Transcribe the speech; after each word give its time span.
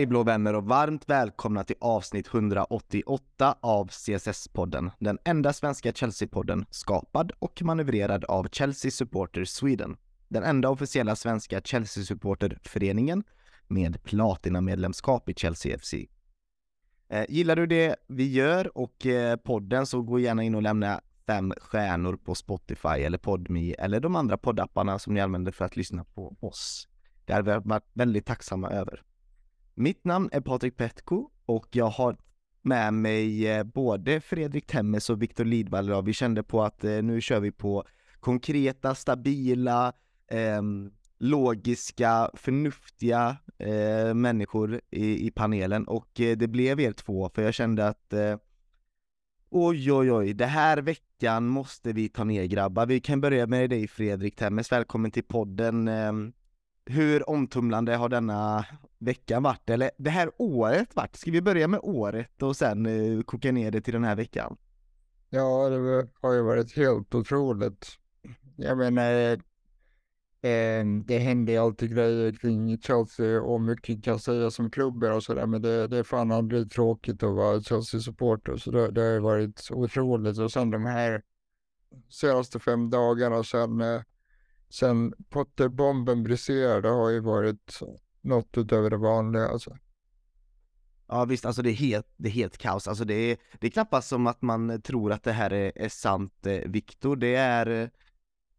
Hej 0.00 0.06
blå 0.06 0.22
vänner 0.22 0.54
och 0.54 0.64
varmt 0.64 1.08
välkomna 1.08 1.64
till 1.64 1.76
avsnitt 1.80 2.34
188 2.34 3.56
av 3.60 3.88
CSS-podden, 3.88 4.90
den 4.98 5.18
enda 5.24 5.52
svenska 5.52 5.92
Chelsea-podden 5.92 6.64
skapad 6.70 7.32
och 7.38 7.62
manövrerad 7.62 8.24
av 8.24 8.48
Chelsea 8.52 8.90
Supporter 8.90 9.44
Sweden, 9.44 9.96
den 10.28 10.42
enda 10.42 10.68
officiella 10.68 11.16
svenska 11.16 11.60
Chelsea-supporterföreningen 11.60 13.22
med 13.68 14.02
platinamedlemskap 14.02 15.28
i 15.28 15.34
Chelsea 15.34 15.78
FC. 15.78 15.94
Eh, 17.08 17.24
gillar 17.28 17.56
du 17.56 17.66
det 17.66 17.96
vi 18.06 18.32
gör 18.32 18.78
och 18.78 19.06
eh, 19.06 19.36
podden 19.36 19.86
så 19.86 20.02
gå 20.02 20.18
gärna 20.18 20.42
in 20.42 20.54
och 20.54 20.62
lämna 20.62 21.00
fem 21.26 21.52
stjärnor 21.60 22.16
på 22.16 22.34
Spotify 22.34 22.88
eller 22.88 23.18
Podme 23.18 23.74
eller 23.78 24.00
de 24.00 24.16
andra 24.16 24.36
poddapparna 24.36 24.98
som 24.98 25.14
ni 25.14 25.20
använder 25.20 25.52
för 25.52 25.64
att 25.64 25.76
lyssna 25.76 26.04
på 26.04 26.36
oss. 26.40 26.88
Det 27.24 27.32
hade 27.32 27.54
vi 27.54 27.68
varit 27.68 27.90
väldigt 27.92 28.26
tacksamma 28.26 28.70
över. 28.70 29.02
Mitt 29.80 30.04
namn 30.04 30.28
är 30.32 30.40
Patrik 30.40 30.76
Petko 30.76 31.30
och 31.46 31.68
jag 31.70 31.86
har 31.86 32.16
med 32.62 32.94
mig 32.94 33.48
eh, 33.48 33.64
både 33.64 34.20
Fredrik 34.20 34.66
Temmes 34.66 35.10
och 35.10 35.22
Viktor 35.22 35.44
Lidvall 35.44 35.88
idag. 35.88 36.04
Vi 36.04 36.12
kände 36.12 36.42
på 36.42 36.62
att 36.62 36.84
eh, 36.84 37.02
nu 37.02 37.20
kör 37.20 37.40
vi 37.40 37.52
på 37.52 37.84
konkreta, 38.20 38.94
stabila, 38.94 39.92
eh, 40.30 40.62
logiska, 41.18 42.30
förnuftiga 42.34 43.36
eh, 43.58 44.14
människor 44.14 44.80
i, 44.90 45.26
i, 45.26 45.30
panelen 45.30 45.84
och 45.84 46.20
eh, 46.20 46.36
det 46.36 46.48
blev 46.48 46.80
er 46.80 46.92
två 46.92 47.30
för 47.34 47.42
jag 47.42 47.54
kände 47.54 47.88
att 47.88 48.12
eh, 48.12 48.36
Oj, 49.50 49.92
oj, 49.92 50.12
oj, 50.12 50.32
det 50.32 50.46
här 50.46 50.78
veckan 50.78 51.46
måste 51.46 51.92
vi 51.92 52.08
ta 52.08 52.24
ner 52.24 52.44
grabbar. 52.44 52.86
Vi 52.86 53.00
kan 53.00 53.20
börja 53.20 53.46
med 53.46 53.70
dig 53.70 53.88
Fredrik 53.88 54.36
Temmes, 54.36 54.72
välkommen 54.72 55.10
till 55.10 55.24
podden. 55.24 55.88
Ehm, 55.88 56.32
hur 56.86 57.30
omtumlande 57.30 57.96
har 57.96 58.08
denna 58.08 58.64
veckan 59.00 59.42
vart, 59.42 59.70
eller 59.70 59.90
det 59.96 60.10
här 60.10 60.30
året 60.36 60.96
vart? 60.96 61.16
Ska 61.16 61.30
vi 61.30 61.42
börja 61.42 61.68
med 61.68 61.80
året 61.82 62.42
och 62.42 62.56
sen 62.56 62.86
eh, 62.86 63.22
koka 63.22 63.52
ner 63.52 63.70
det 63.70 63.80
till 63.80 63.94
den 63.94 64.04
här 64.04 64.16
veckan? 64.16 64.56
Ja, 65.30 65.68
det 65.68 66.08
har 66.20 66.32
ju 66.32 66.42
varit 66.42 66.76
helt 66.76 67.14
otroligt. 67.14 67.86
Jag 68.56 68.78
menar, 68.78 69.32
eh, 70.42 70.84
det 71.04 71.18
händer 71.18 71.52
ju 71.52 71.58
alltid 71.58 71.94
grejer 71.94 72.32
kring 72.32 72.78
Chelsea 72.78 73.42
och 73.42 73.60
mycket 73.60 74.04
kan 74.04 74.18
sägas 74.18 74.58
om 74.58 74.70
klubbar 74.70 75.10
och 75.10 75.22
sådär, 75.22 75.46
men 75.46 75.62
det, 75.62 75.86
det 75.86 75.98
är 75.98 76.02
fan 76.02 76.32
aldrig 76.32 76.70
tråkigt 76.70 77.22
att 77.22 77.34
vara 77.34 77.62
Chelsea-supporter, 77.62 78.56
så 78.56 78.70
det, 78.70 78.90
det 78.90 79.00
har 79.00 79.20
varit 79.20 79.68
otroligt. 79.70 80.38
Och 80.38 80.52
sen 80.52 80.70
de 80.70 80.84
här 80.84 81.22
senaste 82.08 82.58
fem 82.58 82.90
dagarna 82.90 83.44
sen 83.44 83.80
eh, 83.80 84.02
sen 84.70 85.14
Potterbomben 85.30 86.22
briserade 86.22 86.88
har 86.88 87.10
ju 87.10 87.20
varit 87.20 87.80
något 88.20 88.58
utöver 88.58 88.90
det 88.90 88.96
vanliga 88.96 89.48
alltså. 89.48 89.76
Ja 91.08 91.24
visst, 91.24 91.44
alltså 91.44 91.62
det 91.62 91.70
är 91.70 91.74
helt, 91.74 92.06
det 92.16 92.28
är 92.28 92.32
helt 92.32 92.58
kaos, 92.58 92.88
alltså 92.88 93.04
det 93.04 93.14
är, 93.14 93.36
det 93.58 93.66
är 93.66 93.70
knappast 93.70 94.08
som 94.08 94.26
att 94.26 94.42
man 94.42 94.82
tror 94.82 95.12
att 95.12 95.22
det 95.22 95.32
här 95.32 95.52
är, 95.52 95.72
är 95.74 95.88
sant 95.88 96.46
eh, 96.46 96.58
Viktor, 96.66 97.16
det 97.16 97.34
är 97.34 97.90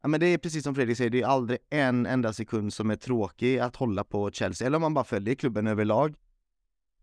Ja 0.02 0.08
men 0.08 0.20
det 0.20 0.28
är 0.28 0.38
precis 0.38 0.64
som 0.64 0.76
Fredrik 0.76 0.98
säger, 0.98 1.10
det 1.10 1.22
är 1.22 1.28
aldrig 1.28 1.60
en 1.70 2.06
enda 2.06 2.34
sekund 2.34 2.74
som 2.74 2.92
är 2.92 2.96
tråkig 2.96 3.60
att 3.60 3.76
hålla 3.76 4.04
på 4.04 4.32
Chelsea, 4.32 4.68
eller 4.68 4.76
om 4.76 4.82
man 4.82 4.94
bara 4.94 5.06
följer 5.06 5.36
klubben 5.36 5.68
överlag. 5.68 6.16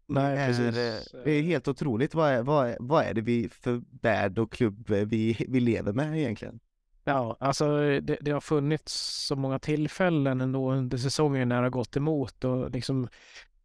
Nej, 0.06 0.36
det 0.36 0.42
är, 0.42 0.46
precis. 0.46 1.12
Det 1.24 1.30
är 1.30 1.42
helt 1.42 1.68
otroligt, 1.68 2.14
vad 2.14 2.30
är, 2.30 2.42
vad, 2.42 2.68
är, 2.68 2.76
vad 2.80 3.04
är 3.04 3.14
det 3.14 3.20
vi 3.20 3.48
för 3.48 3.82
värld 4.02 4.38
och 4.38 4.52
klubb 4.52 4.90
vi, 4.90 5.46
vi 5.48 5.60
lever 5.60 5.92
med 5.92 6.18
egentligen? 6.18 6.60
Ja, 7.08 7.36
alltså 7.40 7.78
det, 8.00 8.18
det, 8.20 8.30
har 8.30 8.40
funnits 8.40 8.92
så 9.26 9.36
många 9.36 9.58
tillfällen 9.58 10.40
ändå 10.40 10.72
under 10.72 10.98
säsongen 10.98 11.48
när 11.48 11.56
det 11.56 11.62
har 11.62 11.70
gått 11.70 11.96
emot 11.96 12.44
och 12.44 12.70
liksom 12.70 13.08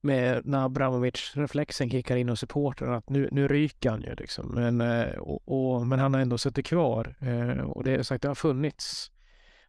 med 0.02 0.46
när 0.46 0.66
Abramovic-reflexen 0.66 1.90
kickar 1.90 2.16
in 2.16 2.30
hos 2.30 2.40
supportrarna 2.40 2.96
att 2.96 3.10
nu, 3.10 3.30
nu 3.32 3.48
ryker 3.48 3.90
han 3.90 4.02
ju 4.02 4.16
liksom. 4.16 4.48
Men, 4.56 4.82
eh, 4.82 5.18
och, 5.18 5.42
och, 5.46 5.88
men 5.88 6.00
han 6.00 6.14
har 6.14 6.22
ändå 6.22 6.38
suttit 6.38 6.66
kvar 6.66 7.16
eh, 7.20 7.64
och 7.64 7.84
det 7.84 8.04
sagt, 8.04 8.22
det 8.22 8.28
har 8.28 8.36
funnits, 8.36 9.12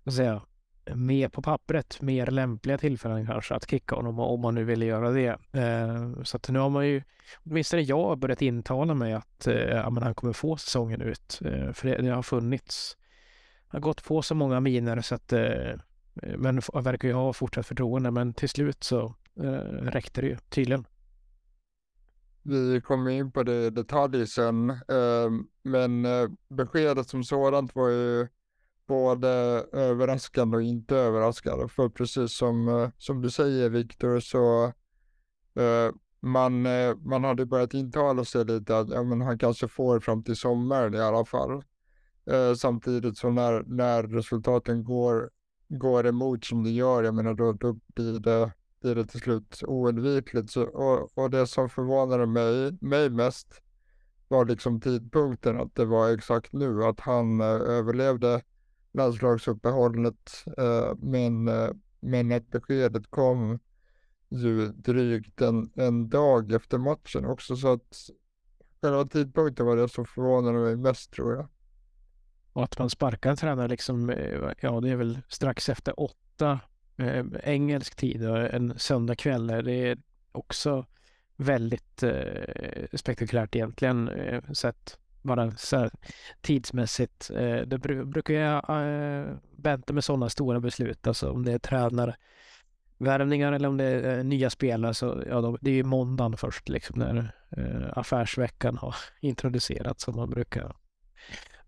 vad 0.05 0.15
säga, 0.15 0.43
mer 0.95 1.29
på 1.29 1.43
pappret, 1.43 2.01
mer 2.03 2.27
lämpliga 2.27 2.79
tillfällen 2.79 3.27
kanske 3.27 3.55
att 3.55 3.71
kicka 3.71 3.95
honom 3.95 4.19
om 4.19 4.41
man 4.41 4.55
nu 4.55 4.65
ville 4.65 4.85
göra 4.85 5.11
det. 5.11 5.39
Eh, 5.53 6.23
så 6.23 6.37
att 6.37 6.49
nu 6.49 6.59
har 6.59 6.71
man 6.71 6.89
ju, 6.89 7.03
åtminstone 7.45 7.83
jag, 7.83 8.19
börjat 8.19 8.43
intala 8.43 8.95
mig 8.95 9.13
att 9.13 9.49
ja, 9.71 9.91
men 9.91 10.03
han 10.03 10.15
kommer 10.15 10.33
få 10.33 10.57
säsongen 10.57 11.01
ut. 11.01 11.41
För 11.73 11.89
det, 11.89 11.97
det 11.97 12.09
har 12.09 12.23
funnits 12.23 12.97
har 13.75 13.81
gått 13.81 14.05
på 14.05 14.23
så 14.23 14.35
många 14.35 14.61
miner 14.61 15.01
så 15.01 15.15
att 15.15 15.33
eh, 15.33 15.73
men 16.15 16.61
verkar 16.75 17.09
ju 17.09 17.15
ha 17.15 17.33
fortsatt 17.33 17.67
förtroende 17.67 18.11
men 18.11 18.35
till 18.35 18.49
slut 18.49 18.85
så 18.85 19.15
eh, 19.41 19.83
räckte 19.83 20.21
det 20.21 20.27
ju 20.27 20.37
tydligen. 20.49 20.87
Vi 22.43 22.81
kommer 22.81 23.11
in 23.11 23.33
på 23.33 23.43
det 23.43 23.67
i 23.67 23.71
detalj 23.71 24.27
sen, 24.27 24.71
eh, 24.71 25.31
men 25.63 26.05
eh, 26.05 26.29
beskedet 26.49 27.09
som 27.09 27.25
sådant 27.25 27.75
var 27.75 27.89
ju 27.89 28.29
både 28.87 29.29
överraskande 29.73 30.57
och 30.57 30.63
inte 30.63 30.97
överraskande. 30.97 31.69
För 31.69 31.89
precis 31.89 32.37
som, 32.37 32.69
eh, 32.69 32.91
som 32.99 33.23
du 33.23 33.31
säger 33.31 33.71
Viktor 33.71 34.21
så 34.21 34.65
eh, 35.61 35.95
man, 36.21 36.63
man 37.03 37.25
hade 37.25 37.47
börjat 37.47 37.75
intala 37.75 38.25
sig 38.25 38.45
lite 38.45 38.79
att 38.79 38.91
ja, 38.91 39.03
men 39.03 39.21
han 39.21 39.39
kanske 39.39 39.69
får 39.69 40.01
fram 40.01 40.23
till 40.23 40.37
sommaren 40.37 40.95
i 40.95 41.01
alla 41.01 41.25
fall. 41.25 41.63
Eh, 42.27 42.55
samtidigt 42.55 43.19
som 43.19 43.35
när, 43.35 43.65
när 43.67 44.03
resultaten 44.03 44.85
går, 44.85 45.31
går 45.69 46.07
emot 46.07 46.45
som 46.45 46.63
det 46.65 46.71
gör, 46.71 47.03
jag 47.03 47.15
menar 47.15 47.35
då, 47.35 47.53
då 47.53 47.73
blir, 47.95 48.21
det, 48.21 48.53
blir 48.81 48.95
det 48.95 49.07
till 49.07 49.21
slut 49.21 49.63
oundvikligt. 49.67 50.51
Så, 50.51 50.63
och, 50.63 51.19
och 51.19 51.31
det 51.31 51.47
som 51.47 51.69
förvånade 51.69 52.27
mig, 52.27 52.79
mig 52.81 53.11
mest 53.11 53.61
var 54.29 54.45
liksom 54.45 54.81
tidpunkten, 54.81 55.61
att 55.61 55.75
det 55.75 55.85
var 55.85 56.11
exakt 56.11 56.53
nu, 56.53 56.85
att 56.85 57.01
han 57.01 57.41
eh, 57.41 57.47
överlevde 57.47 58.43
landslagsuppehållet, 58.93 60.45
eh, 60.59 60.95
men, 60.99 61.49
eh, 61.49 61.71
men 62.01 62.33
att 62.33 62.51
beskedet 62.51 63.11
kom 63.11 63.59
ju 64.29 64.69
drygt 64.69 65.41
en, 65.41 65.71
en 65.75 66.09
dag 66.09 66.53
efter 66.53 66.79
matchen 66.79 67.25
också, 67.25 67.57
så 67.57 67.73
att 67.73 68.11
själva 68.83 69.05
tidpunkten 69.05 69.67
var 69.67 69.77
det 69.77 69.89
som 69.89 70.07
förvånade 70.07 70.59
mig 70.59 70.77
mest 70.77 71.13
tror 71.13 71.35
jag. 71.35 71.49
Och 72.55 72.65
att 72.65 72.79
man 72.79 72.91
sparkar 72.91 73.31
en 73.31 73.37
tränare 73.37 73.69
liksom, 73.69 74.11
eh, 74.11 74.53
ja 74.61 74.81
det 74.81 74.91
är 74.91 74.97
väl 74.97 75.19
strax 75.29 75.69
efter 75.69 76.01
åtta 76.01 76.61
eh, 76.97 77.25
engelsk 77.43 77.97
tid 77.97 78.29
och 78.29 78.39
en 78.39 78.79
söndagkväll. 78.79 79.47
Det 79.47 79.73
är 79.73 79.99
också 80.33 80.87
väldigt 81.37 82.03
eh, 82.03 82.87
spektakulärt 82.93 83.57
egentligen 83.57 84.09
eh, 84.09 84.43
sett 84.53 84.99
bara 85.23 85.51
så 85.51 85.77
här, 85.77 85.91
tidsmässigt. 86.41 87.31
Eh, 87.31 87.57
det 87.57 87.79
br 87.79 88.05
brukar 88.05 88.35
jag 88.35 88.57
eh, 88.57 89.27
vänta 89.57 89.93
med 89.93 90.05
sådana 90.05 90.29
stora 90.29 90.61
beslut, 90.61 91.07
alltså 91.07 91.31
om 91.31 91.45
det 91.45 91.53
är 91.53 91.59
tränarvärvningar 91.59 93.53
eller 93.53 93.69
om 93.69 93.77
det 93.77 93.85
är 93.85 94.19
eh, 94.19 94.25
nya 94.25 94.51
spelare 94.51 94.95
så 94.95 95.23
ja, 95.29 95.41
då, 95.41 95.59
det 95.61 95.71
är 95.71 95.75
ju 95.75 95.85
måndagen 95.85 96.37
först 96.37 96.69
liksom 96.69 96.99
när 96.99 97.35
eh, 97.57 97.99
affärsveckan 97.99 98.77
har 98.77 98.95
introducerats 99.21 100.05
som 100.05 100.17
man 100.17 100.31
brukar 100.31 100.77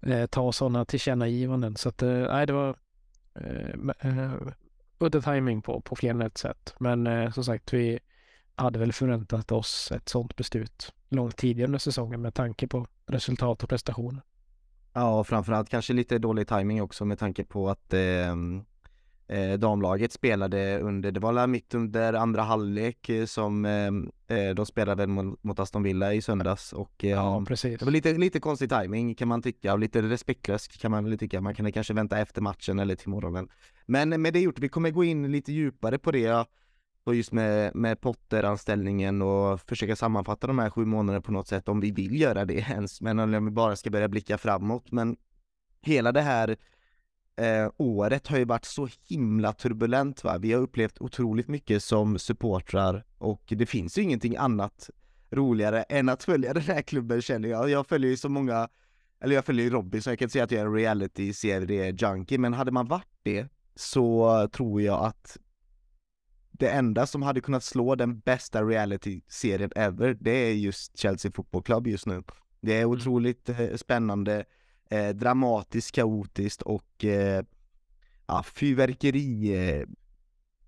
eh, 0.06 0.26
ta 0.26 0.52
sådana 0.52 0.84
tillkännagivanden. 0.84 1.76
Så 1.76 1.88
att 1.88 2.02
eh, 2.02 2.08
nej, 2.08 2.46
det 2.46 2.52
var 2.52 2.76
eh, 3.34 4.10
eh 4.10 4.32
udda 4.98 5.20
timing 5.20 5.62
på, 5.62 5.80
på 5.80 5.96
fler 5.96 6.10
än 6.10 6.22
ett 6.22 6.38
sätt. 6.38 6.74
Men 6.78 7.06
eh, 7.06 7.32
som 7.32 7.44
sagt, 7.44 7.72
vi 7.72 7.98
hade 8.54 8.78
väl 8.78 8.92
förväntat 8.92 9.52
oss 9.52 9.92
ett 9.92 10.08
sådant 10.08 10.36
beslut 10.36 10.92
långt 11.08 11.36
tidigare 11.36 11.66
under 11.66 11.78
säsongen 11.78 12.22
med 12.22 12.34
tanke 12.34 12.66
på 12.66 12.86
resultat 13.06 13.62
och 13.62 13.68
prestationer. 13.68 14.22
Ja, 14.92 15.18
och 15.20 15.26
framförallt 15.26 15.68
kanske 15.68 15.92
lite 15.92 16.18
dålig 16.18 16.48
timing 16.48 16.82
också 16.82 17.04
med 17.04 17.18
tanke 17.18 17.44
på 17.44 17.70
att 17.70 17.94
ehm, 17.94 18.64
eh, 19.28 19.52
damlaget 19.58 20.12
spelade 20.12 20.78
under, 20.78 21.12
det 21.12 21.20
var 21.20 21.46
mitt 21.46 21.74
under 21.74 22.12
andra 22.12 22.42
halvlek 22.42 23.08
eh, 23.08 23.24
som 23.24 23.64
eh, 23.64 24.38
eh, 24.38 24.54
de 24.54 24.66
spelade 24.66 25.06
mot, 25.06 25.42
mot 25.42 25.58
Aston 25.58 25.82
Villa 25.82 26.14
i 26.14 26.22
söndags 26.22 26.72
och 26.72 27.04
eh, 27.04 27.10
ja, 27.10 27.44
precis. 27.48 27.78
det 27.78 27.84
var 27.84 27.92
lite, 27.92 28.12
lite 28.12 28.40
konstig 28.40 28.70
timing 28.70 29.14
kan 29.14 29.28
man 29.28 29.42
tycka 29.42 29.72
och 29.72 29.78
lite 29.78 30.02
respektlöst 30.02 30.80
kan 30.80 30.90
man 30.90 31.04
väl 31.04 31.18
tycka. 31.18 31.40
Man 31.40 31.54
kan 31.54 31.72
kanske 31.72 31.94
vänta 31.94 32.18
efter 32.18 32.42
matchen 32.42 32.78
eller 32.78 32.94
till 32.94 33.08
morgonen. 33.08 33.48
Men 33.86 34.22
med 34.22 34.32
det 34.32 34.40
gjort, 34.40 34.58
vi 34.58 34.68
kommer 34.68 34.90
gå 34.90 35.04
in 35.04 35.32
lite 35.32 35.52
djupare 35.52 35.98
på 35.98 36.10
det 36.10 36.46
och 37.04 37.14
just 37.14 37.32
med, 37.32 37.74
med 37.74 38.00
Potter-anställningen 38.00 39.22
och 39.22 39.60
försöka 39.60 39.96
sammanfatta 39.96 40.46
de 40.46 40.58
här 40.58 40.70
sju 40.70 40.84
månaderna 40.84 41.22
på 41.22 41.32
något 41.32 41.48
sätt 41.48 41.68
om 41.68 41.80
vi 41.80 41.90
vill 41.90 42.20
göra 42.20 42.44
det 42.44 42.54
ens, 42.54 43.00
men 43.00 43.18
om 43.18 43.44
vi 43.44 43.50
bara 43.50 43.76
ska 43.76 43.90
börja 43.90 44.08
blicka 44.08 44.38
framåt. 44.38 44.92
Men 44.92 45.16
hela 45.80 46.12
det 46.12 46.20
här 46.20 46.56
eh, 47.36 47.70
året 47.76 48.26
har 48.26 48.38
ju 48.38 48.44
varit 48.44 48.64
så 48.64 48.88
himla 49.08 49.52
turbulent 49.52 50.24
va. 50.24 50.38
Vi 50.38 50.52
har 50.52 50.60
upplevt 50.60 51.00
otroligt 51.00 51.48
mycket 51.48 51.82
som 51.84 52.18
supportrar 52.18 53.04
och 53.18 53.42
det 53.46 53.66
finns 53.66 53.98
ju 53.98 54.02
ingenting 54.02 54.36
annat 54.36 54.90
roligare 55.30 55.82
än 55.82 56.08
att 56.08 56.24
följa 56.24 56.54
den 56.54 56.62
här 56.62 56.82
klubben 56.82 57.22
känner 57.22 57.48
jag. 57.48 57.70
Jag 57.70 57.86
följer 57.86 58.10
ju 58.10 58.16
så 58.16 58.28
många, 58.28 58.68
eller 59.20 59.34
jag 59.34 59.44
följer 59.44 59.64
ju 59.64 59.70
Robin 59.70 60.02
så 60.02 60.10
jag 60.10 60.18
kan 60.18 60.26
inte 60.26 60.32
säga 60.32 60.44
att 60.44 60.50
jag 60.50 60.60
är 60.60 60.66
en 60.66 60.74
reality-serie-junkie 60.74 62.38
men 62.38 62.52
hade 62.52 62.70
man 62.72 62.86
varit 62.88 63.18
det 63.22 63.48
så 63.74 64.48
tror 64.52 64.82
jag 64.82 65.04
att 65.04 65.38
det 66.58 66.68
enda 66.68 67.06
som 67.06 67.22
hade 67.22 67.40
kunnat 67.40 67.64
slå 67.64 67.94
den 67.94 68.18
bästa 68.18 68.62
reality-serien 68.62 69.70
ever, 69.76 70.16
det 70.20 70.30
är 70.30 70.52
just 70.52 70.98
Chelsea 70.98 71.32
Football 71.34 71.62
Club 71.62 71.86
just 71.86 72.06
nu. 72.06 72.22
Det 72.60 72.72
är 72.72 72.82
Mm. 72.84 72.90
otroligt 72.90 73.48
eh, 73.48 73.74
spännande, 73.76 74.44
eh, 74.90 75.08
dramatiskt, 75.08 75.94
kaotiskt 75.94 76.62
och 76.62 77.04
eh, 77.04 77.44
ja, 78.26 78.42
fyrverkeri, 78.42 79.54
eh, 79.54 79.86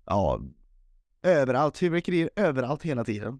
ja, 0.05 0.41
överallt, 1.23 1.77
fyrverkerier 1.77 2.29
överallt 2.35 2.83
hela 2.83 3.03
tiden. 3.03 3.39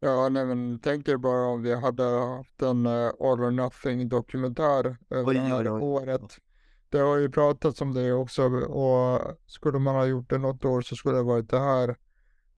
Ja, 0.00 0.28
nej 0.28 0.46
men 0.46 0.78
tänk 0.78 1.08
er 1.08 1.16
bara 1.16 1.46
om 1.46 1.62
vi 1.62 1.74
hade 1.74 2.02
haft 2.02 2.62
en 2.62 2.86
uh, 2.86 3.10
All 3.20 3.40
or 3.40 3.50
Nothing 3.50 4.08
dokumentär 4.08 4.96
över 5.10 5.34
det 5.34 5.40
här 5.40 5.70
året. 5.70 6.38
Det 6.88 6.98
har 6.98 7.16
ju 7.16 7.30
pratats 7.30 7.80
om 7.80 7.94
det 7.94 8.12
också 8.12 8.42
och 8.52 9.38
skulle 9.46 9.78
man 9.78 9.94
ha 9.94 10.06
gjort 10.06 10.30
det 10.30 10.38
något 10.38 10.64
år 10.64 10.80
så 10.80 10.96
skulle 10.96 11.16
det 11.16 11.22
varit 11.22 11.50
det 11.50 11.60
här 11.60 11.96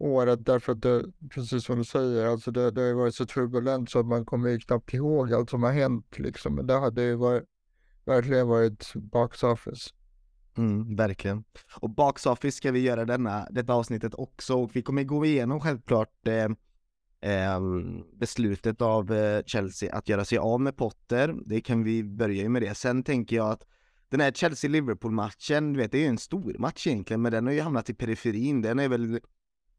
året 0.00 0.46
därför 0.46 0.72
att 0.72 0.82
det, 0.82 1.04
precis 1.30 1.64
som 1.64 1.78
du 1.78 1.84
säger, 1.84 2.26
alltså 2.26 2.50
det, 2.50 2.70
det 2.70 2.80
har 2.80 2.88
ju 2.88 2.94
varit 2.94 3.14
så 3.14 3.26
turbulent 3.26 3.90
så 3.90 3.98
att 3.98 4.06
man 4.06 4.24
kommer 4.24 4.48
ju 4.48 4.58
knappt 4.58 4.94
ihåg 4.94 5.34
allt 5.34 5.50
som 5.50 5.62
har 5.62 5.72
hänt 5.72 6.18
liksom. 6.18 6.54
Men 6.54 6.66
det 6.66 6.78
hade 6.78 7.02
ju 7.02 7.14
varit, 7.14 7.44
verkligen 8.04 8.48
varit 8.48 8.92
box 8.94 9.42
office. 9.42 9.90
Mm, 10.56 10.96
verkligen. 10.96 11.44
Och 11.80 11.90
Box 11.90 12.26
Office 12.26 12.56
ska 12.56 12.72
vi 12.72 12.80
göra 12.80 13.04
denna, 13.04 13.46
detta 13.50 13.72
avsnittet 13.72 14.14
också 14.14 14.54
och 14.54 14.76
vi 14.76 14.82
kommer 14.82 15.02
gå 15.02 15.24
igenom 15.24 15.60
självklart 15.60 16.26
eh, 16.26 16.44
eh, 17.32 17.60
beslutet 18.12 18.82
av 18.82 19.12
eh, 19.12 19.42
Chelsea 19.46 19.94
att 19.94 20.08
göra 20.08 20.24
sig 20.24 20.38
av 20.38 20.60
med 20.60 20.76
Potter. 20.76 21.34
Det 21.46 21.60
kan 21.60 21.84
vi 21.84 22.04
börja 22.04 22.48
med 22.48 22.62
det. 22.62 22.74
Sen 22.74 23.02
tänker 23.02 23.36
jag 23.36 23.50
att 23.50 23.66
den 24.08 24.20
här 24.20 24.32
Chelsea-Liverpool-matchen, 24.32 25.72
du 25.72 25.78
vet, 25.78 25.92
det 25.92 25.98
är 25.98 26.02
ju 26.02 26.08
en 26.08 26.18
stor 26.18 26.56
match 26.58 26.86
egentligen, 26.86 27.22
men 27.22 27.32
den 27.32 27.46
har 27.46 27.52
ju 27.52 27.60
hamnat 27.60 27.90
i 27.90 27.94
periferin. 27.94 28.62
Den 28.62 28.78
är 28.78 28.88
väl, 28.88 29.20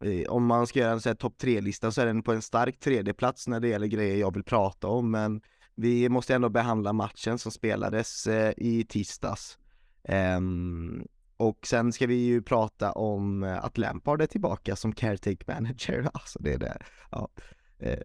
Eh, 0.01 0.29
om 0.29 0.45
man 0.45 0.67
ska 0.67 0.79
göra 0.79 0.99
en 1.09 1.15
topp 1.15 1.37
tre-lista 1.37 1.91
så 1.91 2.01
är 2.01 2.05
den 2.05 2.23
på 2.23 2.33
en 2.33 2.41
stark 2.41 2.79
tredjeplats 2.79 3.47
när 3.47 3.59
det 3.59 3.67
gäller 3.67 3.87
grejer 3.87 4.17
jag 4.17 4.33
vill 4.33 4.43
prata 4.43 4.87
om, 4.87 5.11
men 5.11 5.41
vi 5.75 6.09
måste 6.09 6.35
ändå 6.35 6.49
behandla 6.49 6.93
matchen 6.93 7.39
som 7.39 7.51
spelades 7.51 8.27
eh, 8.27 8.53
i 8.57 8.85
tisdags. 8.89 9.57
Ehm, 10.03 11.03
och 11.37 11.67
sen 11.67 11.93
ska 11.93 12.07
vi 12.07 12.15
ju 12.15 12.41
prata 12.41 12.91
om 12.91 13.43
eh, 13.43 13.65
att 13.65 13.77
Lampard 13.77 14.21
är 14.21 14.27
tillbaka 14.27 14.75
som 14.75 14.93
caretake 14.93 15.43
manager, 15.47 16.09
alltså 16.13 16.39
det 16.39 16.53
är 16.53 16.57
det. 16.57 16.77
Ja. 17.11 17.29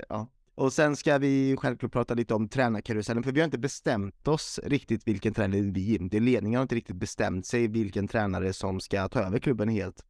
Ja. 0.09 0.29
Och 0.55 0.73
sen 0.73 0.97
ska 0.97 1.19
vi 1.19 1.57
självklart 1.59 1.93
prata 1.93 2.15
lite 2.15 2.35
om 2.35 2.49
tränarkarusellen, 2.49 3.23
för 3.23 3.33
vi 3.33 3.41
har 3.41 3.45
inte 3.45 3.59
bestämt 3.59 4.29
oss 4.29 4.61
riktigt 4.65 5.09
vilken 5.09 5.35
tränare 5.35 5.61
vi, 5.61 5.99
det 5.99 6.21
ledningen 6.21 6.59
har 6.59 6.63
inte 6.63 6.75
riktigt 6.75 6.97
bestämt 6.97 7.47
sig 7.47 7.69
vilken 7.69 8.09
tränare 8.09 8.53
som 8.53 8.81
ska 8.81 9.09
ta 9.09 9.21
över 9.21 9.39
klubben 9.39 9.69
helt. 9.69 10.05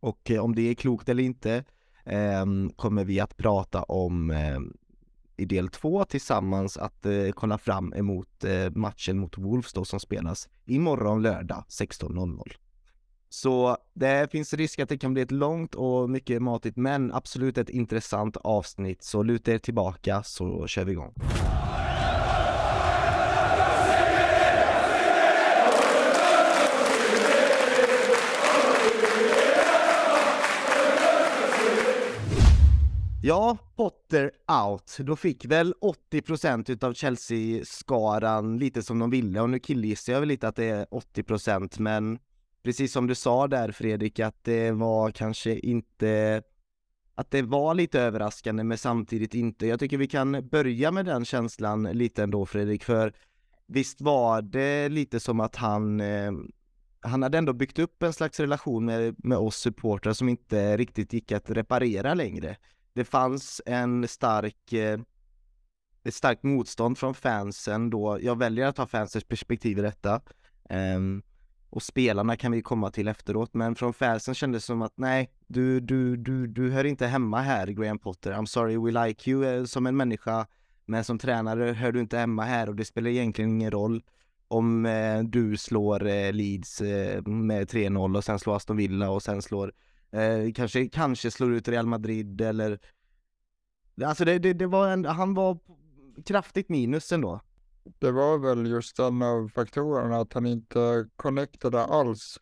Och 0.00 0.30
eh, 0.30 0.44
om 0.44 0.54
det 0.54 0.62
är 0.62 0.74
klokt 0.74 1.08
eller 1.08 1.22
inte 1.22 1.64
ehm, 2.04 2.70
kommer 2.76 3.04
vi 3.04 3.20
att 3.20 3.36
prata 3.36 3.82
om 3.82 4.30
ehm, 4.30 4.72
i 5.36 5.44
del 5.44 5.68
två 5.68 6.04
tillsammans 6.04 6.76
att 6.76 7.06
eh, 7.06 7.30
kolla 7.34 7.58
fram 7.58 7.92
emot 7.92 8.44
eh, 8.44 8.70
matchen 8.70 9.18
mot 9.18 9.38
Wolves 9.38 9.72
då 9.72 9.84
som 9.84 10.00
spelas 10.00 10.48
imorgon 10.64 11.22
lördag 11.22 11.64
16.00. 11.68 12.40
Så 13.28 13.76
det 13.94 14.30
finns 14.32 14.54
risk 14.54 14.78
att 14.78 14.88
det 14.88 14.98
kan 14.98 15.12
bli 15.12 15.22
ett 15.22 15.30
långt 15.30 15.74
och 15.74 16.10
mycket 16.10 16.42
matigt 16.42 16.76
men 16.76 17.12
absolut 17.12 17.58
ett 17.58 17.68
intressant 17.68 18.36
avsnitt 18.36 19.02
så 19.02 19.22
luta 19.22 19.52
er 19.52 19.58
tillbaka 19.58 20.22
så 20.22 20.66
kör 20.66 20.84
vi 20.84 20.92
igång. 20.92 21.14
Ja, 33.26 33.58
Potter 33.76 34.30
out. 34.64 34.96
Då 34.98 35.16
fick 35.16 35.44
väl 35.44 35.74
80% 36.12 36.70
utav 36.70 36.94
Chelsea-skaran 36.94 38.58
lite 38.58 38.82
som 38.82 38.98
de 38.98 39.10
ville 39.10 39.40
och 39.40 39.50
nu 39.50 39.58
killgissar 39.58 40.12
jag 40.12 40.20
väl 40.20 40.28
lite 40.28 40.48
att 40.48 40.56
det 40.56 40.64
är 40.64 40.84
80% 40.84 41.80
men 41.80 42.18
precis 42.62 42.92
som 42.92 43.06
du 43.06 43.14
sa 43.14 43.46
där 43.48 43.72
Fredrik 43.72 44.20
att 44.20 44.44
det 44.44 44.70
var 44.70 45.10
kanske 45.10 45.58
inte 45.58 46.42
att 47.14 47.30
det 47.30 47.42
var 47.42 47.74
lite 47.74 48.00
överraskande 48.00 48.64
men 48.64 48.78
samtidigt 48.78 49.34
inte. 49.34 49.66
Jag 49.66 49.80
tycker 49.80 49.98
vi 49.98 50.08
kan 50.08 50.48
börja 50.48 50.90
med 50.90 51.04
den 51.04 51.24
känslan 51.24 51.82
lite 51.82 52.22
ändå 52.22 52.46
Fredrik 52.46 52.84
för 52.84 53.12
visst 53.66 54.00
var 54.00 54.42
det 54.42 54.88
lite 54.88 55.20
som 55.20 55.40
att 55.40 55.56
han 55.56 56.00
eh, 56.00 56.32
han 57.00 57.22
hade 57.22 57.38
ändå 57.38 57.52
byggt 57.52 57.78
upp 57.78 58.02
en 58.02 58.12
slags 58.12 58.40
relation 58.40 58.84
med, 58.84 59.14
med 59.18 59.38
oss 59.38 59.56
supportrar 59.56 60.12
som 60.12 60.28
inte 60.28 60.76
riktigt 60.76 61.12
gick 61.12 61.32
att 61.32 61.50
reparera 61.50 62.14
längre 62.14 62.56
det 62.96 63.04
fanns 63.04 63.62
en 63.66 64.08
stark, 64.08 64.72
eh, 64.72 65.00
ett 66.04 66.14
starkt 66.14 66.42
motstånd 66.42 66.98
från 66.98 67.14
fansen 67.14 67.90
då, 67.90 68.18
jag 68.22 68.38
väljer 68.38 68.66
att 68.66 68.78
ha 68.78 68.86
fansens 68.86 69.24
perspektiv 69.24 69.78
i 69.78 69.82
detta. 69.82 70.20
Ehm, 70.68 71.22
och 71.70 71.82
spelarna 71.82 72.36
kan 72.36 72.52
vi 72.52 72.62
komma 72.62 72.90
till 72.90 73.08
efteråt, 73.08 73.54
men 73.54 73.74
från 73.74 73.92
fansen 73.94 74.34
kändes 74.34 74.62
det 74.62 74.66
som 74.66 74.82
att 74.82 74.92
nej, 74.96 75.30
du, 75.46 75.80
du, 75.80 76.16
du, 76.16 76.46
du 76.46 76.70
hör 76.70 76.84
inte 76.84 77.06
hemma 77.06 77.40
här 77.40 77.66
Graham 77.66 77.98
Potter, 77.98 78.32
I'm 78.32 78.46
sorry 78.46 78.76
we 78.76 79.06
like 79.06 79.30
you 79.30 79.44
eh, 79.44 79.64
som 79.64 79.86
en 79.86 79.96
människa, 79.96 80.46
men 80.84 81.04
som 81.04 81.18
tränare 81.18 81.72
hör 81.72 81.92
du 81.92 82.00
inte 82.00 82.18
hemma 82.18 82.44
här 82.44 82.68
och 82.68 82.76
det 82.76 82.84
spelar 82.84 83.10
egentligen 83.10 83.50
ingen 83.50 83.70
roll 83.70 84.02
om 84.48 84.86
eh, 84.86 85.22
du 85.22 85.56
slår 85.56 86.06
eh, 86.06 86.32
Leeds 86.32 86.80
eh, 86.80 87.22
med 87.26 87.70
3-0 87.70 88.16
och 88.16 88.24
sen 88.24 88.38
slår 88.38 88.56
Aston 88.56 88.76
Villa 88.76 89.10
och 89.10 89.22
sen 89.22 89.42
slår 89.42 89.72
Eh, 90.10 90.52
kanske, 90.54 90.88
kanske 90.88 91.30
slår 91.30 91.52
ut 91.52 91.68
Real 91.68 91.86
Madrid 91.86 92.40
eller 92.40 92.78
Alltså 94.04 94.24
det, 94.24 94.38
det, 94.38 94.52
det 94.52 94.66
var 94.66 94.88
en, 94.88 95.04
han 95.04 95.34
var 95.34 95.58
kraftigt 96.24 96.68
minus 96.68 97.12
ändå. 97.12 97.40
Det 97.98 98.10
var 98.10 98.38
väl 98.38 98.66
just 98.66 98.98
en 98.98 99.22
av 99.22 99.48
faktorerna 99.48 100.16
att 100.16 100.32
han 100.32 100.46
inte 100.46 101.08
connectade 101.16 101.84
alls 101.84 102.38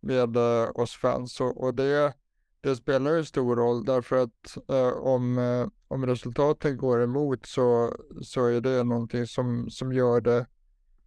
med 0.00 0.36
eh, 0.36 0.70
oss 0.74 0.92
fans 0.92 1.40
och, 1.40 1.62
och 1.62 1.74
det, 1.74 2.14
det 2.60 2.76
spelar 2.76 3.14
ju 3.14 3.24
stor 3.24 3.56
roll 3.56 3.84
därför 3.84 4.16
att 4.16 4.56
eh, 4.68 4.92
om, 4.92 5.38
eh, 5.38 5.66
om 5.88 6.06
resultaten 6.06 6.76
går 6.76 7.02
emot 7.02 7.46
så, 7.46 7.96
så 8.22 8.46
är 8.46 8.60
det 8.60 8.84
någonting 8.84 9.26
som, 9.26 9.70
som 9.70 9.92
gör 9.92 10.20
det 10.20 10.46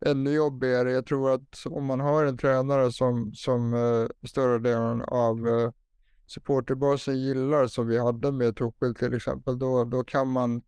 ännu 0.05 0.31
jobbigare. 0.31 0.91
Jag 0.91 1.05
tror 1.05 1.33
att 1.33 1.63
om 1.65 1.85
man 1.85 1.99
har 1.99 2.25
en 2.25 2.37
tränare 2.37 2.91
som, 2.91 3.33
som 3.33 3.73
eh, 3.73 4.27
större 4.27 4.59
delen 4.59 5.01
av 5.01 5.47
eh, 5.47 5.71
supporterbasen 6.27 7.21
gillar 7.21 7.67
som 7.67 7.87
vi 7.87 7.97
hade 7.97 8.31
med 8.31 8.55
Tuchel 8.55 8.95
till 8.95 9.13
exempel, 9.13 9.59
då, 9.59 9.83
då 9.83 10.03
kan 10.03 10.27
man, 10.27 10.61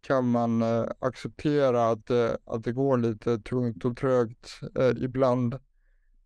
kan 0.00 0.30
man 0.30 0.62
eh, 0.62 0.86
acceptera 0.98 1.90
att, 1.90 2.10
eh, 2.10 2.30
att 2.44 2.64
det 2.64 2.72
går 2.72 2.98
lite 2.98 3.38
tungt 3.38 3.84
och 3.84 3.96
trögt 3.96 4.60
eh, 4.78 5.04
ibland. 5.04 5.54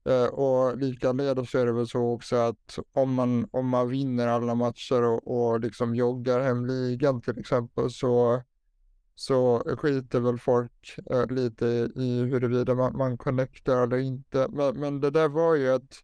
Eh, 0.08 0.26
och 0.26 0.78
likaledes 0.78 1.54
är 1.54 1.66
det 1.66 1.72
väl 1.72 1.88
så 1.88 2.12
också 2.12 2.36
att 2.36 2.78
om 2.92 3.14
man, 3.14 3.48
om 3.50 3.68
man 3.68 3.88
vinner 3.88 4.28
alla 4.28 4.54
matcher 4.54 5.02
och, 5.02 5.50
och 5.52 5.60
liksom 5.60 5.94
joggar 5.94 6.40
hem 6.40 6.66
ligan 6.66 7.20
till 7.20 7.38
exempel 7.38 7.90
så, 7.90 8.42
så 9.14 9.58
skiter 9.78 10.20
väl 10.20 10.38
folk 10.38 10.96
eh, 11.10 11.26
lite 11.26 11.66
i 11.94 12.22
huruvida 12.22 12.74
man, 12.74 12.96
man 12.96 13.18
connectar 13.18 13.82
eller 13.82 13.96
inte. 13.96 14.48
Men, 14.50 14.80
men 14.80 15.00
det 15.00 15.10
där 15.10 15.28
var 15.28 15.54
ju 15.54 15.74
ett 15.74 15.96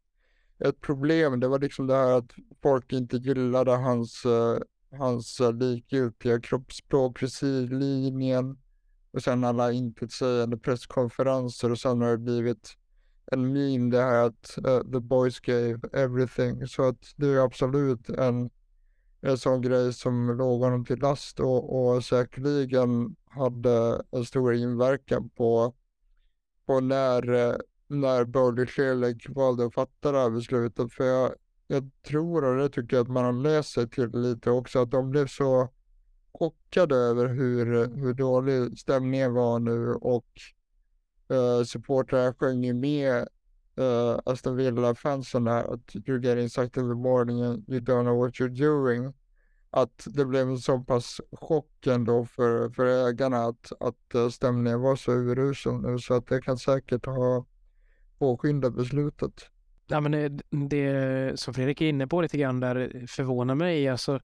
ett 0.59 0.81
problem. 0.81 1.41
Det 1.41 1.49
var 1.49 1.59
liksom 1.59 1.87
det 1.87 1.95
här 1.95 2.13
att 2.13 2.31
folk 2.63 2.93
inte 2.93 3.17
gillade 3.17 3.71
hans, 3.71 4.27
uh, 4.27 4.59
hans 4.99 5.41
uh, 5.41 5.53
likgiltiga 5.53 6.41
kroppsspråk 6.41 7.23
vid 7.23 7.33
sidlinjen 7.33 8.59
och 9.11 9.23
sen 9.23 9.45
alla 9.45 9.73
intetsägande 9.73 10.57
presskonferenser 10.57 11.71
och 11.71 11.79
sen 11.79 12.01
har 12.01 12.11
det 12.11 12.19
blivit 12.19 12.77
en 13.33 13.53
meme 13.53 13.91
det 13.91 14.03
här 14.03 14.27
att 14.27 14.59
uh, 14.67 14.93
the 14.93 15.01
boys 15.01 15.41
gave 15.41 15.81
everything. 15.93 16.67
Så 16.67 16.89
att 16.89 17.15
det 17.17 17.27
är 17.27 17.45
absolut 17.45 18.09
en, 18.09 18.51
en 19.21 19.39
sån 19.39 19.63
grej 19.63 19.93
som 19.93 20.37
låg 20.37 20.61
honom 20.61 20.85
till 20.85 20.99
last 20.99 21.41
och, 21.41 21.95
och 21.95 22.05
säkerligen 22.05 23.17
hade 23.25 24.03
en 24.11 24.25
stor 24.25 24.55
inverkan 24.55 25.29
på, 25.29 25.75
på 26.67 26.81
när 26.81 27.57
när 27.89 28.25
Bowley 28.25 28.67
Sherlock 28.67 29.27
valde 29.29 29.67
att 29.67 29.75
fatta 29.75 30.13
det 30.13 30.19
här 30.19 30.31
beslutet. 30.31 30.93
För 30.93 31.05
jag, 31.05 31.35
jag 31.67 31.91
tror, 32.09 32.45
och 32.45 32.57
det 32.57 32.69
tycker 32.69 32.97
jag 32.97 33.05
att 33.05 33.13
man 33.13 33.25
har 33.25 33.33
läst 33.33 33.73
sig 33.73 33.89
till 33.89 34.11
lite 34.11 34.51
också, 34.51 34.79
att 34.79 34.91
de 34.91 35.11
blev 35.11 35.27
så 35.27 35.69
chockade 36.39 36.97
över 36.97 37.27
hur, 37.27 37.97
hur 37.97 38.15
dålig 38.15 38.79
stämningen 38.79 39.35
var 39.35 39.59
nu 39.59 39.95
och 39.95 40.27
eh, 41.31 41.65
supportrar 41.65 42.33
sjöng 42.33 42.65
ju 42.65 42.75
med 42.75 43.29
eh, 43.77 44.19
Aston 44.25 44.57
Villa-fansen 44.57 45.45
där 45.45 45.75
att 45.75 45.95
you're 45.95 46.25
getting 46.25 46.51
sucked 46.51 46.83
in 46.83 46.89
the 46.89 46.95
morning 46.95 47.43
and 47.43 47.69
you 47.69 47.81
don't 47.81 48.03
know 48.03 48.19
what 48.19 48.35
you're 48.35 48.59
doing. 48.59 49.15
Att 49.71 50.07
det 50.07 50.25
blev 50.25 50.49
en 50.49 50.59
så 50.59 50.79
pass 50.79 51.21
chock 51.33 51.87
ändå 51.87 52.25
för, 52.25 52.71
för 52.71 53.09
ägarna 53.09 53.45
att, 53.45 53.73
att 53.81 54.15
eh, 54.15 54.29
stämningen 54.29 54.81
var 54.81 54.97
så 54.97 55.13
urusel 55.13 55.73
nu 55.73 55.99
så 55.99 56.15
att 56.15 56.27
det 56.27 56.41
kan 56.41 56.59
säkert 56.59 57.07
ha 57.07 57.47
påskynda 58.19 58.71
beslutet. 58.71 59.51
ja, 59.87 60.01
men 60.01 60.13
det, 60.13 60.43
det 60.51 61.41
som 61.41 61.55
Fredrik 61.55 61.81
är 61.81 61.89
inne 61.89 62.07
på 62.07 62.21
lite 62.21 62.39
grann 62.39 62.61
där 62.61 62.77
eh, 62.77 63.07
förvånar 63.07 63.55
mig. 63.55 63.89
Alltså, 63.89 64.21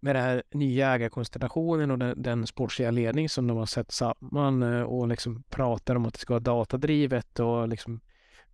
med 0.00 0.16
den 0.16 0.24
här 0.24 0.42
nya 0.50 0.94
ägarkonstellationen 0.94 1.90
och 1.90 1.98
den, 1.98 2.22
den 2.22 2.46
sportsliga 2.46 2.90
ledning 2.90 3.28
som 3.28 3.46
de 3.46 3.56
har 3.56 3.66
sett 3.66 3.92
samman 3.92 4.62
eh, 4.62 4.82
och 4.82 5.08
liksom 5.08 5.42
pratar 5.42 5.94
om 5.94 6.06
att 6.06 6.14
det 6.14 6.20
ska 6.20 6.34
vara 6.34 6.40
datadrivet 6.40 7.40
och 7.40 7.68
liksom 7.68 8.00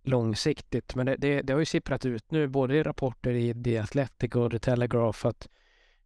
långsiktigt. 0.03 0.95
Men 0.95 1.05
det, 1.05 1.15
det, 1.15 1.41
det 1.41 1.53
har 1.53 1.59
ju 1.59 1.65
sipprat 1.65 2.05
ut 2.05 2.31
nu, 2.31 2.47
både 2.47 2.77
i 2.77 2.83
rapporter 2.83 3.31
i 3.31 3.63
The 3.63 3.77
Athletic 3.77 4.35
och 4.35 4.51
The 4.51 4.59
Telegraph, 4.59 5.27
att 5.27 5.49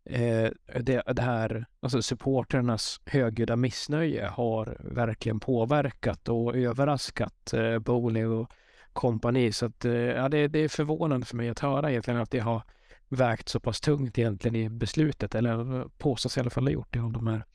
eh, 0.06 0.50
det, 0.80 1.04
det, 1.14 1.22
här, 1.22 1.66
alltså 1.80 2.02
supporternas 2.02 3.02
högljudda 3.06 3.56
missnöje 3.56 4.28
har 4.28 4.78
verkligen 4.80 5.40
påverkat 5.40 6.30
och 6.30 6.56
överraskat 6.56 7.54
eh, 7.54 7.80
Bowley 7.80 8.26
och 8.26 8.52
kompani. 8.94 9.52
Så 9.52 9.66
att, 9.66 9.86
eh, 9.86 9.94
ja, 9.94 10.30
det, 10.30 10.48
det 10.48 10.60
är 10.60 10.68
förvånande 10.68 11.26
för 11.26 11.36
mig 11.36 11.50
att 11.50 11.60
höra 11.60 11.92
egentligen 11.92 12.20
att 12.20 12.32
det 12.32 12.40
har 12.40 12.62
vägt 13.10 13.50
så 13.50 13.60
pass 13.60 13.82
tungt 13.82 14.18
egentligen 14.18 14.56
i 14.56 14.70
beslutet, 14.70 15.36
eller 15.36 15.86
påstås 15.98 16.38
i 16.38 16.40
alla 16.40 16.50
fall 16.50 16.64
ha 16.64 16.72
gjort 16.72 16.94
det 16.94 17.00
av 17.00 17.14
de 17.14 17.28
här 17.28 17.46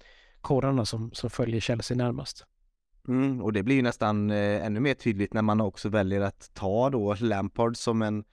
korrarna 0.41 0.85
som, 0.85 1.13
som 1.13 1.31
följer 1.31 1.61
Chelsea 1.61 1.97
närmast. 1.97 2.45
Mm, 3.09 3.43
och 3.43 3.53
det 3.53 3.63
blir 3.63 3.77
ju 3.77 3.83
nästan 3.83 4.31
eh, 4.31 4.67
ännu 4.67 4.81
mer 4.81 4.95
tydligt 4.95 5.33
när 5.33 5.43
man 5.43 5.61
också 5.61 5.89
väljer 5.89 6.21
att 6.21 6.51
ta 6.55 6.91
då 6.91 7.15
Lampard 7.21 7.77
som 7.77 8.03
en 8.03 8.25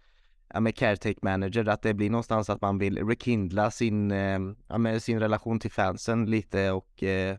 ja, 0.53 0.60
med 0.60 0.75
caretake 0.75 1.20
manager, 1.22 1.70
att 1.70 1.81
det 1.81 1.93
blir 1.93 2.10
någonstans 2.10 2.50
att 2.50 2.62
man 2.62 2.77
vill 2.77 3.08
rekindla 3.08 3.72
sin, 3.72 4.12
eh, 4.12 4.39
ja, 4.67 4.77
med 4.77 5.03
sin 5.03 5.20
relation 5.20 5.60
till 5.60 5.72
fansen 5.72 6.25
lite 6.25 6.72
och 6.72 7.03
eh, 7.03 7.38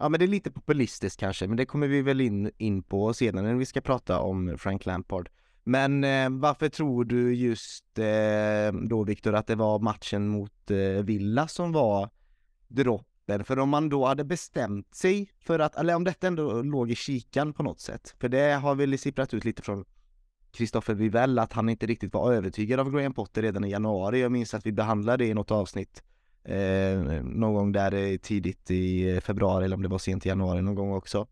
ja 0.00 0.08
men 0.08 0.20
det 0.20 0.26
är 0.26 0.28
lite 0.28 0.50
populistiskt 0.50 1.20
kanske, 1.20 1.46
men 1.46 1.56
det 1.56 1.66
kommer 1.66 1.88
vi 1.88 2.02
väl 2.02 2.20
in, 2.20 2.50
in 2.58 2.82
på 2.82 3.14
senare 3.14 3.46
när 3.46 3.54
vi 3.54 3.66
ska 3.66 3.80
prata 3.80 4.20
om 4.20 4.58
Frank 4.58 4.86
Lampard. 4.86 5.28
Men 5.64 6.04
eh, 6.04 6.30
varför 6.30 6.68
tror 6.68 7.04
du 7.04 7.34
just 7.34 7.98
eh, 7.98 8.72
då 8.88 9.04
Viktor 9.04 9.34
att 9.34 9.46
det 9.46 9.54
var 9.54 9.78
matchen 9.78 10.28
mot 10.28 10.70
eh, 10.70 10.78
Villa 10.78 11.48
som 11.48 11.72
var 11.72 12.10
droppen? 12.68 13.44
För 13.44 13.58
om 13.58 13.68
man 13.68 13.88
då 13.88 14.06
hade 14.06 14.24
bestämt 14.24 14.94
sig 14.94 15.30
för 15.40 15.58
att, 15.58 15.76
eller 15.76 15.94
om 15.94 16.04
detta 16.04 16.26
ändå 16.26 16.62
låg 16.62 16.90
i 16.90 16.94
kikan 16.94 17.52
på 17.52 17.62
något 17.62 17.80
sätt, 17.80 18.14
för 18.18 18.28
det 18.28 18.54
har 18.54 18.74
väl 18.74 18.98
sipprat 18.98 19.34
ut 19.34 19.44
lite 19.44 19.62
från 19.62 19.84
Kristoffer 20.50 20.94
Vivell 20.94 21.38
att 21.38 21.52
han 21.52 21.68
inte 21.68 21.86
riktigt 21.86 22.14
var 22.14 22.32
övertygad 22.32 22.80
av 22.80 22.90
Graham 22.90 23.14
Potter 23.14 23.42
redan 23.42 23.64
i 23.64 23.70
januari. 23.70 24.20
Jag 24.20 24.32
minns 24.32 24.54
att 24.54 24.66
vi 24.66 24.72
behandlade 24.72 25.24
det 25.24 25.28
i 25.28 25.34
något 25.34 25.50
avsnitt 25.50 26.02
eh, 26.44 27.22
någon 27.22 27.54
gång 27.54 27.72
där 27.72 27.94
eh, 27.94 28.16
tidigt 28.16 28.70
i 28.70 29.10
eh, 29.10 29.20
februari 29.20 29.64
eller 29.64 29.76
om 29.76 29.82
det 29.82 29.88
var 29.88 29.98
sent 29.98 30.26
i 30.26 30.28
januari 30.28 30.62
någon 30.62 30.74
gång 30.74 30.92
också. 30.92 31.26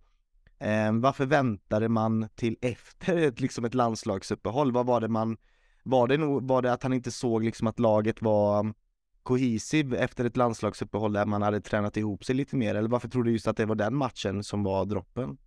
Eh, 0.59 0.93
varför 0.93 1.27
väntade 1.27 1.89
man 1.89 2.29
till 2.35 2.57
efter 2.61 3.17
ett, 3.17 3.41
liksom 3.41 3.65
ett 3.65 3.75
landslagsuppehåll? 3.75 4.73
Vad 4.73 4.87
var 4.87 5.01
det 5.01 5.09
man, 5.09 5.37
var 5.83 6.09
det, 6.09 6.17
nog, 6.17 6.49
var 6.49 6.63
det 6.63 6.73
att 6.73 6.83
han 6.83 6.93
inte 6.93 7.11
såg 7.11 7.45
liksom 7.45 7.67
att 7.67 7.79
laget 7.79 8.23
var 8.23 8.61
mm, 8.61 8.75
kohesiv 9.23 9.95
efter 9.95 10.25
ett 10.25 10.37
landslagsuppehåll 10.37 11.13
där 11.13 11.27
man 11.27 11.43
hade 11.43 11.61
tränat 11.61 11.97
ihop 11.97 12.25
sig 12.25 12.35
lite 12.35 12.57
mer? 12.57 12.75
Eller 12.75 12.89
varför 12.89 13.09
tror 13.09 13.25
du 13.25 13.33
just 13.33 13.49
att 13.49 13.57
det 13.57 13.67
var 13.67 13.75
den 13.75 13.97
matchen 13.97 14.45
som 14.45 14.63
var 14.63 14.85
droppen? 14.85 15.39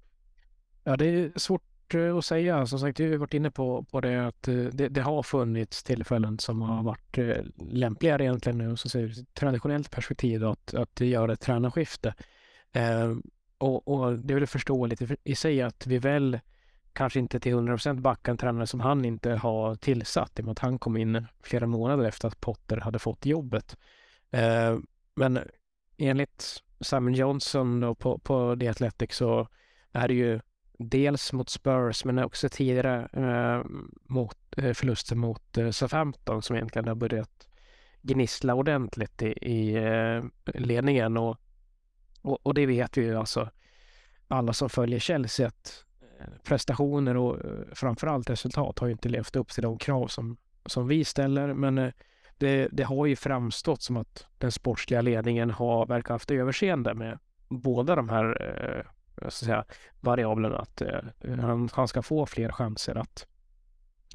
Ja, 0.84 0.98
det 0.98 1.06
är 1.06 1.32
svårt 1.40 1.64
Eh, 1.96 2.18
att 2.18 2.26
säga. 2.26 2.66
Som 2.66 2.80
sagt, 2.80 3.00
vi 3.00 3.12
har 3.12 3.18
varit 3.18 3.34
inne 3.34 3.52
på, 3.52 3.84
på 3.84 4.02
det 4.02 4.28
att 4.28 4.48
eh, 4.48 4.56
det, 4.56 4.90
det 4.90 5.02
har 5.02 5.24
funnits 5.24 5.84
tillfällen 5.84 6.40
som 6.40 6.62
har 6.62 6.84
varit 6.84 7.18
eh, 7.18 7.38
lämpligare 7.72 8.24
egentligen 8.24 8.58
nu, 8.58 8.78
så 8.78 8.90
säger, 8.90 9.34
traditionellt 9.34 9.92
perspektiv 9.92 10.46
att, 10.46 10.74
att 10.74 11.00
göra 11.00 11.34
ett 11.34 11.42
tränarskifte. 11.42 12.14
Eh, 12.72 13.16
och, 13.58 13.88
och 13.88 14.20
det 14.20 14.34
är 14.34 14.36
väl 14.36 14.48
förståeligt 14.48 15.02
i 15.24 15.36
sig 15.36 15.62
att 15.62 15.88
vi 15.88 15.98
väl 15.98 16.40
kanske 16.94 17.20
inte 17.20 17.40
till 17.40 17.54
100% 17.54 18.02
backar 18.02 18.32
en 18.32 18.38
tränare 18.38 18.68
som 18.68 18.80
han 18.80 19.06
inte 19.06 19.32
har 19.32 19.76
tillsatt 19.76 20.40
i 20.40 20.42
och 20.42 20.46
med 20.46 20.52
att 20.52 20.60
han 20.60 20.80
kom 20.80 20.98
in 20.98 21.26
flera 21.44 21.68
månader 21.68 22.04
efter 22.04 22.28
att 22.28 22.42
Potter 22.42 22.78
hade 22.78 23.00
fått 23.00 23.26
jobbet. 23.26 23.78
Eh, 24.32 24.78
men 25.16 25.40
enligt 25.98 26.64
Simon 26.82 27.14
Johnson 27.14 27.80
då 27.80 27.96
på, 27.96 28.18
på 28.18 28.58
The 28.60 28.68
Athletic 28.68 29.14
så 29.14 29.48
är 29.92 30.08
det 30.08 30.14
ju 30.14 30.40
dels 30.90 31.34
mot 31.34 31.50
Spurs 31.50 32.06
men 32.06 32.20
också 32.20 32.50
tidigare 32.50 33.10
eh, 33.14 33.66
mot 34.04 34.38
eh, 34.58 34.74
förlusten 34.74 35.20
mot 35.20 35.58
eh, 35.58 35.70
Southampton 35.70 36.42
som 36.42 36.56
egentligen 36.56 36.88
har 36.88 36.96
börjat 36.96 37.48
gnissla 38.02 38.54
ordentligt 38.54 39.22
i, 39.22 39.32
i 39.32 39.76
eh, 39.76 40.24
ledningen 40.46 41.18
och 41.18 41.38
och, 42.22 42.40
och, 42.44 42.54
det 42.54 42.66
vet 42.66 42.98
vi 42.98 43.02
ju 43.02 43.16
alltså 43.16 43.50
alla 44.28 44.54
som 44.54 44.70
följer 44.70 45.00
Chelsea 45.00 45.48
att 45.48 45.86
eh, 46.20 46.26
prestationer 46.44 47.18
och 47.18 47.46
eh, 47.46 47.74
framförallt 47.74 48.30
resultat 48.30 48.80
har 48.80 48.88
ju 48.88 48.92
inte 48.92 49.10
levt 49.10 49.36
upp 49.36 49.50
till 49.50 49.64
de 49.64 49.78
krav 49.78 50.08
som, 50.08 50.38
som 50.66 50.88
vi 50.88 51.06
ställer. 51.06 51.54
Men 51.54 51.78
eh, 51.78 51.92
det, 52.38 52.68
det 52.72 52.84
har 52.84 53.06
ju 53.06 53.16
framstått 53.16 53.82
som 53.82 53.98
att 53.98 54.28
den 54.38 54.52
sportsliga 54.52 55.02
ledningen 55.02 55.52
har 55.52 55.86
verkar 55.86 56.14
haft 56.14 56.32
överseende 56.32 56.94
med 56.94 57.20
båda 57.50 57.96
de 57.96 58.10
här 58.10 58.42
eh, 58.42 58.92
Eh, 59.22 59.30
säga, 59.30 59.66
variablerna. 60.00 60.58
Att 60.58 60.82
eh, 60.82 61.00
han, 61.40 61.70
han 61.74 61.88
ska 61.88 62.02
få 62.02 62.26
fler 62.26 62.52
chanser 62.52 62.96
att, 62.96 63.28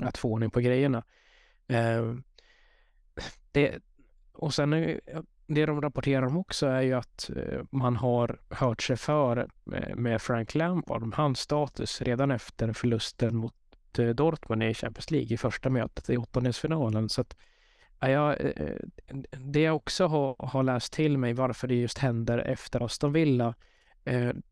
att 0.00 0.18
få 0.18 0.32
ordning 0.32 0.50
på 0.50 0.60
grejerna. 0.60 1.04
Eh, 1.68 2.14
det, 3.52 3.78
och 4.32 4.54
sen 4.54 4.72
eh, 4.72 4.98
det 5.46 5.66
de 5.66 5.80
rapporterar 5.80 6.26
om 6.26 6.36
också 6.36 6.66
är 6.66 6.82
ju 6.82 6.92
att 6.92 7.30
eh, 7.36 7.60
man 7.70 7.96
har 7.96 8.38
hört 8.50 8.82
sig 8.82 8.96
för 8.96 9.48
eh, 9.72 9.96
med 9.96 10.22
Frank 10.22 10.54
Lampard 10.54 11.02
om 11.02 11.12
hans 11.12 11.40
status 11.40 12.02
redan 12.02 12.30
efter 12.30 12.72
förlusten 12.72 13.36
mot 13.36 13.54
eh, 13.98 14.08
Dortmund 14.08 14.62
i 14.62 14.74
Champions 14.74 15.10
League 15.10 15.34
i 15.34 15.36
första 15.36 15.70
mötet 15.70 16.10
i 16.10 16.16
åttondelsfinalen. 16.16 17.08
Så 17.08 17.20
att, 17.20 17.36
ja, 18.00 18.36
det 19.30 19.60
jag 19.60 19.76
också 19.76 20.06
har, 20.06 20.36
har 20.38 20.62
läst 20.62 20.92
till 20.92 21.18
mig 21.18 21.32
varför 21.32 21.68
det 21.68 21.74
just 21.74 21.98
händer 21.98 22.38
efter 22.38 22.84
Aston 22.84 23.12
Villa, 23.12 23.54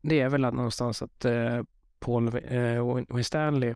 det 0.01 0.19
är 0.19 0.29
väl 0.29 0.41
någonstans 0.41 1.01
att 1.01 1.25
Paul 1.99 2.31
Winstanley 3.09 3.73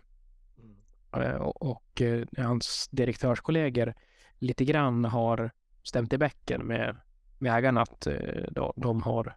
och 1.50 2.01
hans 2.38 2.88
direktörskollegor 2.91 3.93
lite 4.39 4.65
grann 4.65 5.05
har 5.05 5.51
stämt 5.83 6.13
i 6.13 6.17
bäcken 6.17 6.65
med 6.65 6.95
med 7.39 7.57
ägarna 7.57 7.81
att 7.81 8.07
eh, 8.07 8.71
de 8.75 9.01
har 9.01 9.36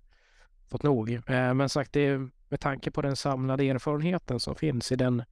fått 0.71 0.83
nog. 0.83 1.11
Eh, 1.11 1.55
men 1.55 1.69
sagt, 1.69 1.93
det 1.93 2.19
med 2.49 2.61
tanke 2.61 2.91
på 2.91 3.03
den 3.03 3.17
samlade 3.17 3.65
erfarenheten 3.65 4.41
som 4.41 4.55
finns 4.55 4.93
i 4.93 4.97
den 4.97 5.23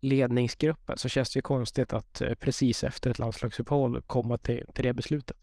ledningsgruppen 0.00 0.98
så 0.98 1.08
känns 1.08 1.32
det 1.32 1.38
ju 1.38 1.42
konstigt 1.42 1.92
att 1.92 2.20
eh, 2.20 2.34
precis 2.34 2.84
efter 2.84 3.10
ett 3.10 3.18
landslagsuppehåll 3.18 4.02
komma 4.02 4.38
till, 4.38 4.64
till 4.74 4.84
det 4.84 4.92
beslutet. 4.92 5.36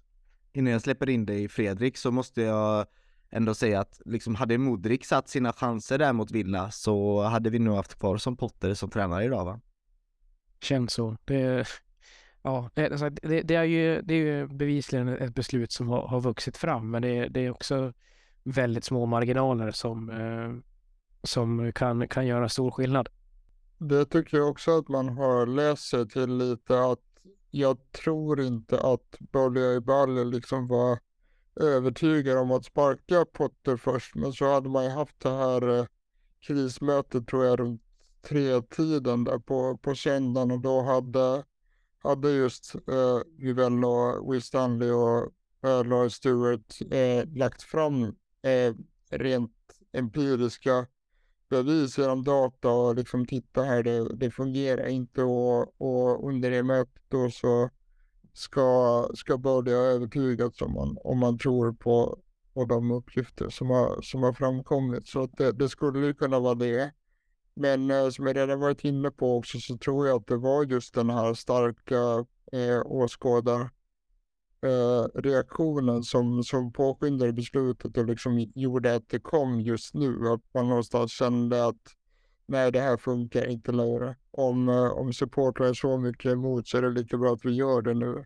Innan 0.54 0.74
jag 0.74 0.82
släpper 0.82 1.10
in 1.10 1.26
dig 1.26 1.48
Fredrik 1.48 1.98
så 1.98 2.12
måste 2.12 2.42
jag 2.42 2.86
ändå 3.36 3.54
säga 3.54 3.80
att 3.80 4.02
liksom 4.06 4.36
hade 4.36 4.58
Modric 4.58 5.06
satt 5.08 5.30
sina 5.30 5.54
chanser 5.54 5.98
där 5.98 6.14
mot 6.14 6.32
Villa 6.32 6.72
så 6.72 7.24
hade 7.24 7.50
vi 7.50 7.60
nog 7.60 7.76
haft 7.76 8.00
kvar 8.00 8.18
som 8.18 8.38
Potter 8.38 8.74
som 8.74 8.90
tränare 8.90 9.24
idag 9.24 9.46
va? 9.46 9.60
Känns 10.62 10.94
så. 10.94 11.18
Det, 11.26 11.68
Ja, 12.46 12.70
det, 12.74 12.90
det, 13.42 13.56
är 13.56 13.64
ju, 13.64 14.02
det 14.02 14.14
är 14.14 14.18
ju 14.18 14.48
bevisligen 14.48 15.08
ett 15.08 15.36
beslut 15.36 15.72
som 15.72 15.90
har, 15.90 16.08
har 16.08 16.22
vuxit 16.22 16.58
fram, 16.58 16.92
men 16.92 17.02
det, 17.02 17.28
det 17.28 17.46
är 17.46 17.52
också 17.52 17.94
väldigt 18.44 18.84
små 18.84 19.06
marginaler 19.06 19.72
som, 19.72 20.10
eh, 20.10 20.74
som 21.24 21.72
kan, 21.72 22.08
kan 22.08 22.28
göra 22.28 22.50
stor 22.50 22.72
skillnad. 22.72 23.10
Det 23.78 24.06
tycker 24.06 24.38
jag 24.38 24.50
också 24.50 24.78
att 24.78 24.88
man 24.88 25.10
har 25.10 25.46
läst 25.46 25.84
sig 25.84 26.08
till 26.08 26.38
lite 26.38 26.86
att 26.86 27.00
jag 27.52 27.92
tror 27.92 28.42
inte 28.42 28.80
att 28.80 29.16
Bollier 29.20 29.80
Baller 29.80 30.26
liksom 30.26 30.68
var 30.68 31.00
övertygad 31.56 32.38
om 32.38 32.52
att 32.52 32.66
sparka 32.66 33.26
Potter 33.26 33.78
först, 33.78 34.16
men 34.16 34.34
så 34.34 34.54
hade 34.54 34.70
man 34.70 34.84
ju 34.84 34.90
haft 34.90 35.20
det 35.20 35.30
här 35.30 35.80
eh, 35.80 35.86
krismötet 36.40 37.28
tror 37.28 37.46
jag 37.46 37.60
runt 37.60 37.82
tre 38.22 38.62
tiden 38.62 39.24
där 39.24 39.40
på, 39.40 39.78
på 39.78 39.96
söndagen 39.96 40.52
och 40.52 40.60
då 40.60 40.82
hade 40.82 41.44
hade 42.00 42.32
just 42.32 42.76
eh, 42.76 43.20
Vivell 43.38 43.86
och 43.86 44.34
Will 44.34 44.42
Stanley 44.42 44.92
och 44.92 45.24
eh, 45.64 45.86
Laurie 45.86 46.10
Stewart 46.10 46.78
eh, 46.92 47.38
lagt 47.38 47.64
fram 47.64 48.04
eh, 48.42 48.74
rent 49.10 49.52
empiriska 49.94 50.88
bevis 51.50 51.98
genom 51.98 52.24
data 52.24 52.70
och 52.70 52.96
liksom 52.96 53.26
titta 53.26 53.64
här, 53.64 53.84
det, 53.84 54.16
det 54.16 54.32
fungerar 54.32 54.88
inte 54.88 55.24
och, 55.24 55.82
och 55.82 56.28
under 56.30 56.52
det 56.52 56.64
mötet 56.64 57.02
då 57.08 57.32
så 57.32 57.70
ska, 58.36 59.10
ska 59.16 59.38
börja 59.38 59.78
övertygas 59.78 60.62
om 60.62 60.74
man, 60.74 60.98
om 61.04 61.20
man 61.20 61.38
tror 61.38 61.74
på, 61.74 62.20
på 62.54 62.66
de 62.66 62.92
uppgifter 62.92 63.50
som 63.50 63.70
har, 63.70 64.02
som 64.02 64.24
har 64.24 64.34
framkommit. 64.34 65.08
Så 65.08 65.24
att 65.24 65.38
det, 65.38 65.52
det 65.52 65.70
skulle 65.70 66.14
kunna 66.14 66.40
vara 66.40 66.56
det. 66.56 66.92
Men 67.54 67.92
eh, 67.92 68.10
som 68.10 68.28
jag 68.28 68.36
redan 68.36 68.60
varit 68.60 68.84
inne 68.84 69.12
på 69.12 69.38
också 69.38 69.60
så 69.60 69.78
tror 69.78 70.08
jag 70.08 70.16
att 70.16 70.28
det 70.28 70.38
var 70.38 70.66
just 70.66 70.94
den 70.94 71.10
här 71.10 71.34
starka 71.34 72.26
eh, 72.52 72.82
åskådar 72.86 73.62
eh, 74.62 75.22
reaktionen 75.22 76.04
som, 76.04 76.44
som 76.44 76.72
påskyndade 76.72 77.34
beslutet 77.34 77.98
och 77.98 78.06
liksom 78.06 78.52
gjorde 78.56 78.96
att 78.96 79.10
det 79.10 79.20
kom 79.20 79.62
just 79.62 79.94
nu. 79.94 80.30
Att 80.30 80.54
man 80.54 80.70
någonstans 80.70 81.12
kände 81.12 81.66
att 81.66 81.96
nej 82.48 82.72
det 82.72 82.80
här 82.80 82.98
funkar 82.98 83.48
inte 83.48 83.72
längre. 83.72 84.16
Om, 84.32 84.70
eh, 84.70 84.92
om 84.92 85.14
supportrar 85.14 85.68
är 85.68 85.74
så 85.74 85.98
mycket 85.98 86.32
emot 86.32 86.68
så 86.68 86.78
är 86.78 86.82
det 86.82 86.90
lika 86.90 87.18
bra 87.18 87.34
att 87.34 87.46
vi 87.46 87.52
gör 87.52 87.82
det 87.82 87.94
nu. 87.94 88.26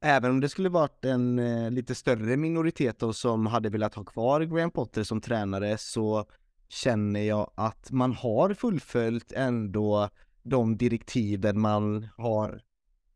Även 0.00 0.30
om 0.30 0.40
det 0.40 0.48
skulle 0.48 0.68
varit 0.68 1.04
en 1.04 1.38
eh, 1.38 1.70
lite 1.70 1.94
större 1.94 2.36
minoritet 2.36 2.98
då 2.98 3.12
som 3.12 3.46
hade 3.46 3.68
velat 3.68 3.94
ha 3.94 4.04
kvar 4.04 4.40
Graham 4.40 4.70
Potter 4.70 5.02
som 5.02 5.20
tränare 5.20 5.78
så 5.78 6.24
känner 6.68 7.20
jag 7.20 7.50
att 7.54 7.90
man 7.90 8.12
har 8.12 8.54
fullföljt 8.54 9.32
ändå 9.32 10.08
de 10.42 10.76
direktiven 10.76 11.60
man 11.60 12.08
har 12.16 12.62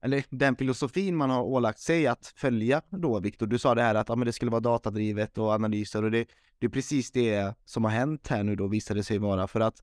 eller 0.04 0.24
den 0.30 0.56
filosofin 0.56 1.16
man 1.16 1.30
har 1.30 1.42
ålagt 1.42 1.78
sig 1.78 2.06
att 2.06 2.32
följa 2.36 2.82
då, 2.90 3.20
Viktor. 3.20 3.46
Du 3.46 3.58
sa 3.58 3.74
det 3.74 3.82
här 3.82 3.94
att 3.94 4.08
ja, 4.08 4.16
men 4.16 4.26
det 4.26 4.32
skulle 4.32 4.50
vara 4.50 4.60
datadrivet 4.60 5.38
och 5.38 5.52
analyser 5.52 6.04
och 6.04 6.10
det, 6.10 6.28
det 6.58 6.66
är 6.66 6.70
precis 6.70 7.10
det 7.12 7.54
som 7.64 7.84
har 7.84 7.90
hänt 7.90 8.28
här 8.28 8.42
nu 8.42 8.56
då, 8.56 8.66
visade 8.66 9.00
det 9.00 9.04
sig 9.04 9.18
vara. 9.18 9.46
För 9.46 9.60
att 9.60 9.82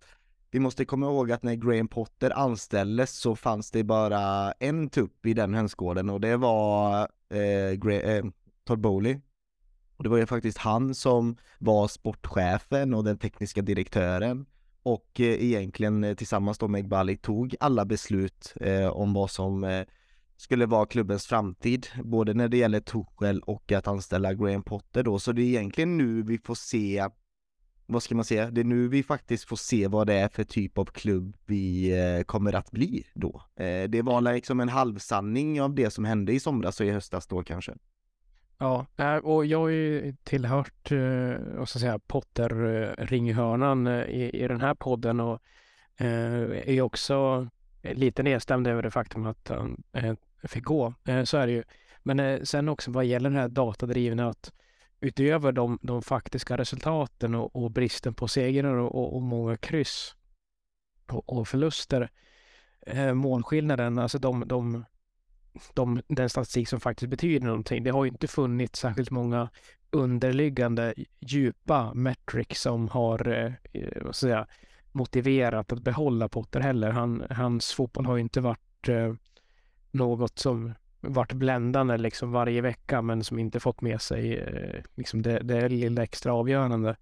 vi 0.51 0.59
måste 0.59 0.85
komma 0.85 1.05
ihåg 1.05 1.31
att 1.31 1.43
när 1.43 1.55
Graham 1.55 1.87
Potter 1.87 2.37
anställdes 2.37 3.11
så 3.11 3.35
fanns 3.35 3.71
det 3.71 3.83
bara 3.83 4.51
en 4.51 4.89
tupp 4.89 5.25
i 5.25 5.33
den 5.33 5.53
hönsgården 5.53 6.09
och 6.09 6.21
det 6.21 6.37
var 6.37 6.99
eh, 7.29 7.71
Gra- 7.77 8.17
eh, 8.17 8.25
Todd 8.63 8.79
Bowley. 8.81 9.19
Och 9.97 10.03
det 10.03 10.09
var 10.09 10.17
ju 10.17 10.25
faktiskt 10.25 10.57
han 10.57 10.95
som 10.95 11.37
var 11.59 11.87
sportchefen 11.87 12.93
och 12.93 13.03
den 13.03 13.17
tekniska 13.17 13.61
direktören 13.61 14.45
och 14.83 15.19
eh, 15.19 15.43
egentligen 15.43 16.03
eh, 16.03 16.15
tillsammans 16.15 16.57
då 16.57 16.67
med 16.67 16.87
Bali 16.87 17.17
tog 17.17 17.55
alla 17.59 17.85
beslut 17.85 18.53
eh, 18.61 18.87
om 18.87 19.13
vad 19.13 19.31
som 19.31 19.63
eh, 19.63 19.85
skulle 20.37 20.65
vara 20.65 20.85
klubbens 20.85 21.25
framtid, 21.25 21.87
både 22.03 22.33
när 22.33 22.47
det 22.47 22.57
gäller 22.57 22.79
Tuchel 22.79 23.39
och 23.39 23.71
att 23.71 23.87
anställa 23.87 24.33
Graham 24.33 24.63
Potter 24.63 25.03
då, 25.03 25.19
så 25.19 25.31
det 25.31 25.41
är 25.41 25.45
egentligen 25.45 25.97
nu 25.97 26.21
vi 26.21 26.37
får 26.37 26.55
se 26.55 27.07
vad 27.91 28.03
ska 28.03 28.15
man 28.15 28.25
säga, 28.25 28.51
det 28.51 28.61
är 28.61 28.65
nu 28.65 28.87
vi 28.87 29.03
faktiskt 29.03 29.43
får 29.43 29.55
se 29.55 29.87
vad 29.87 30.07
det 30.07 30.13
är 30.13 30.29
för 30.29 30.43
typ 30.43 30.77
av 30.77 30.85
klubb 30.85 31.37
vi 31.45 31.91
eh, 31.99 32.23
kommer 32.23 32.55
att 32.55 32.71
bli 32.71 33.07
då. 33.13 33.43
Eh, 33.55 33.83
det 33.83 34.01
var 34.01 34.21
liksom 34.21 34.59
en 34.59 34.69
halvsanning 34.69 35.61
av 35.61 35.75
det 35.75 35.89
som 35.91 36.05
hände 36.05 36.33
i 36.33 36.39
somras 36.39 36.79
och 36.79 36.85
i 36.85 36.91
höstas 36.91 37.27
då 37.27 37.43
kanske. 37.43 37.73
Ja, 38.57 38.85
och 39.23 39.45
jag 39.45 39.59
har 39.59 39.67
ju 39.67 40.15
tillhört, 40.23 40.91
eh, 40.91 40.99
vad 41.57 41.69
ska 41.69 41.77
jag 41.77 41.81
säga, 41.81 41.99
Potter-ringhörnan 41.99 43.87
i, 43.87 44.29
i 44.33 44.47
den 44.47 44.61
här 44.61 44.73
podden 44.73 45.19
och 45.19 45.41
är 45.97 46.81
också 46.81 47.47
lite 47.81 48.23
nedstämd 48.23 48.67
över 48.67 48.83
det 48.83 48.91
faktum 48.91 49.25
att 49.25 49.47
han 49.47 49.83
fick 50.43 50.63
gå. 50.63 50.93
Så 51.25 51.37
är 51.37 51.47
det 51.47 51.53
ju. 51.53 51.63
Men 52.03 52.45
sen 52.45 52.69
också 52.69 52.91
vad 52.91 53.05
gäller 53.05 53.29
den 53.29 53.39
här 53.39 53.47
datadrivna 53.47 54.29
att 54.29 54.53
utöver 55.01 55.51
de, 55.51 55.79
de 55.81 56.01
faktiska 56.01 56.57
resultaten 56.57 57.35
och, 57.35 57.55
och 57.55 57.71
bristen 57.71 58.13
på 58.13 58.27
segrar 58.27 58.75
och, 58.75 59.15
och, 59.15 59.21
många 59.21 59.57
kryss 59.57 60.15
och, 61.11 61.37
och 61.37 61.47
förluster, 61.47 62.11
eh, 62.81 63.13
målskillnaden, 63.13 63.99
alltså 63.99 64.19
de, 64.19 64.47
de 64.47 64.85
de, 65.73 66.01
den 66.07 66.29
statistik 66.29 66.67
som 66.67 66.79
faktiskt 66.79 67.09
betyder 67.09 67.47
någonting. 67.47 67.83
Det 67.83 67.89
har 67.89 68.05
ju 68.05 68.11
inte 68.11 68.27
funnits 68.27 68.79
särskilt 68.79 69.11
många 69.11 69.49
underliggande 69.89 70.93
djupa 71.19 71.93
metrics 71.93 72.61
som 72.61 72.89
har 72.89 73.27
eh, 73.27 73.53
eh 73.73 74.03
vad 74.03 74.15
säga, 74.15 74.47
motiverat 74.91 75.71
att 75.71 75.81
behålla 75.83 76.29
Potter 76.29 76.59
heller. 76.59 76.91
Han, 76.91 77.23
hans 77.29 77.73
fotboll 77.73 78.05
har 78.05 78.15
ju 78.15 78.21
inte 78.21 78.41
varit 78.41 78.87
eh, 78.87 79.13
något 79.91 80.39
som 80.39 80.73
varit 81.01 81.33
bländande 81.33 81.97
liksom 81.97 82.31
varje 82.31 82.61
vecka 82.61 83.01
men 83.01 83.23
som 83.23 83.39
inte 83.39 83.59
fått 83.59 83.81
med 83.81 84.01
sig 84.01 84.37
eh, 84.37 84.83
liksom 84.95 85.21
det, 85.21 85.39
det 85.39 85.69
lilla 85.69 86.03
extra 86.03 86.33
avgörande. 86.33 86.95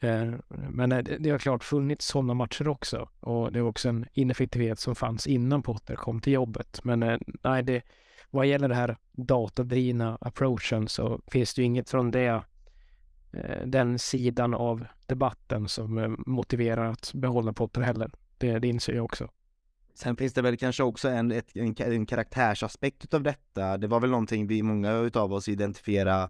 Eh, 0.00 0.34
men 0.70 0.92
eh, 0.92 0.98
det, 0.98 1.16
det 1.18 1.30
har 1.30 1.38
klart 1.38 1.64
funnits 1.64 2.06
sådana 2.06 2.34
matcher 2.34 2.68
också 2.68 3.08
och 3.20 3.52
det 3.52 3.58
är 3.58 3.62
också 3.62 3.88
en 3.88 4.06
ineffektivitet 4.12 4.78
som 4.78 4.94
fanns 4.94 5.26
innan 5.26 5.62
Potter 5.62 5.96
kom 5.96 6.20
till 6.20 6.32
jobbet. 6.32 6.80
Men 6.84 7.02
eh, 7.02 7.18
nej, 7.42 7.62
det, 7.62 7.82
vad 8.30 8.46
gäller 8.46 8.68
det 8.68 8.74
här 8.74 8.96
datadrivna 9.12 10.18
approachen 10.20 10.88
så 10.88 11.20
finns 11.26 11.54
det 11.54 11.62
ju 11.62 11.66
inget 11.66 11.90
från 11.90 12.10
det, 12.10 12.42
eh, 13.32 13.66
den 13.66 13.98
sidan 13.98 14.54
av 14.54 14.86
debatten 15.06 15.68
som 15.68 15.98
eh, 15.98 16.10
motiverar 16.26 16.90
att 16.90 17.12
behålla 17.14 17.52
Potter 17.52 17.80
heller. 17.80 18.10
Det, 18.38 18.58
det 18.58 18.68
inser 18.68 18.94
jag 18.94 19.04
också. 19.04 19.28
Sen 19.94 20.16
finns 20.16 20.32
det 20.32 20.42
väl 20.42 20.56
kanske 20.56 20.82
också 20.82 21.08
en, 21.08 21.32
ett, 21.32 21.56
en, 21.56 21.74
en 21.78 22.06
karaktärsaspekt 22.06 23.04
utav 23.04 23.22
detta. 23.22 23.78
Det 23.78 23.86
var 23.86 24.00
väl 24.00 24.10
någonting 24.10 24.46
vi 24.46 24.62
många 24.62 24.92
utav 24.92 25.32
oss 25.32 25.48
identifierade 25.48 26.28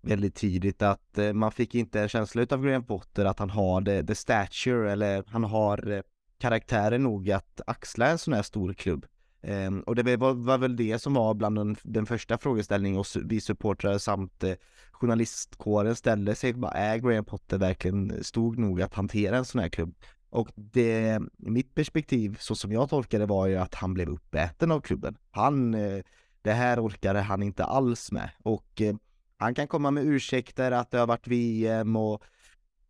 väldigt 0.00 0.34
tidigt 0.34 0.82
att 0.82 1.18
eh, 1.18 1.32
man 1.32 1.52
fick 1.52 1.74
inte 1.74 2.00
en 2.00 2.08
känsla 2.08 2.46
av 2.50 2.64
Graham 2.64 2.84
Potter 2.84 3.24
att 3.24 3.38
han 3.38 3.50
har 3.50 3.82
the, 3.82 4.06
the 4.06 4.14
stature 4.14 4.92
eller 4.92 5.24
han 5.26 5.44
har 5.44 5.90
eh, 5.90 6.02
karaktären 6.38 7.02
nog 7.02 7.30
att 7.30 7.60
axla 7.66 8.06
en 8.06 8.18
sån 8.18 8.34
här 8.34 8.42
stor 8.42 8.72
klubb. 8.72 9.06
Um, 9.44 9.80
och 9.80 9.94
det 9.94 10.16
var, 10.16 10.34
var, 10.34 10.58
väl 10.58 10.76
det 10.76 10.98
som 10.98 11.14
var 11.14 11.34
bland 11.34 11.56
den, 11.56 11.76
den 11.82 12.06
första 12.06 12.38
frågeställningen 12.38 12.98
och 12.98 13.06
vi 13.24 13.40
supportrar 13.40 13.98
samt 13.98 14.44
eh, 14.44 14.54
journalistkåren 14.92 15.96
ställde 15.96 16.34
sig, 16.34 16.52
bara, 16.52 16.72
är 16.72 16.98
Graham 16.98 17.24
Potter 17.24 17.58
verkligen 17.58 18.10
eh, 18.10 18.20
stod 18.20 18.58
nog 18.58 18.82
att 18.82 18.94
hantera 18.94 19.36
en 19.36 19.44
sån 19.44 19.60
här 19.60 19.68
klubb? 19.68 19.94
Och 20.32 20.48
det, 20.54 21.20
mitt 21.36 21.74
perspektiv, 21.74 22.36
så 22.40 22.54
som 22.54 22.72
jag 22.72 22.90
tolkade 22.90 23.22
det, 23.22 23.26
var 23.26 23.46
ju 23.46 23.56
att 23.56 23.74
han 23.74 23.94
blev 23.94 24.08
uppäten 24.08 24.70
av 24.70 24.80
klubben. 24.80 25.16
Han, 25.30 25.74
eh, 25.74 26.02
det 26.42 26.52
här 26.52 26.86
orkade 26.86 27.20
han 27.20 27.42
inte 27.42 27.64
alls 27.64 28.12
med 28.12 28.30
och 28.42 28.80
eh, 28.80 28.94
han 29.36 29.54
kan 29.54 29.68
komma 29.68 29.90
med 29.90 30.04
ursäkter 30.04 30.72
att 30.72 30.90
det 30.90 30.98
har 30.98 31.06
varit 31.06 31.26
VM 31.26 31.96
och 31.96 32.22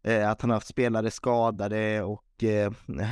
eh, 0.02 0.31
att 0.31 0.40
han 0.40 0.50
har 0.50 0.57
haft 0.57 0.66
spelare 0.66 1.11
skadade 1.11 2.02
och 2.02 2.24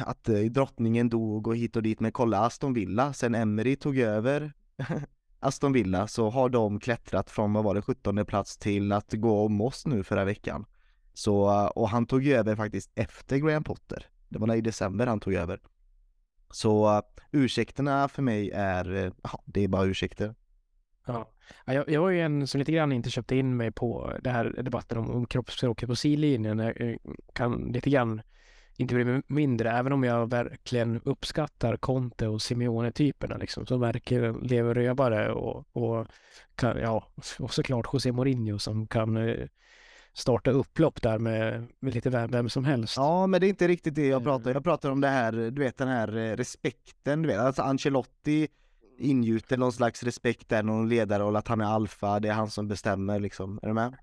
att 0.05 0.25
drottningen 0.51 1.09
dog 1.09 1.47
och 1.47 1.57
hit 1.57 1.77
och 1.77 1.83
dit. 1.83 2.01
Men 2.01 2.13
kolla 2.13 2.39
Aston 2.41 2.75
Villa, 2.75 3.13
sen 3.13 3.35
Emery 3.35 3.77
tog 3.77 3.99
över 3.99 4.53
Aston 5.41 5.73
Villa 5.73 6.07
så 6.07 6.31
har 6.31 6.49
de 6.49 6.81
klättrat 6.81 7.31
från, 7.31 7.53
vad 7.53 7.65
var 7.65 7.75
det, 7.75 7.83
17 7.83 8.27
plats 8.27 8.57
till 8.57 8.93
att 8.93 9.13
gå 9.13 9.45
om 9.45 9.61
oss 9.61 9.87
nu 9.87 10.05
förra 10.05 10.25
veckan. 10.25 10.67
Så, 11.15 11.69
och 11.69 11.89
han 11.89 12.07
tog 12.07 12.27
över 12.27 12.57
faktiskt 12.57 12.91
efter 12.95 13.37
Graham 13.37 13.65
Potter. 13.65 14.07
Det 14.31 14.39
var 14.39 14.55
i 14.55 14.61
december 14.61 15.07
han 15.07 15.21
tog 15.21 15.35
över. 15.35 15.61
Så 16.51 17.03
ursäkterna 17.33 18.09
för 18.09 18.23
mig 18.23 18.51
är, 18.51 19.13
ja, 19.23 19.43
det 19.47 19.65
är 19.65 19.69
bara 19.69 19.85
ursäkter. 19.85 20.35
Ja. 21.07 21.31
Jag, 21.65 21.89
jag 21.89 22.01
var 22.01 22.11
ju 22.11 22.21
en 22.21 22.47
som 22.47 22.59
lite 22.59 22.73
grann 22.73 22.93
inte 22.93 23.11
köpte 23.11 23.37
in 23.37 23.57
mig 23.57 23.73
på 23.73 24.13
det 24.23 24.31
här 24.31 24.45
debatten 24.63 24.99
om, 24.99 25.11
om 25.11 25.27
kroppsspråket 25.27 25.89
på 25.89 25.97
sidlinjen. 25.97 26.59
Jag 26.59 26.81
eh, 26.81 26.97
kan 27.33 27.73
lite 27.73 27.91
grann 27.91 28.23
inte 28.77 28.95
bli 28.95 29.23
mindre, 29.27 29.71
även 29.71 29.93
om 29.93 30.05
jag 30.05 30.31
verkligen 30.31 31.01
uppskattar 31.05 31.77
Conte 31.77 32.29
och 32.29 32.43
Simeone-typerna 32.43 33.37
liksom, 33.37 33.67
som 33.67 33.81
verkar 33.81 34.49
lever 34.49 34.75
rövare 34.75 35.33
och, 35.33 35.77
och, 35.77 36.07
kan, 36.55 36.79
ja, 36.79 37.05
och 37.39 37.55
såklart 37.55 37.89
José 37.93 38.13
Mourinho 38.13 38.59
som 38.59 38.87
kan 38.87 39.17
eh, 39.17 39.47
starta 40.13 40.51
upplopp 40.51 41.03
där 41.03 41.19
med, 41.19 41.67
med 41.81 41.95
lite 41.95 42.11
vem, 42.11 42.31
vem 42.31 42.49
som 42.49 42.65
helst. 42.65 42.97
Ja, 42.97 43.27
men 43.27 43.41
det 43.41 43.47
är 43.47 43.49
inte 43.49 43.69
riktigt 43.69 43.95
det 43.95 44.07
jag 44.07 44.23
pratar 44.23 44.51
om. 44.51 44.55
Jag 44.55 44.65
pratar 44.65 44.91
om 44.91 45.01
det 45.01 45.09
här, 45.09 45.33
du 45.33 45.63
vet 45.63 45.79
den 45.79 45.89
här 45.89 46.17
eh, 46.17 46.37
respekten, 46.37 47.23
du 47.23 47.29
vet, 47.29 47.39
alltså 47.39 47.63
Ancelotti 47.63 48.49
ingjuter 48.99 49.57
någon 49.57 49.73
slags 49.73 50.03
respekt 50.03 50.49
där, 50.49 50.63
någon 50.63 50.89
ledarroll, 50.89 51.37
att 51.37 51.49
han 51.49 51.61
är 51.61 51.65
alfa, 51.65 52.21
det 52.21 52.29
är 52.29 52.33
han 52.33 52.51
som 52.51 52.69
bestämmer 52.69 53.21
liksom. 53.21 53.61
Är 53.63 53.69
du 53.69 53.75
med? 53.75 53.97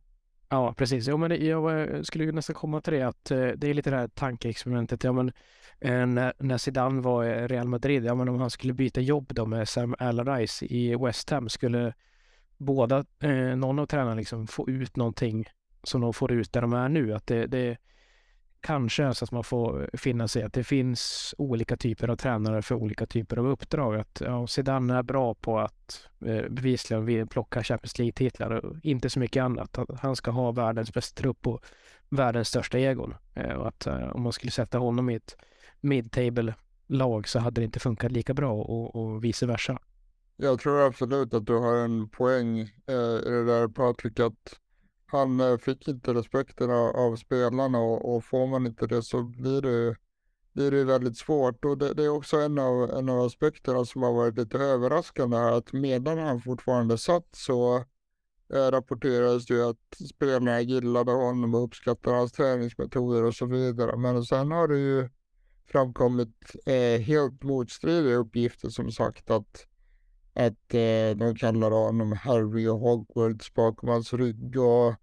Ja, 0.50 0.74
precis. 0.74 1.08
Jo, 1.08 1.18
men 1.18 1.30
det, 1.30 1.38
jag 1.38 2.06
skulle 2.06 2.32
nästan 2.32 2.56
komma 2.56 2.82
till 2.82 2.94
det 2.94 3.02
att 3.02 3.32
eh, 3.32 3.48
det 3.48 3.70
är 3.70 3.74
lite 3.74 3.90
det 3.90 3.98
här 3.98 4.08
tankeexperimentet. 4.08 5.04
Ja, 5.04 5.12
men, 5.12 5.32
eh, 5.80 6.06
när, 6.06 6.34
när 6.40 6.58
Zidane 6.58 7.02
var 7.02 7.24
i 7.24 7.48
Real 7.48 7.68
Madrid, 7.68 8.06
ja, 8.06 8.16
men 8.16 8.30
om 8.30 8.40
han 8.40 8.50
skulle 8.50 8.74
byta 8.74 9.02
jobb 9.02 9.32
då 9.34 9.46
med 9.46 9.70
Sam 9.70 9.96
Allardyce 10.00 10.66
i 10.66 10.96
West 10.96 11.30
Ham, 11.30 11.50
skulle 11.50 11.94
båda, 12.58 13.06
eh, 13.20 13.56
någon 13.56 13.80
av 13.80 13.86
tränarna 13.86 14.16
liksom 14.16 14.48
få 14.48 14.70
ut 14.70 14.96
någonting 14.96 15.46
som 15.84 16.02
de 16.02 16.14
får 16.14 16.32
ut 16.32 16.54
där 16.54 16.62
de 16.62 16.74
är 16.74 16.90
nu? 16.90 17.14
Att 17.14 17.28
det, 17.28 17.48
det 17.48 17.78
kanske 18.62 19.14
så 19.14 19.26
att 19.26 19.32
man 19.32 19.44
får 19.44 19.90
finna 19.94 20.28
sig 20.28 20.44
att 20.44 20.54
det 20.54 20.64
finns 20.64 21.36
olika 21.38 21.78
typer 21.78 22.08
av 22.08 22.16
tränare 22.16 22.62
för 22.62 22.76
olika 22.76 23.06
typer 23.06 23.38
av 23.38 23.48
uppdrag. 23.48 23.96
Att 23.96 24.22
ja, 24.26 24.48
Zidane 24.48 24.96
är 24.96 25.04
bra 25.04 25.34
på 25.34 25.60
att 25.60 26.08
eh, 26.26 26.50
bevisligen 26.50 27.28
plocka 27.28 27.64
Champions 27.64 27.98
League-titlar 27.98 28.52
och 28.52 28.76
inte 28.84 29.10
så 29.10 29.20
mycket 29.20 29.44
annat. 29.44 29.78
Att 29.78 30.00
han 30.00 30.16
ska 30.16 30.32
ha 30.32 30.52
världens 30.52 30.94
bästa 30.94 31.22
trupp 31.22 31.48
och 31.48 31.64
världens 32.10 32.48
största 32.48 32.80
egon. 32.80 33.14
Eh, 33.34 33.52
och 33.52 33.68
att 33.68 33.88
eh, 33.88 34.10
om 34.10 34.22
man 34.22 34.34
skulle 34.34 34.52
sätta 34.52 34.78
honom 34.78 35.10
i 35.10 35.16
ett 35.16 35.38
mid-table-lag 35.82 37.28
så 37.28 37.40
hade 37.40 37.62
det 37.62 37.66
inte 37.66 37.80
funkat 37.80 38.12
lika 38.12 38.34
bra 38.34 38.54
och, 38.54 38.96
och 38.96 39.24
vice 39.24 39.46
versa. 39.46 39.80
Jag 40.38 40.60
tror 40.60 40.86
absolut 40.86 41.34
att 41.34 41.46
du 41.46 41.54
har 41.54 41.76
en 41.76 42.10
poäng 42.10 42.60
eh, 42.60 42.96
i 43.26 43.30
det 43.30 43.46
där 43.46 43.68
Patrik, 43.68 44.20
att 44.20 44.60
han 45.08 45.40
eh, 45.40 45.58
fick 45.58 45.88
inte 45.88 46.14
respekten 46.14 46.72
av, 46.72 46.96
av 46.96 47.16
spelarna 47.16 47.80
och, 47.80 48.16
och, 48.16 48.26
får 48.26 48.48
man 48.48 48.68
inte 48.68 48.88
det 48.88 49.04
så 49.04 49.24
blir 49.24 49.62
det, 49.62 49.96
blir 50.54 50.72
det 50.72 50.84
väldigt 50.84 51.18
svårt. 51.18 51.66
Och 51.66 51.78
det, 51.78 51.94
det, 51.94 52.04
är 52.04 52.10
också 52.10 52.38
en 52.38 52.60
av, 52.60 52.90
en 52.90 53.10
av 53.10 53.20
aspekterna 53.22 53.86
som 53.86 54.04
har 54.04 54.14
varit 54.14 54.38
lite 54.38 54.58
överraskande 54.58 55.38
här, 55.38 55.52
att 55.52 55.74
medan 55.74 56.18
han 56.18 56.42
fortfarande 56.42 56.98
satt 56.98 57.28
så 57.32 57.78
eh, 58.54 58.72
rapporterades 58.72 59.46
det 59.46 59.54
ju 59.54 59.70
att 59.70 60.10
spelarna 60.16 60.62
gillade 60.62 61.12
honom 61.12 61.56
och 61.56 61.64
uppskattade 61.64 62.16
hans 62.16 62.32
träningsmetoder 62.32 63.24
och 63.24 63.36
så 63.36 63.46
vidare. 63.46 63.98
Men 63.98 64.24
sen 64.24 64.52
har 64.52 64.68
det 64.68 64.78
ju 64.78 65.10
framkommit 65.72 66.56
eh, 66.66 67.02
helt 67.02 67.44
motstridiga 67.44 68.16
uppgifter 68.16 68.70
som 68.70 68.92
sagt 68.92 69.30
att, 69.30 69.68
att 70.38 70.74
eh, 70.74 71.18
de 71.18 71.36
kallar 71.36 71.72
honom 71.72 72.12
Harry 72.12 72.68
och 72.68 72.80
Hogwarts 72.80 73.54
bakom 73.54 73.90
hans 73.90 74.14
rygg 74.14 74.60
och 74.60 74.94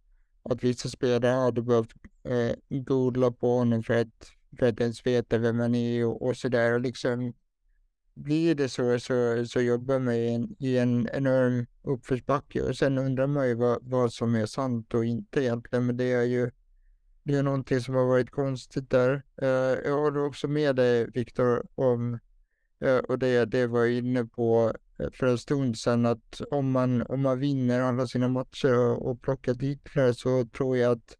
att 0.42 0.64
vissa 0.64 0.88
spelare 0.88 1.32
hade 1.32 1.62
behövt 1.62 1.92
eh, 2.24 2.56
googla 2.68 3.30
på 3.30 3.58
honom 3.58 3.82
för 3.82 4.00
att, 4.00 4.30
för 4.58 4.66
att 4.66 4.80
ens 4.80 5.06
veta 5.06 5.38
vem 5.38 5.58
han 5.58 5.74
är 5.74 6.06
och, 6.06 6.22
och 6.22 6.36
sådär. 6.36 6.78
Liksom, 6.78 7.32
blir 8.14 8.54
det 8.54 8.68
så, 8.68 8.98
så, 8.98 9.46
så 9.46 9.60
jobbar 9.60 9.98
man 9.98 10.14
i 10.14 10.34
en, 10.34 10.56
i 10.58 10.78
en 10.78 11.08
enorm 11.12 11.66
uppförsbacke 11.82 12.62
och 12.62 12.76
sen 12.76 12.98
undrar 12.98 13.26
man 13.26 13.48
ju 13.48 13.54
vad, 13.54 13.78
vad 13.82 14.12
som 14.12 14.34
är 14.34 14.46
sant 14.46 14.94
och 14.94 15.04
inte 15.04 15.42
egentligen. 15.42 15.86
Men 15.86 15.96
det 15.96 16.12
är 16.12 16.22
ju 16.22 16.50
det 17.22 17.34
är 17.34 17.42
någonting 17.42 17.80
som 17.80 17.94
har 17.94 18.06
varit 18.06 18.30
konstigt 18.30 18.90
där. 18.90 19.22
Eh, 19.42 19.48
jag 19.84 19.98
håller 19.98 20.24
också 20.24 20.48
med 20.48 20.76
dig 20.76 21.10
Viktor 21.10 21.66
om, 21.74 22.18
eh, 22.80 22.96
och 22.96 23.18
det, 23.18 23.44
det 23.44 23.66
var 23.66 23.80
jag 23.80 23.92
inne 23.92 24.24
på 24.24 24.72
Eh, 24.98 25.10
för 25.12 25.26
en 25.26 25.38
stund 25.38 25.78
sedan, 25.78 26.06
att 26.06 26.40
om 26.50 26.70
man, 26.70 27.02
om 27.02 27.20
man 27.20 27.38
vinner 27.38 27.80
alla 27.80 28.06
sina 28.06 28.28
matcher 28.28 28.78
och, 28.78 29.10
och 29.10 29.22
plockar 29.22 29.54
titlar 29.54 30.12
så 30.12 30.44
tror 30.44 30.76
jag 30.76 30.92
att, 30.92 31.16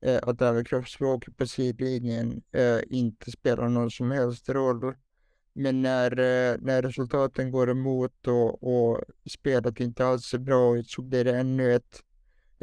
eh, 0.00 0.20
att 0.22 0.38
det 0.38 0.64
kroppsspråket 0.64 1.36
på 1.36 1.46
sidlinjen 1.46 2.42
eh, 2.52 2.78
inte 2.90 3.30
spelar 3.30 3.68
någon 3.68 3.90
som 3.90 4.10
helst 4.10 4.48
roll. 4.48 4.94
Men 5.52 5.82
när, 5.82 6.10
eh, 6.10 6.56
när 6.60 6.82
resultaten 6.82 7.50
går 7.50 7.70
emot 7.70 8.26
och, 8.26 8.62
och 8.62 9.00
spelet 9.30 9.80
inte 9.80 10.06
alls 10.06 10.34
är 10.34 10.38
bra 10.38 10.82
så 10.86 11.02
blir 11.02 11.24
det 11.24 11.38
ännu 11.38 11.74
ett 11.74 12.02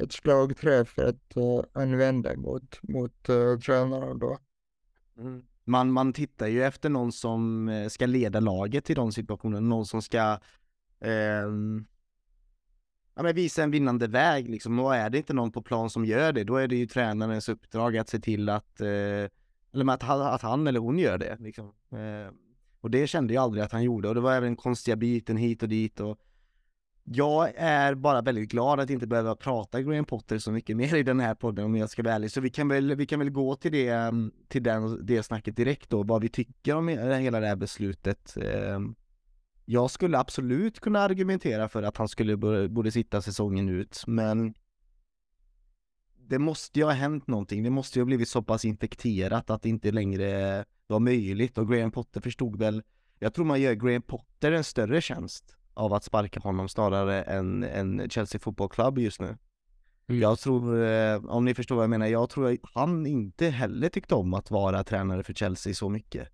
ett 0.03 0.11
slagträ 0.11 0.85
för 0.85 1.03
att 1.03 1.37
eh, 1.37 1.81
använda 1.81 2.35
mot, 2.35 2.79
mot 2.81 3.29
eh, 3.29 3.57
tränarna 3.57 4.13
då. 4.13 4.37
Mm. 5.17 5.43
Man, 5.69 5.91
man 5.91 6.13
tittar 6.13 6.47
ju 6.47 6.63
efter 6.63 6.89
någon 6.89 7.11
som 7.11 7.69
eh, 7.69 7.87
ska 7.87 8.05
leda 8.05 8.39
laget 8.39 8.89
i 8.89 8.93
de 8.93 9.11
situationerna, 9.11 9.67
någon 9.67 9.85
som 9.85 10.01
ska 10.01 10.39
eh, 10.99 11.47
ja, 13.15 13.23
men 13.23 13.35
visa 13.35 13.63
en 13.63 13.71
vinnande 13.71 14.07
väg 14.07 14.49
liksom. 14.49 14.79
Och 14.79 14.95
är 14.95 15.09
det 15.09 15.17
inte 15.17 15.33
någon 15.33 15.51
på 15.51 15.61
plan 15.61 15.89
som 15.89 16.05
gör 16.05 16.33
det, 16.33 16.43
då 16.43 16.55
är 16.55 16.67
det 16.67 16.75
ju 16.75 16.87
tränarens 16.87 17.49
uppdrag 17.49 17.97
att 17.97 18.09
se 18.09 18.19
till 18.19 18.49
att, 18.49 18.81
eh, 18.81 18.87
eller 19.73 19.93
att, 19.93 20.03
att 20.03 20.41
han 20.41 20.67
eller 20.67 20.79
hon 20.79 20.99
gör 20.99 21.17
det. 21.17 21.37
Liksom. 21.39 21.65
Eh, 21.91 22.33
och 22.81 22.91
det 22.91 23.07
kände 23.07 23.33
jag 23.33 23.43
aldrig 23.43 23.63
att 23.63 23.71
han 23.71 23.83
gjorde 23.83 24.07
och 24.09 24.15
det 24.15 24.21
var 24.21 24.33
även 24.33 24.55
konstiga 24.55 24.95
byten 24.95 25.37
hit 25.37 25.63
och 25.63 25.69
dit 25.69 25.99
och 25.99 26.19
jag 27.11 27.53
är 27.55 27.95
bara 27.95 28.21
väldigt 28.21 28.51
glad 28.51 28.79
att 28.79 28.89
inte 28.89 29.07
behöva 29.07 29.35
prata 29.35 29.81
Graham 29.81 30.05
Potter 30.05 30.37
så 30.37 30.51
mycket 30.51 30.77
mer 30.77 30.95
i 30.95 31.03
den 31.03 31.19
här 31.19 31.35
podden 31.35 31.65
om 31.65 31.75
jag 31.75 31.89
ska 31.89 32.03
vara 32.03 32.13
ärlig. 32.13 32.31
Så 32.31 32.41
vi 32.41 32.49
kan 32.49 32.67
väl, 32.67 32.95
vi 32.95 33.05
kan 33.05 33.19
väl 33.19 33.29
gå 33.29 33.55
till 33.55 33.71
det, 33.71 33.87
mm, 33.87 34.31
till 34.47 34.63
den, 34.63 35.05
det 35.05 35.23
snacket 35.23 35.55
direkt 35.55 35.89
då, 35.89 36.03
vad 36.03 36.21
vi 36.21 36.29
tycker 36.29 36.75
om 36.75 36.87
hela 36.87 37.39
det 37.39 37.47
här 37.47 37.55
beslutet. 37.55 38.37
Ehm, 38.37 38.95
jag 39.65 39.91
skulle 39.91 40.17
absolut 40.17 40.79
kunna 40.79 40.99
argumentera 40.99 41.69
för 41.69 41.83
att 41.83 41.97
han 41.97 42.07
skulle 42.07 42.37
borde 42.69 42.91
sitta 42.91 43.21
säsongen 43.21 43.69
ut, 43.69 44.03
men 44.07 44.53
det 46.17 46.39
måste 46.39 46.79
ju 46.79 46.85
ha 46.85 46.91
hänt 46.91 47.27
någonting. 47.27 47.63
Det 47.63 47.69
måste 47.69 47.99
ju 47.99 48.03
ha 48.03 48.05
blivit 48.05 48.29
så 48.29 48.41
pass 48.41 48.65
infekterat 48.65 49.49
att 49.49 49.61
det 49.61 49.69
inte 49.69 49.91
längre 49.91 50.65
var 50.87 50.99
möjligt 50.99 51.57
och 51.57 51.71
Graham 51.71 51.91
Potter 51.91 52.21
förstod 52.21 52.59
väl, 52.59 52.83
jag 53.19 53.33
tror 53.33 53.45
man 53.45 53.61
gör 53.61 53.73
Graham 53.73 54.01
Potter 54.01 54.51
en 54.51 54.63
större 54.63 55.01
tjänst 55.01 55.58
av 55.79 55.93
att 55.93 56.03
sparka 56.03 56.39
honom 56.39 56.69
snarare 56.69 57.23
än, 57.23 57.63
än 57.63 58.09
Chelsea 58.09 58.39
Football 58.39 58.69
Club 58.69 58.97
just 58.97 59.21
nu. 59.21 59.37
Mm. 60.07 60.21
Jag 60.21 60.39
tror, 60.39 60.83
eh, 60.83 61.25
om 61.25 61.45
ni 61.45 61.53
förstår 61.53 61.75
vad 61.75 61.83
jag 61.83 61.89
menar, 61.89 62.07
jag 62.07 62.29
tror 62.29 62.51
att 62.51 62.59
han 62.73 63.05
inte 63.05 63.49
heller 63.49 63.89
tyckte 63.89 64.15
om 64.15 64.33
att 64.33 64.51
vara 64.51 64.83
tränare 64.83 65.23
för 65.23 65.33
Chelsea 65.33 65.73
så 65.73 65.89
mycket. 65.89 66.29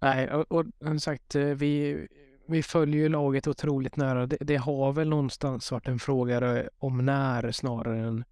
Nej, 0.00 0.30
och, 0.30 0.52
och 0.52 0.66
som 0.80 1.00
sagt, 1.00 1.34
eh, 1.34 1.44
vi, 1.44 2.06
vi 2.48 2.62
följer 2.62 3.02
ju 3.02 3.08
laget 3.08 3.46
otroligt 3.46 3.96
nära. 3.96 4.26
Det, 4.26 4.36
det, 4.40 4.56
har 4.56 4.92
väl 4.92 5.08
någonstans 5.08 5.72
varit 5.72 5.88
en 5.88 5.98
fråga 5.98 6.68
om 6.78 7.04
när 7.04 7.52
snarare 7.52 7.98
än 7.98 8.24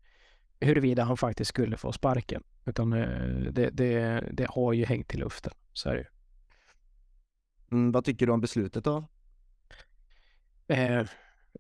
huruvida 0.61 1.05
han 1.05 1.17
faktiskt 1.17 1.49
skulle 1.49 1.77
få 1.77 1.93
sparken. 1.93 2.43
Utan 2.65 2.93
eh, 2.93 3.53
det, 3.53 3.71
det, 3.71 4.25
det 4.33 4.47
har 4.51 4.73
ju 4.73 4.85
hängt 4.85 5.15
i 5.15 5.17
luften, 5.19 5.53
så 5.73 5.89
är 5.89 5.95
det 5.95 6.07
mm, 7.71 7.93
Vad 7.93 8.05
tycker 8.05 8.27
du 8.27 8.33
om 8.33 8.41
beslutet 8.41 8.85
då? 8.85 9.05
Eh, 10.73 11.05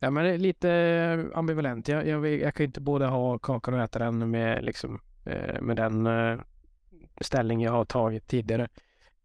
ja, 0.00 0.10
men 0.10 0.42
lite 0.42 0.70
eh, 0.70 1.38
ambivalent. 1.38 1.88
Jag, 1.88 2.06
jag, 2.06 2.26
jag 2.26 2.54
kan 2.54 2.66
inte 2.66 2.80
både 2.80 3.06
ha 3.06 3.38
kakan 3.38 3.74
och 3.74 3.80
äta 3.80 3.98
den 3.98 4.30
med, 4.30 4.64
liksom, 4.64 5.00
eh, 5.24 5.60
med 5.60 5.76
den 5.76 6.06
eh, 6.06 6.40
ställning 7.20 7.62
jag 7.62 7.72
har 7.72 7.84
tagit 7.84 8.26
tidigare. 8.26 8.68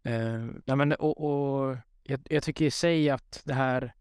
Eh, 0.02 0.46
ja, 0.64 0.76
men, 0.76 0.92
och, 0.92 1.24
och 1.24 1.76
jag, 2.02 2.20
jag, 2.30 2.42
tycker 2.42 2.64
i 2.64 2.70
sig 2.70 3.10
att 3.10 3.42
det 3.44 3.54
här 3.54 3.92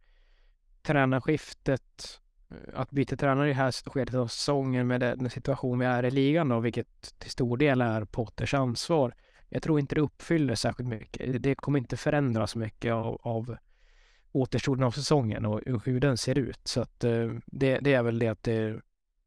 tränarskiftet, 0.81 2.19
eh, 2.49 2.79
att 2.79 2.91
byta 2.91 3.15
tränare 3.15 3.47
i 3.47 3.53
det 3.53 3.57
här 3.59 3.89
skedet 3.89 4.15
av 4.15 4.27
säsongen 4.27 4.87
med 4.87 5.01
den 5.01 5.29
situation 5.29 5.79
vi 5.79 5.85
är 5.85 6.05
i 6.05 6.11
ligan 6.11 6.49
då, 6.49 6.59
vilket 6.59 7.19
till 7.19 7.31
stor 7.31 7.57
del 7.57 7.81
är 7.81 8.05
Potters 8.05 8.53
ansvar. 8.53 9.15
Jag 9.49 9.63
tror 9.63 9.79
inte 9.79 9.95
det 9.95 10.01
uppfyller 10.01 10.55
särskilt 10.55 10.89
mycket. 10.89 11.43
Det 11.43 11.55
kommer 11.55 11.79
inte 11.79 11.97
förändras 11.97 12.55
mycket 12.55 12.93
av, 12.93 13.19
av 13.21 13.57
återstoden 14.37 14.83
av 14.83 14.91
säsongen 14.91 15.45
och 15.45 15.61
hur 15.85 15.99
den 15.99 16.17
ser 16.17 16.37
ut. 16.37 16.59
Så 16.63 16.81
att 16.81 17.03
eh, 17.03 17.29
det, 17.45 17.79
det 17.79 17.93
är 17.93 18.03
väl 18.03 18.19
det 18.19 18.27
att 18.27 18.43
det... 18.43 18.81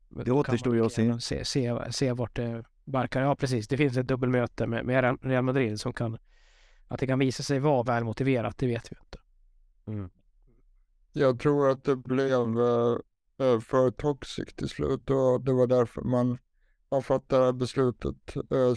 Det 0.08 0.30
återstår 0.30 0.74
ju 0.74 0.86
att 0.86 0.92
se. 0.92 1.20
Se, 1.20 1.44
se, 1.44 1.92
se 1.92 2.12
vart 2.12 2.36
det 2.36 2.64
barkar. 2.84 3.22
Ja, 3.22 3.36
precis. 3.36 3.68
Det 3.68 3.76
finns 3.76 3.96
ett 3.96 4.06
dubbelmöte 4.06 4.66
med, 4.66 4.86
med 4.86 5.18
Real 5.22 5.42
Madrid 5.42 5.80
som 5.80 5.92
kan... 5.92 6.18
Att 6.88 7.00
det 7.00 7.06
kan 7.06 7.18
visa 7.18 7.42
sig 7.42 7.58
vara 7.58 7.82
väl 7.82 8.04
motiverat, 8.04 8.58
det 8.58 8.66
vet 8.66 8.92
vi 8.92 8.96
inte. 9.04 9.18
Mm. 9.86 10.10
Jag 11.12 11.40
tror 11.40 11.70
att 11.70 11.84
det 11.84 11.96
blev 11.96 12.60
äh, 13.40 13.60
för 13.60 13.90
toxic 13.90 14.54
till 14.54 14.68
slut 14.68 15.10
och 15.10 15.40
det 15.40 15.52
var 15.52 15.66
därför 15.66 16.02
man, 16.02 16.38
man 16.90 17.02
fattade 17.02 17.52
beslutet, 17.52 18.16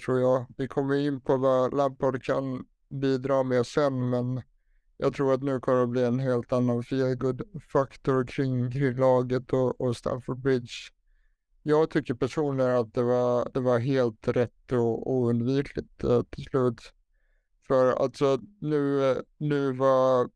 tror 0.06 0.20
jag. 0.20 0.46
Vi 0.58 0.68
kommer 0.68 0.96
in 0.96 1.22
på 1.22 1.38
vad 1.38 1.78
Lampard 1.78 2.24
kan 2.24 2.66
bidra 2.90 3.44
med 3.44 3.66
sen, 3.66 4.10
men 4.10 4.42
jag 4.98 5.14
tror 5.14 5.34
att 5.34 5.44
nu 5.44 5.60
kommer 5.60 5.82
det 5.82 5.88
bli 5.88 6.04
en 6.04 6.20
helt 6.20 6.54
annan 6.54 6.84
feelgood-faktor 6.84 8.26
kring, 8.26 8.72
kring 8.72 8.96
laget 8.96 9.54
och, 9.54 9.82
och 9.82 9.98
Stamford 9.98 10.40
Bridge. 10.40 10.74
Jag 11.64 11.90
tycker 11.90 12.14
personligen 12.14 12.76
att 12.76 12.94
det 12.94 13.04
var, 13.04 13.50
det 13.54 13.60
var 13.60 13.80
helt 13.80 14.28
rätt 14.28 14.72
och 14.72 15.12
oundvikligt 15.12 16.04
eh, 16.04 16.22
till 16.22 16.44
slut. 16.44 16.94
För 17.68 17.92
alltså 17.92 18.40
nu, 18.60 19.16
nu 19.38 19.72
var 19.72 20.30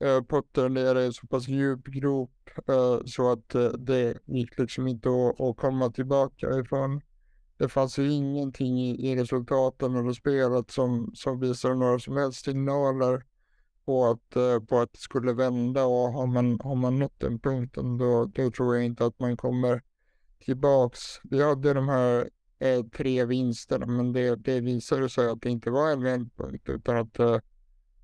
eh, 0.00 0.22
Potter 0.22 0.68
nere 0.68 1.02
i 1.02 1.06
en 1.06 1.12
så 1.12 1.26
pass 1.26 1.48
djup 1.48 1.84
grop 1.84 2.50
eh, 2.68 2.98
så 3.06 3.32
att 3.32 3.54
eh, 3.54 3.68
det 3.68 4.18
gick 4.24 4.58
liksom 4.58 4.86
inte 4.86 5.08
att, 5.08 5.40
att 5.40 5.56
komma 5.56 5.90
tillbaka 5.90 6.58
ifrån. 6.58 7.00
Det 7.56 7.68
fanns 7.68 7.98
ju 7.98 8.12
ingenting 8.12 8.80
i, 8.80 9.10
i 9.10 9.16
resultaten 9.16 9.96
eller 9.96 10.12
spelet 10.12 10.70
som, 10.70 11.10
som 11.14 11.40
visade 11.40 11.74
några 11.74 11.98
som 11.98 12.16
helst 12.16 12.44
signaler 12.44 13.24
på 13.84 14.06
att, 14.06 14.36
eh, 14.36 14.60
på 14.60 14.80
att 14.80 14.92
det 14.92 14.98
skulle 14.98 15.32
vända 15.32 15.84
och 15.84 16.12
har 16.12 16.26
man, 16.26 16.60
har 16.60 16.74
man 16.74 16.98
nått 16.98 17.20
den 17.20 17.38
punkten 17.38 17.98
då, 17.98 18.24
då 18.24 18.50
tror 18.50 18.74
jag 18.74 18.84
inte 18.84 19.06
att 19.06 19.18
man 19.18 19.36
kommer 19.36 19.82
tillbaks. 20.44 21.00
Vi 21.22 21.42
hade 21.42 21.74
de 21.74 21.88
här 21.88 22.30
eh, 22.58 22.84
tre 22.84 23.24
vinsterna 23.24 23.86
men 23.86 24.12
det, 24.12 24.36
det 24.36 24.60
visade 24.60 25.08
sig 25.08 25.30
att 25.30 25.42
det 25.42 25.50
inte 25.50 25.70
var 25.70 25.90
en 25.90 26.02
vändpunkt 26.02 26.68
utan 26.68 26.96
att, 26.96 27.18
eh, 27.18 27.38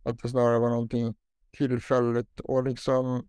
att 0.03 0.19
det 0.23 0.29
snarare 0.29 0.59
var 0.59 0.71
någonting 0.71 1.15
tillfälligt 1.53 2.41
och 2.41 2.65
liksom 2.65 3.27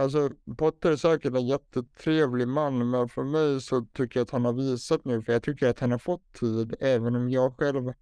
Alltså 0.00 0.30
Potter 0.56 0.92
är 0.92 0.96
säkert 0.96 1.34
en 1.34 1.46
jättetrevlig 1.46 2.48
man 2.48 2.90
men 2.90 3.08
för 3.08 3.24
mig 3.24 3.60
så 3.60 3.86
tycker 3.92 4.20
jag 4.20 4.24
att 4.24 4.30
han 4.30 4.44
har 4.44 4.52
visat 4.52 5.04
nu 5.04 5.22
för 5.22 5.32
jag 5.32 5.42
tycker 5.42 5.68
att 5.68 5.80
han 5.80 5.90
har 5.90 5.98
fått 5.98 6.32
tid 6.32 6.74
även 6.80 7.16
om 7.16 7.30
jag 7.30 7.56
själv 7.56 7.92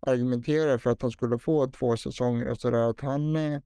argumenterade 0.00 0.78
för 0.78 0.90
att 0.90 1.02
han 1.02 1.10
skulle 1.10 1.38
få 1.38 1.66
två 1.66 1.96
säsonger 1.96 2.48
och 2.48 2.60
sådär, 2.60 2.90
att 2.90 3.00
han, 3.00 3.36
eh, 3.36 3.60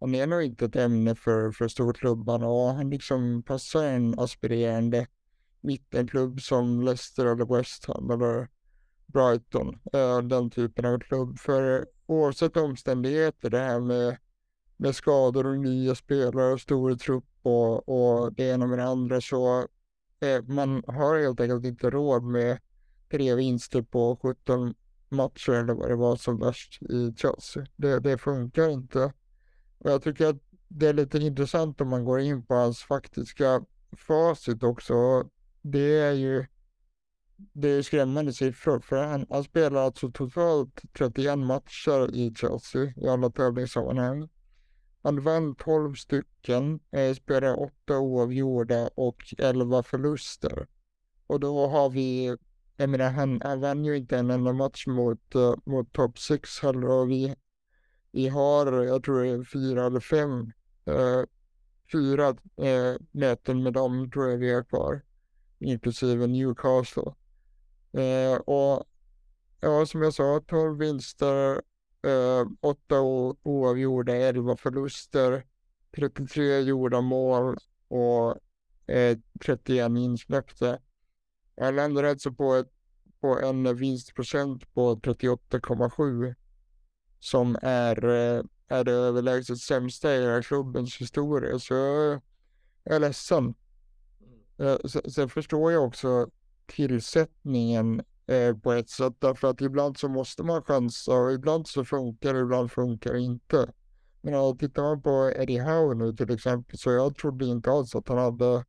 han 0.00 0.14
är 0.14 0.26
nog 0.26 0.42
inte 0.42 0.64
ett 0.64 0.76
ämne 0.76 1.14
för, 1.14 1.52
för 1.52 1.68
storklubbarna 1.68 2.46
och 2.46 2.68
han 2.68 2.90
liksom 2.90 3.42
passar 3.42 3.84
en 3.84 4.18
aspirerande 4.18 5.06
mittenklubb 5.60 6.40
som 6.40 6.82
Leicester 6.82 7.26
eller 7.26 7.56
West 7.56 7.84
Ham 7.84 8.10
eller 8.10 8.48
Brighton, 9.06 9.78
eh, 9.92 10.18
den 10.18 10.50
typen 10.50 10.84
av 10.84 10.98
klubb. 10.98 11.38
För 11.38 11.78
eh, 11.78 11.84
oavsett 12.06 12.56
omständigheter, 12.56 13.50
det 13.50 13.58
här 13.58 13.80
med, 13.80 14.16
med 14.76 14.94
skador 14.94 15.46
och 15.46 15.58
nya 15.58 15.94
spelare 15.94 16.52
och 16.52 16.60
stor 16.60 16.94
trupp 16.94 17.24
och, 17.42 17.88
och 17.88 18.32
det 18.32 18.48
ena 18.48 18.66
med 18.66 18.78
det 18.78 18.84
andra 18.84 19.20
så 19.20 19.66
man 20.46 20.82
har 20.86 21.18
helt 21.18 21.40
enkelt 21.40 21.64
inte 21.64 21.90
råd 21.90 22.22
med 22.22 22.58
tre 23.10 23.34
vinster 23.34 23.82
på 23.82 24.18
17 24.22 24.74
matcher 25.08 25.52
eller 25.52 25.74
vad 25.74 25.88
det 25.88 25.96
var 25.96 26.16
som 26.16 26.38
värst 26.38 26.82
i 26.82 27.14
Chelsea. 27.16 27.66
Det, 27.76 28.00
det 28.00 28.18
funkar 28.18 28.68
inte. 28.68 29.12
Och 29.78 29.90
jag 29.90 30.02
tycker 30.02 30.26
att 30.26 30.42
det 30.68 30.86
är 30.86 30.92
lite 30.92 31.18
intressant 31.18 31.80
om 31.80 31.88
man 31.88 32.04
går 32.04 32.20
in 32.20 32.46
på 32.46 32.54
hans 32.54 32.78
faktiska 32.78 33.64
facit 33.96 34.62
också. 34.62 35.24
Det 35.62 35.98
är 35.98 36.12
ju 36.12 36.46
det 37.52 37.68
är 37.68 37.82
skrämmande 37.82 38.32
siffror 38.32 38.80
för 38.80 39.04
han, 39.04 39.26
han 39.30 39.44
spelar 39.44 39.80
alltså 39.80 40.10
totalt 40.10 40.82
31 40.98 41.38
matcher 41.38 42.14
i 42.14 42.34
Chelsea 42.34 42.92
i 42.96 43.08
alla 43.08 43.30
tävlingssammanhang. 43.30 44.28
Han 45.02 45.22
vann 45.22 45.54
12 45.54 45.94
stycken, 45.94 46.80
eh, 46.90 47.14
spelade 47.14 47.54
8 47.54 47.98
oavgjorda 47.98 48.90
och 48.94 49.34
11 49.38 49.82
förluster. 49.82 50.66
Och 51.26 51.40
då 51.40 51.66
har 51.66 51.90
vi, 51.90 52.36
jag 52.76 52.90
menar 52.90 53.10
han, 53.10 53.40
han 53.44 53.60
vann 53.60 53.84
ju 53.84 53.96
inte 53.96 54.18
en 54.18 54.30
enda 54.30 54.52
match 54.52 54.86
mot, 54.86 55.34
uh, 55.34 55.54
mot 55.64 55.92
top 55.92 56.18
6 56.18 56.60
heller 56.62 56.88
och 56.88 57.10
vi, 57.10 57.34
vi 58.10 58.28
har, 58.28 58.72
jag 58.72 59.02
tror 59.02 59.22
det 59.22 59.28
är 59.28 59.44
fyra 59.44 59.86
eller 59.86 60.00
fem, 60.00 60.52
uh, 60.90 61.24
fyra 61.92 62.28
uh, 62.30 62.96
möten 63.10 63.62
med 63.62 63.72
dem 63.72 64.10
tror 64.10 64.30
jag 64.30 64.38
vi 64.38 64.54
har 64.54 64.64
kvar, 64.64 65.02
inklusive 65.58 66.26
Newcastle. 66.26 67.14
Uh, 67.98 68.36
och 68.36 68.84
ja, 69.60 69.86
som 69.86 70.02
jag 70.02 70.14
sa, 70.14 70.40
12 70.46 70.78
vinster, 70.78 71.54
uh, 72.06 72.48
8 72.60 73.00
oavgjorda, 73.42 74.14
11 74.14 74.56
förluster, 74.56 75.44
33 75.96 76.60
gjorda 76.60 77.00
mål 77.00 77.56
och 77.88 78.30
uh, 78.92 79.18
31 79.44 79.90
insläppta. 79.90 80.78
Jag 81.56 81.74
landade 81.74 82.10
alltså 82.10 82.32
på, 82.32 82.54
ett, 82.54 82.72
på 83.20 83.40
en 83.40 83.76
vinstprocent 83.76 84.74
på 84.74 84.96
38,7 84.96 86.34
som 87.20 87.56
är, 87.62 88.04
eh, 88.04 88.42
är 88.68 88.84
det 88.84 88.92
överlägset 88.92 89.58
sämsta 89.58 90.14
i 90.14 90.20
hela 90.20 90.42
klubbens 90.42 90.96
historia. 90.96 91.58
Så 91.58 91.74
jag 91.74 92.20
är 92.84 93.00
ledsen. 93.00 93.54
Mm. 94.58 94.78
Sen 94.88 95.28
förstår 95.28 95.72
jag 95.72 95.84
också 95.84 96.30
tillsättningen 96.66 98.02
eh, 98.26 98.56
på 98.56 98.72
ett 98.72 98.90
sätt 98.90 99.14
därför 99.18 99.48
att 99.48 99.60
ibland 99.60 99.98
så 99.98 100.08
måste 100.08 100.42
man 100.42 100.62
chansa 100.62 101.12
och 101.12 101.32
ibland 101.32 101.68
så 101.68 101.84
funkar 101.84 102.34
det, 102.34 102.40
ibland 102.40 102.72
funkar 102.72 103.12
det 103.12 103.20
inte. 103.20 103.72
Men 104.20 104.58
tittar 104.58 104.82
man 104.82 105.02
på 105.02 105.32
Eddie 105.36 105.60
Howe 105.60 105.94
nu 105.94 106.12
till 106.12 106.30
exempel 106.30 106.78
så 106.78 106.90
jag 106.90 107.16
trodde 107.16 107.44
inte 107.46 107.70
alls 107.70 107.94
att 107.94 108.08
han 108.08 108.18
hade 108.18 108.64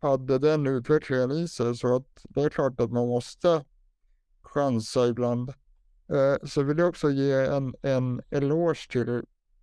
hade 0.00 0.38
den 0.38 0.66
utvecklingen 0.66 1.30
i 1.30 1.48
sig 1.48 1.76
så 1.76 1.96
att 1.96 2.24
det 2.28 2.42
är 2.42 2.48
klart 2.48 2.80
att 2.80 2.92
man 2.92 3.08
måste 3.08 3.64
chansa 4.42 5.06
ibland. 5.06 5.50
Eh, 6.12 6.46
så 6.46 6.62
vill 6.62 6.78
jag 6.78 6.88
också 6.88 7.10
ge 7.10 7.32
en, 7.32 7.74
en 7.82 8.22
eloge 8.30 8.90
till, 8.90 9.22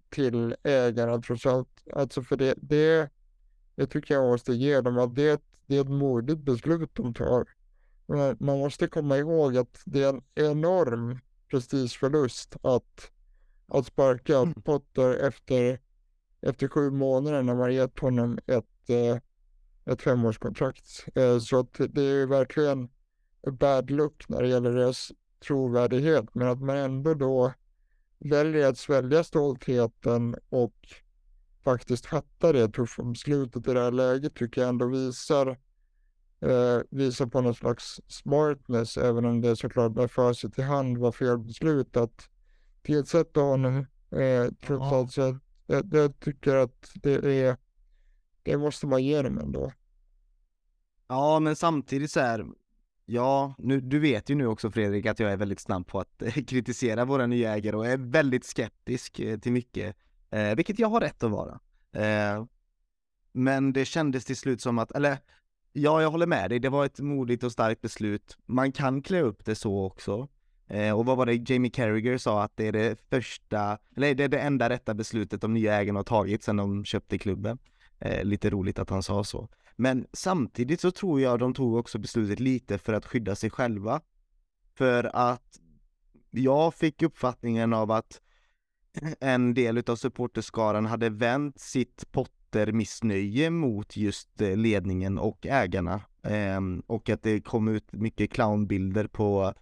till 0.10 0.56
ägarna 0.64 1.22
trots 1.22 1.46
allt. 1.46 1.84
Alltså 1.94 2.22
för 2.22 2.38
det, 2.38 2.54
det, 2.58 3.10
det 3.76 3.88
tycker 3.88 4.14
jag 4.14 4.32
måste 4.32 4.54
ge 4.54 4.82
dem 4.82 4.98
att 4.98 5.16
det, 5.16 5.42
det 5.66 5.78
är 5.78 5.82
ett 5.82 5.90
modigt 5.90 6.40
beslut 6.40 6.90
de 6.94 7.14
tar. 7.14 7.46
Men 8.06 8.38
man 8.40 8.60
måste 8.60 8.88
komma 8.88 9.18
ihåg 9.18 9.58
att 9.58 9.82
det 9.86 10.04
är 10.04 10.10
en 10.10 10.22
enorm 10.36 11.20
prestigeförlust 11.50 12.56
att, 12.62 13.12
att 13.68 13.86
sparka 13.86 14.38
mm. 14.38 14.54
Potter 14.54 15.14
efter, 15.14 15.80
efter 16.42 16.68
sju 16.68 16.92
månader 16.92 17.44
när 17.44 17.56
man 17.56 17.74
gett 17.74 18.00
honom 18.00 18.40
ett 18.48 18.90
eh, 18.90 19.18
ett 19.86 20.02
femårskontrakt. 20.02 21.06
Eh, 21.16 21.40
så 21.40 21.60
att 21.60 21.74
det 21.90 22.02
är 22.02 22.26
verkligen 22.26 22.90
bad 23.52 23.92
luck 23.92 24.26
när 24.30 24.42
det 24.42 24.48
gäller 24.48 24.72
deras 24.72 25.12
trovärdighet. 25.48 26.26
Men 26.34 26.48
att 26.48 26.62
man 26.62 26.78
ändå 26.78 27.14
då 27.14 27.54
väljer 28.20 28.70
att 28.70 28.78
svälja 28.78 29.24
stoltheten 29.24 30.36
och 30.50 30.76
faktiskt 31.64 32.06
fatta 32.06 32.52
det 32.52 32.70
tuffa 32.70 33.04
beslutet 33.04 33.68
i 33.68 33.74
det 33.74 33.82
här 33.82 33.92
läget 33.92 34.36
tycker 34.36 34.62
jag 34.62 34.70
ändå 34.70 34.88
visar, 34.88 35.48
eh, 36.42 36.80
visar 36.90 37.26
på 37.26 37.42
någon 37.42 37.56
slags 37.56 38.02
smartness, 38.08 38.98
även 38.98 39.26
om 39.26 39.42
det 39.42 39.56
såklart 39.56 39.96
med 39.96 40.12
facit 40.12 40.60
i 40.60 40.62
hand 40.62 40.98
var 40.98 41.12
fel 41.12 41.38
beslut 41.38 41.98
att 41.98 42.30
tillsätta 42.84 43.40
honom. 43.40 43.86
Eh, 44.12 44.48
trots 44.66 44.94
allt 44.94 45.12
så 45.12 45.40
jag, 45.68 45.94
jag 45.94 46.20
tycker 46.20 46.56
att 46.56 46.92
det 46.94 47.42
är 47.42 47.58
det 48.46 48.58
måste 48.58 48.88
man 48.88 49.04
ge 49.04 49.22
dem 49.22 49.38
ändå. 49.38 49.72
Ja, 51.08 51.40
men 51.40 51.56
samtidigt 51.56 52.12
så 52.12 52.20
här, 52.20 52.46
ja, 53.06 53.56
nu, 53.58 53.82
du 53.82 54.00
vet 54.00 54.30
ju 54.30 54.36
nu 54.36 54.48
också 54.48 54.72
Fredrik 54.72 55.06
att 55.06 55.20
jag 55.20 55.32
är 55.32 55.38
väldigt 55.38 55.60
snabb 55.60 55.88
på 55.88 56.00
att 56.00 56.22
eh, 56.22 56.34
kritisera 56.34 57.06
våra 57.06 57.28
nya 57.28 57.56
ägare 57.56 57.76
och 57.76 57.88
är 57.88 57.98
väldigt 57.98 58.46
skeptisk 58.46 59.20
eh, 59.20 59.40
till 59.40 59.52
mycket, 59.52 59.96
eh, 60.30 60.56
vilket 60.56 60.80
jag 60.80 60.88
har 60.88 61.02
rätt 61.02 61.24
att 61.24 61.32
vara. 61.32 61.60
Eh, 61.92 62.46
men 63.32 63.74
det 63.74 63.86
kändes 63.86 64.26
till 64.26 64.38
slut 64.38 64.62
som 64.62 64.80
att, 64.80 64.92
eller 64.92 65.18
ja, 65.74 66.02
jag 66.02 66.12
håller 66.12 66.28
med 66.28 66.50
dig, 66.50 66.60
det 66.60 66.70
var 66.70 66.86
ett 66.86 67.00
modigt 67.00 67.44
och 67.44 67.52
starkt 67.52 67.82
beslut. 67.82 68.38
Man 68.46 68.72
kan 68.72 69.02
klä 69.02 69.22
upp 69.22 69.46
det 69.46 69.56
så 69.56 69.86
också. 69.86 70.28
Eh, 70.68 70.98
och 70.98 71.06
vad 71.06 71.18
var 71.18 71.26
det 71.26 71.50
Jamie 71.52 71.72
Carragher 71.72 72.18
sa 72.18 72.44
att 72.44 72.58
det 72.58 72.68
är 72.68 72.72
det 72.72 73.00
första, 73.10 73.78
eller 73.96 74.16
det 74.16 74.24
är 74.24 74.28
det 74.28 74.40
enda 74.40 74.70
rätta 74.70 74.94
beslutet 74.94 75.42
de 75.42 75.54
nya 75.54 75.76
ägarna 75.76 76.00
har 76.00 76.04
tagit 76.04 76.44
sedan 76.44 76.58
de 76.58 76.86
köpte 76.86 77.18
klubben. 77.18 77.58
Eh, 78.00 78.24
lite 78.24 78.50
roligt 78.50 78.80
att 78.80 78.90
han 78.90 79.04
sa 79.04 79.24
så. 79.24 79.50
Men 79.76 80.08
samtidigt 80.14 80.82
så 80.82 80.92
tror 80.92 81.22
jag 81.22 81.40
de 81.40 81.54
tog 81.54 81.76
också 81.76 81.98
beslutet 81.98 82.40
lite 82.40 82.78
för 82.78 82.94
att 82.94 83.06
skydda 83.06 83.36
sig 83.36 83.50
själva. 83.50 84.02
För 84.78 85.16
att 85.16 85.60
jag 86.32 86.74
fick 86.74 87.02
uppfattningen 87.02 87.74
av 87.74 87.92
att 87.92 88.22
en 89.20 89.54
del 89.54 89.84
av 89.88 89.96
supporterskaran 89.96 90.86
hade 90.86 91.10
vänt 91.10 91.60
sitt 91.60 92.12
Potter-missnöje 92.12 93.50
mot 93.50 93.98
just 93.98 94.42
eh, 94.42 94.58
ledningen 94.58 95.18
och 95.18 95.46
ägarna. 95.46 96.02
Eh, 96.24 96.62
och 96.88 97.10
att 97.10 97.24
det 97.24 97.42
kom 97.42 97.68
ut 97.68 97.94
mycket 97.94 98.32
clownbilder 98.32 99.08
på, 99.08 99.54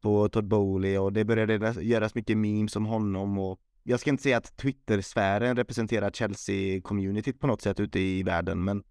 på 0.00 0.28
Todd 0.28 0.48
Bowley 0.48 0.98
och 0.98 1.12
det 1.12 1.24
började 1.24 1.82
göras 1.82 2.14
mycket 2.14 2.36
memes 2.36 2.76
om 2.76 2.86
honom 2.86 3.38
och 3.38 3.60
jag 3.88 4.00
ska 4.00 4.10
inte 4.10 4.22
säga 4.22 4.36
att 4.36 4.56
Twitter-sfären 4.56 5.56
representerar 5.56 6.10
Chelsea-communityt 6.10 7.38
på 7.38 7.46
något 7.46 7.62
sätt 7.62 7.80
ute 7.80 8.00
i 8.00 8.22
världen, 8.22 8.64
men 8.64 8.82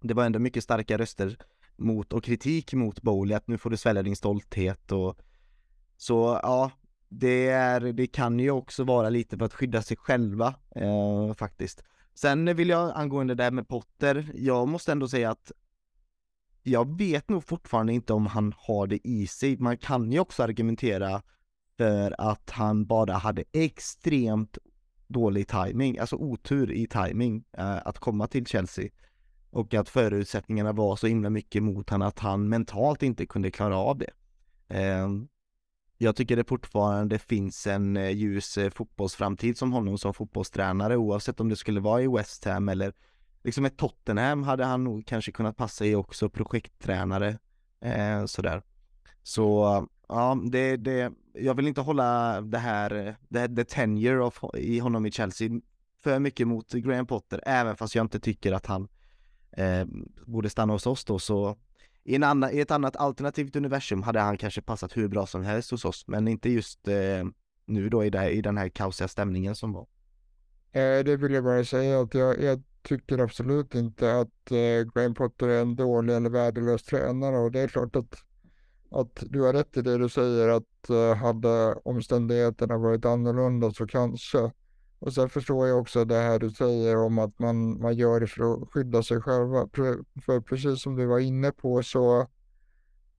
det 0.00 0.14
var 0.14 0.24
ändå 0.24 0.38
mycket 0.38 0.64
starka 0.64 0.98
röster 0.98 1.36
mot 1.76 2.12
och 2.12 2.24
kritik 2.24 2.74
mot 2.74 3.02
Bowley 3.02 3.36
att 3.36 3.48
nu 3.48 3.58
får 3.58 3.70
du 3.70 3.76
svälja 3.76 4.02
din 4.02 4.16
stolthet 4.16 4.92
och 4.92 5.18
så 5.96 6.40
ja, 6.42 6.70
det 7.08 7.48
är, 7.48 7.80
det 7.80 8.06
kan 8.06 8.38
ju 8.40 8.50
också 8.50 8.84
vara 8.84 9.08
lite 9.08 9.38
för 9.38 9.44
att 9.44 9.54
skydda 9.54 9.82
sig 9.82 9.96
själva 9.96 10.54
eh, 10.76 11.34
faktiskt. 11.34 11.82
Sen 12.14 12.56
vill 12.56 12.68
jag 12.68 12.92
angående 12.94 13.34
det 13.34 13.44
där 13.44 13.50
med 13.50 13.68
Potter, 13.68 14.32
jag 14.34 14.68
måste 14.68 14.92
ändå 14.92 15.08
säga 15.08 15.30
att 15.30 15.52
jag 16.62 16.98
vet 16.98 17.28
nog 17.28 17.44
fortfarande 17.44 17.92
inte 17.92 18.12
om 18.12 18.26
han 18.26 18.54
har 18.56 18.86
det 18.86 19.08
i 19.08 19.26
sig. 19.26 19.56
Man 19.56 19.76
kan 19.78 20.12
ju 20.12 20.18
också 20.18 20.42
argumentera 20.42 21.22
för 21.76 22.14
att 22.18 22.50
han 22.50 22.86
bara 22.86 23.12
hade 23.12 23.44
extremt 23.52 24.58
dålig 25.06 25.48
timing, 25.48 25.98
alltså 25.98 26.16
otur 26.16 26.72
i 26.72 26.86
timing 26.86 27.44
eh, 27.58 27.76
att 27.76 27.98
komma 27.98 28.26
till 28.26 28.46
Chelsea. 28.46 28.88
Och 29.50 29.74
att 29.74 29.88
förutsättningarna 29.88 30.72
var 30.72 30.96
så 30.96 31.06
himla 31.06 31.30
mycket 31.30 31.62
mot 31.62 31.90
honom 31.90 32.08
att 32.08 32.18
han 32.18 32.48
mentalt 32.48 33.02
inte 33.02 33.26
kunde 33.26 33.50
klara 33.50 33.76
av 33.76 33.98
det. 33.98 34.10
Eh, 34.68 35.08
jag 35.98 36.16
tycker 36.16 36.36
det 36.36 36.48
fortfarande 36.48 37.18
finns 37.18 37.66
en 37.66 37.96
eh, 37.96 38.10
ljus 38.10 38.58
eh, 38.58 38.70
fotbollsframtid 38.70 39.58
som 39.58 39.72
honom 39.72 39.98
som 39.98 40.14
fotbollstränare 40.14 40.96
oavsett 40.96 41.40
om 41.40 41.48
det 41.48 41.56
skulle 41.56 41.80
vara 41.80 42.02
i 42.02 42.08
West 42.08 42.44
Ham 42.44 42.68
eller 42.68 42.92
liksom 43.44 43.64
ett 43.64 43.76
Tottenham 43.76 44.42
hade 44.42 44.64
han 44.64 44.84
nog 44.84 45.06
kanske 45.06 45.32
kunnat 45.32 45.56
passa 45.56 45.86
i 45.86 45.94
också 45.94 46.28
projekttränare 46.28 47.38
eh, 47.80 48.24
sådär. 48.26 48.62
Så 49.22 49.86
ja, 50.08 50.38
det, 50.50 50.76
det, 50.76 51.12
jag 51.32 51.54
vill 51.54 51.66
inte 51.66 51.80
hålla 51.80 52.40
det 52.40 52.58
här, 52.58 53.16
det, 53.28 53.56
the 53.56 53.64
tenure 53.64 54.18
of, 54.18 54.44
i 54.54 54.78
honom 54.78 55.06
i 55.06 55.10
Chelsea 55.10 55.50
för 56.02 56.18
mycket 56.18 56.48
mot 56.48 56.72
Graham 56.72 57.06
Potter, 57.06 57.40
även 57.46 57.76
fast 57.76 57.94
jag 57.94 58.04
inte 58.04 58.20
tycker 58.20 58.52
att 58.52 58.66
han 58.66 58.88
eh, 59.52 59.86
borde 60.26 60.50
stanna 60.50 60.72
hos 60.72 60.86
oss 60.86 61.04
då, 61.04 61.18
så 61.18 61.56
i, 62.04 62.14
en 62.14 62.22
annan, 62.22 62.50
i 62.50 62.60
ett 62.60 62.70
annat 62.70 62.96
alternativt 62.96 63.56
universum 63.56 64.02
hade 64.02 64.20
han 64.20 64.38
kanske 64.38 64.62
passat 64.62 64.96
hur 64.96 65.08
bra 65.08 65.26
som 65.26 65.42
helst 65.42 65.70
hos 65.70 65.84
oss, 65.84 66.04
men 66.06 66.28
inte 66.28 66.50
just 66.50 66.88
eh, 66.88 67.24
nu 67.66 67.88
då 67.88 68.04
i, 68.04 68.10
det, 68.10 68.30
i 68.30 68.42
den 68.42 68.58
här 68.58 68.68
kaosiga 68.68 69.08
stämningen 69.08 69.54
som 69.54 69.72
var. 69.72 69.86
Eh, 70.72 71.04
det 71.04 71.16
vill 71.16 71.32
jag 71.32 71.44
bara 71.44 71.64
säga 71.64 72.00
att 72.00 72.14
jag, 72.14 72.42
jag 72.42 72.62
tycker 72.82 73.18
absolut 73.18 73.74
inte 73.74 74.20
att 74.20 74.50
eh, 74.50 74.92
Graham 74.94 75.14
Potter 75.14 75.48
är 75.48 75.60
en 75.60 75.76
dålig 75.76 76.14
eller 76.14 76.30
värdelös 76.30 76.82
tränare 76.82 77.38
och 77.38 77.52
det 77.52 77.60
är 77.60 77.68
klart 77.68 77.96
att 77.96 78.25
att 79.00 79.22
du 79.30 79.40
har 79.40 79.52
rätt 79.52 79.76
i 79.76 79.82
det 79.82 79.98
du 79.98 80.08
säger 80.08 80.48
att 80.48 80.90
uh, 80.90 81.14
hade 81.14 81.74
omständigheterna 81.74 82.78
varit 82.78 83.04
annorlunda 83.04 83.70
så 83.72 83.86
kanske. 83.86 84.50
Och 84.98 85.12
sen 85.12 85.28
förstår 85.28 85.66
jag 85.68 85.80
också 85.80 86.04
det 86.04 86.14
här 86.14 86.38
du 86.38 86.50
säger 86.50 86.96
om 86.96 87.18
att 87.18 87.38
man, 87.38 87.80
man 87.80 87.94
gör 87.94 88.20
det 88.20 88.26
för 88.26 88.54
att 88.54 88.68
skydda 88.70 89.02
sig 89.02 89.20
själva. 89.20 89.68
För, 90.26 90.40
precis 90.40 90.82
som 90.82 90.96
du 90.96 91.06
var 91.06 91.18
inne 91.18 91.52
på 91.52 91.82
så, 91.82 92.20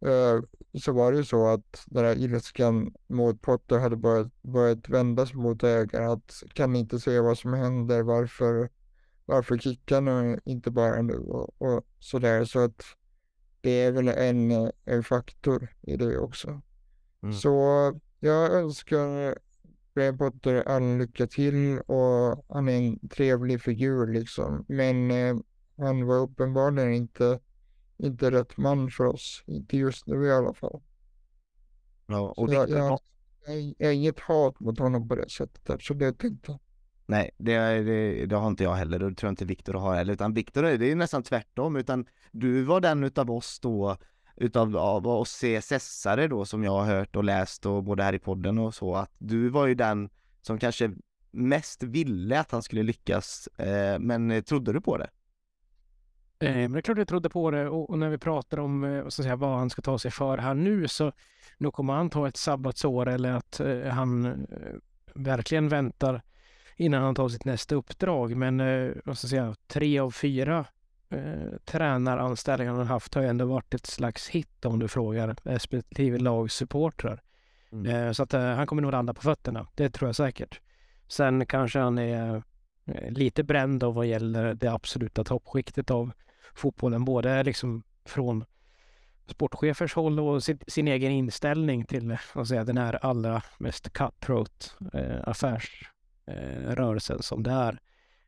uh, 0.06 0.42
så 0.82 0.92
var 0.92 1.12
det 1.12 1.18
ju 1.18 1.24
så 1.24 1.48
att 1.48 1.84
den 1.86 2.06
här 2.06 2.16
ilskan 2.16 2.94
mot 3.08 3.42
Potter 3.42 3.80
hade 3.80 3.96
börjat, 3.96 4.42
börjat 4.42 4.90
vändas 4.90 5.34
mot 5.34 5.64
ägaren. 5.64 6.12
Att 6.12 6.44
kan 6.54 6.74
ni 6.74 6.80
inte 6.80 7.00
se 7.00 7.20
vad 7.20 7.38
som 7.38 7.54
händer? 7.54 8.04
Varför, 8.04 8.70
varför 9.26 9.58
kickar 9.58 10.02
ni 10.02 10.40
inte 10.46 10.72
bara 10.72 11.02
nu? 11.02 11.18
Och, 11.18 11.62
och 11.62 11.84
sådär. 12.00 12.46
Så 12.46 12.60
att 12.60 12.84
det 13.68 13.82
är 13.82 13.92
väl 13.92 14.08
en, 14.08 14.72
en 14.86 15.04
faktor 15.04 15.68
i 15.82 15.98
det 15.98 16.18
också. 16.18 16.62
Mm. 17.24 17.34
Så 17.34 17.50
jag 18.20 18.54
önskar 18.54 19.38
Graham 19.96 20.18
Potter 20.18 20.64
all 20.68 20.98
lycka 20.98 21.28
till 21.28 21.80
och 21.80 22.46
han 22.50 22.70
är 22.70 22.78
en 22.78 23.10
trevlig 23.10 23.62
figur 23.62 24.08
liksom. 24.08 24.66
Men 24.68 25.12
eh, 25.12 25.36
han 25.78 26.06
var 26.06 26.18
uppenbarligen 26.18 26.94
inte, 26.94 27.40
inte 27.98 28.32
rätt 28.32 28.58
man 28.58 28.92
för 28.92 29.06
oss. 29.06 29.44
Inte 29.48 29.78
just 29.78 30.08
nu 30.08 30.26
i 30.26 30.32
alla 30.32 30.54
fall. 30.54 30.82
Ja, 32.06 32.34
och 32.38 32.50
Så 32.50 32.54
jag, 32.54 32.66
Victor, 32.66 32.78
jag, 32.78 33.00
jag, 33.48 33.76
jag 33.78 33.88
har 33.88 33.94
inget 33.94 34.20
hat 34.20 34.60
mot 34.60 34.80
honom 34.80 35.08
på 35.08 35.16
det 35.16 35.30
sättet. 35.30 35.70
Absolut 35.70 36.24
inte 36.24 36.60
nej, 37.08 37.32
det, 37.38 37.58
det, 37.84 38.26
det 38.26 38.36
har 38.36 38.48
inte 38.48 38.64
jag 38.64 38.76
heller 38.76 39.04
och 39.04 39.10
det 39.10 39.16
tror 39.16 39.28
jag 39.28 39.32
inte 39.32 39.46
Viktor 39.46 39.74
har 39.74 39.96
heller, 39.96 40.14
utan 40.14 40.34
Viktor 40.34 40.64
det 40.64 40.92
är 40.92 40.96
nästan 40.96 41.24
tvärtom, 41.24 41.76
utan 41.76 42.06
du 42.32 42.64
var 42.64 42.82
den 42.82 43.04
utav 43.04 43.32
oss 43.32 43.60
då, 43.60 43.98
utav 44.36 44.78
av 44.78 45.08
oss 45.08 45.44
CSS-are 45.44 46.28
då 46.28 46.46
som 46.46 46.64
jag 46.64 46.72
har 46.72 46.86
hört 46.86 47.16
och 47.16 47.24
läst 47.24 47.66
och 47.66 47.84
både 47.84 48.04
här 48.04 48.14
i 48.14 48.20
podden 48.20 48.58
och 48.58 48.76
så, 48.76 48.96
att 48.96 49.12
du 49.18 49.50
var 49.50 49.68
ju 49.68 49.76
den 49.76 50.10
som 50.42 50.60
kanske 50.60 50.92
mest 51.32 51.84
ville 51.84 52.40
att 52.40 52.52
han 52.52 52.64
skulle 52.64 52.84
lyckas, 52.84 53.48
eh, 53.48 54.00
men 54.00 54.44
trodde 54.44 54.74
du 54.74 54.82
på 54.82 54.98
det? 54.98 55.10
Eh, 56.40 56.56
Men 56.56 56.72
det 56.72 56.80
är 56.80 56.82
klart 56.82 56.98
jag 56.98 57.08
trodde 57.08 57.30
på 57.30 57.52
det 57.52 57.70
och, 57.70 57.90
och 57.90 58.00
när 58.00 58.10
vi 58.10 58.18
pratar 58.18 58.60
om 58.60 58.84
eh, 58.84 59.04
vad, 59.04 59.14
säga, 59.14 59.36
vad 59.36 59.58
han 59.58 59.70
ska 59.70 59.82
ta 59.82 60.00
sig 60.00 60.12
för 60.12 60.38
här 60.38 60.54
nu 60.54 60.88
så 60.88 61.12
nu 61.58 61.72
kommer 61.72 61.94
han 61.94 62.10
ta 62.10 62.28
ett 62.28 62.38
sabbatsår 62.38 63.08
eller 63.08 63.32
att 63.32 63.60
eh, 63.60 63.82
han 63.82 64.26
eh, 64.26 64.36
verkligen 65.16 65.70
väntar 65.70 66.22
innan 66.78 67.04
han 67.04 67.16
tar 67.16 67.30
sitt 67.30 67.46
nästa 67.46 67.76
uppdrag. 67.76 68.36
Men 68.36 68.60
eh, 68.60 68.92
vad 69.06 69.18
ska 69.18 69.26
jag 69.26 69.30
säga, 69.30 69.56
tre 69.68 70.00
av 70.00 70.12
fyra 70.12 70.66
eh, 71.10 71.58
tränaranställningar 71.66 72.72
han 72.72 72.80
har 72.80 72.86
haft 72.86 73.14
har 73.14 73.22
ändå 73.22 73.46
varit 73.46 73.74
ett 73.74 73.86
slags 73.86 74.30
hit 74.30 74.66
om 74.66 74.80
du 74.80 74.88
frågar 74.88 75.36
respektive 75.44 76.18
lagsupportrar. 76.18 77.22
Mm. 77.72 77.86
Eh, 77.86 78.12
så 78.12 78.24
att 78.24 78.34
eh, 78.34 78.42
han 78.42 78.68
kommer 78.68 78.82
nog 78.82 78.92
landa 78.92 79.14
på 79.14 79.22
fötterna, 79.22 79.68
det 79.76 79.90
tror 79.90 80.08
jag 80.08 80.16
säkert. 80.16 80.62
Sen 81.08 81.46
kanske 81.46 81.80
han 81.80 81.98
är 81.98 82.44
eh, 82.86 83.12
lite 83.12 83.44
bränd 83.44 83.84
av 83.84 83.94
vad 83.94 84.06
gäller 84.06 84.54
det 84.54 84.72
absoluta 84.72 85.24
toppskiktet 85.24 85.92
av 85.92 86.12
fotbollen, 86.54 87.06
både 87.06 87.44
liksom 87.44 87.84
från 88.06 88.46
sportchefers 89.28 89.96
håll 89.96 90.20
och 90.20 90.44
sin, 90.44 90.60
sin 90.68 90.88
egen 90.88 91.12
inställning 91.12 91.86
till 91.86 92.18
säga, 92.46 92.64
den 92.64 92.78
här 92.78 93.06
allra 93.06 93.42
mest 93.58 93.94
cutthroat 93.94 94.76
eh, 94.94 95.20
affärsrörelsen 95.24 95.97
eh, 96.28 96.76
rörelsen 96.76 97.22
som 97.22 97.44
det 97.44 97.52
är. 97.52 97.80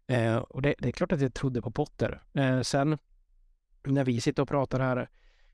Eh, 0.07 0.38
och 0.38 0.62
det, 0.62 0.75
det 0.79 0.88
är 0.88 0.91
klart 0.91 1.12
att 1.12 1.21
jag 1.21 1.33
trodde 1.33 1.62
på 1.62 1.71
Potter. 1.71 2.23
Eh, 2.33 2.62
sen 2.62 2.97
när 3.83 4.03
vi 4.03 4.21
sitter 4.21 4.43
och 4.43 4.49
pratar 4.49 4.79
här 4.79 5.09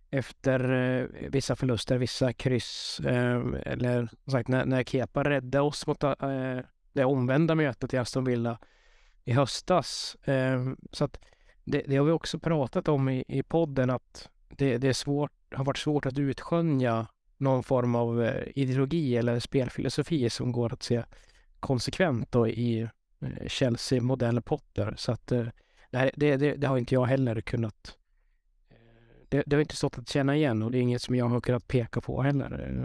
efter 0.10 0.74
eh, 0.74 1.30
vissa 1.30 1.56
förluster, 1.56 1.98
vissa 1.98 2.34
kryss, 2.34 3.00
eh, 3.00 3.42
eller 3.66 4.08
som 4.24 4.32
sagt 4.32 4.48
när, 4.48 4.66
när 4.66 4.84
Kepa 4.84 5.24
räddade 5.24 5.62
oss 5.62 5.88
mot 5.88 6.04
eh, 6.04 6.60
det 6.94 7.06
omvända 7.06 7.56
mötet 7.56 7.94
i 7.94 7.98
Aston 7.98 8.26
Villa 8.26 8.60
i 9.24 9.32
höstas. 9.32 10.16
Eh, 10.24 10.66
så 10.92 11.06
att 11.06 11.20
det, 11.64 11.84
det 11.88 11.98
har 11.98 12.06
vi 12.06 12.12
också 12.12 12.40
pratat 12.40 12.88
om 12.88 13.10
i, 13.10 13.24
i 13.28 13.44
podden 13.44 13.90
att 13.90 14.30
det, 14.50 14.78
det 14.78 14.88
är 14.88 14.94
svårt, 14.94 15.32
har 15.52 15.66
varit 15.66 15.78
svårt 15.78 16.06
att 16.06 16.18
utskönja 16.18 17.08
någon 17.38 17.64
form 17.64 17.96
av 17.96 18.24
eh, 18.24 18.48
ideologi 18.56 19.18
eller 19.18 19.40
spelfilosofi 19.40 20.30
som 20.30 20.52
går 20.52 20.74
att 20.74 20.84
se 20.84 21.04
konsekvent 21.66 22.32
då 22.32 22.48
i 22.48 22.90
eh, 23.22 23.48
Chelsea 23.48 24.02
modell 24.02 24.42
Potter. 24.42 24.94
Så 24.98 25.12
att 25.12 25.32
eh, 25.32 25.46
det, 25.92 26.12
det, 26.16 26.38
det, 26.38 26.56
det 26.56 26.68
har 26.68 26.78
inte 26.78 26.94
jag 26.94 27.06
heller 27.06 27.42
kunnat 27.42 27.98
eh, 28.70 28.78
det, 29.30 29.44
det 29.46 29.56
har 29.56 29.62
inte 29.62 29.76
stått 29.76 29.98
att 29.98 30.10
känna 30.10 30.36
igen 30.36 30.64
och 30.64 30.72
det 30.72 30.78
är 30.78 30.82
inget 30.82 31.02
som 31.02 31.16
jag 31.16 31.26
har 31.26 31.42
kunnat 31.42 31.68
peka 31.68 32.02
på 32.02 32.22
heller 32.22 32.76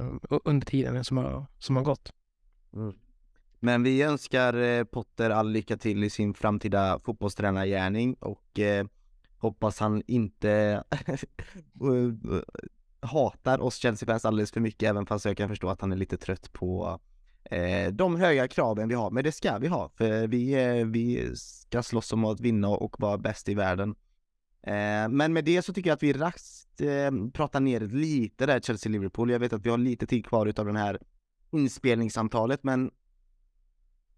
under 0.45 0.67
tiden 0.67 1.05
som 1.05 1.17
har, 1.17 1.47
som 1.59 1.77
har 1.77 1.83
gått. 1.83 2.13
Mm. 2.75 2.95
Men 3.63 3.83
vi 3.83 4.03
önskar 4.03 4.85
Potter 4.85 5.31
all 5.31 5.51
lycka 5.51 5.77
till 5.77 6.05
i 6.05 6.11
sin 6.11 6.35
framtida 6.35 7.01
fotbollstränargärning 7.05 8.15
och 8.15 8.59
eh, 8.59 8.87
hoppas 9.39 9.81
han 9.81 10.03
inte 10.07 10.85
hatar 13.01 13.61
oss 13.61 13.77
Chelsea-fans 13.77 14.25
alldeles 14.25 14.53
för 14.53 14.61
mycket 14.61 14.89
även 14.89 15.07
fast 15.07 15.25
jag 15.25 15.37
kan 15.37 15.49
förstå 15.49 15.69
att 15.69 15.81
han 15.81 15.93
är 15.93 15.97
lite 15.97 16.17
trött 16.17 16.53
på 16.53 17.01
Eh, 17.45 17.93
de 17.93 18.17
höga 18.17 18.49
kraven 18.49 18.89
vi 18.89 18.95
har. 18.95 19.11
Men 19.11 19.25
det 19.25 19.33
ska 19.33 19.59
vi 19.59 19.69
ha 19.69 19.89
för 19.89 20.27
vi, 20.27 20.53
eh, 20.53 20.87
vi 20.87 21.37
ska 21.37 21.83
slåss 21.83 22.13
om 22.13 22.25
att 22.25 22.41
vinna 22.41 22.69
och 22.69 23.01
vara 23.01 23.19
bäst 23.19 23.49
i 23.49 23.55
världen. 23.55 23.95
Eh, 24.63 25.09
men 25.09 25.33
med 25.33 25.45
det 25.45 25.63
så 25.63 25.73
tycker 25.73 25.91
jag 25.91 25.95
att 25.95 26.03
vi 26.03 26.13
raskt 26.13 26.81
eh, 26.81 27.31
pratar 27.33 27.61
ner 27.61 27.81
lite 27.81 28.47
där 28.47 28.61
Chelsea-Liverpool. 28.61 29.31
Jag 29.31 29.39
vet 29.39 29.53
att 29.53 29.67
vi 29.67 29.71
har 29.71 29.79
lite 29.79 30.07
tid 30.07 30.27
kvar 30.27 30.47
utav 30.47 30.67
den 30.67 30.77
här 30.77 30.99
inspelningssamtalet 31.53 32.65
men 32.65 32.91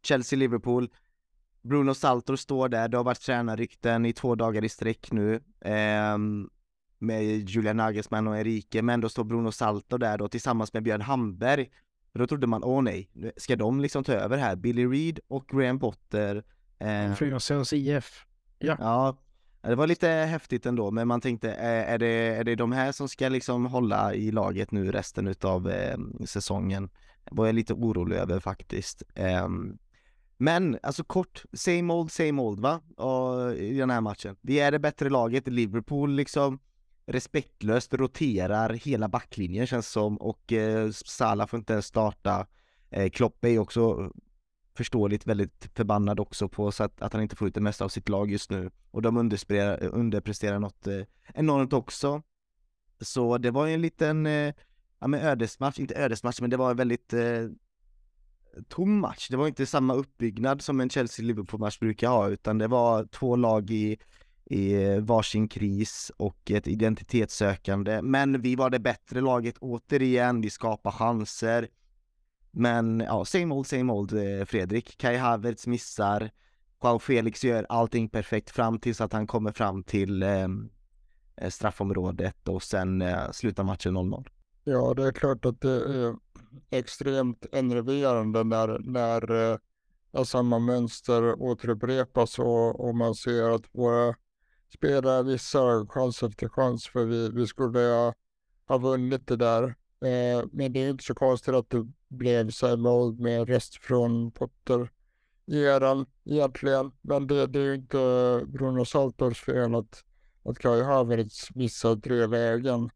Chelsea-Liverpool 0.03 0.89
Bruno 1.63 1.95
Saltor 1.95 2.37
står 2.37 2.69
där, 2.69 2.89
det 2.89 2.97
har 2.97 3.05
varit 3.05 3.21
tränarrykten 3.21 4.07
i 4.07 4.13
två 4.13 4.35
dagar 4.35 4.65
i 4.65 4.69
sträck 4.69 5.13
nu 5.13 5.41
ehm, 5.61 6.51
med 6.99 7.25
Julian 7.51 7.77
Nagelsmann 7.77 8.29
och 8.29 8.37
Enrique, 8.37 8.83
men 8.83 9.01
då 9.01 9.09
står 9.09 9.25
Bruno 9.25 9.53
Saltor 9.53 9.99
där 9.99 10.19
då 10.19 10.29
tillsammans 10.29 10.73
med 10.73 10.83
Björn 10.83 11.01
Hamberg. 11.01 11.71
Och 12.13 12.19
då 12.19 12.27
trodde 12.27 12.47
man, 12.47 12.65
åh 12.65 12.83
nej, 12.83 13.09
ska 13.37 13.57
de 13.57 13.81
liksom 13.81 14.05
ta 14.05 14.13
över 14.13 14.39
här? 14.39 14.57
Billy 14.57 14.87
Reed 14.87 15.21
och 15.29 15.49
Graham 15.49 15.79
Potter. 15.79 16.45
Eh, 16.79 17.15
Frösöns 17.15 17.73
IF. 17.73 18.27
ja, 18.79 19.17
det 19.63 19.75
var 19.75 19.87
lite 19.87 20.09
häftigt 20.09 20.67
ändå, 20.67 20.91
men 20.91 21.09
man 21.09 21.21
tänkte, 21.21 21.53
eh, 21.53 21.93
är 21.93 21.99
det, 21.99 22.07
är 22.37 22.45
det 22.45 22.55
de 22.55 22.73
här 22.73 22.93
som 22.93 23.09
ska 23.09 23.29
liksom 23.29 23.67
hålla 23.67 24.15
i 24.15 24.31
laget 24.31 24.71
nu 24.71 24.93
resten 24.93 25.29
utav 25.29 25.71
eh, 25.71 25.99
säsongen? 26.25 26.91
Var 27.31 27.47
jag 27.47 27.55
lite 27.55 27.75
orolig 27.75 28.17
över 28.17 28.41
faktiskt. 28.41 29.03
Ehm, 29.15 29.79
men 30.37 30.79
alltså 30.83 31.05
kort, 31.05 31.45
same 31.53 31.93
old, 31.93 32.13
same 32.13 32.43
old 32.43 32.61
va? 32.61 32.81
Och, 32.97 33.55
I 33.55 33.79
den 33.79 33.91
här 33.91 34.01
matchen. 34.01 34.37
Vi 34.41 34.61
är 34.61 34.71
det 34.71 34.79
bättre 34.79 35.11
laget, 35.11 35.49
Liverpool 35.49 36.11
liksom 36.15 36.59
respektlöst 37.07 37.95
roterar 37.95 38.71
hela 38.71 39.09
backlinjen 39.09 39.67
känns 39.67 39.89
som 39.89 40.17
och 40.17 40.53
eh, 40.53 40.91
Salah 40.91 41.47
får 41.47 41.59
inte 41.59 41.73
ens 41.73 41.87
starta. 41.87 42.47
Eh, 42.91 43.11
Klopp 43.11 43.45
är 43.45 43.59
också 43.59 44.13
förståeligt 44.77 45.27
väldigt 45.27 45.71
förbannad 45.75 46.21
också 46.21 46.49
på 46.49 46.73
så 46.73 46.85
att, 46.85 47.03
att 47.03 47.13
han 47.13 47.23
inte 47.23 47.37
får 47.37 47.49
ut 47.49 47.55
det 47.55 47.61
mesta 47.61 47.85
av 47.85 47.89
sitt 47.89 48.09
lag 48.09 48.31
just 48.31 48.51
nu 48.51 48.71
och 48.91 49.03
de 49.03 49.17
underpresterar, 49.17 49.85
underpresterar 49.85 50.59
något 50.59 50.87
eh, 50.87 51.03
enormt 51.35 51.73
också. 51.73 52.23
Så 53.01 53.39
det 53.39 53.51
var 53.51 53.67
ju 53.67 53.75
en 53.75 53.81
liten 53.81 54.27
eh, 54.27 54.55
ja 54.99 55.07
men 55.07 55.21
ödesmatch, 55.21 55.79
inte 55.79 55.95
ödesmatch 55.95 56.41
men 56.41 56.51
det 56.51 56.57
var 56.57 56.71
en 56.71 56.77
väldigt 56.77 57.13
eh, 57.13 57.49
tom 58.69 58.99
match. 58.99 59.29
Det 59.31 59.37
var 59.37 59.49
inte 59.49 59.67
samma 59.67 59.95
uppbyggnad 59.95 60.63
som 60.63 60.81
en 60.81 60.91
Chelsea-Liverpool-match 60.91 61.79
brukar 61.79 62.09
ha 62.09 62.29
utan 62.29 62.59
det 62.59 62.69
var 62.69 63.05
två 63.05 63.37
lag 63.37 63.71
i, 63.71 63.99
i 64.53 65.01
varsin 65.01 65.49
kris 65.49 66.13
och 66.17 66.51
ett 66.51 66.67
identitetssökande. 66.67 68.03
Men 68.03 68.41
vi 68.41 68.57
var 68.57 68.71
det 68.71 68.79
bättre 68.79 69.21
laget 69.21 69.59
återigen, 69.59 70.41
vi 70.41 70.51
skapade 70.51 70.97
chanser. 70.97 71.69
Men 72.51 73.01
ja, 73.01 73.25
same 73.25 73.55
old, 73.55 73.67
same 73.67 73.93
old 73.93 74.13
eh, 74.13 74.45
Fredrik. 74.45 74.99
Kai 74.99 75.17
Havertz 75.17 75.67
missar. 75.67 76.31
Joao 76.83 76.99
Felix 76.99 77.45
gör 77.45 77.67
allting 77.69 78.09
perfekt 78.09 78.51
fram 78.51 78.79
tills 78.79 79.01
att 79.01 79.13
han 79.13 79.27
kommer 79.27 79.53
fram 79.53 79.83
till 79.83 80.23
ehm, 80.23 80.71
eh, 81.37 81.51
straffområdet 81.51 82.49
och 82.49 82.63
sen 82.63 83.03
eh, 83.03 83.31
slutar 83.31 83.65
matchen 83.65 83.97
0-0. 83.97 84.27
Ja, 84.65 84.95
det 84.95 85.07
är 85.07 85.13
klart 85.13 85.45
att 85.45 85.61
det 85.61 85.71
är 85.71 86.17
extremt 86.71 87.47
enerverande 87.53 88.45
när, 88.45 88.79
när 88.79 89.53
eh, 89.53 90.25
samma 90.25 90.59
mönster 90.59 91.43
återupprepas 91.43 92.39
och, 92.39 92.89
och 92.89 92.95
man 92.95 93.15
ser 93.15 93.55
att 93.55 93.65
våra 93.73 94.15
spela 94.75 95.23
vissa 95.23 95.87
chans 95.89 96.23
efter 96.23 96.49
chans 96.49 96.87
för 96.87 97.05
vi, 97.05 97.29
vi 97.29 97.47
skulle 97.47 97.79
ha, 97.79 98.15
ha 98.67 98.79
vunnit 98.79 99.27
det 99.27 99.37
där. 99.37 99.65
Eh, 100.05 100.45
men 100.53 100.73
det 100.73 100.81
är 100.81 100.91
inte 100.91 101.05
så 101.05 101.15
konstigt 101.15 101.55
att 101.55 101.71
det 101.71 101.87
blev 102.09 102.51
så 102.51 102.67
här 102.67 102.77
mål 102.77 103.21
med 103.21 103.49
rest 103.49 103.77
från 103.77 104.33
Potter 104.33 104.91
eran 105.47 106.07
egentligen. 106.25 106.93
Men 107.03 107.27
det, 107.27 107.47
det 107.47 107.59
är 107.59 107.65
ju 107.65 107.75
inte 107.75 108.43
Bruno 108.47 108.85
Saltors 108.85 109.41
fel 109.41 109.75
att, 109.75 110.05
att 110.45 110.59
Kai 110.59 110.83
Havertz 110.83 111.55
missar 111.55 111.97
tre 111.97 112.27
lägen. 112.27 112.91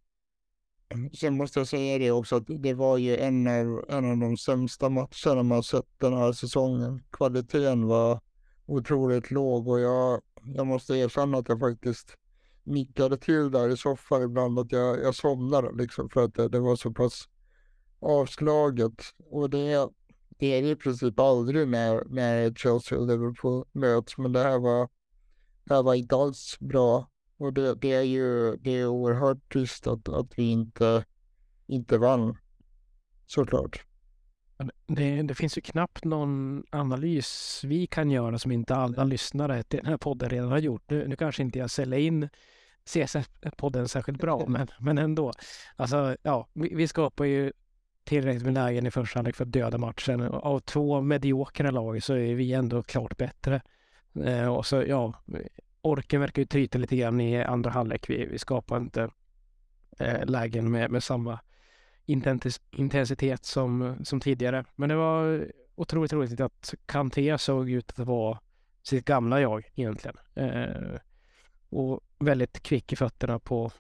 Sen 1.21 1.37
måste 1.37 1.61
jag 1.61 1.69
säga 1.69 1.99
det 1.99 2.11
också 2.11 2.37
att 2.37 2.45
det 2.47 2.75
var 2.75 2.99
ju 2.99 3.17
en 3.17 3.47
av, 3.47 3.85
en 3.89 4.11
av 4.11 4.17
de 4.17 4.37
sämsta 4.37 4.89
matcherna 4.89 5.43
man 5.43 5.63
sett 5.63 5.99
den 5.99 6.13
här 6.13 6.33
säsongen. 6.33 7.03
Kvaliteten 7.11 7.87
var 7.87 8.21
otroligt 8.67 9.31
låg 9.31 9.69
och 9.69 9.81
jag, 9.81 10.23
jag 10.55 10.67
måste 10.67 10.95
erkänna 10.95 11.39
att 11.39 11.49
jag 11.49 11.61
faktiskt 11.61 12.17
nickade 12.65 13.17
till 13.17 13.51
där 13.51 13.69
i 13.69 13.77
soffan 13.77 14.23
ibland 14.23 14.59
att 14.59 14.73
jag, 14.73 15.03
jag 15.03 15.15
somnade 15.15 15.73
liksom 15.73 16.09
för 16.09 16.25
att 16.25 16.35
det, 16.35 16.49
det 16.49 16.61
var 16.61 16.77
så 16.77 16.91
pass 16.91 17.29
avslaget. 18.01 19.03
Och 19.31 19.51
det, 19.51 19.89
det 20.39 20.47
är 20.47 20.63
det 20.63 20.71
i 20.71 20.77
princip 20.77 21.21
aldrig 21.21 21.69
när, 21.69 22.05
när 22.07 22.55
Chelsea 22.55 22.99
och 22.99 23.07
Liverpool 23.07 23.65
möts 23.73 24.19
men 24.19 24.33
det 24.33 24.43
här 24.43 24.59
var, 24.59 24.89
det 25.65 25.75
här 25.75 25.83
var 25.83 25.95
inte 25.95 26.17
alls 26.17 26.57
bra 26.61 27.11
Och 27.39 27.53
det, 27.53 27.75
det 27.75 27.93
är 27.93 28.03
ju 28.03 28.57
det 28.57 28.71
är 28.71 28.87
oerhört 28.87 29.53
trist 29.53 29.87
att, 29.87 30.09
att 30.09 30.39
vi 30.39 30.43
inte, 30.43 31.05
inte 31.67 31.99
vann. 31.99 32.39
Såklart. 33.27 33.87
Det, 34.87 35.23
det, 35.23 35.35
finns 35.35 35.59
ju 35.59 35.63
knappt 35.63 36.05
någon 36.05 36.65
analys 36.71 37.61
vi 37.65 37.87
kan 37.87 38.11
göra 38.11 38.39
som 38.39 38.53
inte 38.53 38.75
alla 38.75 39.05
lyssnare 39.05 39.63
till 39.63 39.79
den 39.79 39.87
här 39.87 39.97
podden 39.97 40.31
redan 40.31 40.51
har 40.51 40.59
gjort. 40.59 40.91
Nu, 40.91 41.09
nu 41.09 41.17
kanske 41.17 41.43
inte 41.43 41.59
jag 41.59 41.71
säljer 41.71 41.99
in 41.99 42.29
CSS-podden 42.85 43.87
särskilt 43.87 44.21
bra, 44.21 44.45
men, 44.49 44.69
men 44.81 44.99
ändå. 44.99 45.33
Alltså, 45.77 46.17
ja, 46.23 46.49
vi, 46.53 46.75
vi 46.75 46.89
skapar 46.89 47.25
ju 47.25 47.53
tillräckligt 48.05 48.45
med 48.45 48.55
lägen 48.55 48.87
i 48.87 48.91
första 48.91 49.19
halvlek 49.19 49.37
för 49.37 49.45
att 49.45 49.53
döda 49.53 49.79
matchen. 49.79 50.21
Av 50.23 50.61
två 50.61 51.01
mediokra 51.01 51.71
lag 51.71 52.03
så 52.03 52.15
är 52.15 52.35
vi 52.35 52.53
ändå 52.53 52.83
klart 52.83 53.17
bättre. 53.17 53.61
Eh, 54.25 54.49
och 54.49 54.67
så, 54.67 54.83
ja, 54.83 55.15
orken 55.83 56.21
verkar 56.21 56.43
ju 56.43 56.47
tryta 56.47 56.79
lite 56.79 56.97
grann 56.97 57.21
i 57.21 57.43
andra 57.43 57.71
halvlek. 57.71 58.11
Vi, 58.11 58.27
vi 58.27 58.39
skapar 58.39 58.77
inte 58.77 59.11
eh, 59.99 60.25
lägen 60.27 60.71
med, 60.71 60.91
med 60.91 61.03
samma 61.03 61.39
intensitet 62.07 63.45
som, 63.45 63.97
som 64.05 64.21
tidigare. 64.21 64.65
Men 64.75 64.89
det 64.89 64.97
var 64.97 65.47
otroligt 65.75 66.13
roligt 66.13 66.41
att 66.41 66.75
Kanté 66.87 67.39
såg 67.39 67.71
ut 67.71 67.91
att 67.91 68.07
vara 68.07 68.39
sitt 68.83 69.05
gamla 69.05 69.41
jag 69.41 69.71
egentligen. 69.75 70.17
Eh, 70.35 71.01
och 71.69 72.01
väldigt 72.19 72.63
kvick 72.63 72.93
i 72.93 72.97
fötterna 72.97 73.39
på 73.39 73.71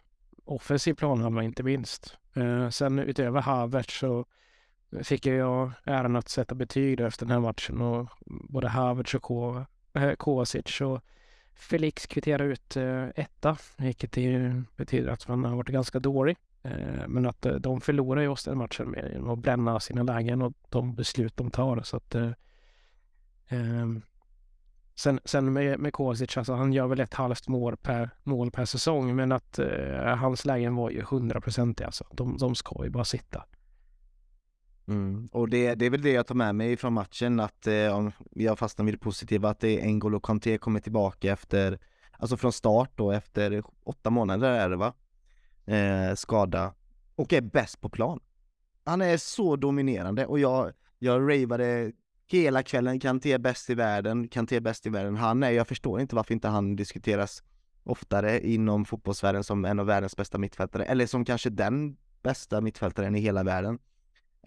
offensiv 0.44 0.94
planhalva 0.94 1.42
inte 1.42 1.62
minst. 1.62 2.18
Eh, 2.34 2.68
sen 2.68 2.98
utöver 2.98 3.40
Havertz 3.40 3.98
så 3.98 4.24
fick 5.02 5.26
jag 5.26 5.72
äran 5.84 6.16
att 6.16 6.28
sätta 6.28 6.54
betyg 6.54 7.00
efter 7.00 7.26
den 7.26 7.32
här 7.32 7.40
matchen 7.40 7.80
och 7.80 8.08
både 8.26 8.68
Havertz 8.68 9.14
och 9.14 9.56
eh, 9.92 10.14
Kovacic 10.14 10.80
och 10.80 11.00
Felix 11.54 12.06
kvitterade 12.06 12.44
ut 12.44 12.76
eh, 12.76 13.08
etta, 13.14 13.56
vilket 13.76 14.10
betyder 14.76 15.10
att 15.10 15.28
man 15.28 15.44
har 15.44 15.56
varit 15.56 15.68
ganska 15.68 15.98
dålig. 15.98 16.36
Eh, 16.66 17.08
men 17.08 17.26
att 17.26 17.46
eh, 17.46 17.54
de 17.54 17.80
förlorar 17.80 18.20
ju 18.20 18.28
oss 18.28 18.44
den 18.44 18.58
matchen 18.58 18.90
med 18.90 19.22
att 19.28 19.38
bränna 19.38 19.80
sina 19.80 20.02
lägen 20.02 20.42
och 20.42 20.52
de 20.68 20.94
beslut 20.94 21.36
de 21.36 21.50
tar. 21.50 21.82
Så 21.82 21.96
att, 21.96 22.14
eh, 22.14 22.30
ehm, 23.48 24.02
sen, 24.94 25.20
sen 25.24 25.52
med, 25.52 25.78
med 25.78 25.92
Kosic, 25.92 26.36
alltså 26.36 26.54
han 26.54 26.72
gör 26.72 26.86
väl 26.86 27.00
ett 27.00 27.14
halvt 27.14 27.48
mål 27.48 27.76
per, 27.76 28.10
mål 28.22 28.50
per 28.50 28.64
säsong, 28.64 29.16
men 29.16 29.32
att 29.32 29.58
eh, 29.58 30.16
hans 30.16 30.44
lägen 30.44 30.74
var 30.74 30.90
ju 30.90 31.02
hundraprocentiga. 31.02 31.86
Alltså. 31.86 32.04
De, 32.10 32.36
de 32.36 32.54
ska 32.54 32.84
ju 32.84 32.90
bara 32.90 33.04
sitta. 33.04 33.44
Mm. 34.88 35.28
Och 35.32 35.48
det, 35.48 35.74
det 35.74 35.86
är 35.86 35.90
väl 35.90 36.02
det 36.02 36.12
jag 36.12 36.26
tar 36.26 36.34
med 36.34 36.54
mig 36.54 36.76
från 36.76 36.92
matchen, 36.92 37.40
att 37.40 37.66
eh, 37.66 37.96
om 37.96 38.12
jag 38.30 38.58
fastnar 38.58 38.84
vid 38.84 38.94
det 38.94 38.98
positiva, 38.98 39.48
att 39.48 39.60
det 39.60 39.80
är 39.80 39.86
N'Golo 39.86 40.20
Kanté 40.20 40.58
kommer 40.58 40.80
tillbaka 40.80 41.32
efter, 41.32 41.78
alltså 42.12 42.36
från 42.36 42.52
start 42.52 42.90
då, 42.94 43.12
efter 43.12 43.62
åtta 43.84 44.10
månader 44.10 44.50
är 44.50 44.70
det 44.70 44.76
va? 44.76 44.94
Eh, 45.66 46.14
skada 46.14 46.74
och 47.16 47.32
är 47.32 47.40
bäst 47.40 47.80
på 47.80 47.88
plan. 47.88 48.20
Han 48.84 49.02
är 49.02 49.16
så 49.16 49.56
dominerande 49.56 50.26
och 50.26 50.38
jag, 50.38 50.72
jag 50.98 51.20
ravade 51.20 51.92
hela 52.26 52.62
kvällen, 52.62 53.00
Kanté 53.00 53.38
bäst 53.38 53.70
i 53.70 53.74
världen, 53.74 54.28
Kanté 54.28 54.60
bäst 54.60 54.86
i 54.86 54.90
världen. 54.90 55.16
Han 55.16 55.42
är, 55.42 55.50
jag 55.50 55.68
förstår 55.68 56.00
inte 56.00 56.16
varför 56.16 56.34
inte 56.34 56.48
han 56.48 56.76
diskuteras 56.76 57.42
oftare 57.84 58.46
inom 58.46 58.84
fotbollsvärlden 58.84 59.44
som 59.44 59.64
en 59.64 59.80
av 59.80 59.86
världens 59.86 60.16
bästa 60.16 60.38
mittfältare, 60.38 60.84
eller 60.84 61.06
som 61.06 61.24
kanske 61.24 61.50
den 61.50 61.96
bästa 62.22 62.60
mittfältaren 62.60 63.14
i 63.14 63.20
hela 63.20 63.42
världen. 63.42 63.78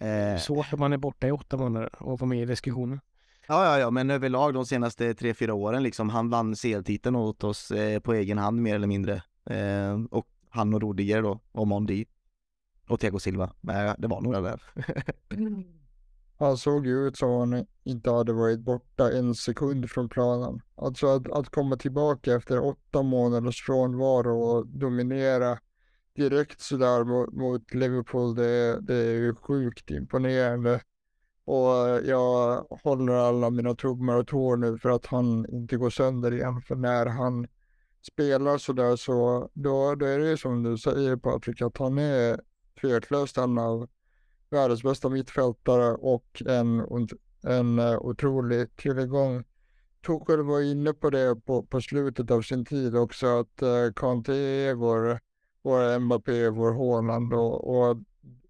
Eh, 0.00 0.38
Svårt 0.38 0.72
om 0.72 0.80
man 0.80 0.92
är 0.92 0.96
borta 0.96 1.26
i 1.28 1.30
åtta 1.30 1.56
månader 1.56 2.02
och 2.02 2.18
får 2.18 2.26
med 2.26 2.42
i 2.42 2.44
diskussionen. 2.44 3.00
Ja, 3.48 3.64
ja, 3.64 3.78
ja, 3.78 3.90
men 3.90 4.10
överlag 4.10 4.54
de 4.54 4.66
senaste 4.66 5.14
tre, 5.14 5.34
fyra 5.34 5.54
åren 5.54 5.82
liksom, 5.82 6.10
han 6.10 6.30
vann 6.30 6.54
CL-titeln 6.54 7.16
åt 7.16 7.44
oss 7.44 7.70
eh, 7.70 8.00
på 8.00 8.14
egen 8.14 8.38
hand 8.38 8.62
mer 8.62 8.74
eller 8.74 8.86
mindre. 8.86 9.22
Eh, 9.50 10.00
och 10.10 10.26
han 10.50 10.74
och 10.74 10.82
Rodiger 10.82 11.22
då, 11.22 11.40
och 11.52 11.66
Mondi. 11.66 12.06
Och 12.88 13.00
Thiago 13.00 13.18
Silva. 13.18 13.52
Men 13.60 13.94
det 13.98 14.08
var 14.08 14.20
några 14.20 14.40
där. 14.40 14.62
han 16.38 16.56
såg 16.56 16.86
ju 16.86 17.06
ut 17.06 17.16
som 17.16 17.30
han 17.30 17.66
inte 17.84 18.10
hade 18.10 18.32
varit 18.32 18.60
borta 18.60 19.12
en 19.12 19.34
sekund 19.34 19.90
från 19.90 20.08
planen. 20.08 20.60
Alltså 20.74 21.06
att, 21.06 21.30
att 21.30 21.48
komma 21.50 21.76
tillbaka 21.76 22.34
efter 22.34 22.64
åtta 22.64 23.02
månaders 23.02 23.62
frånvaro 23.62 24.40
och 24.40 24.66
dominera 24.66 25.58
direkt 26.16 26.60
sådär 26.60 27.04
mot, 27.04 27.32
mot 27.32 27.74
Liverpool, 27.74 28.34
det, 28.34 28.80
det 28.80 28.94
är 28.94 29.14
ju 29.14 29.34
sjukt 29.34 29.90
imponerande. 29.90 30.80
Och 31.44 32.04
jag 32.04 32.66
håller 32.82 33.12
alla 33.12 33.50
mina 33.50 33.74
tummar 33.74 34.16
och 34.16 34.26
tår 34.26 34.56
nu 34.56 34.78
för 34.78 34.90
att 34.90 35.06
han 35.06 35.46
inte 35.48 35.76
går 35.76 35.90
sönder 35.90 36.32
igen. 36.32 36.62
För 36.62 36.76
när 36.76 37.06
han 37.06 37.46
spelar 38.02 38.58
sådär 38.58 38.96
så 38.96 39.48
då, 39.54 39.94
då 39.94 40.06
är 40.06 40.18
det 40.18 40.28
ju 40.28 40.36
som 40.36 40.62
du 40.62 40.78
säger 40.78 41.16
Patrik 41.16 41.62
att 41.62 41.78
han 41.78 41.98
är 41.98 42.40
tveklöst 42.80 43.38
en 43.38 43.58
av 43.58 43.88
världens 44.50 44.82
bästa 44.82 45.08
mittfältare 45.08 45.94
och 45.94 46.42
en, 46.46 46.86
en 47.42 47.78
eh, 47.78 47.98
otrolig 47.98 48.76
tillgång. 48.76 49.44
Tuchel 50.06 50.42
var 50.42 50.60
inne 50.60 50.92
på 50.92 51.10
det 51.10 51.36
på, 51.46 51.62
på 51.62 51.80
slutet 51.80 52.30
av 52.30 52.42
sin 52.42 52.64
tid 52.64 52.96
också 52.96 53.26
att 53.26 53.62
uh, 53.62 53.92
Kanté 53.96 54.32
är 54.68 54.74
vår, 54.74 55.20
vår 55.62 55.98
Mbappé, 55.98 56.48
vår 56.48 56.72
Haaland 56.72 57.34
och, 57.34 57.76
och 57.76 57.96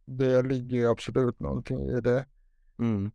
det 0.05 0.43
ligger 0.43 0.77
ju 0.77 0.91
absolut 0.91 1.41
någonting 1.41 1.81
i 1.81 2.01
det. 2.01 2.27
Mm. 2.79 3.11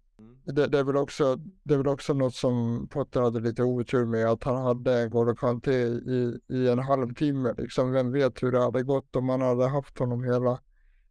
Det, 0.45 0.67
det, 0.67 0.79
är 0.79 0.83
väl 0.83 0.97
också, 0.97 1.35
det 1.63 1.73
är 1.73 1.77
väl 1.77 1.87
också 1.87 2.13
något 2.13 2.35
som 2.35 2.87
Potter 2.87 3.21
hade 3.21 3.39
lite 3.39 3.63
otur 3.63 4.05
med, 4.05 4.25
att 4.25 4.43
han 4.43 4.61
hade 4.61 5.09
Golo 5.09 5.35
Kanté 5.35 5.71
i, 5.85 6.39
i 6.47 6.67
en 6.69 6.79
halvtimme. 6.79 7.53
Liksom, 7.57 7.91
vem 7.91 8.11
vet 8.11 8.43
hur 8.43 8.51
det 8.51 8.59
hade 8.63 8.83
gått 8.83 9.15
om 9.15 9.25
man 9.25 9.41
hade 9.41 9.67
haft 9.67 9.99
honom 9.99 10.23
hela, 10.23 10.59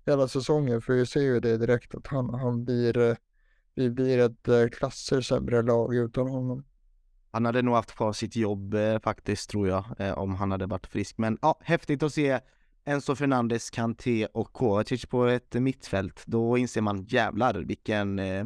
hela 0.06 0.28
säsongen. 0.28 0.82
För 0.82 0.92
vi 0.92 1.06
ser 1.06 1.20
ju 1.20 1.40
det 1.40 1.56
direkt 1.56 1.94
att 1.94 2.06
han, 2.06 2.34
han 2.34 2.64
blir, 2.64 2.98
eh, 2.98 3.16
vi 3.74 3.90
blir 3.90 4.18
ett 4.18 4.48
eh, 4.48 4.68
klasser 4.68 5.20
sämre 5.20 5.62
lag 5.62 5.94
utan 5.94 6.28
honom. 6.28 6.64
Han 7.30 7.44
hade 7.44 7.62
nog 7.62 7.74
haft 7.74 7.94
kvar 7.94 8.12
sitt 8.12 8.36
jobb 8.36 8.74
eh, 8.74 8.98
faktiskt 8.98 9.50
tror 9.50 9.68
jag, 9.68 9.84
eh, 9.98 10.18
om 10.18 10.34
han 10.34 10.50
hade 10.50 10.66
varit 10.66 10.86
frisk. 10.86 11.18
Men 11.18 11.38
ja, 11.42 11.58
häftigt 11.60 12.02
att 12.02 12.12
se 12.12 12.40
Enzo 12.84 13.14
Fernandes, 13.14 13.70
Kanté 13.70 14.26
och 14.26 14.52
Kovacic 14.52 15.06
på 15.06 15.24
ett 15.24 15.54
mittfält. 15.54 16.22
Då 16.26 16.58
inser 16.58 16.80
man 16.80 17.04
jävlar 17.04 17.54
vilken 17.54 18.18
eh, 18.18 18.44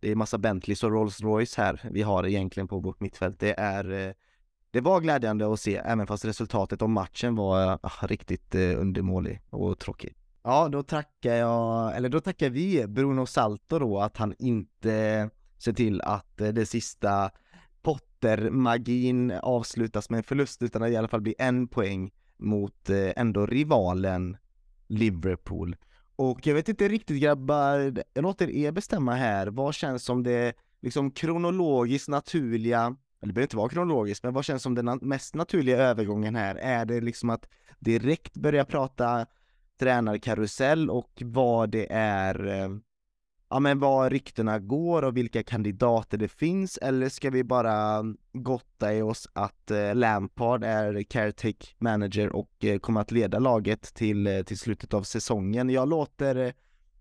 det 0.00 0.10
är 0.10 0.14
massa 0.14 0.38
Bentleys 0.38 0.84
och 0.84 0.90
Rolls 0.90 1.20
Royce 1.20 1.58
här 1.58 1.88
vi 1.90 2.02
har 2.02 2.26
egentligen 2.26 2.68
på 2.68 2.78
vårt 2.80 3.00
mittfält. 3.00 3.40
Det 3.40 3.60
är 3.60 4.08
eh, 4.08 4.12
det 4.70 4.80
var 4.80 5.00
glädjande 5.00 5.52
att 5.52 5.60
se, 5.60 5.76
även 5.76 6.06
fast 6.06 6.24
resultatet 6.24 6.82
av 6.82 6.88
matchen 6.88 7.36
var 7.36 7.72
eh, 7.72 7.78
ah, 7.82 8.06
riktigt 8.06 8.54
eh, 8.54 8.80
undermålig 8.80 9.42
och 9.50 9.78
tråkig. 9.78 10.14
Ja, 10.42 10.68
då 10.68 10.82
tackar 10.82 11.34
jag, 11.34 11.96
eller 11.96 12.08
då 12.08 12.20
tackar 12.20 12.50
vi 12.50 12.86
Bruno 12.86 13.26
Salto 13.26 13.78
då 13.78 14.00
att 14.00 14.16
han 14.16 14.34
inte 14.38 15.30
ser 15.58 15.72
till 15.72 16.00
att 16.00 16.40
eh, 16.40 16.48
det 16.48 16.66
sista 16.66 17.30
Potter-magin 17.82 19.32
avslutas 19.42 20.10
med 20.10 20.18
en 20.18 20.24
förlust 20.24 20.62
utan 20.62 20.82
att 20.82 20.88
det 20.88 20.92
i 20.92 20.96
alla 20.96 21.08
fall 21.08 21.20
blir 21.20 21.34
en 21.38 21.68
poäng 21.68 22.10
mot 22.36 22.90
eh, 22.90 23.10
ändå 23.16 23.46
rivalen 23.46 24.36
Liverpool. 24.88 25.76
Och 26.20 26.46
jag 26.46 26.54
vet 26.54 26.68
inte 26.68 26.88
riktigt 26.88 27.22
grabbar, 27.22 28.02
jag 28.14 28.22
låter 28.22 28.50
er 28.50 28.72
bestämma 28.72 29.14
här, 29.14 29.46
vad 29.46 29.74
känns 29.74 30.04
som 30.04 30.22
det 30.22 30.52
liksom 30.82 31.10
kronologiskt 31.10 32.08
naturliga, 32.08 32.80
eller 32.80 33.26
det 33.26 33.32
behöver 33.32 33.42
inte 33.42 33.56
vara 33.56 33.68
kronologiskt, 33.68 34.24
men 34.24 34.34
vad 34.34 34.44
känns 34.44 34.62
som 34.62 34.74
den 34.74 34.98
mest 35.02 35.34
naturliga 35.34 35.78
övergången 35.78 36.34
här? 36.34 36.54
Är 36.54 36.84
det 36.84 37.00
liksom 37.00 37.30
att 37.30 37.48
direkt 37.78 38.34
börja 38.34 38.64
prata 38.64 39.26
tränarkarusell 39.78 40.90
och 40.90 41.22
vad 41.24 41.70
det 41.70 41.92
är 41.92 42.46
eh, 42.46 42.68
ja 43.50 43.60
men 43.60 43.78
vad 43.78 44.12
ryktena 44.12 44.58
går 44.58 45.02
och 45.02 45.16
vilka 45.16 45.42
kandidater 45.42 46.18
det 46.18 46.28
finns 46.28 46.78
eller 46.78 47.08
ska 47.08 47.30
vi 47.30 47.44
bara 47.44 48.04
gotta 48.32 48.94
i 48.94 49.02
oss 49.02 49.28
att 49.32 49.70
eh, 49.70 49.94
Lampard 49.94 50.64
är 50.64 51.02
caretake 51.02 51.66
manager 51.78 52.36
och 52.36 52.64
eh, 52.64 52.78
kommer 52.78 53.00
att 53.00 53.10
leda 53.10 53.38
laget 53.38 53.94
till, 53.94 54.26
eh, 54.26 54.42
till 54.42 54.58
slutet 54.58 54.94
av 54.94 55.02
säsongen. 55.02 55.70
Jag 55.70 55.88
låter, 55.88 56.36
eh, 56.36 56.52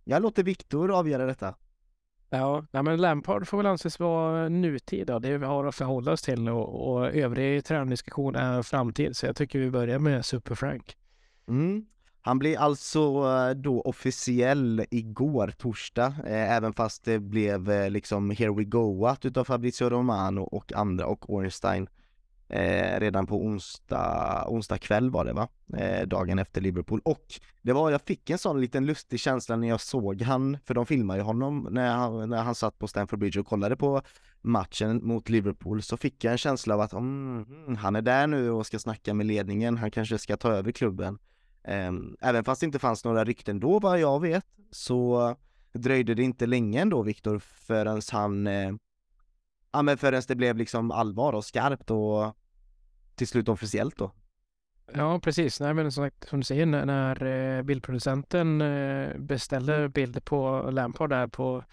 jag 0.03 0.21
låter 0.21 0.43
Viktor 0.43 0.91
avgöra 0.91 1.25
detta. 1.25 1.55
Ja, 2.29 2.65
nej 2.71 2.83
men 2.83 3.01
Lampard 3.01 3.47
får 3.47 3.57
väl 3.57 3.65
anses 3.65 3.99
vara 3.99 4.49
nutid 4.49 5.07
då. 5.07 5.19
Det 5.19 5.37
vi 5.37 5.45
har 5.45 5.65
att 5.65 5.75
förhålla 5.75 6.11
oss 6.11 6.21
till 6.21 6.49
och, 6.49 6.91
och 6.91 7.15
övrig 7.15 7.65
tränardiskussion 7.65 8.35
är 8.35 8.61
framtid. 8.61 9.17
Så 9.17 9.25
jag 9.25 9.35
tycker 9.35 9.59
vi 9.59 9.71
börjar 9.71 9.99
med 9.99 10.25
Super 10.25 10.55
Frank. 10.55 10.97
Mm. 11.47 11.85
Han 12.21 12.39
blev 12.39 12.59
alltså 12.59 12.99
eh, 12.99 13.49
då 13.55 13.81
officiell 13.81 14.85
igår 14.91 15.53
torsdag, 15.57 16.13
eh, 16.25 16.55
även 16.55 16.73
fast 16.73 17.05
det 17.05 17.19
blev 17.19 17.71
eh, 17.71 17.89
liksom 17.89 18.31
here 18.31 18.53
we 18.53 18.63
go 18.63 19.15
utav 19.23 19.43
Fabrizio 19.43 19.89
Romano 19.89 20.41
och 20.41 20.73
andra 20.73 21.05
och 21.05 21.33
Ornstein. 21.33 21.87
eh, 22.49 22.99
redan 22.99 23.27
på 23.27 23.45
onsdag, 23.45 24.45
onsdag 24.47 24.77
kväll 24.77 25.09
var 25.09 25.25
det 25.25 25.33
va? 25.33 25.47
Eh, 25.77 26.07
dagen 26.07 26.39
efter 26.39 26.61
Liverpool. 26.61 27.01
Och 27.05 27.25
det 27.61 27.73
var, 27.73 27.91
jag 27.91 28.01
fick 28.01 28.29
en 28.29 28.37
sån 28.37 28.61
liten 28.61 28.85
lustig 28.85 29.19
känsla 29.19 29.55
när 29.55 29.67
jag 29.67 29.81
såg 29.81 30.21
han, 30.21 30.57
för 30.65 30.73
de 30.73 30.85
filmade 30.85 31.19
ju 31.19 31.23
honom 31.23 31.67
när 31.71 31.89
han, 31.95 32.29
när 32.29 32.43
han 32.43 32.55
satt 32.55 32.79
på 32.79 32.87
Stamford 32.87 33.19
Bridge 33.19 33.39
och 33.39 33.47
kollade 33.47 33.75
på 33.77 34.01
matchen 34.41 35.07
mot 35.07 35.29
Liverpool 35.29 35.81
så 35.81 35.97
fick 35.97 36.23
jag 36.23 36.31
en 36.31 36.37
känsla 36.37 36.73
av 36.73 36.81
att 36.81 36.93
mm, 36.93 37.45
mm 37.67 37.75
han 37.75 37.95
är 37.95 38.01
där 38.01 38.27
nu 38.27 38.51
och 38.51 38.65
ska 38.65 38.79
snacka 38.79 39.13
med 39.13 39.25
ledningen, 39.25 39.77
han 39.77 39.91
kanske 39.91 40.17
ska 40.17 40.37
ta 40.37 40.51
över 40.51 40.71
klubben. 40.71 41.19
Eh, 41.63 41.91
även 42.21 42.43
fast 42.43 42.61
det 42.61 42.65
inte 42.65 42.79
fanns 42.79 43.05
några 43.05 43.23
rykten 43.23 43.59
då 43.59 43.79
vad 43.79 43.99
jag 43.99 44.21
vet 44.21 44.45
så 44.71 45.35
dröjde 45.73 46.15
det 46.15 46.23
inte 46.23 46.45
länge 46.45 46.81
ändå 46.81 47.01
Viktor 47.01 47.39
förrän 47.39 48.01
han 48.11 48.47
eh, 48.47 48.71
ja 49.71 49.81
men 49.81 49.97
förrän 49.97 50.21
det 50.27 50.35
blev 50.35 50.57
liksom 50.57 50.91
allvar 50.91 51.33
och 51.33 51.45
skarpt 51.45 51.91
och 51.91 52.35
till 53.15 53.27
slut 53.27 53.49
officiellt 53.49 53.97
då. 53.97 54.11
Ja, 54.93 55.19
precis. 55.19 55.59
Nej, 55.59 55.73
men 55.73 55.91
som, 55.91 56.09
som 56.29 56.39
du 56.39 56.43
säger, 56.43 56.65
när, 56.65 57.23
eh, 57.23 57.63
bildproducenten 57.63 58.61
eh, 58.61 59.17
beställde 59.17 59.75
mm. 59.75 59.91
bilder 59.91 60.21
på 60.21 60.69
Lampard 60.71 61.09
där 61.09 61.27
på 61.27 61.63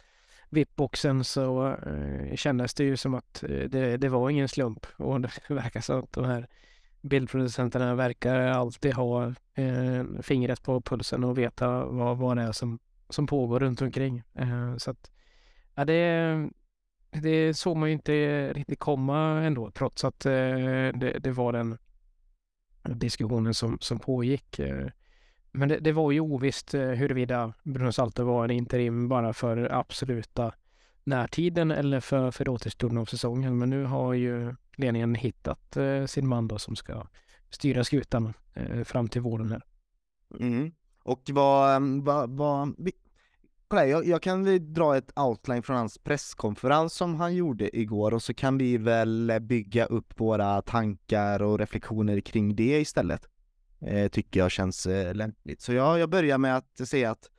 VIP-boxen 0.50 1.24
så 1.24 1.76
kändes 2.34 2.74
det 2.74 2.84
ju 2.84 2.96
som 2.96 3.14
att 3.14 3.44
det, 3.68 3.96
det 3.96 4.08
var 4.08 4.30
ingen 4.30 4.48
slump 4.48 4.86
och 4.96 5.20
det 5.20 5.30
verkar 5.48 5.80
som 5.80 5.98
att 5.98 6.12
de 6.12 6.24
här 6.24 6.48
bildproducenterna 7.06 7.94
verkar 7.94 8.40
alltid 8.40 8.94
ha 8.94 9.26
eh, 9.54 10.04
fingret 10.22 10.62
på 10.62 10.80
pulsen 10.80 11.24
och 11.24 11.38
veta 11.38 11.86
vad, 11.86 12.18
vad 12.18 12.36
det 12.36 12.42
är 12.42 12.52
som, 12.52 12.78
som 13.08 13.26
pågår 13.26 13.60
runt 13.60 13.82
omkring. 13.82 14.22
Eh, 14.34 14.76
så 14.76 14.90
att, 14.90 15.10
ja, 15.74 15.84
det, 15.84 16.50
det 17.10 17.54
såg 17.54 17.76
man 17.76 17.88
ju 17.88 17.92
inte 17.92 18.52
riktigt 18.52 18.78
komma 18.78 19.42
ändå 19.44 19.70
trots 19.70 20.04
att 20.04 20.26
eh, 20.26 20.32
det, 20.32 21.18
det, 21.20 21.30
var 21.30 21.52
den 21.52 21.78
diskussionen 22.82 23.54
som, 23.54 23.78
som 23.80 23.98
pågick. 23.98 24.58
Eh, 24.58 24.86
men 25.52 25.68
det, 25.68 25.78
det 25.78 25.92
var 25.92 26.12
ju 26.12 26.20
ovisst 26.20 26.74
eh, 26.74 26.88
huruvida 26.88 27.52
Bruno 27.62 27.92
Salto 27.92 28.24
var 28.24 28.44
en 28.44 28.50
interim 28.50 29.08
bara 29.08 29.32
för 29.32 29.72
absoluta 29.72 30.52
närtiden 31.06 31.70
eller 31.70 32.00
för, 32.00 32.30
för 32.30 32.48
återstoden 32.48 32.98
av 32.98 33.04
säsongen. 33.04 33.58
Men 33.58 33.70
nu 33.70 33.84
har 33.84 34.14
ju 34.14 34.54
ledningen 34.76 35.14
hittat 35.14 35.76
eh, 35.76 36.04
sin 36.06 36.28
man 36.28 36.48
då 36.48 36.58
som 36.58 36.76
ska 36.76 37.06
styra 37.50 37.84
skutan 37.84 38.32
eh, 38.54 38.84
fram 38.84 39.08
till 39.08 39.20
våren 39.20 39.50
här. 39.50 39.62
Mm. 40.40 40.72
Och 41.02 41.22
vad, 41.32 41.76
ehm, 41.76 42.04
vad, 42.04 42.30
vad, 42.30 42.74
Kolla, 43.68 43.86
jag, 43.86 44.06
jag 44.06 44.22
kan 44.22 44.72
dra 44.74 44.96
ett 44.96 45.18
outline 45.18 45.62
från 45.62 45.76
hans 45.76 45.98
presskonferens 45.98 46.94
som 46.94 47.14
han 47.14 47.34
gjorde 47.34 47.78
igår 47.78 48.14
och 48.14 48.22
så 48.22 48.34
kan 48.34 48.58
vi 48.58 48.76
väl 48.76 49.38
bygga 49.40 49.84
upp 49.84 50.20
våra 50.20 50.62
tankar 50.62 51.42
och 51.42 51.58
reflektioner 51.58 52.20
kring 52.20 52.56
det 52.56 52.80
istället. 52.80 53.28
Eh, 53.80 54.08
tycker 54.08 54.40
jag 54.40 54.50
känns 54.50 54.86
eh, 54.86 55.14
lämpligt. 55.14 55.60
Så 55.60 55.72
jag, 55.72 55.98
jag 55.98 56.10
börjar 56.10 56.38
med 56.38 56.56
att 56.56 56.88
säga 56.88 57.10
att 57.10 57.30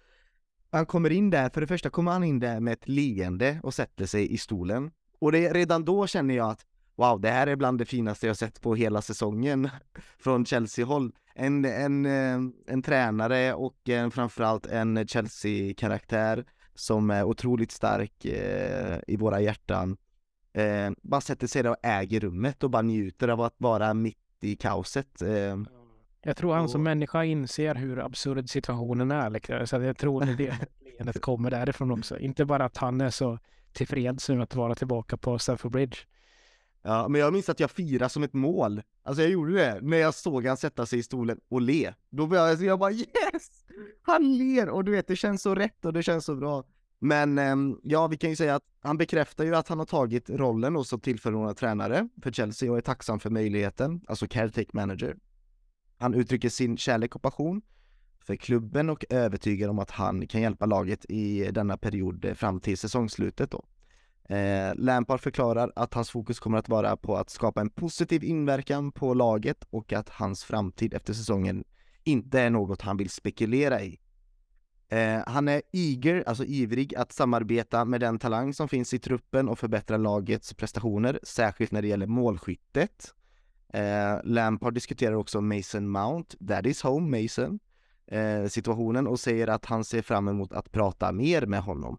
han 0.71 0.85
kommer 0.85 1.09
in 1.09 1.29
där, 1.29 1.49
för 1.49 1.61
det 1.61 1.67
första 1.67 1.89
kommer 1.89 2.11
han 2.11 2.23
in 2.23 2.39
där 2.39 2.59
med 2.59 2.73
ett 2.73 2.87
leende 2.87 3.59
och 3.63 3.73
sätter 3.73 4.05
sig 4.05 4.33
i 4.33 4.37
stolen. 4.37 4.91
Och 5.19 5.31
det, 5.31 5.53
redan 5.53 5.85
då 5.85 6.07
känner 6.07 6.35
jag 6.35 6.49
att 6.49 6.65
wow, 6.95 7.21
det 7.21 7.29
här 7.29 7.47
är 7.47 7.55
bland 7.55 7.77
det 7.77 7.85
finaste 7.85 8.27
jag 8.27 8.37
sett 8.37 8.61
på 8.61 8.75
hela 8.75 9.01
säsongen 9.01 9.69
från 10.19 10.45
Chelsea-håll 10.45 11.11
en, 11.35 11.65
en, 11.65 12.05
eh, 12.05 12.39
en 12.67 12.81
tränare 12.81 13.53
och 13.53 13.89
en, 13.89 14.11
framförallt 14.11 14.65
en 14.65 15.07
Chelsea-karaktär 15.07 16.45
som 16.75 17.09
är 17.09 17.23
otroligt 17.23 17.71
stark 17.71 18.25
eh, 18.25 18.99
i 19.07 19.17
våra 19.17 19.41
hjärtan. 19.41 19.97
Eh, 20.53 20.91
bara 21.01 21.21
sätter 21.21 21.47
sig 21.47 21.63
där 21.63 21.69
och 21.69 21.77
äger 21.83 22.19
rummet 22.19 22.63
och 22.63 22.69
bara 22.69 22.81
njuter 22.81 23.27
av 23.27 23.41
att 23.41 23.55
vara 23.57 23.93
mitt 23.93 24.17
i 24.41 24.55
kaoset. 24.55 25.21
Eh. 25.21 25.57
Jag 26.21 26.37
tror 26.37 26.53
han 26.53 26.69
som 26.69 26.83
människa 26.83 27.23
inser 27.23 27.75
hur 27.75 27.99
absurd 27.99 28.49
situationen 28.49 29.11
är. 29.11 29.29
Liksom. 29.29 29.67
Så 29.67 29.81
jag 29.81 29.97
tror 29.97 30.23
att 30.23 30.37
det 30.37 30.57
leendet 30.79 31.21
kommer 31.21 31.51
därifrån 31.51 31.91
också. 31.91 32.19
Inte 32.19 32.45
bara 32.45 32.65
att 32.65 32.77
han 32.77 33.01
är 33.01 33.09
så 33.09 33.39
tillfreds 33.73 34.29
med 34.29 34.41
att 34.41 34.55
vara 34.55 34.75
tillbaka 34.75 35.17
på 35.17 35.39
Stamford 35.39 35.71
Bridge. 35.71 35.97
Ja, 36.81 37.07
men 37.07 37.21
jag 37.21 37.33
minns 37.33 37.49
att 37.49 37.59
jag 37.59 37.71
firade 37.71 38.09
som 38.09 38.23
ett 38.23 38.33
mål. 38.33 38.81
Alltså 39.03 39.21
jag 39.21 39.31
gjorde 39.31 39.53
det 39.53 39.79
när 39.81 39.97
jag 39.97 40.13
såg 40.13 40.45
han 40.45 40.57
sätta 40.57 40.85
sig 40.85 40.99
i 40.99 41.03
stolen 41.03 41.39
och 41.49 41.61
le. 41.61 41.93
Då 42.09 42.25
var 42.25 42.37
jag, 42.37 42.61
jag 42.61 42.79
bara 42.79 42.91
yes! 42.91 43.65
Han 44.01 44.37
ler 44.37 44.69
och 44.69 44.83
du 44.83 44.91
vet, 44.91 45.07
det 45.07 45.15
känns 45.15 45.41
så 45.41 45.55
rätt 45.55 45.85
och 45.85 45.93
det 45.93 46.03
känns 46.03 46.25
så 46.25 46.35
bra. 46.35 46.63
Men 46.99 47.37
ehm, 47.37 47.79
ja, 47.83 48.07
vi 48.07 48.17
kan 48.17 48.29
ju 48.29 48.35
säga 48.35 48.55
att 48.55 48.63
han 48.81 48.97
bekräftar 48.97 49.43
ju 49.43 49.55
att 49.55 49.67
han 49.67 49.79
har 49.79 49.85
tagit 49.85 50.29
rollen 50.29 50.83
som 50.83 50.99
tillförordnad 50.99 51.57
tränare 51.57 52.09
för 52.23 52.31
Chelsea 52.31 52.71
och 52.71 52.77
är 52.77 52.81
tacksam 52.81 53.19
för 53.19 53.29
möjligheten, 53.29 54.01
alltså 54.07 54.27
caretake 54.27 54.69
manager. 54.73 55.15
Han 55.97 56.13
uttrycker 56.13 56.49
sin 56.49 56.77
kärlek 56.77 57.15
och 57.15 57.21
passion 57.21 57.61
för 58.19 58.35
klubben 58.35 58.89
och 58.89 59.05
övertygar 59.09 59.69
om 59.69 59.79
att 59.79 59.91
han 59.91 60.27
kan 60.27 60.41
hjälpa 60.41 60.65
laget 60.65 61.05
i 61.09 61.51
denna 61.51 61.77
period 61.77 62.37
fram 62.37 62.59
till 62.59 62.77
säsongslutet 62.77 63.51
då. 63.51 63.65
Eh, 64.35 64.75
Lampard 64.75 65.19
förklarar 65.19 65.71
att 65.75 65.93
hans 65.93 66.09
fokus 66.09 66.39
kommer 66.39 66.57
att 66.57 66.69
vara 66.69 66.97
på 66.97 67.17
att 67.17 67.29
skapa 67.29 67.61
en 67.61 67.69
positiv 67.69 68.23
inverkan 68.23 68.91
på 68.91 69.13
laget 69.13 69.63
och 69.69 69.93
att 69.93 70.09
hans 70.09 70.43
framtid 70.43 70.93
efter 70.93 71.13
säsongen 71.13 71.63
inte 72.03 72.41
är 72.41 72.49
något 72.49 72.81
han 72.81 72.97
vill 72.97 73.09
spekulera 73.09 73.81
i. 73.81 73.99
Eh, 74.89 75.19
han 75.27 75.47
är 75.47 75.61
eager, 75.71 76.23
alltså 76.27 76.45
ivrig, 76.45 76.95
att 76.95 77.11
samarbeta 77.11 77.85
med 77.85 78.01
den 78.01 78.19
talang 78.19 78.53
som 78.53 78.69
finns 78.69 78.93
i 78.93 78.99
truppen 78.99 79.49
och 79.49 79.59
förbättra 79.59 79.97
lagets 79.97 80.53
prestationer, 80.53 81.19
särskilt 81.23 81.71
när 81.71 81.81
det 81.81 81.87
gäller 81.87 82.07
målskyttet. 82.07 83.13
Eh, 83.73 84.17
Lampard 84.23 84.73
diskuterar 84.73 85.13
också 85.13 85.41
Mason 85.41 85.89
Mount, 85.89 86.47
that 86.47 86.65
is 86.65 86.81
home 86.81 87.21
Mason, 87.21 87.59
eh, 88.07 88.47
situationen 88.47 89.07
och 89.07 89.19
säger 89.19 89.47
att 89.47 89.65
han 89.65 89.83
ser 89.83 90.01
fram 90.01 90.27
emot 90.27 90.53
att 90.53 90.71
prata 90.71 91.11
mer 91.11 91.45
med 91.45 91.61
honom 91.61 91.97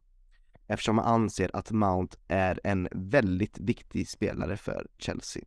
eftersom 0.66 0.98
han 0.98 1.22
anser 1.22 1.50
att 1.56 1.70
Mount 1.70 2.16
är 2.28 2.60
en 2.64 2.88
väldigt 2.92 3.58
viktig 3.58 4.08
spelare 4.08 4.56
för 4.56 4.86
Chelsea. 4.98 5.42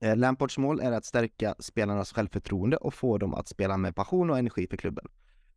Eh, 0.00 0.16
Lampards 0.16 0.58
mål 0.58 0.80
är 0.80 0.92
att 0.92 1.04
stärka 1.04 1.54
spelarnas 1.58 2.12
självförtroende 2.12 2.76
och 2.76 2.94
få 2.94 3.18
dem 3.18 3.34
att 3.34 3.48
spela 3.48 3.76
med 3.76 3.96
passion 3.96 4.30
och 4.30 4.38
energi 4.38 4.66
för 4.70 4.76
klubben. 4.76 5.06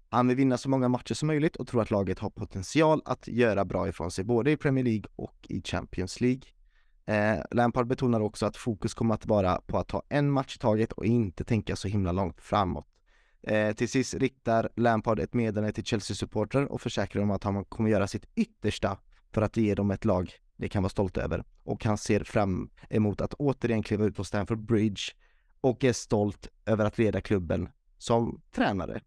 Han 0.10 0.28
vill 0.28 0.38
vinna 0.38 0.58
så 0.58 0.70
många 0.70 0.88
matcher 0.88 1.14
som 1.14 1.28
möjligt 1.28 1.56
och 1.56 1.68
tror 1.68 1.82
att 1.82 1.92
laget 1.92 2.20
har 2.20 2.30
potential 2.30 3.02
att 3.06 3.28
göra 3.28 3.66
bra 3.66 3.90
ifrån 3.90 4.12
sig 4.12 4.24
både 4.24 4.52
i 4.52 4.58
Premier 4.58 4.84
League 4.84 5.06
och 5.16 5.46
i 5.50 5.62
Champions 5.62 6.22
League. 6.22 6.42
Eh, 7.08 7.40
Lampard 7.52 7.88
betonar 7.88 8.20
också 8.20 8.46
att 8.46 8.58
fokus 8.58 8.94
kommer 8.94 9.16
att 9.16 9.26
vara 9.26 9.62
på 9.66 9.78
att 9.78 9.88
ta 9.88 10.04
en 10.10 10.32
match 10.32 10.56
i 10.56 10.60
taget 10.60 10.92
och 10.92 11.06
inte 11.06 11.44
tänka 11.44 11.76
så 11.76 11.88
himla 11.88 12.12
långt 12.12 12.42
framåt. 12.42 12.88
Eh, 13.44 13.74
till 13.76 13.90
sist 13.90 14.14
riktar 14.14 14.70
Lampard 14.76 15.20
ett 15.20 15.34
meddelande 15.34 15.74
till 15.74 15.84
Chelsea-supportrar 15.84 16.66
och 16.66 16.82
försäkrar 16.82 17.24
om 17.24 17.32
att 17.32 17.44
han 17.44 17.66
kommer 17.66 17.90
göra 17.90 18.08
sitt 18.08 18.26
yttersta 18.36 18.98
för 19.32 19.42
att 19.42 19.58
ge 19.58 19.76
dem 19.76 19.92
ett 19.92 20.06
lag 20.06 20.34
de 20.58 20.70
kan 20.70 20.84
vara 20.84 20.90
stolta 20.90 21.22
över. 21.22 21.44
Och 21.64 21.86
han 21.86 21.98
ser 21.98 22.24
fram 22.24 22.70
emot 22.90 23.22
att 23.22 23.34
återigen 23.34 23.84
kliva 23.84 24.06
ut 24.06 24.16
på 24.16 24.24
Stamford 24.24 24.66
Bridge 24.66 25.02
och 25.62 25.84
är 25.84 25.94
stolt 25.94 26.50
över 26.66 26.86
att 26.86 26.98
leda 26.98 27.22
klubben 27.22 27.70
som 27.98 28.42
tränare. 28.52 29.02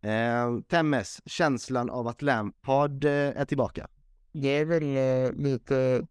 Eh, 0.00 0.60
Temmes, 0.68 1.20
känslan 1.26 1.90
av 1.90 2.08
att 2.08 2.22
Lampard 2.22 3.04
eh, 3.04 3.10
är 3.10 3.44
tillbaka? 3.44 3.88
Det 4.32 4.48
är 4.48 4.64
väl 4.64 4.96
eh, 4.96 5.32
lite 5.32 6.06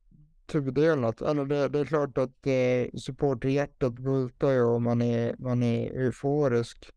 tudelat. 0.52 1.22
Eller 1.22 1.46
det, 1.46 1.68
det, 1.68 1.80
är 1.80 1.86
klart 1.86 2.18
att 2.18 2.48
eh, 2.48 3.00
supporterhjärtat 3.00 3.94
bultar 3.94 4.52
ju 4.52 4.64
och 4.64 4.82
man 4.82 5.02
är, 5.02 5.36
man 5.40 5.64
är 5.64 5.92
euforisk. 5.92 6.90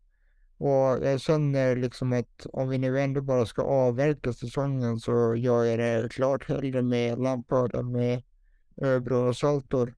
Och 0.57 1.05
jag 1.05 1.21
känner 1.21 1.75
liksom 1.75 2.13
att 2.13 2.45
om 2.53 2.69
vi 2.69 2.77
nu 2.77 2.99
ändå 2.99 3.21
bara 3.21 3.45
ska 3.45 3.61
avverka 3.61 4.33
säsongen 4.33 4.99
så 4.99 5.35
gör 5.35 5.63
jag 5.63 5.79
det 5.79 6.09
klart 6.11 6.49
hellre 6.49 6.81
med 6.81 7.19
Lampard 7.19 7.75
än 7.75 7.91
med 7.91 8.21
Bruno 9.03 9.33
Saltor. 9.33 9.93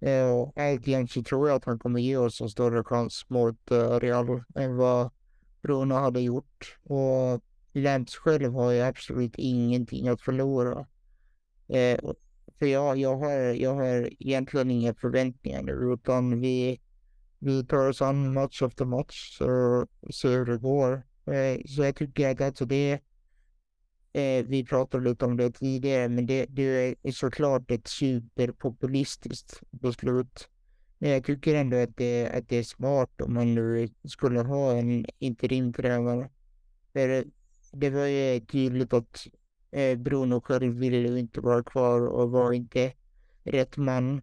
Eh, 0.00 0.30
och 0.30 0.52
alltjämt 0.56 1.10
så 1.10 1.22
tror 1.22 1.48
jag 1.48 1.56
att 1.56 1.64
han 1.64 1.78
kommer 1.78 2.00
ge 2.00 2.16
oss 2.16 2.40
en 2.40 2.48
större 2.48 2.84
chans 2.84 3.24
mot 3.28 3.70
eh, 3.70 4.00
Real 4.00 4.42
än 4.54 4.76
vad 4.76 5.10
Bruno 5.62 5.94
hade 5.94 6.20
gjort. 6.20 6.78
Och 6.82 7.42
Lamps 7.72 8.16
själv 8.16 8.52
har 8.52 8.70
ju 8.70 8.80
absolut 8.80 9.34
ingenting 9.36 10.08
att 10.08 10.20
förlora. 10.20 10.86
Eh, 11.68 11.98
för 12.58 12.66
jag, 12.66 12.98
jag, 12.98 13.16
har, 13.16 13.32
jag 13.54 13.74
har 13.74 14.10
egentligen 14.18 14.70
inga 14.70 14.94
förväntningar 14.94 15.62
nu 15.62 15.92
utan 15.94 16.40
vi 16.40 16.80
vi 17.38 17.64
tar 17.64 17.88
oss 17.88 18.02
an 18.02 18.32
match 18.32 18.62
efter 18.62 18.84
match 18.84 19.40
och 19.40 20.14
ser 20.14 20.30
hur 20.30 20.44
det 20.44 20.58
går. 20.58 20.92
Eh, 21.34 21.60
så 21.66 21.82
jag 21.82 21.96
tycker 21.96 22.30
att 22.30 22.40
alltså 22.40 22.64
det, 22.64 22.92
eh, 24.12 24.44
vi 24.46 24.64
pratade 24.64 25.04
lite 25.04 25.24
om 25.24 25.36
det 25.36 25.50
tidigare, 25.50 26.08
men 26.08 26.26
det, 26.26 26.46
det 26.48 26.96
är 27.02 27.12
såklart 27.12 27.70
ett 27.70 27.86
superpopulistiskt 27.88 29.60
beslut. 29.70 30.48
Men 30.98 31.10
jag 31.10 31.24
tycker 31.24 31.54
ändå 31.54 31.76
att 31.76 31.96
det, 31.96 32.28
att 32.28 32.48
det 32.48 32.56
är 32.56 32.62
smart 32.62 33.20
om 33.20 33.34
man 33.34 33.54
nu 33.54 33.88
skulle 34.04 34.40
ha 34.40 34.72
en 34.72 35.06
interimtränare. 35.18 36.30
För 36.92 37.24
det 37.72 37.90
var 37.90 38.06
ju 38.06 38.40
tydligt 38.40 38.92
att 38.92 39.26
eh, 39.70 39.98
Bruno 39.98 40.40
själv 40.40 40.74
ville 40.74 41.18
inte 41.18 41.40
vara 41.40 41.62
kvar 41.62 42.00
och 42.00 42.30
var 42.30 42.52
inte 42.52 42.92
rätt 43.44 43.76
man. 43.76 44.22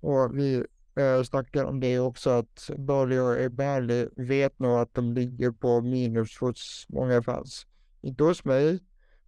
Och 0.00 0.38
vi 0.38 0.64
eh, 0.96 1.22
snackar 1.22 1.64
om 1.64 1.80
det 1.80 1.98
också 1.98 2.30
att 2.30 2.70
Bali 2.76 3.18
och 3.18 3.40
Ebali 3.40 4.08
vet 4.16 4.58
nog 4.58 4.78
att 4.78 4.94
de 4.94 5.12
ligger 5.12 5.50
på 5.50 5.80
minus 5.80 6.38
hos 6.38 6.86
många 6.88 7.22
fans. 7.22 7.66
Inte 8.00 8.24
hos 8.24 8.44
mig, 8.44 8.80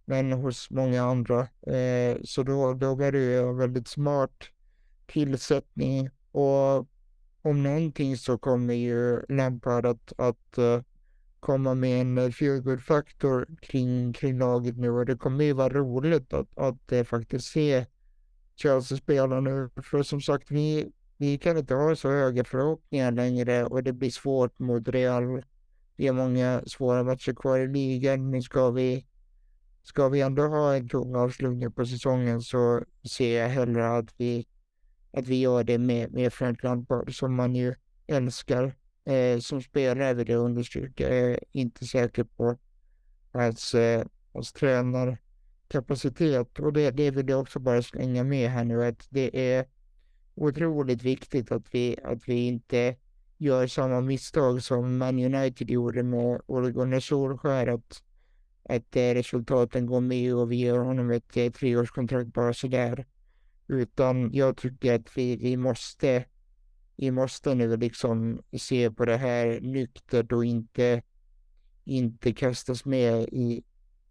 men 0.05 0.31
hos 0.31 0.69
många 0.69 1.03
andra. 1.03 1.39
Eh, 1.67 2.17
så 2.23 2.43
då, 2.43 2.73
då 2.73 2.95
var 2.95 3.11
det 3.11 3.35
en 3.35 3.57
väldigt 3.57 3.87
smart 3.87 4.43
tillsättning 5.07 6.09
och 6.31 6.87
om 7.45 7.63
någonting 7.63 8.17
så 8.17 8.37
kommer 8.37 8.73
ju 8.73 9.21
Lampard 9.29 9.85
att, 9.85 10.13
att 10.17 10.57
uh, 10.57 10.81
komma 11.45 11.73
med 11.73 12.01
en 12.01 12.17
eh, 12.17 12.31
feelgood 12.31 12.81
faktor 12.81 13.47
kring, 13.61 14.13
kring 14.13 14.39
laget 14.39 14.77
nu 14.77 14.89
och 14.89 15.05
det 15.05 15.17
kommer 15.17 15.43
ju 15.43 15.53
vara 15.53 15.73
roligt 15.73 16.33
att, 16.33 16.57
att 16.57 16.91
uh, 16.91 17.03
faktiskt 17.03 17.47
se 17.47 17.85
Chelsea 18.55 18.97
spela 18.97 19.39
nu. 19.39 19.69
För 19.83 20.03
som 20.03 20.21
sagt, 20.21 20.51
vi, 20.51 20.91
vi 21.17 21.37
kan 21.37 21.57
inte 21.57 21.75
ha 21.75 21.95
så 21.95 22.09
höga 22.09 22.43
förhoppningar 22.43 23.11
längre 23.11 23.65
och 23.65 23.83
det 23.83 23.93
blir 23.93 24.09
svårt 24.09 24.59
mot 24.59 24.87
Real. 24.87 25.43
Vi 25.95 26.07
har 26.07 26.15
många 26.15 26.61
svåra 26.65 27.03
matcher 27.03 27.33
kvar 27.33 27.59
i 27.59 27.67
ligan. 27.67 28.31
Nu 28.31 28.41
ska 28.41 28.71
vi, 28.71 29.05
ska 29.83 30.09
vi 30.09 30.21
ändå 30.21 30.47
ha 30.47 30.75
en 30.75 30.89
tung 30.89 31.15
avslutning 31.15 31.71
på 31.71 31.85
säsongen 31.85 32.41
så 32.41 32.83
ser 33.09 33.41
jag 33.41 33.49
hellre 33.49 33.97
att 33.97 34.09
vi, 34.17 34.47
att 35.11 35.27
vi 35.27 35.41
gör 35.41 35.63
det 35.63 35.77
med, 35.77 36.13
med 36.13 36.33
Frank 36.33 36.63
Lampard 36.63 37.17
som 37.19 37.35
man 37.35 37.55
ju 37.55 37.75
älskar. 38.07 38.75
Eh, 39.05 39.39
som 39.39 39.61
spelare 39.61 40.13
vill 40.13 40.29
jag 40.29 40.45
understryka. 40.45 41.15
Jag 41.15 41.29
eh, 41.29 41.31
är 41.31 41.39
inte 41.51 41.85
säker 41.85 42.23
på 42.23 42.57
hans, 43.31 43.73
eh, 43.73 44.05
hans 44.33 44.53
tränarkapacitet. 44.53 46.59
Och 46.59 46.73
det, 46.73 46.91
det 46.91 47.11
vill 47.11 47.29
jag 47.29 47.41
också 47.41 47.59
bara 47.59 47.81
slänga 47.81 48.23
med 48.23 48.49
här 48.49 48.63
nu 48.63 48.85
att 48.85 49.07
det 49.09 49.55
är 49.55 49.65
otroligt 50.35 51.03
viktigt 51.03 51.51
att 51.51 51.65
vi, 51.71 51.97
att 52.03 52.27
vi 52.27 52.47
inte 52.47 52.95
gör 53.37 53.67
samma 53.67 54.01
misstag 54.01 54.63
som 54.63 54.97
Man 54.97 55.19
United 55.19 55.69
gjorde 55.69 56.03
med 56.03 56.41
Ole 56.45 56.71
Gunnar 56.71 56.99
Solskjaer. 56.99 57.67
Att, 57.67 58.03
att 58.69 58.95
eh, 58.95 59.13
resultaten 59.13 59.85
går 59.85 60.01
med 60.01 60.35
och 60.35 60.51
vi 60.51 60.55
ger 60.55 60.77
honom 60.77 61.11
ett, 61.11 61.37
eh, 61.37 61.51
treårskontrakt 61.51 62.33
bara 62.33 62.53
sådär. 62.53 63.05
Utan 63.67 64.33
jag 64.33 64.57
tycker 64.57 64.95
att 64.95 65.17
vi, 65.17 65.35
vi 65.35 65.57
måste 65.57 66.25
Liksom, 66.97 67.05
vi 67.05 67.11
måste 67.11 67.55
nu 67.55 67.77
liksom 67.77 68.41
se 68.57 68.91
på 68.91 69.05
det 69.05 69.17
här 69.17 69.59
nyktert 69.61 70.31
och 70.31 70.45
inte, 70.45 71.01
inte 71.85 72.33
kastas 72.33 72.85
med 72.85 73.29
i, 73.31 73.63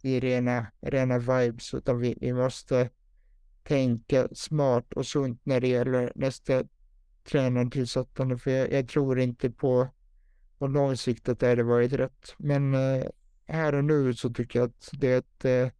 i 0.02 0.20
rena, 0.20 0.66
rena 0.80 1.18
vibes 1.18 1.74
utan 1.74 1.98
vi, 1.98 2.16
vi 2.20 2.32
måste 2.32 2.90
tänka 3.62 4.28
smart 4.32 4.92
och 4.92 5.06
sunt 5.06 5.40
när 5.44 5.60
det 5.60 5.68
gäller 5.68 6.12
nästa 6.14 6.64
tränartillsättande 7.24 8.38
för 8.38 8.50
jag, 8.50 8.72
jag, 8.72 8.88
tror 8.88 9.18
inte 9.18 9.50
på, 9.50 9.88
på 10.58 10.66
lång 10.66 10.96
sikt 10.96 11.28
att 11.28 11.40
det 11.40 11.48
hade 11.48 11.62
varit 11.62 11.92
rätt. 11.92 12.34
Men 12.38 12.74
eh, 12.74 13.04
här 13.46 13.74
och 13.74 13.84
nu 13.84 14.14
så 14.14 14.30
tycker 14.30 14.58
jag 14.58 14.66
att 14.66 14.90
det 14.92 15.12
är 15.12 15.18
ett 15.18 15.44
eh, 15.44 15.72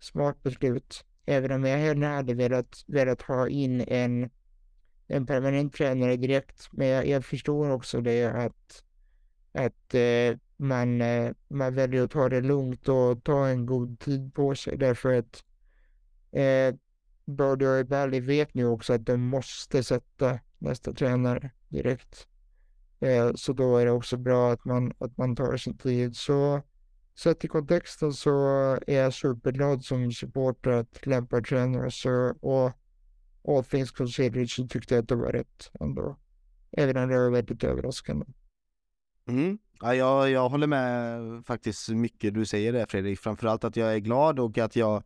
smart 0.00 0.42
beslut. 0.42 1.04
Även 1.26 1.52
om 1.52 1.64
jag 1.64 1.78
hellre 1.78 2.06
hade 2.06 2.34
velat, 2.34 2.84
velat 2.86 3.22
ha 3.22 3.48
in 3.48 3.80
en, 3.80 4.30
en 5.12 5.26
permanent 5.26 5.74
tränare 5.74 6.16
direkt. 6.16 6.68
Men 6.72 6.86
jag, 6.86 7.06
jag 7.06 7.24
förstår 7.24 7.70
också 7.70 8.00
det 8.00 8.24
att, 8.24 8.84
att 9.52 9.94
eh, 9.94 10.38
man, 10.56 11.00
eh, 11.00 11.32
man 11.48 11.74
väljer 11.74 12.04
att 12.04 12.10
ta 12.10 12.28
det 12.28 12.40
lugnt 12.40 12.88
och 12.88 13.24
ta 13.24 13.48
en 13.48 13.66
god 13.66 14.00
tid 14.00 14.34
på 14.34 14.54
sig 14.54 14.76
därför 14.76 15.18
att 15.18 15.44
eh, 16.32 16.74
Bordeaux 17.24 17.90
Valley 17.90 18.20
vet 18.20 18.54
nu 18.54 18.66
också 18.66 18.92
att 18.92 19.06
de 19.06 19.16
måste 19.16 19.82
sätta 19.82 20.38
nästa 20.58 20.92
tränare 20.92 21.50
direkt. 21.68 22.26
Eh, 23.00 23.32
så 23.34 23.52
då 23.52 23.76
är 23.76 23.84
det 23.84 23.90
också 23.90 24.16
bra 24.16 24.52
att 24.52 24.64
man, 24.64 24.92
att 24.98 25.16
man 25.16 25.36
tar 25.36 25.56
sin 25.56 25.78
tid. 25.78 26.16
Så 26.16 26.62
sett 27.18 27.44
i 27.44 27.48
kontexten 27.48 28.12
så 28.12 28.30
är 28.86 29.02
jag 29.02 29.14
superglad 29.14 29.84
som 29.84 30.12
supporter 30.12 30.70
att 30.70 31.06
Lampard 31.06 31.48
tränar 31.48 31.90
så 31.90 32.34
och 32.40 32.72
all 33.48 33.64
things 33.64 33.90
considered 33.90 34.50
så 34.50 34.66
tyckte 34.66 34.94
jag 34.94 35.02
att 35.02 35.08
det 35.08 35.14
var 35.14 35.32
rätt 35.32 35.70
ändå. 35.80 36.16
Även 36.76 36.96
om 36.96 37.08
det 37.08 37.18
var 37.18 37.30
väldigt 37.30 37.64
överraskande. 37.64 38.26
Mm. 39.28 39.58
Ja, 39.80 39.94
jag, 39.94 40.30
jag 40.30 40.48
håller 40.48 40.66
med 40.66 41.46
faktiskt 41.46 41.88
mycket 41.88 42.34
du 42.34 42.46
säger 42.46 42.72
det 42.72 42.86
Fredrik, 42.90 43.18
framförallt 43.18 43.64
att 43.64 43.76
jag 43.76 43.94
är 43.94 43.98
glad 43.98 44.40
och 44.40 44.58
att 44.58 44.76
jag 44.76 45.02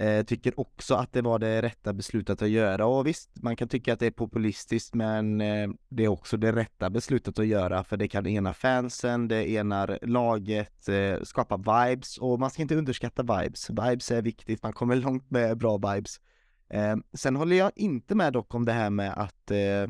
Eh, 0.00 0.24
tycker 0.24 0.60
också 0.60 0.94
att 0.94 1.12
det 1.12 1.22
var 1.22 1.38
det 1.38 1.62
rätta 1.62 1.92
beslutet 1.92 2.42
att 2.42 2.48
göra 2.48 2.86
och 2.86 3.06
visst, 3.06 3.30
man 3.42 3.56
kan 3.56 3.68
tycka 3.68 3.92
att 3.92 4.00
det 4.00 4.06
är 4.06 4.10
populistiskt 4.10 4.94
men 4.94 5.40
eh, 5.40 5.68
det 5.88 6.04
är 6.04 6.08
också 6.08 6.36
det 6.36 6.52
rätta 6.52 6.90
beslutet 6.90 7.38
att 7.38 7.46
göra 7.46 7.84
för 7.84 7.96
det 7.96 8.08
kan 8.08 8.26
ena 8.26 8.54
fansen, 8.54 9.28
det 9.28 9.50
enar 9.50 9.98
laget, 10.02 10.88
eh, 10.88 11.22
skapa 11.22 11.56
vibes 11.56 12.18
och 12.18 12.40
man 12.40 12.50
ska 12.50 12.62
inte 12.62 12.76
underskatta 12.76 13.22
vibes. 13.22 13.70
Vibes 13.70 14.10
är 14.10 14.22
viktigt, 14.22 14.62
man 14.62 14.72
kommer 14.72 14.96
långt 14.96 15.30
med 15.30 15.58
bra 15.58 15.76
vibes. 15.76 16.20
Eh, 16.68 16.96
sen 17.12 17.36
håller 17.36 17.56
jag 17.56 17.72
inte 17.76 18.14
med 18.14 18.32
dock 18.32 18.54
om 18.54 18.64
det 18.64 18.72
här 18.72 18.90
med 18.90 19.12
att 19.12 19.50
eh, 19.50 19.86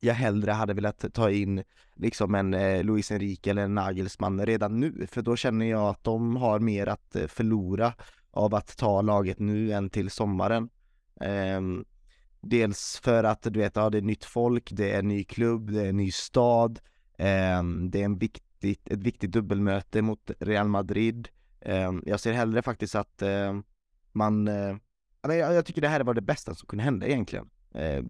jag 0.00 0.14
hellre 0.14 0.50
hade 0.50 0.74
velat 0.74 1.14
ta 1.14 1.30
in 1.30 1.62
liksom 1.94 2.34
en 2.34 2.54
eh, 2.54 2.84
Luis 2.84 3.10
Enrique 3.10 3.50
eller 3.50 3.62
en 3.62 3.74
Nagelsmann 3.74 4.46
redan 4.46 4.80
nu, 4.80 5.06
för 5.10 5.22
då 5.22 5.36
känner 5.36 5.66
jag 5.66 5.88
att 5.88 6.04
de 6.04 6.36
har 6.36 6.58
mer 6.58 6.86
att 6.86 7.16
eh, 7.16 7.26
förlora 7.26 7.92
av 8.30 8.54
att 8.54 8.76
ta 8.76 9.02
laget 9.02 9.38
nu 9.38 9.72
än 9.72 9.90
till 9.90 10.10
sommaren. 10.10 10.68
Eh, 11.20 11.60
dels 12.40 13.00
för 13.02 13.24
att 13.24 13.42
du 13.42 13.58
vet, 13.58 13.76
ja, 13.76 13.90
det 13.90 13.98
är 13.98 14.02
nytt 14.02 14.24
folk, 14.24 14.70
det 14.72 14.90
är 14.90 14.98
en 14.98 15.08
ny 15.08 15.24
klubb, 15.24 15.70
det 15.70 15.82
är 15.82 15.88
en 15.88 15.96
ny 15.96 16.10
stad, 16.10 16.80
eh, 17.18 17.62
det 17.90 18.00
är 18.00 18.04
en 18.04 18.18
viktigt, 18.18 18.88
ett 18.88 19.02
viktigt 19.02 19.32
dubbelmöte 19.32 20.02
mot 20.02 20.30
Real 20.38 20.68
Madrid. 20.68 21.28
Ehm, 21.60 22.02
jag 22.06 22.20
ser 22.20 22.32
hellre 22.32 22.62
faktiskt 22.62 22.94
att 22.94 23.22
eh, 23.22 23.58
man, 24.12 24.48
eh, 24.48 24.76
jag, 25.22 25.54
jag 25.54 25.66
tycker 25.66 25.80
det 25.80 25.88
här 25.88 26.00
var 26.00 26.14
det 26.14 26.20
bästa 26.20 26.54
som 26.54 26.66
kunde 26.66 26.84
hända 26.84 27.06
egentligen. 27.06 27.50
Eh, 27.74 28.02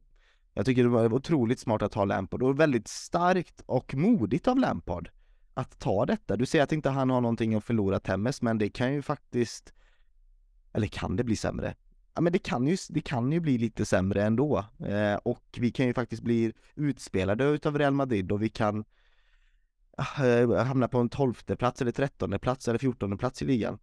jag 0.55 0.67
tycker 0.67 0.83
det 0.83 0.89
var 0.89 1.13
otroligt 1.13 1.61
smart 1.61 1.83
att 1.83 1.93
ta 1.93 2.05
Lampard 2.05 2.43
och 2.43 2.61
väldigt 2.61 2.89
starkt 2.89 3.63
och 3.67 3.95
modigt 3.95 4.49
av 4.49 4.59
Lampard 4.59 5.11
att 5.55 5.79
ta 5.79 6.07
detta. 6.07 6.37
Du 6.37 6.47
säger 6.47 6.65
att 6.65 6.73
inte 6.73 6.91
han 6.91 7.11
har 7.11 7.21
någonting 7.21 7.55
att 7.55 7.65
förlora 7.65 8.01
Temmes, 8.01 8.43
men 8.43 8.59
det 8.59 8.69
kan 8.69 8.95
ju 8.95 9.03
faktiskt 9.03 9.73
eller 10.73 10.87
kan 10.87 11.17
det 11.17 11.25
bli 11.25 11.37
sämre? 11.37 11.75
Ja 12.15 12.21
men 12.21 12.33
det 12.33 12.39
kan 12.39 12.67
ju, 12.67 12.77
det 12.89 13.01
kan 13.01 13.33
ju 13.33 13.41
bli 13.41 13.59
lite 13.59 13.85
sämre 13.85 14.23
ändå 14.25 14.65
eh, 14.87 15.15
och 15.15 15.59
vi 15.59 15.71
kan 15.71 15.87
ju 15.87 15.95
faktiskt 15.95 16.23
bli 16.23 16.53
utspelade 16.75 17.45
utav 17.45 17.79
Real 17.79 17.95
Madrid 17.95 18.33
och 18.33 18.43
vi 18.43 18.49
kan 18.49 18.85
eh, 19.99 20.65
hamna 20.65 20.89
på 20.89 20.99
en 20.99 21.09
tolfte 21.09 21.57
plats 21.57 21.83
eller 21.83 21.93
trettonde 21.93 22.39
plats 22.39 22.69
eller 22.69 22.79
fjortonde 22.79 23.17
plats 23.17 23.43
i 23.43 23.45
ligan 23.45 23.79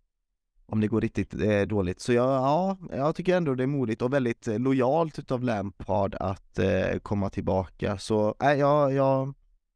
om 0.66 0.82
det 0.82 0.88
går 0.88 1.01
riktigt 1.01 1.34
eh, 1.34 1.61
dåligt. 1.61 1.99
Så 1.99 2.13
jag, 2.13 2.26
ja, 2.26 2.78
jag 2.91 3.16
tycker 3.16 3.38
ändå 3.38 3.55
det 3.55 3.63
är 3.63 3.68
modigt 3.68 4.01
och 4.01 4.13
väldigt 4.13 4.47
eh, 4.47 4.59
lojalt 4.59 5.20
utav 5.20 5.43
Lampard 5.43 6.16
att 6.20 6.59
eh, 6.59 6.99
komma 7.01 7.30
tillbaka. 7.30 7.97
Så 7.97 8.36
äh, 8.43 8.53
jag, 8.53 8.93
jag, 8.93 9.34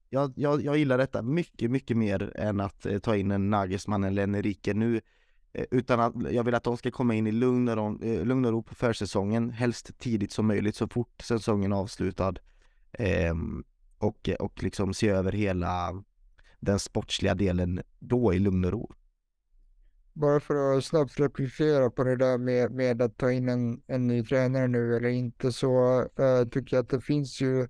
jag, 0.10 0.34
jag, 0.36 0.62
jag 0.62 0.78
gillar 0.78 0.98
detta 0.98 1.22
mycket, 1.22 1.72
mycket 1.72 1.98
mer 1.98 2.32
än 2.36 2.60
att 2.60 2.86
eh, 2.86 3.00
ta 3.00 3.16
in 3.16 3.32
en 3.32 3.50
Nagelsmann 3.50 4.04
eller 4.04 4.24
en 4.24 4.36
Enrique. 4.36 4.74
Nu 4.74 5.02
Eh, 5.54 5.66
utan 5.72 6.00
att 6.00 6.14
jag 6.32 6.44
vill 6.44 6.56
att 6.56 6.64
de 6.64 6.78
ska 6.78 6.92
komma 6.92 7.16
in 7.16 7.28
i 7.28 7.32
lugn 7.32 7.70
och, 7.70 7.76
ro, 7.76 8.04
eh, 8.04 8.26
lugn 8.26 8.46
och 8.46 8.52
ro 8.52 8.64
på 8.64 8.76
försäsongen, 8.76 9.50
helst 9.50 10.00
tidigt 10.00 10.32
som 10.32 10.48
möjligt, 10.48 10.76
så 10.76 10.88
fort 10.88 11.22
säsongen 11.22 11.72
är 11.72 11.76
avslutad. 11.76 12.34
Eh, 12.92 13.36
och, 13.98 14.30
och 14.40 14.64
liksom 14.64 14.94
se 14.94 15.10
över 15.10 15.32
hela 15.32 16.04
den 16.60 16.80
sportsliga 16.80 17.36
delen 17.36 17.82
då 18.00 18.34
i 18.34 18.40
lugn 18.40 18.66
och 18.66 18.72
ro. 18.72 18.94
Bara 20.14 20.40
för 20.40 20.78
att 20.78 20.86
snabbt 20.86 21.20
replikera 21.20 21.90
på 21.90 22.04
det 22.04 22.16
där 22.16 22.38
med, 22.38 22.72
med 22.72 23.02
att 23.02 23.18
ta 23.18 23.32
in 23.32 23.50
en, 23.50 23.82
en 23.88 24.08
ny 24.08 24.24
tränare 24.24 24.68
nu 24.68 24.96
eller 24.96 25.10
inte 25.10 25.52
så 25.52 26.00
äh, 26.02 26.48
tycker 26.52 26.76
jag 26.76 26.84
att 26.84 26.90
det 26.90 27.02
finns 27.02 27.42
ju 27.42 27.68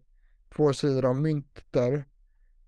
två 0.56 0.74
sidor 0.74 1.06
av 1.06 1.16
mynt 1.16 1.64
där. 1.72 1.94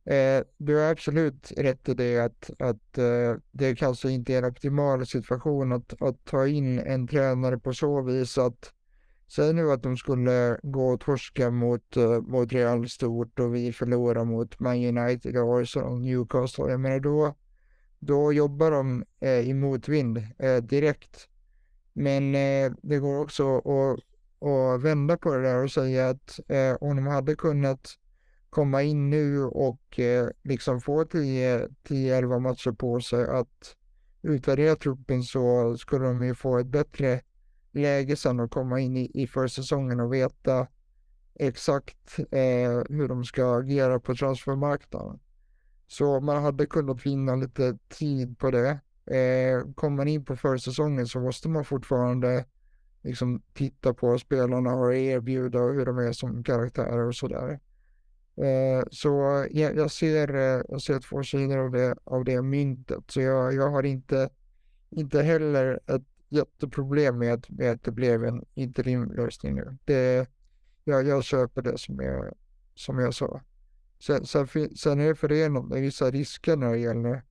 Eh, 0.05 0.43
du 0.57 0.75
har 0.75 0.91
absolut 0.91 1.51
rätt 1.57 1.89
i 1.89 1.93
det 1.93 2.19
att, 2.19 2.49
att 2.59 2.97
eh, 2.97 3.35
det 3.51 3.75
kanske 3.75 4.11
inte 4.11 4.33
är 4.33 4.37
en 4.37 4.45
optimal 4.45 5.05
situation 5.05 5.71
att, 5.71 6.01
att 6.01 6.25
ta 6.25 6.47
in 6.47 6.79
en 6.79 7.07
tränare 7.07 7.57
på 7.57 7.73
så 7.73 8.01
vis 8.01 8.37
att 8.37 8.73
Säg 9.35 9.53
nu 9.53 9.71
att 9.71 9.83
de 9.83 9.97
skulle 9.97 10.59
gå 10.63 10.87
och 10.87 10.99
torska 10.99 11.51
mot, 11.51 11.97
eh, 11.97 12.21
mot 12.21 12.53
Real 12.53 12.89
stort 12.89 13.39
och 13.39 13.55
vi 13.55 13.73
förlorar 13.73 14.25
mot 14.25 14.59
Man 14.59 14.97
United, 14.97 15.37
Arsenal 15.37 15.91
och 15.91 16.01
Newcastle. 16.01 16.69
Jag 16.69 16.79
menar 16.79 16.99
då, 16.99 17.35
då 18.01 18.33
jobbar 18.33 18.71
de 18.71 19.05
eh, 19.19 19.39
i 19.39 19.53
motvind 19.53 20.17
eh, 20.39 20.57
direkt. 20.57 21.27
Men 21.93 22.35
eh, 22.35 22.71
det 22.81 22.97
går 22.97 23.19
också 23.19 23.57
att, 23.57 23.99
att 24.47 24.81
vända 24.81 25.17
på 25.17 25.33
det 25.35 25.41
där 25.41 25.63
och 25.63 25.71
säga 25.71 26.09
att 26.09 26.39
eh, 26.47 26.75
om 26.81 26.95
de 26.95 27.07
hade 27.07 27.35
kunnat 27.35 27.97
komma 28.49 28.81
in 28.81 29.09
nu 29.09 29.43
och 29.43 29.99
eh, 29.99 30.27
liksom 30.43 30.81
få 30.81 31.03
10-11 31.03 32.39
matcher 32.39 32.71
på 32.71 33.01
sig 33.01 33.27
att 33.27 33.75
utvärdera 34.21 34.75
truppen 34.75 35.23
så 35.23 35.77
skulle 35.77 36.05
de 36.05 36.25
ju 36.25 36.35
få 36.35 36.57
ett 36.57 36.67
bättre 36.67 37.21
läge 37.71 38.15
sen 38.15 38.39
att 38.39 38.51
komma 38.51 38.79
in 38.79 38.97
i, 38.97 39.11
i 39.13 39.27
försäsongen 39.27 39.99
och 39.99 40.13
veta 40.13 40.67
exakt 41.35 42.19
eh, 42.19 42.83
hur 42.89 43.07
de 43.07 43.23
ska 43.23 43.57
agera 43.57 43.99
på 43.99 44.15
transfermarknaden. 44.15 45.19
Så 45.91 46.19
man 46.19 46.43
hade 46.43 46.65
kunnat 46.65 47.05
vinna 47.05 47.35
lite 47.35 47.77
tid 47.89 48.37
på 48.37 48.51
det. 48.51 48.69
Eh, 49.15 49.73
kommer 49.75 49.97
man 49.97 50.07
in 50.07 50.25
på 50.25 50.35
försäsongen 50.35 51.07
så 51.07 51.19
måste 51.19 51.49
man 51.49 51.65
fortfarande 51.65 52.45
liksom 53.01 53.41
titta 53.53 53.93
på 53.93 54.19
spelarna 54.19 54.73
och 54.73 54.95
erbjuda 54.95 55.59
och 55.59 55.73
hur 55.73 55.85
de 55.85 55.97
är 55.97 56.11
som 56.11 56.43
karaktärer 56.43 57.07
och 57.07 57.15
sådär. 57.15 57.59
Eh, 58.35 58.83
så 58.91 59.09
jag, 59.51 59.75
jag, 59.75 59.91
ser, 59.91 60.35
eh, 60.35 60.63
jag 60.69 60.81
ser 60.81 60.99
två 60.99 61.23
sidor 61.23 61.57
av 61.57 61.71
det, 61.71 61.95
av 62.03 62.23
det 62.23 62.41
myntet. 62.41 63.03
Så 63.07 63.21
jag, 63.21 63.53
jag 63.53 63.69
har 63.69 63.83
inte, 63.83 64.29
inte 64.89 65.21
heller 65.21 65.79
ett 65.87 66.05
jätteproblem 66.29 67.17
med, 67.17 67.45
med 67.49 67.71
att 67.71 67.83
det 67.83 67.91
blev 67.91 68.23
en 68.25 68.45
interimlösning 68.53 69.55
nu. 69.55 69.77
Det, 69.85 70.29
jag, 70.83 71.07
jag 71.07 71.23
köper 71.23 71.61
det 71.61 71.77
som 71.77 71.99
jag, 71.99 72.33
som 72.75 72.99
jag 72.99 73.13
sa. 73.13 73.41
Sen, 74.01 74.25
sen, 74.25 74.47
sen 74.75 74.99
är 74.99 75.07
det 75.07 75.15
förenat 75.15 75.65
med 75.65 75.81
vissa 75.81 76.11
risker 76.11 76.55
när 76.55 76.71
det 76.71 76.77
gäller 76.77 77.23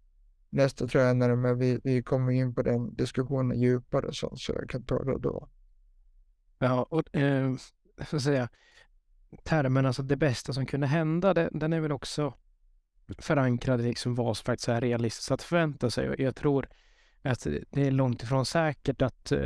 nästa 0.51 0.87
tränare, 0.87 1.37
men 1.37 1.59
vi, 1.59 1.81
vi 1.85 2.03
kommer 2.03 2.33
in 2.33 2.55
på 2.55 2.63
den 2.63 2.95
diskussionen 2.95 3.61
djupare 3.61 4.13
så, 4.13 4.37
så 4.37 4.53
jag 4.53 4.71
kan 4.71 4.85
ta 4.85 5.05
det 5.05 5.19
då. 5.19 5.49
Ja, 6.59 6.87
och 6.91 7.17
eh, 7.17 7.55
så 8.11 8.21
säga, 8.21 8.49
termen, 9.45 9.87
alltså 9.87 10.03
det 10.03 10.17
bästa 10.17 10.53
som 10.53 10.67
kunde 10.67 10.87
hända, 10.87 11.35
det, 11.35 11.49
den 11.53 11.73
är 11.73 11.81
väl 11.81 11.93
också 11.93 12.35
förankrad 13.19 13.81
i 13.81 13.85
liksom 13.85 14.15
vad 14.15 14.37
som 14.37 14.45
faktiskt 14.45 14.69
är 14.69 14.81
realistiskt 14.81 15.31
att 15.31 15.43
förvänta 15.43 15.91
sig. 15.91 16.09
Och 16.09 16.21
jag 16.21 16.37
tror 16.37 16.69
att 17.23 17.47
det 17.71 17.87
är 17.87 17.91
långt 17.91 18.23
ifrån 18.23 18.47
säkert 18.47 19.03
att 19.03 19.33
eh, 19.33 19.39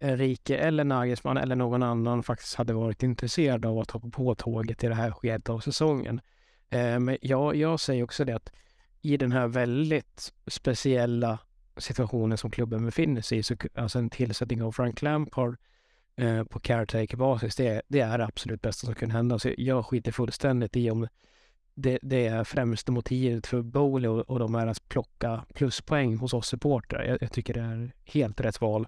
Enrique 0.00 0.56
eller 0.56 0.84
Nagelsmann 0.84 1.36
eller 1.36 1.56
någon 1.56 1.82
annan 1.82 2.22
faktiskt 2.22 2.54
hade 2.54 2.72
varit 2.72 3.02
intresserad 3.02 3.66
av 3.66 3.78
att 3.78 3.90
hoppa 3.90 4.10
på 4.10 4.34
tåget 4.34 4.84
i 4.84 4.88
det 4.88 4.94
här 4.94 5.10
skedet 5.10 5.48
av 5.48 5.60
säsongen. 5.60 6.20
Eh, 6.72 6.98
men 6.98 7.18
jag, 7.20 7.56
jag 7.56 7.80
säger 7.80 8.02
också 8.02 8.24
det 8.24 8.36
att 8.36 8.52
i 9.02 9.16
den 9.16 9.32
här 9.32 9.48
väldigt 9.48 10.32
speciella 10.46 11.38
situationen 11.76 12.38
som 12.38 12.50
klubben 12.50 12.84
befinner 12.84 13.20
sig 13.20 13.38
i, 13.38 13.42
så 13.42 13.56
alltså 13.74 13.98
en 13.98 14.10
tillsättning 14.10 14.62
av 14.62 14.72
Frank 14.72 15.02
Lampard 15.02 15.56
eh, 16.16 16.44
på 16.44 16.60
caretaker-basis, 16.60 17.56
det, 17.56 17.82
det 17.88 18.00
är 18.00 18.18
det 18.18 18.24
absolut 18.24 18.62
bästa 18.62 18.86
som 18.86 18.94
kan 18.94 19.10
hända. 19.10 19.38
Så 19.38 19.54
jag 19.56 19.86
skiter 19.86 20.12
fullständigt 20.12 20.76
i 20.76 20.90
om 20.90 21.08
det, 21.74 21.98
det 22.02 22.26
är 22.26 22.44
främsta 22.44 22.92
motivet 22.92 23.46
för 23.46 23.62
Bowley 23.62 24.08
och, 24.08 24.30
och 24.30 24.38
de 24.38 24.54
är 24.54 24.66
att 24.66 24.88
plocka 24.88 25.44
pluspoäng 25.54 26.16
hos 26.16 26.34
oss 26.34 26.46
supportrar. 26.46 27.04
Jag, 27.04 27.18
jag, 27.20 27.32
tycker 27.32 27.54
det 27.54 27.60
är 27.60 27.92
helt 28.04 28.40
rätt 28.40 28.60
val. 28.60 28.86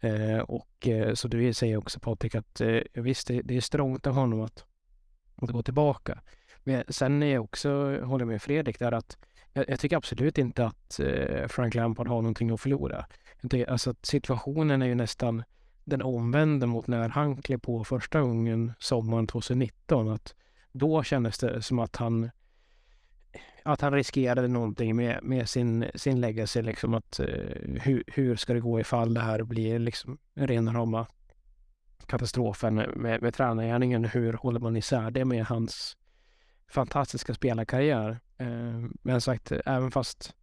Eh, 0.00 0.38
och 0.38 0.88
eh, 0.88 1.14
så 1.14 1.28
du 1.28 1.54
säger 1.54 1.76
också 1.76 2.00
Patrik 2.00 2.34
att 2.34 2.60
eh, 2.60 2.80
visst, 2.92 3.28
det, 3.28 3.42
det 3.42 3.56
är 3.56 3.60
strångt 3.60 4.06
av 4.06 4.14
honom 4.14 4.40
att, 4.40 4.64
att 5.36 5.50
gå 5.50 5.62
tillbaka. 5.62 6.20
Men 6.64 6.84
sen 6.88 7.22
är 7.22 7.34
jag 7.34 7.44
också, 7.44 8.00
håller 8.00 8.24
med 8.24 8.42
Fredrik 8.42 8.78
där 8.78 8.92
att 8.92 9.18
jag, 9.52 9.64
jag 9.68 9.80
tycker 9.80 9.96
absolut 9.96 10.38
inte 10.38 10.66
att 10.66 11.00
eh, 11.00 11.46
Frank 11.48 11.74
Lampard 11.74 12.08
har 12.08 12.22
någonting 12.22 12.50
att 12.50 12.60
förlora. 12.60 13.06
Det, 13.40 13.66
alltså 13.66 13.90
att 13.90 14.06
situationen 14.06 14.82
är 14.82 14.86
ju 14.86 14.94
nästan 14.94 15.42
den 15.84 16.02
omvända 16.02 16.66
mot 16.66 16.86
när 16.86 17.08
han 17.08 17.42
klev 17.42 17.58
på 17.58 17.84
första 17.84 18.20
gången 18.20 18.72
sommaren 18.78 19.26
2019. 19.26 20.08
Att 20.08 20.34
då 20.72 21.02
kändes 21.02 21.38
det 21.38 21.62
som 21.62 21.78
att 21.78 21.96
han 21.96 22.30
att 23.62 23.80
han 23.80 23.92
riskerade 23.92 24.48
någonting 24.48 24.96
med, 24.96 25.18
med 25.22 25.48
sin, 25.48 25.84
sin 25.94 26.20
legacy. 26.20 26.62
Liksom 26.62 26.94
att, 26.94 27.20
eh, 27.20 27.26
hur, 27.82 28.04
hur 28.06 28.36
ska 28.36 28.54
det 28.54 28.60
gå 28.60 28.80
ifall 28.80 29.14
det 29.14 29.20
här 29.20 29.42
blir 29.42 29.78
liksom 29.78 30.18
rena 30.34 30.72
rama 30.72 31.06
katastrofen 32.06 32.74
med, 32.74 33.22
med 33.22 33.34
tränargärningen? 33.34 34.04
Hur 34.04 34.32
håller 34.32 34.60
man 34.60 34.76
isär 34.76 35.10
det 35.10 35.24
med 35.24 35.44
hans 35.44 35.96
fantastiska 36.68 37.34
spelarkarriär? 37.34 38.20
Uh, 38.40 38.88
men 39.02 39.20
sagt, 39.20 39.52
även 39.52 39.90
fast 39.90 40.34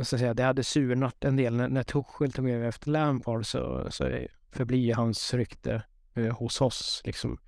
jag 0.00 0.06
ska 0.06 0.18
säga, 0.18 0.34
det 0.34 0.42
hade 0.42 0.64
surnat 0.64 1.24
en 1.24 1.36
del 1.36 1.56
när, 1.56 1.68
när 1.68 1.82
Tuchel 1.82 2.32
tog 2.32 2.50
över 2.50 2.68
efter 2.68 2.90
Lampard 2.90 3.46
så, 3.46 3.86
så 3.90 4.26
förblir 4.50 4.94
hans 4.94 5.34
rykte 5.34 5.82
eh, 6.14 6.36
hos 6.36 6.60
oss 6.60 7.02
liksom 7.04 7.38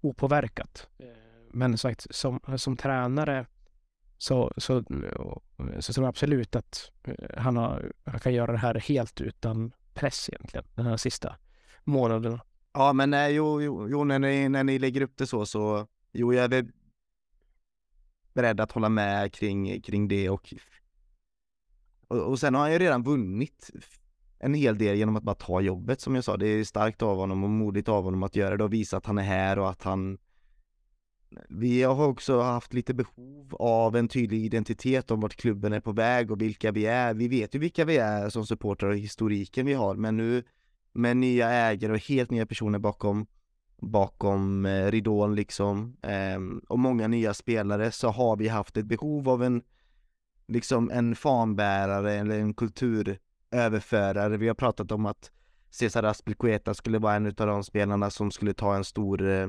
opåverkat. 0.00 0.88
Eh, 0.98 1.06
men 1.50 1.78
sagt, 1.78 2.06
som, 2.10 2.40
som 2.56 2.76
tränare 2.76 3.46
så, 4.18 4.52
så, 4.56 4.82
så 5.80 5.92
tror 5.92 6.04
jag 6.04 6.08
absolut 6.08 6.56
att 6.56 6.90
han, 7.36 7.56
har, 7.56 7.92
han 8.04 8.20
kan 8.20 8.34
göra 8.34 8.52
det 8.52 8.58
här 8.58 8.74
helt 8.74 9.20
utan 9.20 9.72
press 9.94 10.28
egentligen, 10.28 10.66
den 10.74 10.86
här 10.86 10.96
sista 10.96 11.36
månaden. 11.84 12.40
Ja, 12.72 12.92
men 12.92 13.10
nej, 13.10 13.34
jo, 13.34 13.62
jo, 13.62 13.88
jo 13.88 14.04
när, 14.04 14.18
ni, 14.18 14.48
när 14.48 14.64
ni 14.64 14.78
lägger 14.78 15.00
upp 15.00 15.16
det 15.16 15.26
så, 15.26 15.46
så 15.46 15.86
jo, 16.12 16.34
jag 16.34 16.54
är 16.54 16.66
beredd 18.36 18.60
att 18.60 18.72
hålla 18.72 18.88
med 18.88 19.32
kring, 19.32 19.80
kring 19.80 20.08
det 20.08 20.30
och, 20.30 20.54
och, 22.08 22.18
och 22.18 22.38
sen 22.38 22.54
har 22.54 22.62
han 22.62 22.72
ju 22.72 22.78
redan 22.78 23.02
vunnit 23.02 23.70
en 24.38 24.54
hel 24.54 24.78
del 24.78 24.96
genom 24.96 25.16
att 25.16 25.22
bara 25.22 25.34
ta 25.34 25.60
jobbet 25.60 26.00
som 26.00 26.14
jag 26.14 26.24
sa. 26.24 26.36
Det 26.36 26.46
är 26.46 26.64
starkt 26.64 27.02
av 27.02 27.16
honom 27.16 27.44
och 27.44 27.50
modigt 27.50 27.88
av 27.88 28.04
honom 28.04 28.22
att 28.22 28.36
göra 28.36 28.56
det 28.56 28.64
och 28.64 28.72
visa 28.72 28.96
att 28.96 29.06
han 29.06 29.18
är 29.18 29.22
här 29.22 29.58
och 29.58 29.70
att 29.70 29.82
han 29.82 30.18
vi 31.48 31.82
har 31.82 32.06
också 32.06 32.40
haft 32.40 32.74
lite 32.74 32.94
behov 32.94 33.54
av 33.58 33.96
en 33.96 34.08
tydlig 34.08 34.44
identitet 34.44 35.10
om 35.10 35.20
vart 35.20 35.36
klubben 35.36 35.72
är 35.72 35.80
på 35.80 35.92
väg 35.92 36.30
och 36.30 36.40
vilka 36.40 36.72
vi 36.72 36.86
är. 36.86 37.14
Vi 37.14 37.28
vet 37.28 37.54
ju 37.54 37.58
vilka 37.58 37.84
vi 37.84 37.96
är 37.96 38.28
som 38.28 38.46
supportrar 38.46 38.88
och 38.88 38.96
historiken 38.96 39.66
vi 39.66 39.74
har, 39.74 39.94
men 39.94 40.16
nu 40.16 40.42
med 40.92 41.16
nya 41.16 41.50
ägare 41.50 41.92
och 41.92 42.08
helt 42.08 42.30
nya 42.30 42.46
personer 42.46 42.78
bakom 42.78 43.26
bakom 43.78 44.66
eh, 44.66 44.90
ridån 44.90 45.34
liksom 45.34 45.96
ehm, 46.02 46.60
och 46.68 46.78
många 46.78 47.08
nya 47.08 47.34
spelare 47.34 47.92
så 47.92 48.08
har 48.08 48.36
vi 48.36 48.48
haft 48.48 48.76
ett 48.76 48.86
behov 48.86 49.28
av 49.28 49.42
en 49.42 49.62
liksom 50.48 50.90
en 50.90 51.16
fanbärare 51.16 52.14
eller 52.14 52.38
en 52.38 52.54
kulturöverförare. 52.54 54.36
Vi 54.36 54.48
har 54.48 54.54
pratat 54.54 54.92
om 54.92 55.06
att 55.06 55.30
Cesar 55.70 56.02
Aspilicueta 56.02 56.74
skulle 56.74 56.98
vara 56.98 57.14
en 57.14 57.26
av 57.26 57.32
de 57.32 57.64
spelarna 57.64 58.10
som 58.10 58.30
skulle 58.30 58.54
ta 58.54 58.76
en 58.76 58.84
stor 58.84 59.28
eh, 59.28 59.48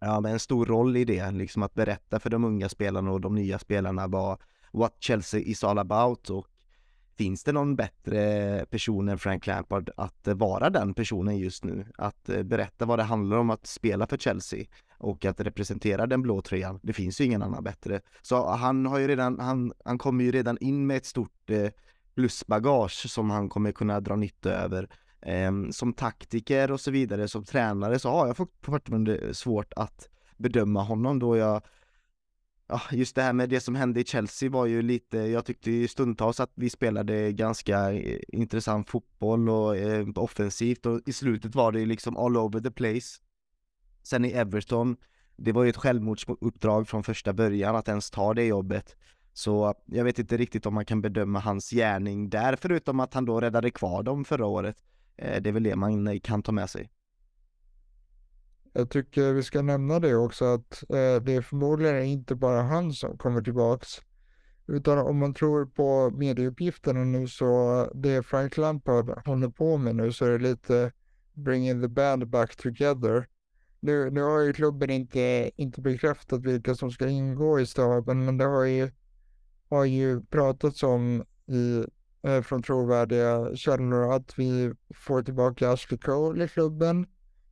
ja, 0.00 0.28
en 0.28 0.38
stor 0.38 0.66
roll 0.66 0.96
i 0.96 1.04
det, 1.04 1.30
liksom 1.30 1.62
att 1.62 1.74
berätta 1.74 2.20
för 2.20 2.30
de 2.30 2.44
unga 2.44 2.68
spelarna 2.68 3.10
och 3.10 3.20
de 3.20 3.34
nya 3.34 3.58
spelarna 3.58 4.06
vad 4.06 4.38
what 4.72 4.96
Chelsea 5.00 5.40
is 5.40 5.64
all 5.64 5.78
about 5.78 6.30
och 6.30 6.46
finns 7.16 7.44
det 7.44 7.52
någon 7.52 7.76
bättre 7.76 8.66
person 8.70 9.08
än 9.08 9.18
Frank 9.18 9.46
Lampard 9.46 9.90
att 9.96 10.28
eh, 10.28 10.34
vara 10.34 10.70
den 10.70 10.94
personen 10.94 11.38
just 11.38 11.64
nu? 11.64 11.86
Att 11.98 12.28
eh, 12.28 12.42
berätta 12.42 12.84
vad 12.84 12.98
det 12.98 13.02
handlar 13.02 13.36
om 13.36 13.50
att 13.50 13.66
spela 13.66 14.06
för 14.06 14.16
Chelsea 14.16 14.64
och 14.98 15.24
att 15.24 15.40
representera 15.40 16.06
den 16.06 16.22
blå 16.22 16.42
tröjan. 16.42 16.80
Det 16.82 16.92
finns 16.92 17.20
ju 17.20 17.24
ingen 17.24 17.42
annan 17.42 17.64
bättre. 17.64 18.00
Så 18.22 18.50
han 18.50 18.86
har 18.86 18.98
ju 18.98 19.08
redan, 19.08 19.40
han, 19.40 19.72
han 19.84 19.98
kommer 19.98 20.24
ju 20.24 20.32
redan 20.32 20.58
in 20.60 20.86
med 20.86 20.96
ett 20.96 21.06
stort 21.06 21.50
eh, 21.50 21.70
plusbagage 22.14 23.10
som 23.10 23.30
han 23.30 23.48
kommer 23.48 23.72
kunna 23.72 24.00
dra 24.00 24.16
nytta 24.16 24.50
över 24.50 24.88
ehm, 25.22 25.72
som 25.72 25.92
taktiker 25.92 26.72
och 26.72 26.80
så 26.80 26.90
vidare, 26.90 27.28
som 27.28 27.44
tränare 27.44 27.98
så 27.98 28.10
har 28.10 28.26
jag 28.26 28.36
fortfarande 28.36 29.34
svårt 29.34 29.72
att 29.76 30.08
bedöma 30.36 30.82
honom 30.82 31.18
då 31.18 31.36
jag 31.36 31.62
Ja, 32.68 32.80
just 32.90 33.14
det 33.14 33.22
här 33.22 33.32
med 33.32 33.48
det 33.48 33.60
som 33.60 33.74
hände 33.74 34.00
i 34.00 34.04
Chelsea 34.04 34.50
var 34.50 34.66
ju 34.66 34.82
lite, 34.82 35.18
jag 35.18 35.44
tyckte 35.44 35.70
ju 35.70 35.88
stundtals 35.88 36.40
att 36.40 36.52
vi 36.54 36.70
spelade 36.70 37.32
ganska 37.32 37.92
eh, 37.92 38.20
intressant 38.28 38.90
fotboll 38.90 39.48
och 39.48 39.76
eh, 39.76 40.06
offensivt 40.14 40.86
och 40.86 41.00
i 41.06 41.12
slutet 41.12 41.54
var 41.54 41.72
det 41.72 41.86
liksom 41.86 42.16
all 42.16 42.36
over 42.36 42.60
the 42.60 42.70
place. 42.70 43.20
Sen 44.02 44.24
i 44.24 44.30
Everton, 44.30 44.96
det 45.36 45.52
var 45.52 45.64
ju 45.64 45.70
ett 45.70 45.76
självmordsuppdrag 45.76 46.88
från 46.88 47.04
första 47.04 47.32
början 47.32 47.76
att 47.76 47.88
ens 47.88 48.10
ta 48.10 48.34
det 48.34 48.44
jobbet. 48.44 48.96
Så 49.32 49.74
jag 49.86 50.04
vet 50.04 50.18
inte 50.18 50.36
riktigt 50.36 50.66
om 50.66 50.74
man 50.74 50.84
kan 50.84 51.02
bedöma 51.02 51.38
hans 51.38 51.70
gärning 51.70 52.30
där, 52.30 52.56
förutom 52.56 53.00
att 53.00 53.14
han 53.14 53.24
då 53.24 53.40
räddade 53.40 53.70
kvar 53.70 54.02
dem 54.02 54.24
förra 54.24 54.46
året. 54.46 54.76
Eh, 55.16 55.42
det 55.42 55.50
är 55.50 55.52
väl 55.52 55.62
det 55.62 55.76
man 55.76 56.20
kan 56.20 56.42
ta 56.42 56.52
med 56.52 56.70
sig. 56.70 56.90
Jag 58.78 58.90
tycker 58.90 59.32
vi 59.32 59.42
ska 59.42 59.62
nämna 59.62 60.00
det 60.00 60.14
också 60.14 60.44
att 60.44 60.82
eh, 60.82 61.22
det 61.22 61.34
är 61.34 61.42
förmodligen 61.42 62.02
inte 62.02 62.34
bara 62.34 62.62
han 62.62 62.92
som 62.92 63.18
kommer 63.18 63.42
tillbaks. 63.42 63.88
Utan 64.66 64.98
om 64.98 65.18
man 65.18 65.34
tror 65.34 65.66
på 65.66 66.10
medieuppgifterna 66.10 67.04
nu 67.04 67.28
så 67.28 67.90
det 67.94 68.22
Frank 68.22 68.56
Lampard 68.56 69.26
håller 69.26 69.48
på 69.48 69.76
med 69.76 69.96
nu 69.96 70.12
så 70.12 70.24
är 70.24 70.30
det 70.30 70.38
lite 70.38 70.92
bringing 71.34 71.82
the 71.82 71.88
band 71.88 72.28
back 72.28 72.56
together. 72.56 73.28
Nu, 73.80 74.10
nu 74.10 74.22
har 74.22 74.40
ju 74.40 74.52
klubben 74.52 74.90
inte, 74.90 75.50
inte 75.56 75.80
bekräftat 75.80 76.42
vilka 76.42 76.74
som 76.74 76.90
ska 76.90 77.08
ingå 77.08 77.60
i 77.60 77.66
staben 77.66 78.24
men 78.24 78.38
det 78.38 78.44
har 78.44 78.64
ju, 78.64 78.90
har 79.70 79.84
ju 79.84 80.22
pratats 80.22 80.82
om 80.82 81.24
i 81.46 81.84
eh, 82.22 82.42
från 82.42 82.62
trovärdiga 82.62 83.56
källor 83.56 84.12
att 84.12 84.38
vi 84.38 84.72
får 84.94 85.22
tillbaka 85.22 85.70
Ashley 85.70 85.98
Cole 85.98 86.44
i 86.44 86.48
klubben. 86.48 87.06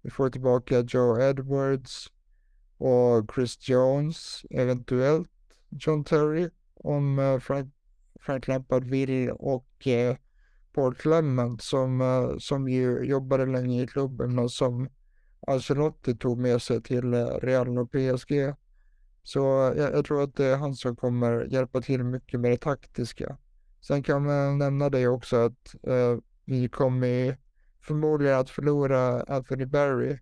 Vi 0.05 0.11
får 0.11 0.31
tillbaka 0.31 0.81
Joe 0.81 1.21
Edwards 1.21 2.13
och 2.79 3.35
Chris 3.35 3.69
Jones, 3.69 4.45
eventuellt 4.51 5.31
John 5.69 6.05
Terry 6.05 6.49
om 6.75 7.19
eh, 7.19 7.39
Frank, 7.39 7.75
Frank 8.21 8.49
Lampard 8.49 8.85
vill 8.85 9.31
och 9.31 9.87
eh, 9.87 10.17
Paul 10.75 10.95
Clement 10.95 11.63
som, 11.63 12.01
eh, 12.01 12.39
som 12.39 12.69
ju 12.69 13.05
jobbade 13.05 13.47
länge 13.47 13.83
i 13.83 13.87
klubben 13.87 14.39
och 14.39 14.53
som 14.53 14.89
Ancelotti 15.47 16.17
tog 16.17 16.39
med 16.39 16.63
sig 16.63 16.83
till 16.83 17.15
eh, 17.15 17.27
Real 17.27 17.79
och 17.79 17.91
PSG. 17.93 18.55
Så 19.23 19.71
eh, 19.71 19.79
jag, 19.79 19.93
jag, 19.93 20.05
tror 20.05 20.23
att 20.23 20.37
det 20.37 20.45
är 20.45 20.57
han 20.57 20.75
som 20.75 20.97
kommer 20.97 21.45
hjälpa 21.45 21.81
till 21.81 22.05
mycket 22.05 22.41
med 22.41 22.51
det 22.51 22.57
taktiska. 22.57 23.39
Sen 23.81 24.03
kan 24.03 24.25
man 24.25 24.59
nämna 24.59 24.91
det 24.91 25.09
också 25.09 25.37
att 25.37 25.75
eh, 25.87 26.19
vi 26.45 26.69
kommer 26.69 27.39
förmodligen 27.87 28.39
att 28.39 28.51
förlora 28.51 29.23
Anthony 29.23 29.67
Barry 29.67 30.19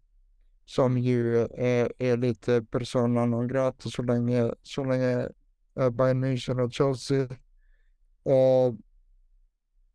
som 0.64 0.98
ju 0.98 1.38
är, 1.38 1.92
är 1.98 2.16
lite 2.16 2.62
persona 2.62 3.26
non 3.26 3.48
grata 3.48 3.88
så 3.88 4.02
länge, 4.02 4.54
så 4.62 4.84
länge 4.84 5.28
uh, 5.80 5.90
Bayern 5.90 6.24
München 6.24 6.60
och 6.64 6.72
Chelsea 6.72 7.28
och 8.22 8.76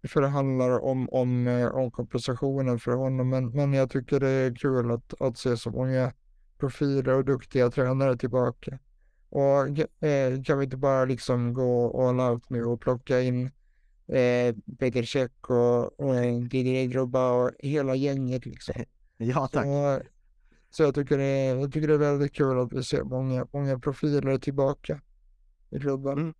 förhandlar 0.07 0.79
om, 0.79 1.09
om, 1.09 1.47
eh, 1.47 1.67
om 1.67 1.91
kompensationen 1.91 2.79
för 2.79 2.91
honom. 2.91 3.29
Men, 3.29 3.49
men 3.49 3.73
jag 3.73 3.89
tycker 3.89 4.19
det 4.19 4.29
är 4.29 4.55
kul 4.55 4.91
att, 4.91 5.21
att 5.21 5.37
se 5.37 5.57
så 5.57 5.71
många 5.71 6.13
profiler 6.57 7.13
och 7.13 7.25
duktiga 7.25 7.69
tränare 7.69 8.17
tillbaka. 8.17 8.79
Och 9.29 9.67
eh, 10.07 10.43
kan 10.43 10.57
vi 10.57 10.63
inte 10.63 10.77
bara 10.77 11.05
liksom 11.05 11.53
gå 11.53 12.07
all 12.07 12.19
out 12.19 12.49
nu 12.49 12.63
och 12.63 12.81
plocka 12.81 13.21
in 13.21 13.51
eh, 14.07 14.55
Peter 14.79 15.03
Cech 15.03 15.31
och, 15.49 15.99
och 15.99 16.15
Didier 16.49 16.87
Drogba 16.87 17.31
och 17.31 17.51
hela 17.59 17.95
gänget 17.95 18.45
liksom. 18.45 18.75
Ja, 19.17 19.47
tack. 19.47 19.65
Så, 19.65 20.01
så 20.69 20.83
jag, 20.83 20.95
tycker 20.95 21.17
det 21.17 21.23
är, 21.23 21.55
jag 21.55 21.73
tycker 21.73 21.87
det 21.87 21.93
är 21.93 21.97
väldigt 21.97 22.33
kul 22.33 22.59
att 22.59 22.73
vi 22.73 22.83
ser 22.83 23.03
många, 23.03 23.47
många 23.53 23.79
profiler 23.79 24.37
tillbaka 24.37 25.01
i 25.69 25.79
klubben. 25.79 26.17
Mm. 26.17 26.33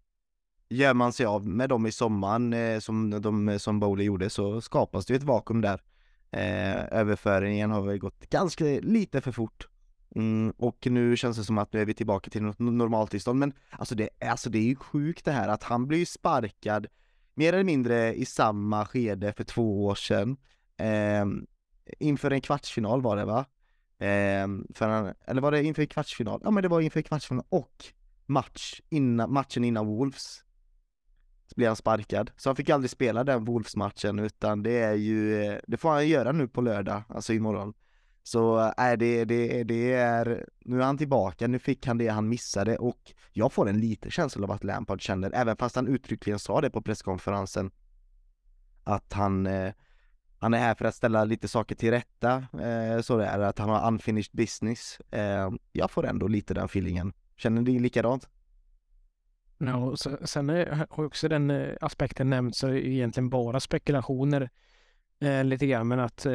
Gör 0.69 0.93
man 0.93 1.13
sig 1.13 1.25
av 1.25 1.47
med 1.47 1.69
dem 1.69 1.85
i 1.85 1.91
sommaren 1.91 2.53
eh, 2.53 2.79
som, 2.79 3.21
de, 3.21 3.59
som 3.59 3.79
Bowley 3.79 4.05
gjorde 4.05 4.29
så 4.29 4.61
skapas 4.61 5.05
det 5.05 5.15
ett 5.15 5.23
vakuum 5.23 5.61
där. 5.61 5.81
Eh, 6.31 6.99
överföringen 6.99 7.71
har 7.71 7.81
väl 7.81 7.97
gått 7.97 8.29
ganska 8.29 8.65
lite 8.65 9.21
för 9.21 9.31
fort. 9.31 9.67
Mm, 10.15 10.53
och 10.57 10.87
nu 10.89 11.17
känns 11.17 11.37
det 11.37 11.43
som 11.43 11.57
att 11.57 11.73
nu 11.73 11.81
är 11.81 11.85
vi 11.85 11.93
tillbaka 11.93 12.29
till 12.29 12.43
något 12.43 12.59
normaltillstånd. 12.59 13.39
Men 13.39 13.53
alltså 13.69 13.95
det, 13.95 14.09
alltså 14.21 14.49
det 14.49 14.57
är 14.57 14.63
ju 14.63 14.75
sjukt 14.75 15.25
det 15.25 15.31
här 15.31 15.47
att 15.47 15.63
han 15.63 15.87
blir 15.87 16.05
sparkad 16.05 16.87
mer 17.37 17.53
eller 17.53 17.63
mindre 17.63 18.15
i 18.15 18.25
samma 18.25 18.85
skede 18.85 19.33
för 19.33 19.43
två 19.43 19.85
år 19.85 19.95
sedan. 19.95 20.37
Eh, 20.77 21.25
inför 21.99 22.31
en 22.31 22.41
kvartsfinal 22.41 23.01
var 23.01 23.17
det 23.17 23.25
va? 23.25 23.45
Eh, 23.99 24.47
för 24.73 25.15
eller 25.25 25.41
var 25.41 25.51
det 25.51 25.63
inför 25.63 25.85
kvartsfinal? 25.85 26.41
Ja 26.43 26.51
men 26.51 26.63
det 26.63 26.69
var 26.69 26.81
inför 26.81 27.01
kvartsfinal 27.01 27.45
och 27.49 27.85
match 28.25 28.81
innan, 28.89 29.33
matchen 29.33 29.63
innan 29.63 29.87
Wolves. 29.87 30.43
Så 31.45 31.53
blev 31.55 31.69
han 31.69 31.75
sparkad. 31.75 32.31
Så 32.37 32.49
han 32.49 32.55
fick 32.55 32.69
aldrig 32.69 32.89
spela 32.89 33.23
den 33.23 33.45
Wolves-matchen 33.45 34.19
utan 34.19 34.63
det 34.63 34.77
är 34.77 34.93
ju, 34.93 35.43
eh, 35.43 35.59
det 35.67 35.77
får 35.77 35.89
han 35.89 36.07
göra 36.07 36.31
nu 36.31 36.47
på 36.47 36.61
lördag, 36.61 37.03
alltså 37.09 37.33
imorgon. 37.33 37.73
Så 38.27 38.59
äh, 38.59 38.97
det, 38.97 39.25
det, 39.25 39.63
det 39.63 39.93
är, 39.93 40.45
nu 40.59 40.81
är 40.81 40.85
han 40.85 40.97
tillbaka, 40.97 41.47
nu 41.47 41.59
fick 41.59 41.87
han 41.87 41.97
det 41.97 42.07
han 42.07 42.29
missade 42.29 42.77
och 42.77 43.13
jag 43.31 43.53
får 43.53 43.69
en 43.69 43.79
liten 43.79 44.11
känsla 44.11 44.43
av 44.43 44.51
att 44.51 44.63
Lampard 44.63 45.01
känner, 45.01 45.31
även 45.35 45.57
fast 45.57 45.75
han 45.75 45.87
uttryckligen 45.87 46.39
sa 46.39 46.61
det 46.61 46.69
på 46.69 46.81
presskonferensen, 46.81 47.71
att 48.83 49.13
han, 49.13 49.47
eh, 49.47 49.73
han 50.39 50.53
är 50.53 50.57
här 50.57 50.75
för 50.75 50.85
att 50.85 50.95
ställa 50.95 51.23
lite 51.23 51.47
saker 51.47 51.75
till 51.75 51.91
rätta, 51.91 52.35
eh, 52.35 53.01
så 53.01 53.17
det 53.17 53.25
är 53.25 53.39
att 53.39 53.59
han 53.59 53.69
har 53.69 53.87
unfinished 53.87 54.31
business. 54.35 54.99
Eh, 55.11 55.49
jag 55.71 55.91
får 55.91 56.05
ändå 56.05 56.27
lite 56.27 56.53
den 56.53 56.65
feelingen. 56.65 57.13
Känner 57.37 57.61
ni 57.61 57.79
likadant? 57.79 58.29
Ja, 59.57 59.75
och 59.75 59.99
sen 59.99 60.49
har 60.49 61.05
också 61.05 61.27
den 61.27 61.51
eh, 61.51 61.75
aspekten 61.81 62.29
nämnts, 62.29 62.59
så 62.59 62.69
egentligen 62.69 63.29
bara 63.29 63.59
spekulationer 63.59 64.49
eh, 65.19 65.43
lite 65.43 65.67
grann, 65.67 65.87
men 65.87 65.99
att 65.99 66.25
eh, 66.25 66.31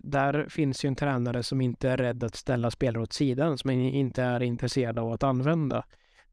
där 0.00 0.46
finns 0.48 0.84
ju 0.84 0.86
en 0.86 0.96
tränare 0.96 1.42
som 1.42 1.60
inte 1.60 1.90
är 1.90 1.96
rädd 1.96 2.24
att 2.24 2.34
ställa 2.34 2.70
spelare 2.70 3.02
åt 3.02 3.12
sidan, 3.12 3.58
som 3.58 3.70
inte 3.70 4.22
är 4.22 4.42
intresserad 4.42 4.98
av 4.98 5.12
att 5.12 5.22
använda. 5.22 5.84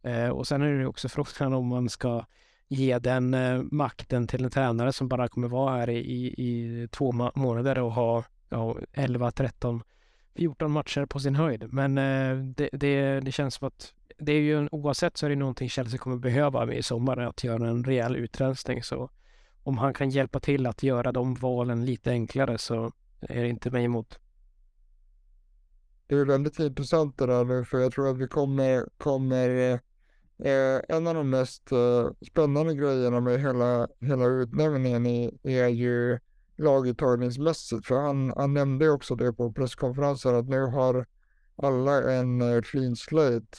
Eh, 0.01 0.29
och 0.29 0.47
sen 0.47 0.61
är 0.61 0.79
det 0.79 0.87
också 0.87 1.09
frågan 1.09 1.53
om 1.53 1.67
man 1.67 1.89
ska 1.89 2.25
ge 2.67 2.99
den 2.99 3.33
eh, 3.33 3.61
makten 3.71 4.27
till 4.27 4.43
en 4.43 4.51
tränare 4.51 4.93
som 4.93 5.07
bara 5.07 5.27
kommer 5.27 5.47
vara 5.47 5.77
här 5.77 5.89
i, 5.89 6.25
i 6.37 6.87
två 6.91 7.11
månader 7.35 7.79
och 7.79 7.91
ha 7.91 8.23
ja, 8.49 8.77
11, 8.93 9.31
13, 9.31 9.83
14 10.35 10.71
matcher 10.71 11.05
på 11.05 11.19
sin 11.19 11.35
höjd. 11.35 11.73
Men 11.73 11.97
eh, 11.97 12.37
det, 12.37 12.69
det, 12.71 13.19
det 13.19 13.31
känns 13.31 13.55
som 13.55 13.67
att 13.67 13.93
det 14.17 14.31
är 14.31 14.41
ju 14.41 14.67
oavsett 14.71 15.17
så 15.17 15.25
är 15.25 15.29
det 15.29 15.35
någonting 15.35 15.69
Chelsea 15.69 15.97
kommer 15.97 16.17
behöva 16.17 16.73
i 16.73 16.83
sommar, 16.83 17.17
att 17.17 17.43
göra 17.43 17.69
en 17.69 17.83
rejäl 17.83 18.15
utrensning. 18.15 18.83
Så 18.83 19.09
om 19.63 19.77
han 19.77 19.93
kan 19.93 20.09
hjälpa 20.09 20.39
till 20.39 20.65
att 20.65 20.83
göra 20.83 21.11
de 21.11 21.33
valen 21.33 21.85
lite 21.85 22.11
enklare 22.11 22.57
så 22.57 22.91
är 23.19 23.41
det 23.41 23.49
inte 23.49 23.71
mig 23.71 23.83
emot. 23.85 24.19
Det 26.07 26.15
är 26.15 26.25
väldigt 26.25 26.59
intressant 26.59 27.17
det 27.17 27.25
där 27.25 27.45
nu, 27.45 27.65
för 27.65 27.79
jag 27.79 27.91
tror 27.91 28.09
att 28.09 28.17
vi 28.17 28.27
kommer, 28.27 28.85
kommer 28.97 29.79
eh, 30.43 30.81
en 30.89 31.07
av 31.07 31.15
de 31.15 31.29
mest 31.29 31.71
eh, 31.71 32.09
spännande 32.27 32.75
grejerna 32.75 33.19
med 33.19 33.41
hela, 33.41 33.87
hela 33.99 34.25
utnämningen 34.25 35.05
är, 35.05 35.31
är 35.43 35.67
ju 35.67 36.19
laguttagningsmässigt, 36.57 37.85
för 37.85 37.95
han, 37.95 38.33
han 38.37 38.53
nämnde 38.53 38.89
också 38.89 39.15
det 39.15 39.33
på 39.33 39.51
presskonferensen 39.51 40.35
att 40.35 40.49
nu 40.49 40.61
har 40.61 41.05
alla 41.55 42.11
en 42.11 42.41
eh, 42.41 42.61
clean 42.61 42.95
slate. 42.95 43.57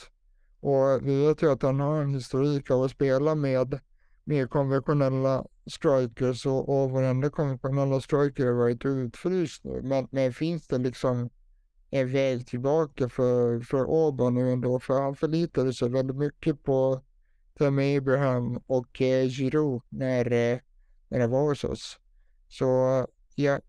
Och 0.59 1.07
vi 1.07 1.27
vet 1.27 1.43
ju 1.43 1.51
att 1.51 1.61
han 1.61 1.79
har 1.79 2.01
en 2.01 2.13
historik 2.13 2.71
av 2.71 2.83
att 2.83 2.91
spela 2.91 3.35
med 3.35 3.79
mer 4.23 4.47
konventionella 4.47 5.45
strikers 5.65 6.45
och, 6.45 6.69
och 6.69 6.91
varenda 6.91 7.29
konventionella 7.29 8.01
striker 8.01 8.45
har 8.45 8.53
varit 8.53 8.85
utfryst 8.85 9.63
nu. 9.63 9.81
Men, 9.83 10.07
men 10.11 10.33
finns 10.33 10.67
det 10.67 10.77
liksom 10.77 11.29
en 11.89 12.11
väg 12.11 12.47
tillbaka 12.47 13.09
för, 13.09 13.59
för 13.59 13.85
Orban 13.85 14.33
nu 14.33 14.51
ändå? 14.51 14.79
För 14.79 15.01
han 15.01 15.15
förlitade 15.15 15.73
sig 15.73 15.89
väldigt 15.89 16.17
mycket 16.17 16.63
på 16.63 17.01
Tammy 17.57 17.97
Abraham 17.97 18.61
och 18.67 19.01
eh, 19.01 19.27
Giroud 19.29 19.81
när, 19.89 20.31
eh, 20.31 20.59
när 21.09 21.19
det 21.19 21.27
var 21.27 21.49
hos 21.49 21.63
oss. 21.63 21.99
Så 22.47 23.07
ja, 23.35 23.59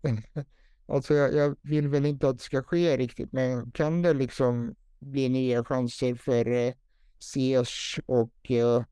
alltså 0.85 1.13
jag, 1.13 1.33
jag, 1.33 1.55
vill 1.61 1.87
väl 1.87 2.05
inte 2.05 2.29
att 2.29 2.37
det 2.37 2.43
ska 2.43 2.63
ske 2.63 2.97
riktigt, 2.97 3.31
men 3.31 3.71
kan 3.71 4.01
det 4.01 4.13
liksom 4.13 4.75
bli 4.99 5.29
nya 5.29 5.63
chanser 5.63 6.15
för 6.15 6.51
eh, 6.51 6.73
Ziyech 7.19 7.99
och 8.05 8.51
eh, 8.51 8.83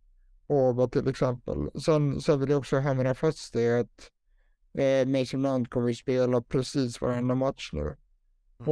Åbo 0.52 0.88
till 0.88 1.08
exempel. 1.08 1.82
Sen, 1.86 2.22
sen 2.22 2.40
vill 2.40 2.50
jag 2.50 2.60
också 2.60 2.80
hamra 2.80 3.16
fast 3.16 3.54
det 3.54 3.80
att 3.80 4.12
eh, 4.78 5.08
Mason 5.08 5.42
Mount 5.42 5.70
kommer 5.70 5.94
spela 5.94 6.42
precis 6.42 7.02
varenda 7.02 7.36
match 7.36 7.70
nu. 7.74 7.82
Mm. 7.82 7.96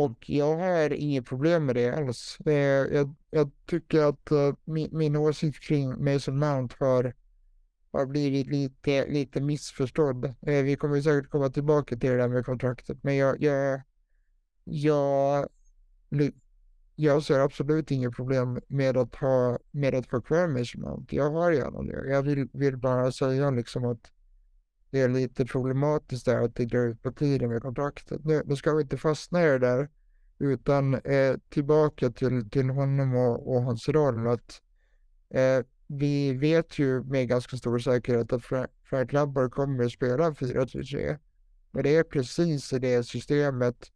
Och 0.01 0.29
jag 0.29 0.57
har 0.57 0.93
inget 0.93 1.25
problem 1.25 1.65
med 1.65 1.75
det 1.75 1.95
alls. 1.97 2.37
Eh, 2.45 2.53
jag, 2.53 3.15
jag 3.29 3.51
tycker 3.65 4.03
att 4.03 4.31
uh, 4.31 4.53
min, 4.65 4.89
min 4.91 5.15
åsikt 5.15 5.63
kring 5.63 6.03
Mason 6.03 6.39
Mount 6.39 6.75
har, 6.79 7.13
har 7.91 8.05
blivit 8.05 8.47
lite, 8.47 9.07
lite 9.07 9.41
missförstådd. 9.41 10.25
Eh, 10.25 10.63
vi 10.63 10.75
kommer 10.75 11.01
säkert 11.01 11.31
komma 11.31 11.49
tillbaka 11.49 11.97
till 11.97 12.09
det 12.09 12.17
där 12.17 12.27
med 12.27 12.45
kontraktet, 12.45 12.97
men 13.03 13.15
jag, 13.15 13.41
jag, 13.41 13.81
jag 14.63 15.49
jag 17.01 17.23
ser 17.23 17.39
absolut 17.39 17.91
inget 17.91 18.15
problem 18.15 18.59
med 18.67 18.97
att 18.97 19.15
ha, 19.15 19.59
med 19.71 19.95
att 19.95 20.07
få 20.07 20.21
kvar 20.21 20.47
measurement. 20.47 21.13
Jag 21.13 21.31
har 21.31 21.51
gärna 21.51 21.81
det. 21.81 22.09
Jag 22.09 22.21
vill, 22.23 22.49
vill 22.53 22.77
bara 22.77 23.11
säga 23.11 23.49
liksom 23.49 23.85
att 23.85 24.11
det 24.89 25.01
är 25.01 25.09
lite 25.09 25.45
problematiskt 25.45 26.25
där 26.25 26.41
att 26.41 26.55
det 26.55 26.65
drar 26.65 26.87
ut 26.87 27.03
på 27.03 27.11
tiden 27.11 27.49
med 27.49 27.61
kontraktet. 27.61 28.25
Nu, 28.25 28.43
nu 28.45 28.55
ska 28.55 28.73
vi 28.73 28.81
inte 28.81 28.97
fastna 28.97 29.43
i 29.43 29.45
det 29.45 29.59
där, 29.59 29.89
utan 30.39 30.93
eh, 30.93 31.35
tillbaka 31.49 32.09
till, 32.09 32.49
till 32.49 32.69
honom 32.69 33.15
och, 33.15 33.55
och 33.55 33.63
hans 33.63 33.89
roll. 33.89 34.27
Att, 34.27 34.61
eh, 35.29 35.65
vi 35.87 36.33
vet 36.33 36.79
ju 36.79 37.03
med 37.03 37.27
ganska 37.27 37.57
stor 37.57 37.79
säkerhet 37.79 38.33
att 38.33 38.43
Frank 38.83 39.13
Lampard 39.13 39.51
kommer 39.51 39.83
att 39.83 39.91
spela 39.91 40.31
4-3. 40.31 41.17
Men 41.71 41.83
det 41.83 41.95
är 41.95 42.03
precis 42.03 42.73
i 42.73 42.79
det 42.79 43.03
systemet, 43.03 43.91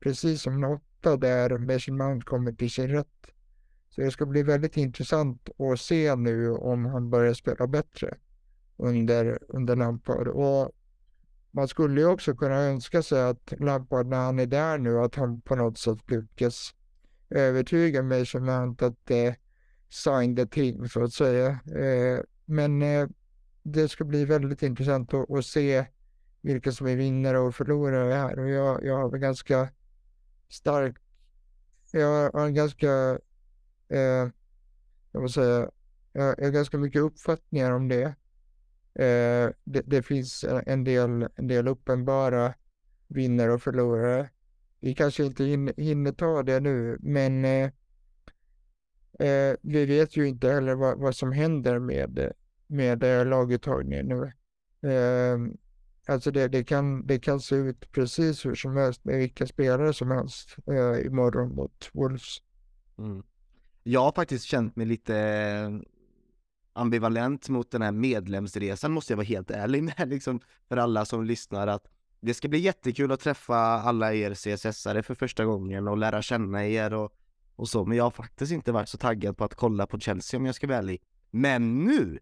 precis 0.00 0.42
som 0.42 0.60
något 1.04 1.20
där 1.20 1.58
Mason 1.58 1.96
Mount 1.96 2.26
kommer 2.26 2.52
till 2.52 2.70
sin 2.70 2.88
rätt. 2.88 3.26
Så 3.88 4.00
det 4.00 4.10
ska 4.10 4.26
bli 4.26 4.42
väldigt 4.42 4.76
intressant 4.76 5.48
att 5.58 5.80
se 5.80 6.14
nu 6.14 6.50
om 6.50 6.84
han 6.86 7.10
börjar 7.10 7.34
spela 7.34 7.66
bättre 7.66 8.14
under, 8.76 9.38
under 9.48 9.76
Lampard. 9.76 10.28
Och 10.28 10.72
man 11.50 11.68
skulle 11.68 12.00
ju 12.00 12.06
också 12.06 12.34
kunna 12.34 12.56
önska 12.56 13.02
sig 13.02 13.22
att 13.22 13.52
Lampard 13.58 14.06
när 14.06 14.24
han 14.24 14.38
är 14.38 14.46
där 14.46 14.78
nu, 14.78 14.98
att 14.98 15.14
han 15.14 15.40
på 15.40 15.56
något 15.56 15.78
sätt 15.78 16.10
lyckas 16.10 16.74
övertyga 17.30 18.02
Mason 18.02 18.44
Mount 18.44 18.86
att 18.86 19.10
eh, 19.10 19.34
sign 19.88 20.36
the 20.36 20.46
team 20.46 20.88
så 20.88 21.04
att 21.04 21.12
säga. 21.12 21.48
Eh, 21.76 22.20
men 22.44 22.82
eh, 22.82 23.08
det 23.62 23.88
ska 23.88 24.04
bli 24.04 24.24
väldigt 24.24 24.62
intressant 24.62 25.14
att, 25.14 25.30
att, 25.30 25.44
se 25.44 25.84
vilka 26.40 26.72
som 26.72 26.86
är 26.86 26.96
vinnare 26.96 27.38
och 27.38 27.54
förlorare 27.54 28.12
här. 28.12 28.38
Och 28.38 28.48
jag, 28.50 28.84
jag 28.84 28.96
har 28.96 29.10
väl 29.10 29.20
ganska 29.20 29.68
stark, 30.48 30.96
jag 31.92 32.32
har 32.32 32.46
en 32.46 32.54
ganska, 32.54 33.18
eh, 33.88 34.28
jag 35.12 35.20
vill 35.20 35.32
säga, 35.32 35.70
jag 36.12 36.22
har 36.22 36.50
ganska 36.50 36.78
mycket 36.78 37.02
uppfattningar 37.02 37.72
om 37.72 37.88
det. 37.88 38.04
Eh, 38.94 39.50
det, 39.64 39.82
det, 39.86 40.02
finns 40.02 40.44
en 40.66 40.84
del, 40.84 41.28
en 41.36 41.46
del 41.46 41.68
uppenbara 41.68 42.54
vinnare 43.08 43.52
och 43.52 43.62
förlorare. 43.62 44.30
vi 44.80 44.94
kanske 44.94 45.24
inte 45.24 45.44
hinner, 45.44 45.74
hinner 45.76 46.12
ta 46.12 46.42
det 46.42 46.60
nu, 46.60 46.98
men 47.00 47.44
eh, 47.44 47.70
eh, 49.18 49.56
vi 49.62 49.86
vet 49.86 50.16
ju 50.16 50.28
inte 50.28 50.48
heller 50.48 50.74
vad, 50.74 50.98
vad 50.98 51.16
som 51.16 51.32
händer 51.32 51.78
med, 51.78 52.32
med 52.66 53.02
eh, 53.02 53.26
laguttagningen 53.26 54.06
nu. 54.06 54.32
Eh, 54.90 55.38
Alltså 56.08 56.30
det, 56.30 56.48
det, 56.48 56.64
kan, 56.64 57.06
det 57.06 57.18
kan 57.18 57.40
se 57.40 57.54
ut 57.54 57.92
precis 57.92 58.46
hur 58.46 58.54
som 58.54 58.76
helst 58.76 59.04
med 59.04 59.18
vilka 59.18 59.46
spelare 59.46 59.92
som 59.92 60.10
helst 60.10 60.56
eh, 60.66 61.06
imorgon 61.06 61.54
mot 61.54 61.90
Wolves. 61.92 62.36
Mm. 62.98 63.22
Jag 63.82 64.00
har 64.00 64.12
faktiskt 64.12 64.44
känt 64.44 64.76
mig 64.76 64.86
lite 64.86 65.16
eh, 65.16 65.70
ambivalent 66.72 67.48
mot 67.48 67.70
den 67.70 67.82
här 67.82 67.92
medlemsresan 67.92 68.92
måste 68.92 69.12
jag 69.12 69.16
vara 69.16 69.26
helt 69.26 69.50
ärlig 69.50 69.82
med 69.82 69.94
liksom 70.08 70.40
för 70.68 70.76
alla 70.76 71.04
som 71.04 71.24
lyssnar 71.24 71.66
att 71.66 71.88
det 72.20 72.34
ska 72.34 72.48
bli 72.48 72.58
jättekul 72.58 73.12
att 73.12 73.20
träffa 73.20 73.56
alla 73.56 74.14
er 74.14 74.30
CSS-are 74.30 75.02
för 75.02 75.14
första 75.14 75.44
gången 75.44 75.88
och 75.88 75.98
lära 75.98 76.22
känna 76.22 76.66
er 76.66 76.94
och, 76.94 77.12
och 77.56 77.68
så, 77.68 77.84
men 77.84 77.96
jag 77.96 78.04
har 78.04 78.10
faktiskt 78.10 78.52
inte 78.52 78.72
varit 78.72 78.88
så 78.88 78.98
taggad 78.98 79.36
på 79.36 79.44
att 79.44 79.54
kolla 79.54 79.86
på 79.86 80.00
Chelsea 80.00 80.38
om 80.38 80.46
jag 80.46 80.54
ska 80.54 80.66
vara 80.66 80.78
ärlig. 80.78 81.02
Men 81.30 81.84
nu! 81.84 82.18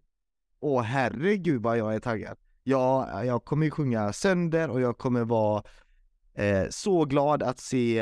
Åh 0.59 0.81
herregud 0.81 1.61
vad 1.61 1.77
jag 1.77 1.95
är 1.95 1.99
taggad! 1.99 2.37
Ja, 2.69 3.23
jag 3.23 3.45
kommer 3.45 3.65
ju 3.65 3.71
sjunga 3.71 4.13
sönder 4.13 4.69
och 4.69 4.81
jag 4.81 4.97
kommer 4.97 5.23
vara 5.23 5.63
eh, 6.33 6.65
så 6.69 7.05
glad 7.05 7.43
att 7.43 7.59
se 7.59 7.99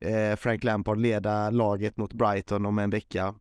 eh, 0.00 0.36
Frank 0.36 0.64
Lampard 0.64 0.98
leda 0.98 1.50
laget 1.50 1.96
mot 1.96 2.12
Brighton 2.12 2.66
om 2.66 2.78
en 2.78 2.90
vecka 2.90 3.34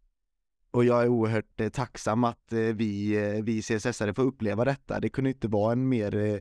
och 0.72 0.86
jag 0.86 1.04
är 1.04 1.08
oerhört 1.08 1.62
eh, 1.62 1.70
tacksam 1.70 2.24
att 2.24 2.54
eh, 2.54 2.60
vi, 2.60 3.16
eh, 3.16 3.44
vi 3.44 3.62
CSS-are 3.62 4.14
får 4.14 4.24
uppleva 4.24 4.66
detta. 4.66 5.00
Det 5.00 5.10
kunde 5.10 5.30
inte 5.30 5.48
vara 5.48 5.72
en 5.72 5.90
mer 5.90 6.16
eh, 6.16 6.40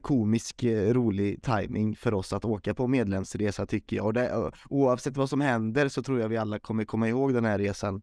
komisk, 0.00 0.62
eh, 0.62 0.92
rolig 0.92 1.42
timing 1.42 1.96
för 1.96 2.14
oss 2.14 2.32
att 2.32 2.44
åka 2.44 2.74
på 2.74 2.86
medlemsresa 2.86 3.66
tycker 3.66 3.96
jag. 3.96 4.06
Och 4.06 4.12
det, 4.12 4.50
oavsett 4.70 5.16
vad 5.16 5.28
som 5.28 5.40
händer 5.40 5.88
så 5.88 6.02
tror 6.02 6.20
jag 6.20 6.28
vi 6.28 6.36
alla 6.36 6.58
kommer 6.58 6.84
komma 6.84 7.08
ihåg 7.08 7.34
den 7.34 7.44
här 7.44 7.58
resan 7.58 8.02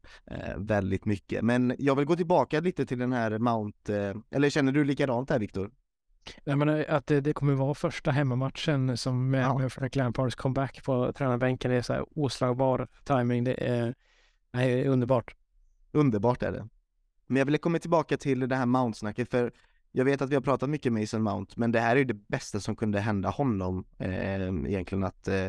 väldigt 0.58 1.06
mycket. 1.06 1.42
Men 1.42 1.76
jag 1.80 1.96
vill 1.96 2.06
gå 2.06 2.16
tillbaka 2.16 2.60
lite 2.60 2.86
till 2.86 3.00
den 3.00 3.14
här 3.14 3.38
Mount, 3.38 3.94
eller 4.32 4.50
känner 4.50 4.72
du 4.72 4.84
likadant 4.84 5.30
här 5.30 5.40
Viktor? 5.40 5.72
Jag 6.44 6.58
menar 6.58 6.86
att 6.90 7.08
det, 7.08 7.22
det, 7.22 7.34
kommer 7.34 7.54
vara 7.54 7.74
första 7.74 8.12
hemmamatchen 8.12 8.98
som 8.98 9.30
med, 9.30 9.44
ja. 9.44 9.58
med 9.58 9.74
Frank 9.74 9.96
Lampards 9.96 10.36
comeback 10.36 10.84
på 10.84 11.14
tränarbänken. 11.14 11.72
Det 11.72 11.78
är 11.78 11.82
så 11.82 11.94
här 11.94 12.06
oslagbar 12.16 12.88
timing. 13.06 13.44
Det 13.44 13.54
är 13.54 13.96
Nej, 14.52 14.88
underbart. 14.88 15.36
Underbart 15.92 16.44
är 16.44 16.52
det. 16.52 16.68
Men 17.28 17.38
jag 17.38 17.46
ville 17.46 17.58
komma 17.58 17.80
tillbaka 17.80 18.18
till 18.18 18.50
det 18.50 18.56
här 18.56 18.66
Mount-snacket 18.66 19.30
för 19.30 19.52
jag 19.92 20.06
vet 20.06 20.22
att 20.22 20.30
vi 20.30 20.36
har 20.36 20.42
pratat 20.42 20.70
mycket 20.70 20.94
med 20.94 21.02
Mason 21.02 21.22
Mount, 21.24 21.54
men 21.58 21.72
det 21.72 21.80
här 21.80 21.96
är 21.96 22.06
det 22.06 22.14
bästa 22.14 22.60
som 22.60 22.76
kunde 22.76 23.00
hända 23.00 23.30
honom 23.30 23.86
eh, 23.98 24.42
egentligen 24.42 25.04
att, 25.04 25.28
eh, 25.28 25.48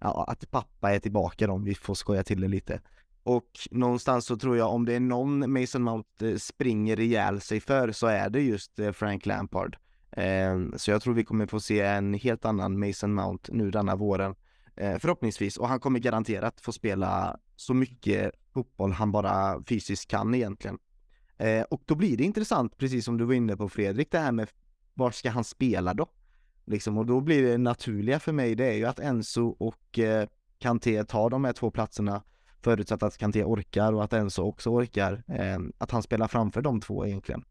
att 0.00 0.50
pappa 0.50 0.92
är 0.92 0.98
tillbaka 0.98 1.46
då, 1.46 1.52
om 1.52 1.64
vi 1.64 1.74
får 1.74 1.94
skoja 1.94 2.24
till 2.24 2.40
det 2.40 2.48
lite. 2.48 2.80
Och 3.22 3.50
någonstans 3.70 4.26
så 4.26 4.36
tror 4.36 4.56
jag 4.56 4.72
om 4.72 4.84
det 4.84 4.94
är 4.94 5.00
någon 5.00 5.52
Mason 5.52 5.82
Mount 5.82 6.28
eh, 6.28 6.36
springer 6.36 7.00
ihjäl 7.00 7.40
sig 7.40 7.60
för 7.60 7.92
så 7.92 8.06
är 8.06 8.30
det 8.30 8.40
just 8.40 8.78
eh, 8.78 8.92
Frank 8.92 9.26
Lampard. 9.26 9.76
Eh, 10.10 10.58
så 10.76 10.90
jag 10.90 11.02
tror 11.02 11.14
vi 11.14 11.24
kommer 11.24 11.46
få 11.46 11.60
se 11.60 11.80
en 11.80 12.14
helt 12.14 12.44
annan 12.44 12.78
Mason 12.78 13.14
Mount 13.14 13.52
nu 13.52 13.70
denna 13.70 13.96
våren. 13.96 14.34
Eh, 14.76 14.98
förhoppningsvis, 14.98 15.56
och 15.56 15.68
han 15.68 15.80
kommer 15.80 15.98
garanterat 15.98 16.60
få 16.60 16.72
spela 16.72 17.38
så 17.56 17.74
mycket 17.74 18.32
fotboll 18.54 18.92
han 18.92 19.12
bara 19.12 19.62
fysiskt 19.68 20.10
kan 20.10 20.34
egentligen. 20.34 20.78
Eh, 21.40 21.62
och 21.62 21.82
då 21.86 21.94
blir 21.94 22.16
det 22.16 22.24
intressant, 22.24 22.76
precis 22.78 23.04
som 23.04 23.18
du 23.18 23.24
var 23.24 23.34
inne 23.34 23.56
på 23.56 23.68
Fredrik, 23.68 24.10
det 24.10 24.18
här 24.18 24.32
med 24.32 24.48
var 24.94 25.10
ska 25.10 25.30
han 25.30 25.44
spela 25.44 25.94
då? 25.94 26.06
Liksom, 26.64 26.98
och 26.98 27.06
då 27.06 27.20
blir 27.20 27.42
det 27.42 27.58
naturliga 27.58 28.20
för 28.20 28.32
mig, 28.32 28.54
det 28.54 28.66
är 28.66 28.72
ju 28.72 28.84
att 28.84 28.98
Enzo 28.98 29.56
och 29.58 29.98
eh, 29.98 30.28
Kanté 30.58 31.04
tar 31.04 31.30
de 31.30 31.44
här 31.44 31.52
två 31.52 31.70
platserna 31.70 32.22
förutsatt 32.62 33.02
att 33.02 33.18
Kanté 33.18 33.44
orkar 33.44 33.92
och 33.92 34.04
att 34.04 34.12
Enzo 34.12 34.42
också 34.42 34.70
orkar, 34.70 35.22
eh, 35.28 35.58
att 35.78 35.90
han 35.90 36.02
spelar 36.02 36.28
framför 36.28 36.62
de 36.62 36.80
två 36.80 37.06
egentligen. 37.06 37.44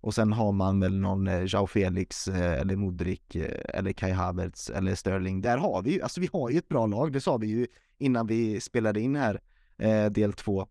Och 0.00 0.14
sen 0.14 0.32
har 0.32 0.52
man 0.52 0.80
väl 0.80 1.00
någon 1.00 1.28
eh, 1.28 1.44
Jao 1.46 1.66
Felix 1.66 2.28
eh, 2.28 2.60
eller 2.60 2.76
Modric 2.76 3.20
eh, 3.34 3.78
eller 3.78 3.92
Kai 3.92 4.12
Havertz 4.12 4.70
eller 4.70 4.94
Sterling. 4.94 5.40
Där 5.40 5.58
har 5.58 5.82
vi 5.82 5.92
ju, 5.92 6.02
alltså 6.02 6.20
vi 6.20 6.28
har 6.32 6.50
ju 6.50 6.58
ett 6.58 6.68
bra 6.68 6.86
lag, 6.86 7.12
det 7.12 7.20
sa 7.20 7.36
vi 7.36 7.46
ju 7.46 7.66
innan 7.98 8.26
vi 8.26 8.60
spelade 8.60 9.00
in 9.00 9.16
här 9.16 9.40
eh, 9.78 10.06
del 10.06 10.32
två. 10.32 10.68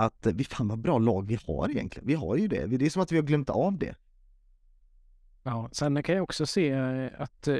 Att 0.00 0.26
eh, 0.26 0.32
vi 0.32 0.44
fan 0.44 0.68
vad 0.68 0.78
bra 0.78 0.98
lag 0.98 1.26
vi 1.26 1.38
har 1.46 1.70
egentligen. 1.70 2.06
Vi 2.06 2.14
har 2.14 2.36
ju 2.36 2.48
det. 2.48 2.66
Det 2.66 2.86
är 2.86 2.90
som 2.90 3.02
att 3.02 3.12
vi 3.12 3.16
har 3.16 3.22
glömt 3.22 3.50
av 3.50 3.78
det. 3.78 3.94
Ja, 5.42 5.68
sen 5.72 6.02
kan 6.02 6.14
jag 6.14 6.22
också 6.22 6.46
se 6.46 6.70
eh, 6.70 7.06
att 7.18 7.48
eh, 7.48 7.58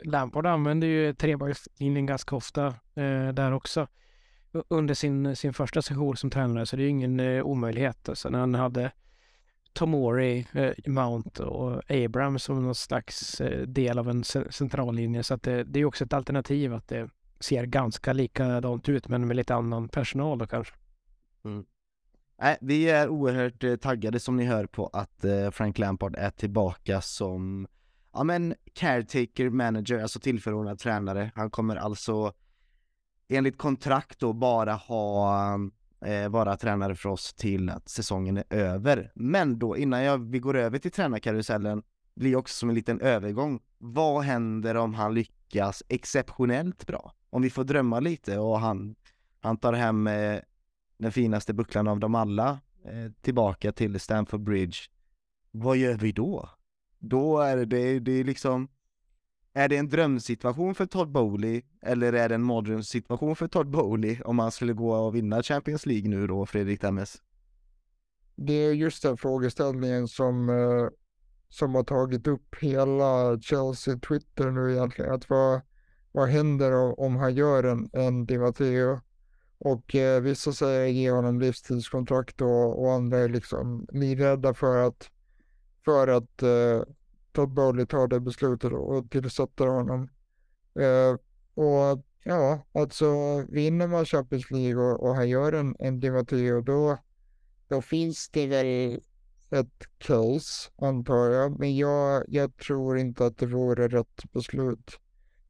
Lampard 0.00 0.46
använder 0.46 0.86
ju 0.86 1.14
trebackslinjen 1.14 2.06
ganska 2.06 2.36
ofta 2.36 2.66
eh, 2.94 3.28
där 3.32 3.52
också 3.52 3.86
under 4.68 4.94
sin, 4.94 5.36
sin 5.36 5.54
första 5.54 5.82
session 5.82 6.16
som 6.16 6.30
tränare 6.30 6.66
så 6.66 6.76
det 6.76 6.82
är 6.82 6.84
ju 6.84 6.90
ingen 6.90 7.20
eh, 7.20 7.42
omöjlighet. 7.42 8.08
Alltså 8.08 8.28
när 8.28 8.38
han 8.38 8.54
hade 8.54 8.90
Tomori, 9.72 10.46
eh, 10.52 10.72
Mount 10.86 11.42
och 11.42 11.90
Abraham 11.90 12.38
som 12.38 12.62
någon 12.62 12.74
slags 12.74 13.40
eh, 13.40 13.66
del 13.66 13.98
av 13.98 14.10
en 14.10 14.24
centrallinje. 14.50 15.22
Så 15.22 15.34
att 15.34 15.42
det, 15.42 15.64
det 15.64 15.80
är 15.80 15.84
också 15.84 16.04
ett 16.04 16.12
alternativ 16.12 16.74
att 16.74 16.88
det 16.88 17.10
ser 17.40 17.64
ganska 17.64 18.12
likadant 18.12 18.88
ut 18.88 19.08
men 19.08 19.26
med 19.26 19.36
lite 19.36 19.54
annan 19.54 19.88
personal 19.88 20.38
då 20.38 20.46
kanske. 20.46 20.74
Mm. 21.44 21.64
Äh, 22.42 22.56
vi 22.60 22.90
är 22.90 23.08
oerhört 23.08 23.64
eh, 23.64 23.76
taggade 23.76 24.20
som 24.20 24.36
ni 24.36 24.44
hör 24.44 24.66
på 24.66 24.86
att 24.86 25.24
eh, 25.24 25.50
Frank 25.50 25.78
Lampard 25.78 26.16
är 26.16 26.30
tillbaka 26.30 27.00
som 27.00 27.66
ja 28.12 28.24
men 28.24 28.54
caretaker 28.72 29.50
manager, 29.50 29.98
alltså 29.98 30.20
tillförordnad 30.20 30.78
tränare. 30.78 31.30
Han 31.34 31.50
kommer 31.50 31.76
alltså 31.76 32.32
enligt 33.28 33.58
kontrakt 33.58 34.18
då 34.18 34.32
bara 34.32 34.72
ha 34.72 35.54
eh, 36.04 36.28
vara 36.28 36.56
tränare 36.56 36.94
för 36.94 37.08
oss 37.08 37.34
till 37.34 37.70
att 37.70 37.88
säsongen 37.88 38.36
är 38.36 38.44
över. 38.50 39.12
Men 39.14 39.58
då 39.58 39.76
innan 39.76 40.02
jag, 40.02 40.30
vi 40.30 40.38
går 40.38 40.56
över 40.56 40.78
till 40.78 40.90
tränarkarusellen 40.90 41.82
blir 42.14 42.36
också 42.36 42.54
som 42.54 42.68
en 42.68 42.74
liten 42.74 43.00
övergång. 43.00 43.60
Vad 43.78 44.22
händer 44.22 44.74
om 44.74 44.94
han 44.94 45.14
lyckas 45.14 45.82
exceptionellt 45.88 46.86
bra? 46.86 47.12
Om 47.30 47.42
vi 47.42 47.50
får 47.50 47.64
drömma 47.64 48.00
lite 48.00 48.38
och 48.38 48.60
han, 48.60 48.94
han 49.40 49.56
tar 49.56 49.72
hem 49.72 50.06
eh, 50.06 50.40
den 50.98 51.12
finaste 51.12 51.54
bucklan 51.54 51.88
av 51.88 52.00
dem 52.00 52.14
alla 52.14 52.60
eh, 52.84 53.12
tillbaka 53.20 53.72
till 53.72 54.00
Stamford 54.00 54.40
Bridge. 54.40 54.76
Vad 55.50 55.76
gör 55.76 55.94
vi 55.94 56.12
då? 56.12 56.48
Då 56.98 57.38
är 57.38 57.56
det, 57.56 58.00
det 58.00 58.12
är 58.12 58.24
liksom 58.24 58.68
är 59.52 59.68
det 59.68 59.76
en 59.76 59.88
drömsituation 59.88 60.74
för 60.74 60.86
Todd 60.86 61.10
Bowley 61.10 61.62
eller 61.82 62.12
är 62.12 62.28
det 62.28 62.34
en 62.34 62.42
mardrömssituation 62.42 63.36
för 63.36 63.48
Todd 63.48 63.70
Bowley 63.70 64.20
om 64.24 64.38
han 64.38 64.52
skulle 64.52 64.72
gå 64.72 64.94
och 64.94 65.14
vinna 65.14 65.42
Champions 65.42 65.86
League 65.86 66.08
nu 66.08 66.26
då, 66.26 66.46
Fredrik 66.46 66.80
Dammes? 66.80 67.22
Det 68.36 68.52
är 68.52 68.72
just 68.72 69.02
den 69.02 69.16
frågeställningen 69.16 70.08
som, 70.08 70.48
eh, 70.48 70.88
som 71.48 71.74
har 71.74 71.84
tagit 71.84 72.26
upp 72.26 72.54
hela 72.60 73.40
Chelsea 73.40 73.98
Twitter 73.98 74.50
nu 74.50 74.72
egentligen. 74.72 75.12
Att 75.12 75.30
vad, 75.30 75.60
vad 76.12 76.28
händer 76.28 77.00
om 77.00 77.16
han 77.16 77.34
gör 77.34 77.64
en, 77.64 77.90
en 77.92 78.26
Di 78.26 78.38
Matteo? 78.38 79.00
Och 79.58 79.94
eh, 79.94 80.20
vissa 80.20 80.52
säger 80.52 80.86
ge 80.86 81.10
honom 81.10 81.40
livstidskontrakt 81.40 82.40
och, 82.40 82.82
och 82.82 82.92
andra 82.92 83.18
är 83.18 83.28
liksom 83.28 83.86
livrädda 83.92 84.54
för 84.54 84.86
att, 84.86 85.10
för 85.84 86.08
att 86.08 86.42
eh, 86.42 86.82
Todd 87.32 87.54
Bowley 87.54 87.86
tar 87.86 88.08
det 88.08 88.20
beslutet 88.20 88.72
och 88.72 89.10
tillsätter 89.10 89.66
honom. 89.66 90.08
Eh, 90.80 91.16
och 91.54 92.04
ja, 92.24 92.66
alltså 92.72 93.06
vinner 93.48 93.86
man 93.86 94.04
Champions 94.04 94.50
League 94.50 94.82
och, 94.82 95.02
och 95.02 95.14
han 95.14 95.28
gör 95.28 95.52
en, 95.52 95.76
en 95.78 96.00
Dimatio 96.00 96.60
då, 96.60 96.98
då 97.68 97.82
finns 97.82 98.28
det 98.28 98.46
väl 98.46 99.00
ett 99.50 99.98
case 99.98 100.70
antar 100.76 101.30
jag. 101.30 101.58
Men 101.58 101.76
jag, 101.76 102.24
jag 102.28 102.56
tror 102.56 102.98
inte 102.98 103.26
att 103.26 103.38
det 103.38 103.46
vore 103.46 103.88
rätt 103.88 104.32
beslut. 104.32 104.90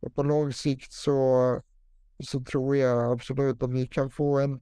Och 0.00 0.14
på 0.14 0.22
lång 0.22 0.52
sikt 0.52 0.92
så, 0.92 1.62
så 2.20 2.40
tror 2.40 2.76
jag 2.76 3.12
absolut 3.12 3.62
att 3.62 3.72
vi 3.72 3.86
kan 3.86 4.10
få 4.10 4.38
en, 4.38 4.60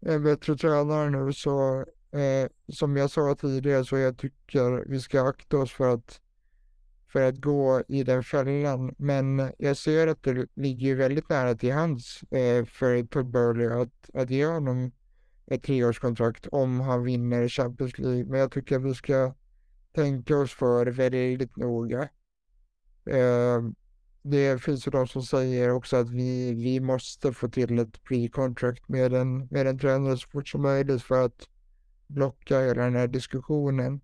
en 0.00 0.22
bättre 0.22 0.56
tränare 0.56 1.10
nu. 1.10 1.32
Så 1.32 1.80
eh, 2.12 2.48
som 2.68 2.96
jag 2.96 3.10
sa 3.10 3.34
tidigare 3.34 3.84
så 3.84 3.98
jag 3.98 4.18
tycker 4.18 4.84
vi 4.88 5.00
ska 5.00 5.22
akta 5.22 5.58
oss 5.58 5.72
för 5.72 5.94
att 5.94 6.20
för 7.12 7.22
att 7.22 7.40
gå 7.40 7.82
i 7.88 8.02
den 8.04 8.22
fällan. 8.22 8.94
Men 8.98 9.52
jag 9.58 9.76
ser 9.76 10.06
att 10.06 10.22
det 10.22 10.46
ligger 10.54 10.94
väldigt 10.94 11.28
nära 11.28 11.54
till 11.54 11.72
hands 11.72 12.22
eh, 12.22 12.64
för 12.64 13.06
Todd 13.06 13.30
Burley 13.30 13.66
att, 13.66 14.10
att 14.14 14.30
ge 14.30 14.46
honom 14.46 14.92
ett 15.46 15.62
treårskontrakt 15.62 16.46
om 16.46 16.80
han 16.80 17.04
vinner 17.04 17.48
Champions 17.48 17.98
League. 17.98 18.24
Men 18.24 18.40
jag 18.40 18.52
tycker 18.52 18.76
att 18.76 18.82
vi 18.82 18.94
ska 18.94 19.34
tänka 19.94 20.38
oss 20.38 20.52
för 20.52 20.86
väldigt 20.86 21.56
noga. 21.56 22.08
Eh, 23.10 23.60
det 24.22 24.62
finns 24.62 24.86
ju 24.86 24.90
de 24.90 25.06
som 25.06 25.22
säger 25.22 25.70
också 25.70 25.96
att 25.96 26.10
vi, 26.10 26.54
vi 26.54 26.80
måste 26.80 27.32
få 27.32 27.48
till 27.48 27.78
ett 27.78 28.04
pre-contract 28.04 28.88
med 28.88 29.12
en, 29.12 29.46
med 29.46 29.66
en 29.66 29.78
tränare 29.78 30.16
så 30.16 30.28
fort 30.28 30.48
som 30.48 30.62
möjligt 30.62 31.02
för 31.02 31.24
att 31.24 31.48
blocka 32.06 32.60
hela 32.60 32.84
den 32.84 32.96
här 32.96 33.08
diskussionen. 33.08 34.00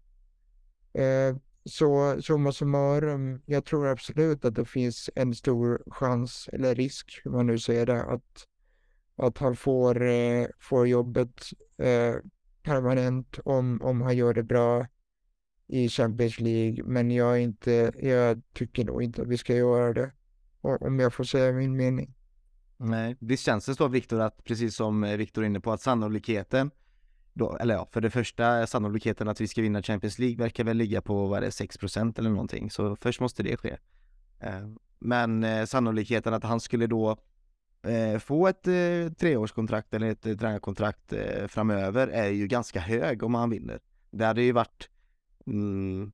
Eh, 0.92 1.36
så 1.64 2.22
summa 2.22 2.52
summarum, 2.52 3.42
jag 3.46 3.64
tror 3.64 3.86
absolut 3.86 4.44
att 4.44 4.54
det 4.54 4.64
finns 4.64 5.10
en 5.14 5.34
stor 5.34 5.82
chans, 5.86 6.48
eller 6.52 6.74
risk, 6.74 7.20
hur 7.24 7.30
man 7.30 7.46
nu 7.46 7.58
säger 7.58 7.86
det, 7.86 8.02
att, 8.02 8.44
att 9.16 9.38
han 9.38 9.56
får, 9.56 10.02
eh, 10.02 10.46
får 10.60 10.88
jobbet 10.88 11.40
eh, 11.78 12.14
permanent 12.62 13.38
om, 13.44 13.82
om 13.82 14.00
han 14.00 14.16
gör 14.16 14.34
det 14.34 14.42
bra 14.42 14.86
i 15.68 15.88
Champions 15.88 16.40
League. 16.40 16.84
Men 16.84 17.10
jag, 17.10 17.40
inte, 17.40 17.92
jag 18.02 18.40
tycker 18.52 18.84
nog 18.84 19.02
inte 19.02 19.22
att 19.22 19.28
vi 19.28 19.38
ska 19.38 19.54
göra 19.54 19.92
det, 19.92 20.12
om 20.60 20.98
jag 20.98 21.14
får 21.14 21.24
säga 21.24 21.52
min 21.52 21.76
mening. 21.76 22.14
Nej, 22.76 23.16
visst 23.20 23.44
känns 23.44 23.66
det 23.66 23.74
så 23.74 23.88
Viktor 23.88 24.20
att 24.20 24.44
precis 24.44 24.76
som 24.76 25.02
Viktor 25.02 25.42
är 25.42 25.46
inne 25.46 25.60
på 25.60 25.72
att 25.72 25.80
sannolikheten 25.80 26.70
då, 27.38 27.56
eller 27.56 27.74
ja, 27.74 27.88
för 27.92 28.00
det 28.00 28.10
första 28.10 28.66
sannolikheten 28.66 29.28
att 29.28 29.40
vi 29.40 29.48
ska 29.48 29.62
vinna 29.62 29.82
Champions 29.82 30.18
League 30.18 30.36
verkar 30.36 30.64
väl 30.64 30.76
ligga 30.76 31.02
på 31.02 31.26
vad 31.26 31.38
är 31.38 31.40
det, 31.40 31.48
6% 31.48 32.18
eller 32.18 32.30
någonting, 32.30 32.70
så 32.70 32.96
först 32.96 33.20
måste 33.20 33.42
det 33.42 33.56
ske. 33.56 33.76
Eh, 34.40 34.68
men 34.98 35.44
eh, 35.44 35.64
sannolikheten 35.64 36.34
att 36.34 36.44
han 36.44 36.60
skulle 36.60 36.86
då 36.86 37.16
eh, 37.82 38.18
få 38.18 38.48
ett 38.48 38.62
treårskontrakt 39.18 39.94
eller 39.94 40.10
ett 40.10 40.22
tränarkontrakt 40.22 41.12
framöver 41.48 42.08
är 42.08 42.28
ju 42.28 42.46
ganska 42.46 42.80
hög 42.80 43.22
om 43.22 43.34
han 43.34 43.50
vinner. 43.50 43.80
Det 44.10 44.24
hade 44.24 44.42
ju 44.42 44.52
varit 44.52 44.88
mm, 45.50 46.12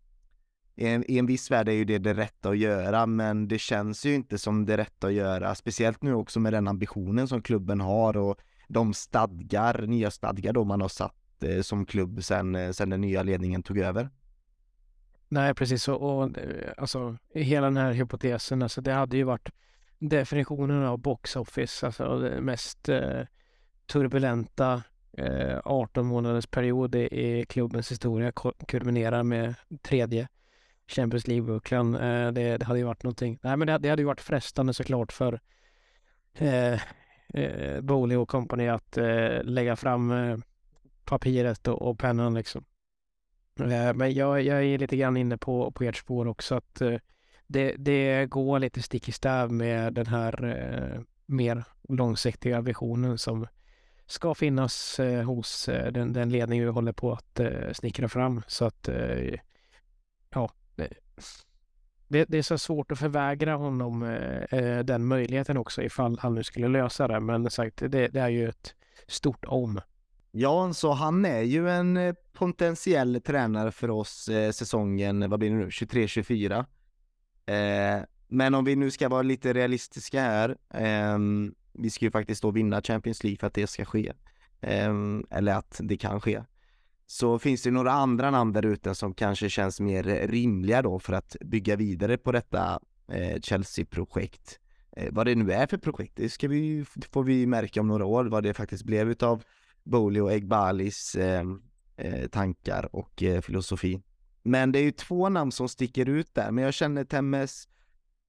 i 0.77 0.87
en, 0.87 1.11
i 1.11 1.19
en 1.19 1.27
viss 1.27 1.51
värld 1.51 1.69
är 1.69 1.73
ju 1.73 1.85
det 1.85 1.99
det 1.99 2.15
rätta 2.15 2.49
att 2.49 2.59
göra, 2.59 3.07
men 3.07 3.49
det 3.49 3.59
känns 3.59 4.07
ju 4.07 4.15
inte 4.15 4.39
som 4.39 4.67
det 4.67 4.77
rätta 4.77 5.07
att 5.07 5.13
göra, 5.13 5.55
speciellt 5.55 6.03
nu 6.03 6.15
också 6.15 6.41
med 6.41 6.53
den 6.53 6.69
ambitionen 6.69 7.29
som 7.29 7.43
klubben 7.43 7.81
har 7.81 8.17
och 8.17 8.39
de 8.69 8.95
stadgar, 8.95 9.87
nya 9.87 10.11
stadgar 10.11 10.53
då 10.53 10.65
man 10.65 10.81
har 10.81 10.89
satt 10.89 11.43
eh, 11.43 11.61
som 11.61 11.87
klubb 11.87 12.25
sen, 12.25 12.55
eh, 12.55 12.71
sen 12.71 12.91
den 12.91 13.01
nya 13.01 13.23
ledningen 13.23 13.63
tog 13.63 13.79
över. 13.79 14.11
Nej, 15.29 15.55
precis. 15.55 15.89
Och, 15.89 16.03
och 16.03 16.31
alltså 16.77 17.17
hela 17.35 17.67
den 17.67 17.77
här 17.77 17.93
hypotesen, 17.93 18.63
alltså 18.63 18.81
det 18.81 18.93
hade 18.93 19.17
ju 19.17 19.25
varit 19.25 19.51
definitionen 19.99 20.85
av 20.85 20.99
box 20.99 21.37
office, 21.37 21.87
alltså 21.87 22.19
det 22.19 22.41
mest 22.41 22.89
eh, 22.89 23.21
turbulenta 23.87 24.83
eh, 25.19 25.59
18 25.65 26.07
månaders 26.07 26.47
period 26.47 26.95
i 26.95 27.45
klubbens 27.49 27.91
historia 27.91 28.33
kulminerar 28.69 29.23
med 29.23 29.55
tredje 29.83 30.29
Champions 30.87 31.27
League-bucklan. 31.27 31.95
Eh, 31.95 32.33
det, 32.33 32.57
det, 32.57 32.65
hade 32.65 32.79
ju 32.79 32.85
varit 32.85 33.03
någonting. 33.03 33.39
Nej, 33.43 33.57
men 33.57 33.67
det, 33.67 33.79
det 33.79 33.89
hade 33.89 34.03
ju 34.03 34.07
varit 34.07 34.21
frestande 34.21 34.75
såklart 34.75 35.13
för 35.13 35.41
eh, 36.35 36.81
eh, 37.35 37.81
Boli 37.81 38.15
och 38.15 38.29
company 38.29 38.69
att 38.69 38.97
eh, 38.97 39.43
lägga 39.43 39.77
fram 39.77 40.11
eh, 40.11 40.39
och, 41.67 41.83
och 41.83 41.99
pennan 41.99 42.35
liksom. 42.35 42.65
Eh, 43.61 43.95
men 43.95 44.15
jag, 44.15 44.43
jag 44.43 44.65
är 44.65 44.79
lite 44.79 44.97
grann 44.97 45.17
inne 45.17 45.39
på, 45.39 45.71
på 45.71 45.85
ert 45.85 45.97
spår 45.97 46.29
också 46.29 46.55
att 46.55 46.81
eh, 46.81 46.97
det, 47.47 47.75
det 47.79 48.27
går 48.27 48.59
lite 48.59 48.83
stick 48.83 49.09
i 49.09 49.13
stäv 49.13 49.53
med 49.53 49.95
den 49.95 50.07
här 50.07 50.45
eh, 50.45 51.01
mer 51.27 51.65
långsiktiga 51.89 52.61
visionen 52.61 53.19
som 53.19 53.47
ska 54.07 54.35
finnas 54.35 55.01
eh, 55.01 55.23
hos 55.23 55.69
eh, 55.69 55.93
den, 55.93 56.13
den 56.13 56.31
ledning 56.31 56.61
vi 56.61 56.69
håller 56.69 56.93
på 56.93 57.13
att 57.13 57.41
eh, 57.41 57.73
snickra 57.73 58.09
fram. 58.09 58.43
Så 58.47 58.65
att 58.65 58.89
eh, 58.89 59.35
ja, 60.31 60.51
det, 62.09 62.25
det, 62.29 62.39
är 62.39 62.43
så 62.43 62.59
svårt 62.59 62.93
att 62.93 62.99
förvägra 62.99 63.55
honom 63.55 64.03
eh, 64.03 64.59
eh, 64.59 64.85
den 64.85 65.07
möjligheten 65.07 65.57
också 65.57 65.83
ifall 65.83 66.19
han 66.19 66.35
nu 66.35 66.43
skulle 66.43 66.69
lösa 66.69 67.09
det. 67.09 67.21
Men 67.21 67.51
sagt, 67.51 67.77
det, 67.77 68.09
det 68.09 68.21
är 68.21 68.29
ju 68.29 68.49
ett 68.49 68.75
stort 69.07 69.45
om. 69.45 69.81
Ja, 70.31 70.73
så 70.73 70.93
han 70.93 71.25
är 71.25 71.43
ju 71.43 71.71
en 71.71 72.17
potentiell 72.33 73.21
tränare 73.21 73.73
för 73.73 73.91
oss 73.91 74.29
eh, 74.29 74.51
säsongen, 74.51 75.31
vad 75.31 75.39
blir 75.39 75.51
det 75.51 75.57
nu, 75.57 75.69
23-24. 75.69 76.65
Eh, 77.47 78.05
men 78.29 78.55
om 78.55 78.65
vi 78.65 78.77
nu 78.77 78.91
ska 78.91 79.09
vara 79.09 79.23
lite 79.23 79.53
realistiska 79.53 80.21
här, 80.21 80.57
eh, 80.75 81.19
vi 81.75 81.91
ska 81.91 82.05
ju 82.05 82.11
faktiskt 82.11 82.43
då 82.43 82.51
vinna 82.51 82.83
Champions 82.83 83.25
League 83.25 83.39
för 83.39 83.47
att 83.47 83.55
det 83.55 83.67
ska 83.67 83.85
ske. 83.85 84.13
Ehm, 84.61 85.27
eller 85.31 85.55
att 85.55 85.81
det 85.85 85.97
kan 85.97 86.21
ske. 86.21 86.43
Så 87.07 87.39
finns 87.39 87.63
det 87.63 87.71
några 87.71 87.93
andra 87.93 88.31
namn 88.31 88.53
där 88.53 88.67
ute 88.67 88.95
som 88.95 89.15
kanske 89.15 89.51
känns 89.51 89.81
mer 89.81 90.03
rimliga 90.29 90.83
då 90.83 90.99
för 90.99 91.13
att 91.13 91.37
bygga 91.41 91.77
vidare 91.77 92.17
på 92.17 92.33
detta 92.33 92.81
eh, 93.09 93.41
Chelsea-projekt. 93.41 94.61
Eh, 94.97 95.09
vad 95.13 95.27
det 95.27 95.35
nu 95.35 95.53
är 95.53 95.67
för 95.67 95.79
projekt, 95.79 96.17
det 96.17 96.29
ska 96.29 96.49
vi, 96.49 96.85
får 97.13 97.25
vi 97.25 97.47
märka 97.47 97.81
om 97.81 97.89
några 97.89 98.05
år 98.05 98.25
vad 98.25 98.43
det 98.43 98.55
faktiskt 98.55 98.85
blev 98.85 99.11
utav 99.11 99.43
Bowley 99.83 100.23
och 100.23 100.33
Egbalis 100.33 101.17
ehm, 101.17 101.63
eh, 101.97 102.29
tankar 102.29 102.97
och 102.97 103.23
filosofi. 103.43 104.03
Men 104.43 104.73
det 104.73 104.79
är 104.79 104.83
ju 104.83 104.91
två 104.91 105.29
namn 105.29 105.53
som 105.53 105.69
sticker 105.69 106.09
ut 106.09 106.35
där, 106.35 106.51
men 106.51 106.65
jag 106.65 106.75
känner 106.75 107.05
Temmes, 107.05 107.69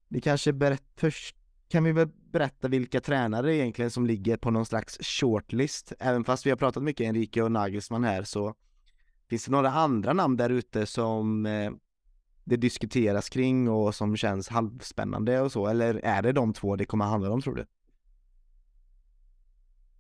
det 0.10 0.22
kanske 0.22 0.54
berättar 0.54 0.86
först 0.98 1.36
kan 1.68 1.84
vi 1.84 1.92
väl 1.92 2.10
berätta 2.36 2.68
vilka 2.68 3.02
tränare 3.02 3.56
egentligen 3.56 3.92
som 3.92 4.06
ligger 4.06 4.38
på 4.38 4.52
någon 4.52 4.66
slags 4.66 4.98
shortlist. 5.02 5.94
Även 6.00 6.24
fast 6.24 6.46
vi 6.46 6.50
har 6.50 6.58
pratat 6.58 6.84
mycket 6.84 7.08
Enrique 7.08 7.44
och 7.44 7.52
Nagelsmann 7.52 8.04
här 8.04 8.24
så 8.24 8.54
finns 9.30 9.46
det 9.46 9.52
några 9.52 9.72
andra 9.72 10.14
namn 10.14 10.38
där 10.38 10.50
ute 10.50 10.86
som 10.86 11.46
eh, 11.46 11.72
det 12.44 12.56
diskuteras 12.56 13.30
kring 13.30 13.70
och 13.70 13.96
som 13.96 14.18
känns 14.18 14.50
halvspännande 14.50 15.42
och 15.42 15.52
så? 15.52 15.68
Eller 15.68 15.96
är 16.04 16.22
det 16.22 16.32
de 16.32 16.54
två 16.54 16.76
det 16.76 16.86
kommer 16.86 17.06
handla 17.06 17.32
om 17.32 17.42
tror 17.42 17.56
du? 17.56 17.66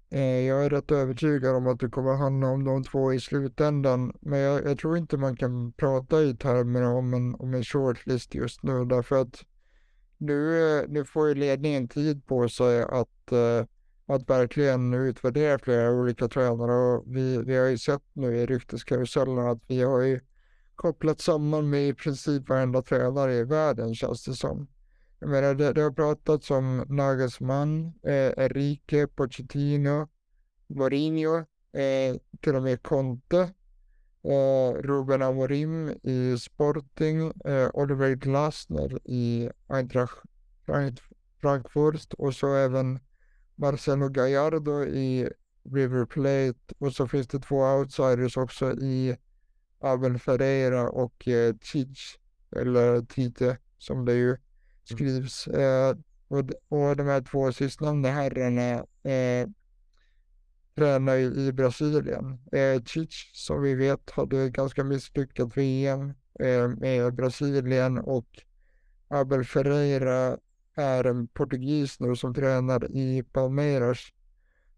Eh, 0.09 0.21
jag 0.21 0.65
är 0.65 0.69
rätt 0.69 0.91
övertygad 0.91 1.55
om 1.55 1.67
att 1.67 1.79
det 1.79 1.89
kommer 1.89 2.15
handla 2.15 2.47
om 2.47 2.63
de 2.63 2.83
två 2.83 3.13
i 3.13 3.19
slutändan. 3.19 4.17
Men 4.21 4.39
jag, 4.39 4.65
jag 4.65 4.79
tror 4.79 4.97
inte 4.97 5.17
man 5.17 5.35
kan 5.35 5.71
prata 5.71 6.21
i 6.21 6.35
termer 6.35 6.83
om 6.83 7.13
en, 7.13 7.35
om 7.35 7.53
en 7.53 7.63
shortlist 7.63 8.35
just 8.35 8.63
nu 8.63 8.85
därför 8.85 9.21
att 9.21 9.45
nu, 10.17 10.67
eh, 10.79 10.85
nu 10.89 11.05
får 11.05 11.27
ju 11.27 11.35
ledningen 11.35 11.87
tid 11.87 12.25
på 12.25 12.49
sig 12.49 12.81
att, 12.81 13.31
eh, 13.31 13.65
att 14.05 14.29
verkligen 14.29 14.93
utvärdera 14.93 15.59
flera 15.59 15.91
olika 15.91 16.27
tränare 16.27 16.73
och 16.73 17.03
vi, 17.07 17.37
vi 17.37 17.57
har 17.57 17.65
ju 17.67 17.77
sett 17.77 18.03
nu 18.13 18.37
i 18.37 18.45
rykteskarusellen 18.45 19.39
att 19.39 19.61
vi 19.67 19.81
har 19.81 20.01
ju 20.01 20.19
kopplat 20.75 21.21
samman 21.21 21.69
med 21.69 21.87
i 21.87 21.93
princip 21.93 22.49
varenda 22.49 22.81
tränare 22.81 23.35
i 23.35 23.43
världen 23.43 23.95
känns 23.95 24.25
det 24.25 24.33
som. 24.33 24.67
Jag 25.19 25.29
menar, 25.29 25.53
det, 25.53 25.73
det 25.73 25.81
har 25.81 25.91
pratats 25.91 26.51
om 26.51 26.85
Nagelsmann, 26.89 27.93
eh, 28.03 28.43
Enrique, 28.43 29.07
Pochettino, 29.07 30.07
Mourinho, 30.67 31.37
eh, 31.73 32.15
till 32.41 32.55
och 32.55 32.63
med 32.63 32.83
Conte 32.83 33.53
Ruben 34.81 35.21
Amorim 35.21 35.89
i 36.03 36.37
Sporting, 36.39 37.31
eh, 37.45 37.69
Oliver 37.73 38.15
Glasner 38.15 38.99
i 39.05 39.49
Eintracht 39.67 40.17
Frankfurt 41.41 42.13
och 42.13 42.33
så 42.33 42.53
även 42.53 42.99
Marcelo 43.55 44.09
Gallardo 44.09 44.83
i 44.83 45.29
River 45.73 46.05
Plate 46.05 46.75
och 46.79 46.93
så 46.93 47.07
finns 47.07 47.27
det 47.27 47.39
två 47.39 47.55
outsiders 47.55 48.37
också 48.37 48.71
i 48.71 49.17
Abel 49.79 50.19
Ferreira 50.19 50.89
och 50.89 51.27
eh, 51.27 51.55
Tich, 51.55 52.17
eller 52.55 53.01
Tite 53.01 53.57
som 53.77 54.05
det 54.05 54.13
ju 54.13 54.29
mm. 54.29 54.39
skrivs. 54.83 55.47
Eh, 55.47 55.95
och, 56.27 56.39
och 56.69 56.95
de 56.95 57.03
här 57.03 57.21
två 57.21 57.51
sistnämnda 57.51 58.09
herrarna 58.09 58.85
eh, 59.11 59.47
tränar 60.75 61.17
i 61.17 61.53
Brasilien. 61.53 62.39
Eh, 62.51 62.83
Cic, 62.83 63.31
som 63.33 63.61
vi 63.61 63.75
vet, 63.75 64.09
hade 64.09 64.49
ganska 64.49 64.83
misslyckat 64.83 65.57
VM 65.57 66.13
eh, 66.39 66.67
med 66.67 67.15
Brasilien 67.15 67.97
och 67.97 68.27
Abel 69.07 69.43
Ferreira 69.43 70.37
är 70.75 71.03
en 71.03 71.27
portugis 71.27 71.99
nu 71.99 72.15
som 72.15 72.33
tränar 72.33 72.91
i 72.91 73.23
Palmeiras 73.23 73.99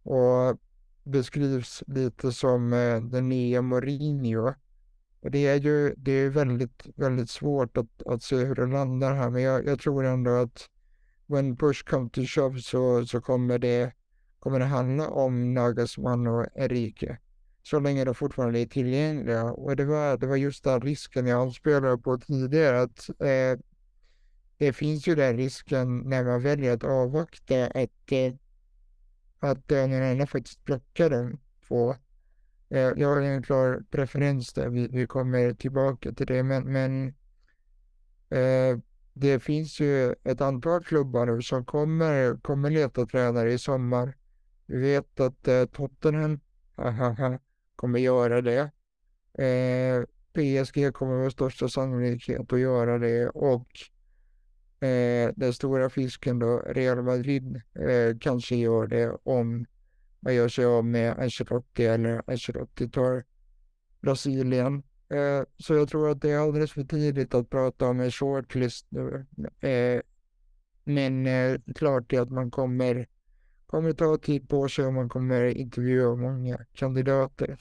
och 0.04 0.58
beskrivs 1.04 1.84
lite 1.88 2.32
som 2.32 2.74
eh, 2.74 3.02
den 3.02 3.30
nya 3.30 3.62
Mourinho. 3.62 4.54
Och 5.20 5.32
det 5.32 5.48
är 5.48 5.56
ju 5.56 5.94
det 5.98 6.12
är 6.12 6.30
väldigt, 6.30 6.88
väldigt 6.96 7.30
svårt 7.30 7.78
att, 7.78 8.04
att 8.06 8.24
se 8.24 8.36
hur 8.36 8.56
det 8.56 8.68
landar 8.68 9.16
här, 9.16 9.30
men 9.30 9.42
jag, 9.42 9.66
jag 9.66 9.80
tror 9.80 10.06
ändå 10.06 10.32
att 10.32 10.70
when 11.26 11.58
push 11.58 11.86
comes 11.86 12.12
to 12.12 12.22
shove 12.26 12.60
så, 12.60 13.06
så 13.06 13.22
kommer 13.22 13.60
det 13.60 13.94
kommer 14.48 14.60
det 14.60 14.66
handla 14.66 15.10
om 15.10 15.54
Nagelsmann 15.54 16.28
och 16.28 16.46
Enrique. 16.56 17.18
Så 17.64 17.80
länge 17.80 18.06
de 18.06 18.16
fortfarande 18.16 18.60
är 18.60 18.66
tillgängliga. 18.66 19.44
Och 19.44 19.76
det 19.76 19.86
var, 19.86 20.18
det 20.18 20.28
var 20.28 20.36
just 20.36 20.64
den 20.64 20.82
risken 20.82 21.28
jag 21.28 21.42
anspelade 21.42 21.98
på 21.98 22.18
tidigare. 22.18 22.82
Att, 22.82 23.10
eh, 23.10 23.60
det 24.58 24.74
finns 24.74 25.08
ju 25.08 25.16
den 25.16 25.38
risken 25.38 25.98
när 25.98 26.24
man 26.24 26.42
väljer 26.42 26.74
att 26.74 26.84
avvakta 26.84 27.66
att, 27.66 28.12
eh, 28.12 28.34
att 29.40 29.72
eh, 29.72 29.84
annan 29.84 30.28
faktiskt 30.28 30.66
plockar 30.66 31.10
den 31.10 31.40
två. 31.68 31.96
Eh, 32.70 32.80
jag 32.98 33.08
har 33.08 33.22
en 33.22 33.44
klar 33.44 33.84
preferens 33.92 34.54
där, 34.54 34.70
vi, 34.70 34.88
vi 34.88 35.08
kommer 35.08 35.54
tillbaka 35.54 36.12
till 36.12 36.28
det. 36.28 36.44
Men, 36.44 36.64
men 36.64 37.08
eh, 38.30 38.80
det 39.14 39.40
finns 39.40 39.80
ju 39.80 40.16
ett 40.24 40.42
antal 40.42 40.84
klubbar 40.84 41.26
nu 41.26 41.42
som 41.42 41.66
kommer, 41.66 42.38
kommer 42.42 42.70
leta 42.70 43.06
tränare 43.06 43.54
i 43.54 43.58
sommar. 43.58 44.14
Vi 44.68 44.78
vet 44.78 45.20
att 45.20 45.48
eh, 45.48 45.66
Tottenham 45.66 46.40
kommer 47.76 48.00
göra 48.00 48.42
det. 48.42 48.72
Eh, 49.44 50.04
PSG 50.34 50.94
kommer 50.94 51.24
med 51.24 51.32
största 51.32 51.70
sannolikhet 51.70 52.54
att 52.54 52.60
göra 52.60 52.98
det 52.98 53.30
och 53.30 53.68
eh, 54.88 55.32
den 55.36 55.54
stora 55.54 55.90
fisken 55.90 56.40
då, 56.40 56.60
Real 56.60 57.04
Madrid, 57.04 57.56
eh, 57.56 58.18
kanske 58.20 58.56
gör 58.56 58.88
det 58.88 59.18
om 59.24 59.66
man 60.20 60.36
gör 60.36 60.50
sig 60.50 60.66
av 60.66 60.86
med 60.86 61.20
Ancelotti 61.20 61.86
eller 61.86 62.22
Ancelotti 62.28 62.90
tar 62.90 63.24
Brasilien. 64.02 64.84
Eh, 65.10 65.44
så 65.58 65.74
jag 65.74 65.90
tror 65.90 66.10
att 66.10 66.22
det 66.22 66.32
är 66.32 66.40
alldeles 66.40 66.72
för 66.72 66.84
tidigt 66.84 67.34
att 67.34 67.50
prata 67.50 67.88
om 67.88 68.00
en 68.00 68.12
shortlist 68.12 68.88
nu. 68.90 69.26
Eh, 69.70 70.02
men 70.84 71.28
eh, 71.28 71.60
klart 71.76 72.14
är 72.14 72.22
att 72.22 72.32
man 72.32 72.52
kommer, 72.52 73.08
kommer 73.68 73.94
ta 73.94 74.18
tid 74.18 74.50
på 74.50 74.70
sig 74.70 74.86
och 74.86 74.94
man 74.94 75.10
kommer 75.10 75.46
intervjua 75.46 76.16
många 76.16 76.66
kandidater. 76.74 77.60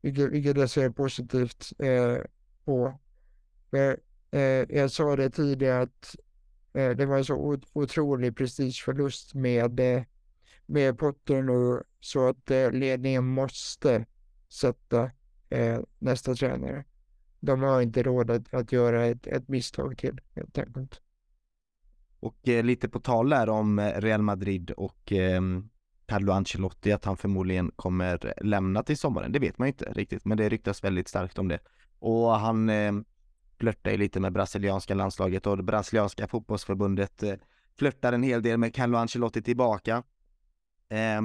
Vilket, 0.00 0.30
vilket 0.30 0.56
jag 0.56 0.70
ser 0.70 0.90
positivt 0.90 1.72
eh, 1.78 2.16
på. 2.64 2.98
För, 3.70 4.00
eh, 4.30 4.76
jag 4.78 4.90
sa 4.90 5.16
det 5.16 5.30
tidigare 5.30 5.82
att 5.82 6.16
eh, 6.74 6.90
det 6.90 7.06
var 7.06 7.18
en 7.18 7.24
så 7.24 7.58
otrolig 7.72 8.36
prestigeförlust 8.36 9.34
med, 9.34 9.80
eh, 9.80 10.02
med 10.66 10.98
Potter 10.98 11.42
nu 11.42 11.82
så 12.00 12.28
att 12.28 12.50
eh, 12.50 12.70
ledningen 12.70 13.24
måste 13.24 14.06
sätta 14.48 15.10
eh, 15.48 15.80
nästa 15.98 16.34
tränare. 16.34 16.84
De 17.40 17.62
har 17.62 17.80
inte 17.80 18.02
råd 18.02 18.30
att, 18.30 18.54
att 18.54 18.72
göra 18.72 19.06
ett, 19.06 19.26
ett 19.26 19.48
misstag 19.48 19.98
till 19.98 20.20
helt 20.34 20.58
enkelt. 20.58 21.00
Och 22.24 22.48
eh, 22.48 22.64
lite 22.64 22.88
på 22.88 23.00
tal 23.00 23.28
där 23.28 23.48
om 23.48 23.78
eh, 23.78 24.00
Real 24.00 24.22
Madrid 24.22 24.70
och 24.70 25.12
eh, 25.12 25.42
Carlo 26.06 26.32
Ancelotti 26.32 26.92
att 26.92 27.04
han 27.04 27.16
förmodligen 27.16 27.70
kommer 27.76 28.34
lämna 28.44 28.82
till 28.82 28.98
sommaren. 28.98 29.32
Det 29.32 29.38
vet 29.38 29.58
man 29.58 29.68
ju 29.68 29.72
inte 29.72 29.92
riktigt, 29.92 30.24
men 30.24 30.38
det 30.38 30.48
ryktas 30.48 30.84
väldigt 30.84 31.08
starkt 31.08 31.38
om 31.38 31.48
det. 31.48 31.58
Och 31.98 32.30
han 32.30 32.70
eh, 32.70 32.92
flörtar 33.58 33.90
ju 33.90 33.96
lite 33.96 34.20
med 34.20 34.32
brasilianska 34.32 34.94
landslaget 34.94 35.46
och 35.46 35.56
det 35.56 35.62
brasilianska 35.62 36.28
fotbollsförbundet 36.28 37.22
eh, 37.22 37.34
flörtar 37.78 38.12
en 38.12 38.22
hel 38.22 38.42
del 38.42 38.58
med 38.58 38.74
Carlo 38.74 38.98
Ancelotti 38.98 39.42
tillbaka. 39.42 40.02
Eh, 40.88 41.22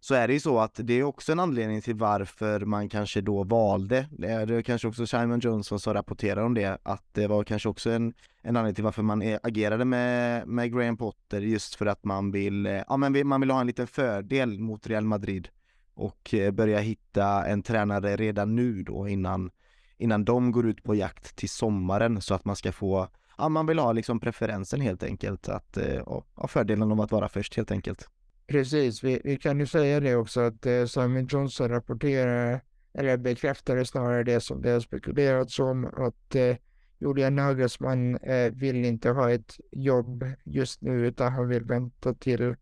så 0.00 0.14
är 0.14 0.28
det 0.28 0.34
ju 0.34 0.40
så 0.40 0.58
att 0.58 0.74
det 0.74 0.94
är 0.94 1.02
också 1.02 1.32
en 1.32 1.40
anledning 1.40 1.82
till 1.82 1.94
varför 1.94 2.60
man 2.60 2.88
kanske 2.88 3.20
då 3.20 3.44
valde, 3.44 4.06
det 4.10 4.28
är 4.28 4.62
kanske 4.62 4.88
också 4.88 5.06
Simon 5.06 5.40
Johnson 5.40 5.80
som 5.80 5.94
rapporterar 5.94 6.42
om 6.42 6.54
det, 6.54 6.78
att 6.82 7.04
det 7.12 7.26
var 7.26 7.44
kanske 7.44 7.68
också 7.68 7.90
en, 7.90 8.14
en 8.42 8.56
anledning 8.56 8.74
till 8.74 8.84
varför 8.84 9.02
man 9.02 9.22
eh, 9.22 9.38
agerade 9.42 9.84
med, 9.84 10.48
med 10.48 10.72
Graham 10.72 10.96
Potter 10.96 11.40
just 11.40 11.74
för 11.74 11.86
att 11.86 12.04
man 12.04 12.30
vill, 12.30 12.66
eh, 12.66 12.82
ja 12.88 12.96
men 12.96 13.28
man 13.28 13.40
vill 13.40 13.50
ha 13.50 13.60
en 13.60 13.66
liten 13.66 13.86
fördel 13.86 14.58
mot 14.58 14.86
Real 14.86 15.04
Madrid 15.04 15.48
och 15.94 16.34
eh, 16.34 16.50
börja 16.50 16.78
hitta 16.78 17.46
en 17.46 17.62
tränare 17.62 18.16
redan 18.16 18.56
nu 18.56 18.82
då 18.82 19.08
innan, 19.08 19.50
innan 19.96 20.24
de 20.24 20.52
går 20.52 20.66
ut 20.66 20.82
på 20.82 20.94
jakt 20.94 21.36
till 21.36 21.50
sommaren 21.50 22.22
så 22.22 22.34
att 22.34 22.44
man 22.44 22.56
ska 22.56 22.72
få, 22.72 23.08
ja 23.38 23.48
man 23.48 23.66
vill 23.66 23.78
ha 23.78 23.92
liksom 23.92 24.20
preferensen 24.20 24.80
helt 24.80 25.02
enkelt, 25.02 25.48
att, 25.48 25.78
ja, 26.06 26.48
fördelen 26.48 26.92
av 26.92 27.00
att 27.00 27.12
vara 27.12 27.28
först 27.28 27.56
helt 27.56 27.70
enkelt. 27.70 28.08
Precis, 28.48 29.04
vi, 29.04 29.20
vi 29.24 29.36
kan 29.36 29.60
ju 29.60 29.66
säga 29.66 30.00
det 30.00 30.16
också 30.16 30.40
att 30.40 30.66
eh, 30.66 30.84
Simon 30.84 31.26
Johnson 31.26 31.68
rapporterar, 31.68 32.60
eller 32.94 33.16
bekräftade 33.16 33.84
snarare 33.84 34.24
det 34.24 34.40
som 34.40 34.62
det 34.62 34.70
har 34.70 34.80
spekulerats 34.80 35.58
om, 35.58 35.84
att 35.84 36.34
eh, 36.34 36.56
Julian 36.98 37.36
Nagelsmann 37.36 38.16
eh, 38.16 38.52
vill 38.52 38.84
inte 38.84 39.10
ha 39.10 39.30
ett 39.30 39.60
jobb 39.72 40.24
just 40.44 40.82
nu 40.82 41.06
utan 41.06 41.32
han 41.32 41.48
vill 41.48 41.64
vänta 41.64 42.14
till, 42.14 42.56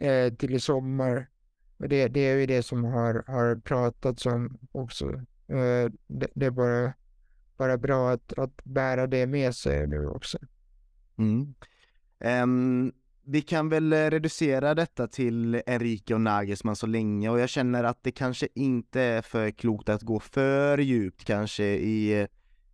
eh, 0.00 0.34
till 0.34 0.54
i 0.54 0.60
sommar. 0.60 1.28
Det, 1.78 2.08
det 2.08 2.20
är 2.20 2.36
ju 2.36 2.46
det 2.46 2.62
som 2.62 2.84
har, 2.84 3.24
har 3.26 3.56
pratats 3.56 4.26
om 4.26 4.58
också. 4.72 5.12
Eh, 5.48 5.90
det, 6.06 6.28
det, 6.34 6.46
är 6.46 6.50
bara, 6.50 6.92
bara 7.56 7.78
bra 7.78 8.10
att, 8.10 8.38
att 8.38 8.64
bära 8.64 9.06
det 9.06 9.26
med 9.26 9.54
sig 9.54 9.86
nu 9.86 10.06
också. 10.06 10.38
Mm. 11.18 11.54
Um 12.42 12.92
vi 13.26 13.42
kan 13.42 13.68
väl 13.68 13.92
eh, 13.92 14.10
reducera 14.10 14.74
detta 14.74 15.06
till 15.06 15.62
Enrique 15.66 16.14
och 16.14 16.20
Nagelsmann 16.20 16.76
så 16.76 16.86
länge 16.86 17.28
och 17.28 17.40
jag 17.40 17.48
känner 17.48 17.84
att 17.84 18.02
det 18.02 18.10
kanske 18.10 18.48
inte 18.54 19.00
är 19.00 19.22
för 19.22 19.50
klokt 19.50 19.88
att 19.88 20.02
gå 20.02 20.20
för 20.20 20.78
djupt 20.78 21.24
kanske 21.24 21.64
i 21.64 22.20
eh, 22.20 22.26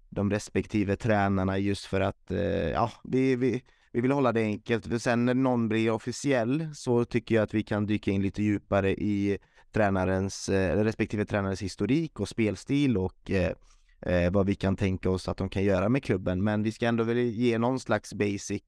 de 0.09 0.31
respektive 0.31 0.97
tränarna 0.97 1.59
just 1.59 1.85
för 1.85 2.01
att, 2.01 2.31
eh, 2.31 2.71
ja, 2.71 2.93
vi, 3.05 3.37
vi, 3.37 3.63
vi 3.93 4.01
vill 4.01 4.13
hålla 4.13 4.33
det 4.33 4.43
enkelt. 4.43 4.87
För 4.87 4.99
sen 4.99 5.25
när 5.25 5.35
någon 5.35 5.69
blir 5.69 5.91
officiell 5.91 6.69
så 6.75 7.05
tycker 7.05 7.35
jag 7.35 7.43
att 7.43 7.55
vi 7.55 7.63
kan 7.63 7.87
dyka 7.87 8.11
in 8.11 8.23
lite 8.23 8.43
djupare 8.43 8.91
i 8.91 9.39
tränarens, 9.73 10.49
respektive 10.49 11.25
tränarens 11.25 11.63
historik 11.63 12.21
och 12.21 12.29
spelstil 12.29 12.97
och 12.97 13.31
eh, 13.31 14.33
vad 14.33 14.47
vi 14.47 14.55
kan 14.55 14.77
tänka 14.77 15.11
oss 15.11 15.29
att 15.29 15.37
de 15.37 15.49
kan 15.49 15.65
göra 15.65 15.89
med 15.89 16.05
klubben. 16.05 16.45
Men 16.45 16.63
vi 16.63 16.73
ska 16.73 16.87
ändå 16.87 17.05
väl 17.05 17.19
ge 17.19 17.59
någon 17.59 17.81
slags 17.81 18.15
basic 18.15 18.63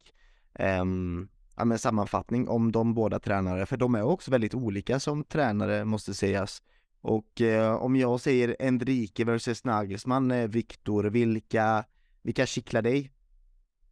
um, 0.58 1.28
ja, 1.62 1.66
men 1.66 1.78
sammanfattning 1.78 2.48
om 2.48 2.72
de 2.72 2.94
båda 2.94 3.18
tränare, 3.18 3.66
för 3.66 3.76
de 3.76 3.94
är 3.94 4.02
också 4.02 4.30
väldigt 4.30 4.54
olika 4.54 5.00
som 5.00 5.24
tränare 5.24 5.84
måste 5.84 6.14
sägas. 6.14 6.62
Och 7.00 7.40
eh, 7.40 7.74
om 7.74 7.96
jag 7.96 8.20
säger 8.20 8.56
Enrique 8.58 9.24
versus 9.24 9.64
Nagelsmann, 9.64 10.30
eh, 10.30 10.48
Viktor, 10.48 11.04
vilka, 11.04 11.84
vilka 12.22 12.46
kittlar 12.46 12.82
dig? 12.82 13.10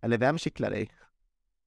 Eller 0.01 0.18
vem 0.18 0.38
kittlar 0.38 0.70
dig? 0.70 0.90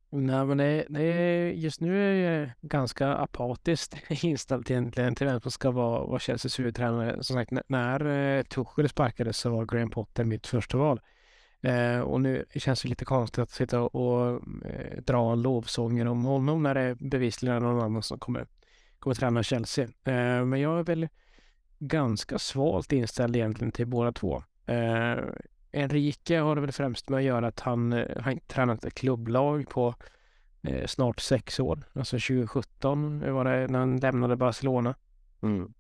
Nej, 0.10 0.46
men 0.46 0.58
det, 0.58 0.86
det 0.90 1.04
är, 1.04 1.52
just 1.52 1.82
nu 1.82 1.98
är 1.98 2.40
jag 2.40 2.52
ganska 2.62 3.14
apatiskt 3.14 3.96
inställd 4.24 4.72
egentligen 4.72 5.16
till 5.16 5.28
vem 5.28 5.42
som 5.42 5.52
ska 5.52 5.72
vara, 5.72 6.06
vara 6.06 6.20
Chelseas 6.20 6.60
huvudtränare. 6.60 7.24
Som 7.24 7.34
sagt, 7.34 7.52
när 7.68 8.06
eh, 8.06 8.44
Tuchel 8.44 8.90
sparkades 8.90 9.38
så 9.38 9.50
var 9.50 9.66
Graham 9.66 9.90
Potter 9.90 10.24
mitt 10.24 10.48
första 10.48 10.78
val. 10.78 11.00
Eh, 11.64 12.00
och 12.00 12.22
nu 12.22 12.46
känns 12.56 12.82
det 12.82 12.90
lite 12.90 13.06
konstigt 13.06 13.40
att 13.40 13.52
sitta 13.52 13.82
och 13.82 14.42
eh, 14.66 15.02
dra 15.06 15.36
lovsånger 15.36 16.08
om 16.08 16.26
honom 16.26 16.64
när 16.64 16.74
det 16.74 16.82
är 16.82 16.96
bevisligen 16.96 17.64
någon 17.64 17.82
annan 17.82 18.04
som 18.04 18.20
kommer, 18.20 18.48
kommer 19.00 19.16
träna 19.16 19.44
Chelsea. 19.44 19.84
Eh, 19.84 20.46
men 20.46 20.62
jag 20.62 20.80
är 20.80 20.84
väl 20.84 21.08
ganska 21.80 22.40
svalt 22.40 22.92
inställd 22.92 23.36
egentligen 23.36 23.72
till 23.72 23.88
båda 23.88 24.12
två. 24.12 24.44
Eh, 24.66 25.18
Enrique 25.72 26.40
har 26.40 26.56
det 26.56 26.62
väl 26.62 26.72
främst 26.72 27.10
med 27.10 27.18
att 27.18 27.24
göra 27.24 27.48
att 27.48 27.60
han 27.60 27.94
eh, 27.94 28.24
har 28.24 28.36
tränat 28.48 28.86
ett 28.86 28.94
klubblag 28.94 29.70
på 29.70 29.96
eh, 30.62 30.86
snart 30.86 31.20
sex 31.20 31.60
år. 31.60 31.84
Alltså 31.94 32.16
2017 32.16 33.34
var 33.34 33.46
det 33.46 33.68
när 33.68 33.80
han 33.80 33.98
lämnade 33.98 34.36
Barcelona. 34.36 34.96
Mm. 35.42 35.74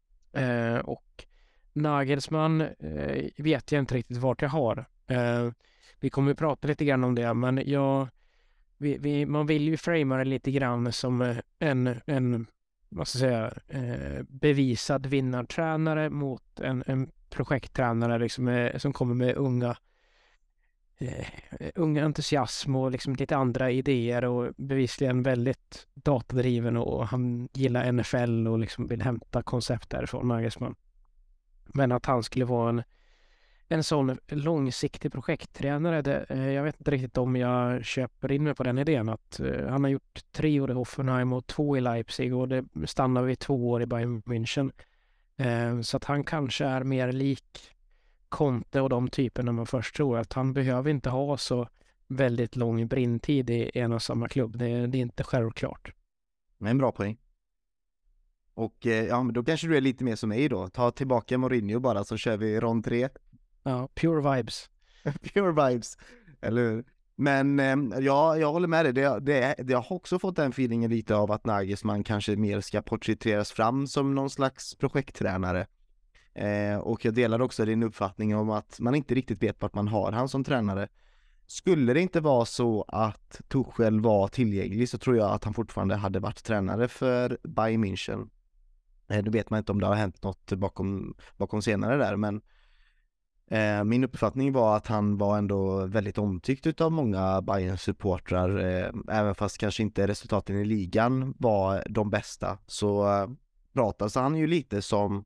Och 0.83 1.25
Nagelsmann 1.73 2.67
vet 3.37 3.71
jag 3.71 3.79
inte 3.79 3.95
riktigt 3.95 4.17
vart 4.17 4.41
jag 4.41 4.49
har. 4.49 4.85
Vi 6.03 6.09
kommer 6.09 6.31
att 6.31 6.37
prata 6.37 6.67
lite 6.67 6.85
grann 6.85 7.03
om 7.03 7.15
det, 7.15 7.33
men 7.33 7.63
jag, 7.65 8.07
vi, 8.77 8.97
vi, 8.97 9.25
man 9.25 9.45
vill 9.45 9.63
ju 9.63 9.77
framea 9.77 10.17
det 10.17 10.25
lite 10.25 10.51
grann 10.51 10.91
som 10.91 11.21
eh, 11.21 11.37
en, 11.59 12.01
en 12.05 12.47
vad 12.89 13.07
ska 13.07 13.19
jag 13.19 13.31
säga, 13.31 13.53
eh, 13.67 14.23
bevisad 14.23 15.05
vinnartränare 15.05 16.09
mot 16.09 16.59
en, 16.59 16.83
en 16.87 17.11
projekttränare 17.29 18.19
liksom, 18.19 18.47
eh, 18.47 18.77
som 18.77 18.93
kommer 18.93 19.15
med 19.15 19.35
unga 19.35 19.77
Uh, 21.01 21.25
unga 21.75 22.05
entusiasm 22.05 22.75
och 22.75 22.91
liksom 22.91 23.15
lite 23.15 23.35
andra 23.35 23.71
idéer 23.71 24.25
och 24.25 24.53
bevisligen 24.57 25.23
väldigt 25.23 25.87
datadriven 25.93 26.77
och 26.77 27.07
han 27.07 27.49
gillar 27.53 27.91
NFL 27.91 28.47
och 28.47 28.59
liksom 28.59 28.87
vill 28.87 29.01
hämta 29.01 29.43
koncept 29.43 29.89
därifrån, 29.89 30.27
Nagelsmann. 30.27 30.75
Men 31.65 31.91
att 31.91 32.05
han 32.05 32.23
skulle 32.23 32.45
vara 32.45 32.69
en 32.69 32.83
en 33.67 33.83
sån 33.83 34.17
långsiktig 34.27 35.11
projekttränare. 35.11 36.01
Det, 36.01 36.25
eh, 36.29 36.51
jag 36.51 36.63
vet 36.63 36.79
inte 36.79 36.91
riktigt 36.91 37.17
om 37.17 37.35
jag 37.35 37.85
köper 37.85 38.31
in 38.31 38.43
mig 38.43 38.55
på 38.55 38.63
den 38.63 38.77
idén 38.77 39.09
att 39.09 39.39
eh, 39.39 39.67
han 39.67 39.83
har 39.83 39.91
gjort 39.91 40.19
tre 40.31 40.59
år 40.59 40.71
i 40.71 40.73
Hoffenheim 40.73 41.33
och 41.33 41.47
två 41.47 41.77
i 41.77 41.81
Leipzig 41.81 42.35
och 42.35 42.47
det 42.47 42.65
stannar 42.85 43.23
vid 43.23 43.39
två 43.39 43.69
år 43.69 43.81
i 43.81 43.85
Bayern 43.85 44.21
München. 44.21 44.71
Eh, 45.37 45.81
så 45.81 45.97
att 45.97 46.03
han 46.03 46.23
kanske 46.23 46.65
är 46.65 46.83
mer 46.83 47.11
lik 47.11 47.69
Conte 48.29 48.81
och 48.81 48.89
de 48.89 49.07
typerna 49.07 49.51
man 49.51 49.65
först 49.65 49.95
tror 49.95 50.17
att 50.17 50.33
han 50.33 50.53
behöver 50.53 50.89
inte 50.89 51.09
ha 51.09 51.37
så 51.37 51.67
väldigt 52.07 52.55
lång 52.55 52.87
brintid 52.87 53.49
i 53.49 53.71
en 53.73 53.91
och 53.91 54.01
samma 54.01 54.27
klubb. 54.27 54.57
Det, 54.57 54.87
det 54.87 54.97
är 54.97 55.01
inte 55.01 55.23
självklart. 55.23 55.93
Det 56.57 56.65
är 56.65 56.69
en 56.69 56.77
bra 56.77 56.91
poäng. 56.91 57.17
Och 58.53 58.85
ja, 59.09 59.23
men 59.23 59.33
då 59.33 59.43
kanske 59.43 59.67
du 59.67 59.77
är 59.77 59.81
lite 59.81 60.03
mer 60.03 60.15
som 60.15 60.29
mig 60.29 60.49
då. 60.49 60.67
Ta 60.67 60.91
tillbaka 60.91 61.37
Mourinho 61.37 61.79
bara 61.79 62.03
så 62.03 62.17
kör 62.17 62.37
vi 62.37 62.59
rond 62.59 62.85
tre. 62.85 63.09
Ja, 63.63 63.89
pure 63.95 64.35
vibes. 64.35 64.69
pure 65.33 65.69
vibes, 65.69 65.97
eller 66.41 66.61
hur? 66.61 66.85
Men 67.15 67.59
ehm, 67.59 67.93
ja, 67.99 68.37
jag 68.37 68.51
håller 68.51 68.67
med 68.67 68.85
dig. 68.85 68.93
Det, 68.93 69.19
det, 69.19 69.55
det, 69.57 69.71
jag 69.71 69.81
har 69.81 69.95
också 69.95 70.19
fått 70.19 70.35
den 70.35 70.49
feelingen 70.49 70.91
lite 70.91 71.15
av 71.15 71.31
att 71.31 71.45
Nagelsmann 71.45 72.03
kanske 72.03 72.35
mer 72.35 72.61
ska 72.61 72.81
porträtteras 72.81 73.51
fram 73.51 73.87
som 73.87 74.15
någon 74.15 74.29
slags 74.29 74.75
projekttränare. 74.75 75.67
Eh, 76.35 76.77
och 76.77 77.05
jag 77.05 77.13
delar 77.13 77.41
också 77.41 77.65
din 77.65 77.83
uppfattning 77.83 78.35
om 78.35 78.49
att 78.49 78.79
man 78.79 78.95
inte 78.95 79.15
riktigt 79.15 79.43
vet 79.43 79.61
vart 79.61 79.75
man 79.75 79.87
har 79.87 80.11
han 80.11 80.29
som 80.29 80.43
tränare. 80.43 80.87
Skulle 81.47 81.93
det 81.93 82.01
inte 82.01 82.19
vara 82.19 82.45
så 82.45 82.85
att 82.87 83.41
Tuchel 83.47 83.99
var 83.99 84.27
tillgänglig 84.27 84.89
så 84.89 84.97
tror 84.97 85.17
jag 85.17 85.31
att 85.31 85.43
han 85.43 85.53
fortfarande 85.53 85.95
hade 85.95 86.19
varit 86.19 86.43
tränare 86.43 86.87
för 86.87 87.37
Bayern 87.43 87.85
München. 87.85 88.29
Eh, 89.07 89.23
då 89.23 89.31
vet 89.31 89.49
man 89.49 89.57
inte 89.57 89.71
om 89.71 89.79
det 89.79 89.87
har 89.87 89.95
hänt 89.95 90.23
något 90.23 90.53
bakom, 90.53 91.15
bakom 91.37 91.61
senare 91.61 91.97
där, 91.97 92.15
men 92.15 92.41
Eh, 93.47 93.83
min 93.83 94.03
uppfattning 94.03 94.51
var 94.51 94.77
att 94.77 94.87
han 94.87 95.17
var 95.17 95.37
ändå 95.37 95.85
väldigt 95.85 96.17
omtyckt 96.17 96.81
av 96.81 96.91
många 96.91 97.41
bayern 97.41 97.77
supportrar 97.77 98.59
eh, 98.59 98.91
även 99.09 99.35
fast 99.35 99.57
kanske 99.57 99.83
inte 99.83 100.07
resultaten 100.07 100.57
i 100.57 100.65
ligan 100.65 101.33
var 101.37 101.83
de 101.89 102.09
bästa. 102.09 102.57
Så 102.67 103.07
eh, 103.07 103.27
pratas 103.73 104.15
han 104.15 104.35
ju 104.35 104.47
lite 104.47 104.81
som 104.81 105.25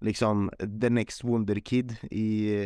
liksom 0.00 0.50
the 0.80 0.90
next 0.90 1.24
wonderkid 1.24 1.96
i, 2.10 2.64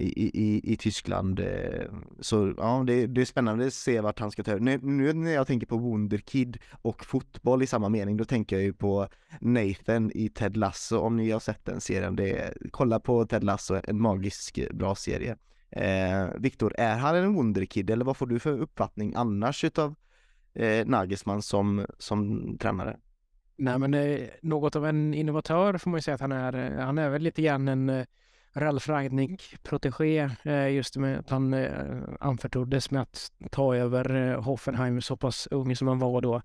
i, 0.00 0.30
i, 0.34 0.72
i 0.72 0.76
Tyskland. 0.76 1.40
Eh, 1.40 1.84
så 2.20 2.54
ja, 2.56 2.84
det, 2.86 3.06
det 3.06 3.20
är 3.20 3.24
spännande 3.24 3.66
att 3.66 3.74
se 3.74 4.00
vart 4.00 4.18
han 4.18 4.30
ska 4.30 4.42
ta 4.42 4.56
nu, 4.56 4.78
nu 4.82 5.12
när 5.12 5.30
jag 5.30 5.46
tänker 5.46 5.66
på 5.66 5.76
Wunderkid 5.76 6.58
och 6.82 7.04
fotboll 7.04 7.62
i 7.62 7.66
samma 7.66 7.88
mening, 7.88 8.16
då 8.16 8.24
tänker 8.24 8.56
jag 8.56 8.62
ju 8.62 8.72
på 8.72 9.08
Nathan 9.40 10.10
i 10.14 10.28
Ted 10.28 10.56
Lasso, 10.56 10.98
om 10.98 11.16
ni 11.16 11.30
har 11.30 11.40
sett 11.40 11.64
den 11.64 11.80
serien. 11.80 12.16
Det 12.16 12.30
är, 12.30 12.56
kolla 12.70 13.00
på 13.00 13.26
Ted 13.26 13.44
Lasso, 13.44 13.80
en 13.84 14.00
magisk 14.00 14.58
eh, 14.58 14.72
bra 14.72 14.94
serie. 14.94 15.36
Eh, 15.70 16.28
Viktor, 16.38 16.74
är 16.78 16.96
han 16.96 17.16
en 17.16 17.34
Wunderkid 17.34 17.90
eller 17.90 18.04
vad 18.04 18.16
får 18.16 18.26
du 18.26 18.38
för 18.38 18.60
uppfattning 18.60 19.12
annars 19.16 19.64
utav 19.64 19.94
eh, 20.54 20.86
Nagelsmann 20.86 21.42
som, 21.42 21.86
som 21.98 22.58
tränare? 22.58 22.96
Nej, 23.56 23.78
men 23.78 23.94
eh, 23.94 24.28
något 24.42 24.76
av 24.76 24.86
en 24.86 25.14
innovatör 25.14 25.78
får 25.78 25.90
man 25.90 25.98
ju 25.98 26.02
säga 26.02 26.14
att 26.14 26.20
han 26.20 26.32
är. 26.32 26.78
Han 26.78 26.98
är 26.98 27.10
väl 27.10 27.22
lite 27.22 27.42
grann 27.42 27.68
en 27.68 27.88
eh, 27.88 28.06
Ralf 28.52 28.88
Rangnick-protegé 28.88 30.30
eh, 30.42 30.68
just 30.68 30.96
med 30.96 31.18
att 31.18 31.30
han 31.30 31.54
eh, 31.54 31.98
anförtroddes 32.20 32.90
med 32.90 33.02
att 33.02 33.32
ta 33.50 33.76
över 33.76 34.14
eh, 34.14 34.42
Hoffenheim 34.42 35.00
så 35.00 35.16
pass 35.16 35.48
ung 35.50 35.76
som 35.76 35.88
han 35.88 35.98
var 35.98 36.20
då 36.20 36.42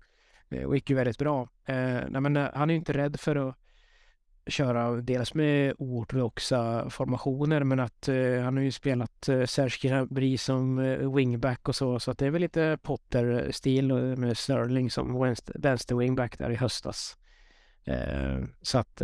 och 0.66 0.74
gick 0.74 0.90
ju 0.90 0.96
väldigt 0.96 1.18
bra. 1.18 1.48
Nej, 1.66 2.20
men 2.20 2.36
han 2.36 2.70
är 2.70 2.74
inte 2.74 2.92
rädd 2.92 3.20
för 3.20 3.48
att 3.48 3.56
köra 4.46 4.90
dels 4.90 5.34
med 5.34 5.74
oortodoxa 5.78 6.90
formationer 6.90 7.64
men 7.64 7.80
att 7.80 8.08
han 8.44 8.56
har 8.56 8.64
ju 8.64 8.72
spelat 8.72 9.28
Serge 9.46 9.88
Gnabry 9.88 10.38
som 10.38 10.76
wingback 11.14 11.68
och 11.68 11.76
så 11.76 12.00
så 12.00 12.10
att 12.10 12.18
det 12.18 12.26
är 12.26 12.30
väl 12.30 12.40
lite 12.40 12.78
Potter-stil 12.82 13.92
med 14.16 14.38
Sterling 14.38 14.90
som 14.90 15.34
vänster-wingback 15.54 16.38
där 16.38 16.50
i 16.50 16.56
höstas. 16.56 17.16
så 18.62 18.78
att 18.78 18.96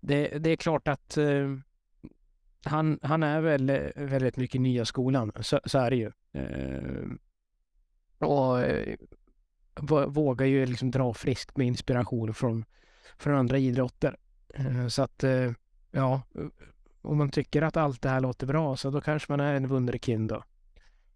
det, 0.00 0.38
det 0.38 0.50
är 0.50 0.56
klart 0.56 0.88
att 0.88 1.18
han, 2.66 2.98
han 3.02 3.22
är 3.22 3.40
väl 3.40 3.92
väldigt 3.96 4.36
mycket 4.36 4.60
nya 4.60 4.84
skolan, 4.84 5.32
så, 5.40 5.60
så 5.64 5.78
är 5.78 5.90
det 5.90 5.96
ju. 5.96 6.12
Eh, 6.32 7.08
och 8.18 8.60
eh, 8.60 8.96
vågar 10.06 10.46
ju 10.46 10.66
liksom 10.66 10.90
dra 10.90 11.14
friskt 11.14 11.56
med 11.56 11.66
inspiration 11.66 12.34
från, 12.34 12.64
från 13.18 13.34
andra 13.34 13.58
idrotter. 13.58 14.16
Eh, 14.54 14.86
så 14.86 15.02
att, 15.02 15.24
eh, 15.24 15.52
ja, 15.90 16.22
om 17.02 17.18
man 17.18 17.30
tycker 17.30 17.62
att 17.62 17.76
allt 17.76 18.02
det 18.02 18.08
här 18.08 18.20
låter 18.20 18.46
bra 18.46 18.76
så 18.76 18.90
då 18.90 19.00
kanske 19.00 19.32
man 19.32 19.40
är 19.40 19.54
en 19.54 19.68
wunderkind 19.68 20.28
då. 20.28 20.44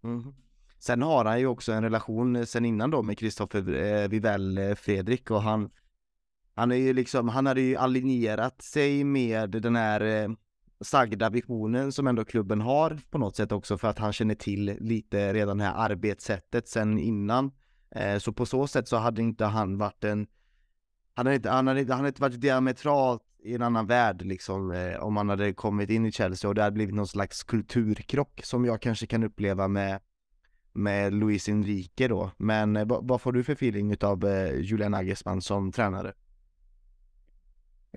Mm. 0.03 0.33
Sen 0.79 1.01
har 1.01 1.25
han 1.25 1.39
ju 1.39 1.47
också 1.47 1.71
en 1.71 1.83
relation 1.83 2.45
sen 2.45 2.65
innan 2.65 2.91
då 2.91 3.01
med 3.01 3.17
Kristoffer 3.17 3.73
eh, 3.73 4.07
Vivell 4.07 4.57
eh, 4.57 4.75
Fredrik 4.75 5.31
och 5.31 5.41
han 5.41 5.69
han 6.53 6.71
är 6.71 6.75
ju 6.75 6.93
liksom, 6.93 7.29
han 7.29 7.45
hade 7.45 7.61
ju 7.61 7.75
alignerat 7.75 8.61
sig 8.61 9.03
med 9.03 9.49
den 9.49 9.75
här 9.75 10.01
eh, 10.01 10.29
sagda 10.81 11.29
visionen 11.29 11.91
som 11.91 12.07
ändå 12.07 12.25
klubben 12.25 12.61
har 12.61 12.99
på 13.09 13.17
något 13.17 13.35
sätt 13.35 13.51
också 13.51 13.77
för 13.77 13.87
att 13.87 13.99
han 13.99 14.13
känner 14.13 14.35
till 14.35 14.77
lite 14.79 15.33
redan 15.33 15.57
det 15.57 15.63
här 15.63 15.91
arbetssättet 15.91 16.67
sen 16.67 16.99
innan. 16.99 17.51
Eh, 17.91 18.17
så 18.17 18.33
på 18.33 18.45
så 18.45 18.67
sätt 18.67 18.87
så 18.87 18.97
hade 18.97 19.21
inte 19.21 19.45
han 19.45 19.77
varit 19.77 20.03
en, 20.03 20.27
han 21.13 21.25
hade 21.25 21.35
inte, 21.35 21.49
han 21.49 21.67
hade, 21.67 21.79
han 21.79 21.97
hade 21.97 22.07
inte 22.07 22.21
varit 22.21 22.41
diametralt 22.41 23.23
i 23.43 23.55
en 23.55 23.61
annan 23.61 23.87
värld 23.87 24.21
liksom 24.21 24.71
eh, 24.71 24.95
om 24.95 25.17
han 25.17 25.29
hade 25.29 25.53
kommit 25.53 25.89
in 25.89 26.05
i 26.05 26.11
Chelsea 26.11 26.49
och 26.49 26.55
det 26.55 26.61
hade 26.61 26.73
blivit 26.73 26.95
någon 26.95 27.07
slags 27.07 27.43
kulturkrock 27.43 28.41
som 28.43 28.65
jag 28.65 28.81
kanske 28.81 29.07
kan 29.07 29.23
uppleva 29.23 29.67
med 29.67 29.99
med 30.73 31.13
Luis 31.13 31.49
Enrique 31.49 32.07
då. 32.07 32.31
Men 32.37 32.75
eh, 32.75 32.85
vad 32.87 33.21
får 33.21 33.31
du 33.31 33.43
för 33.43 33.53
feeling 33.53 33.95
av 34.01 34.25
Julian 34.55 34.91
Nagelsmann 34.91 35.41
som 35.41 35.71
tränare? 35.71 36.13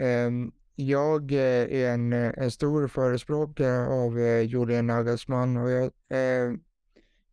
Um, 0.01 0.53
jag 0.77 1.33
eh, 1.33 1.39
är 1.83 1.91
en, 1.91 2.13
eh, 2.13 2.33
en 2.37 2.51
stor 2.51 2.89
förespråkare 2.89 3.87
av 3.87 4.19
eh, 4.19 4.41
Julian 4.41 4.87
Nagelsmann 4.87 5.57
och 5.57 5.71
jag, 5.71 5.85
eh, 6.09 6.53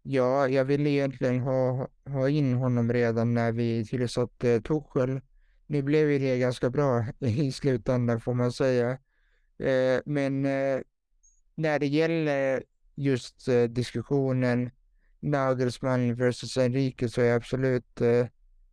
ja, 0.04 0.48
jag 0.48 0.66
ville 0.66 0.90
egentligen 0.90 1.40
ha, 1.40 1.88
ha 2.06 2.30
in 2.30 2.54
honom 2.54 2.94
redan 2.94 3.34
när 3.34 3.52
vi 3.52 3.86
tillsatte 3.86 4.62
Tuchel. 4.62 5.22
Nu 5.68 5.82
blev 5.82 6.12
ju 6.12 6.20
det 6.20 6.40
ganska 6.40 6.70
bra 6.70 7.06
i 7.20 7.52
slutändan 7.52 8.22
får 8.22 8.34
man 8.34 8.52
säga. 8.52 8.92
Eh, 9.58 10.02
men 10.06 10.46
eh, 10.46 10.80
när 11.56 11.80
det 11.80 11.88
gäller 11.88 12.64
just 12.96 13.48
eh, 13.48 13.64
diskussionen 13.64 14.72
Nagelsmann 15.20 16.16
versus 16.16 16.58
Enrique 16.58 17.10
så 17.10 17.22
är 17.22 17.26
jag 17.26 17.36
absolut 17.36 18.02
eh, 18.02 18.26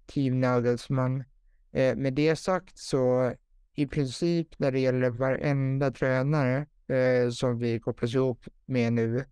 team 0.07 0.41
Nagelsmann. 0.41 1.25
med 1.73 2.15
det 2.15 2.37
sagt 2.37 2.79
så 2.79 3.35
i 3.79 3.87
princip 3.87 4.59
när 4.59 4.73
det 4.73 4.81
gäller 4.81 5.11
varenda 5.11 5.91
tränare 5.91 6.67
eh, 6.89 7.31
som 7.31 7.59
vi 7.59 7.81
kopplas 7.81 8.15
ihop 8.15 8.45
med 8.67 8.93
nu 8.93 9.25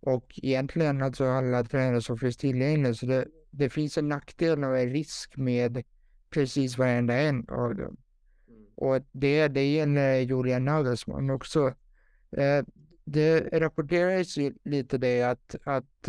och 0.00 0.40
egentligen 0.42 1.02
alltså 1.02 1.24
alla 1.24 1.64
tränare 1.64 2.02
som 2.02 2.18
finns 2.18 2.36
tillgängliga. 2.36 2.94
Så 2.94 3.06
det, 3.06 3.26
det 3.50 3.70
finns 3.70 3.98
en 3.98 4.08
nackdel 4.08 4.64
och 4.64 4.78
en 4.78 4.90
risk 4.90 5.36
med 5.36 5.82
precis 6.30 6.78
varenda 6.78 7.14
en 7.14 7.48
av 7.48 7.74
dem. 7.74 7.96
Mm. 8.48 8.64
Och 8.74 9.00
det, 9.12 9.48
det 9.48 9.72
gäller 9.72 10.20
Julian 10.20 10.64
Nagelsmann 10.64 11.30
också. 11.30 11.74
Eh, 12.36 12.64
det 13.04 13.40
rapporteras 13.60 14.36
lite 14.64 14.98
det 14.98 15.22
att, 15.22 15.56
att 15.64 16.08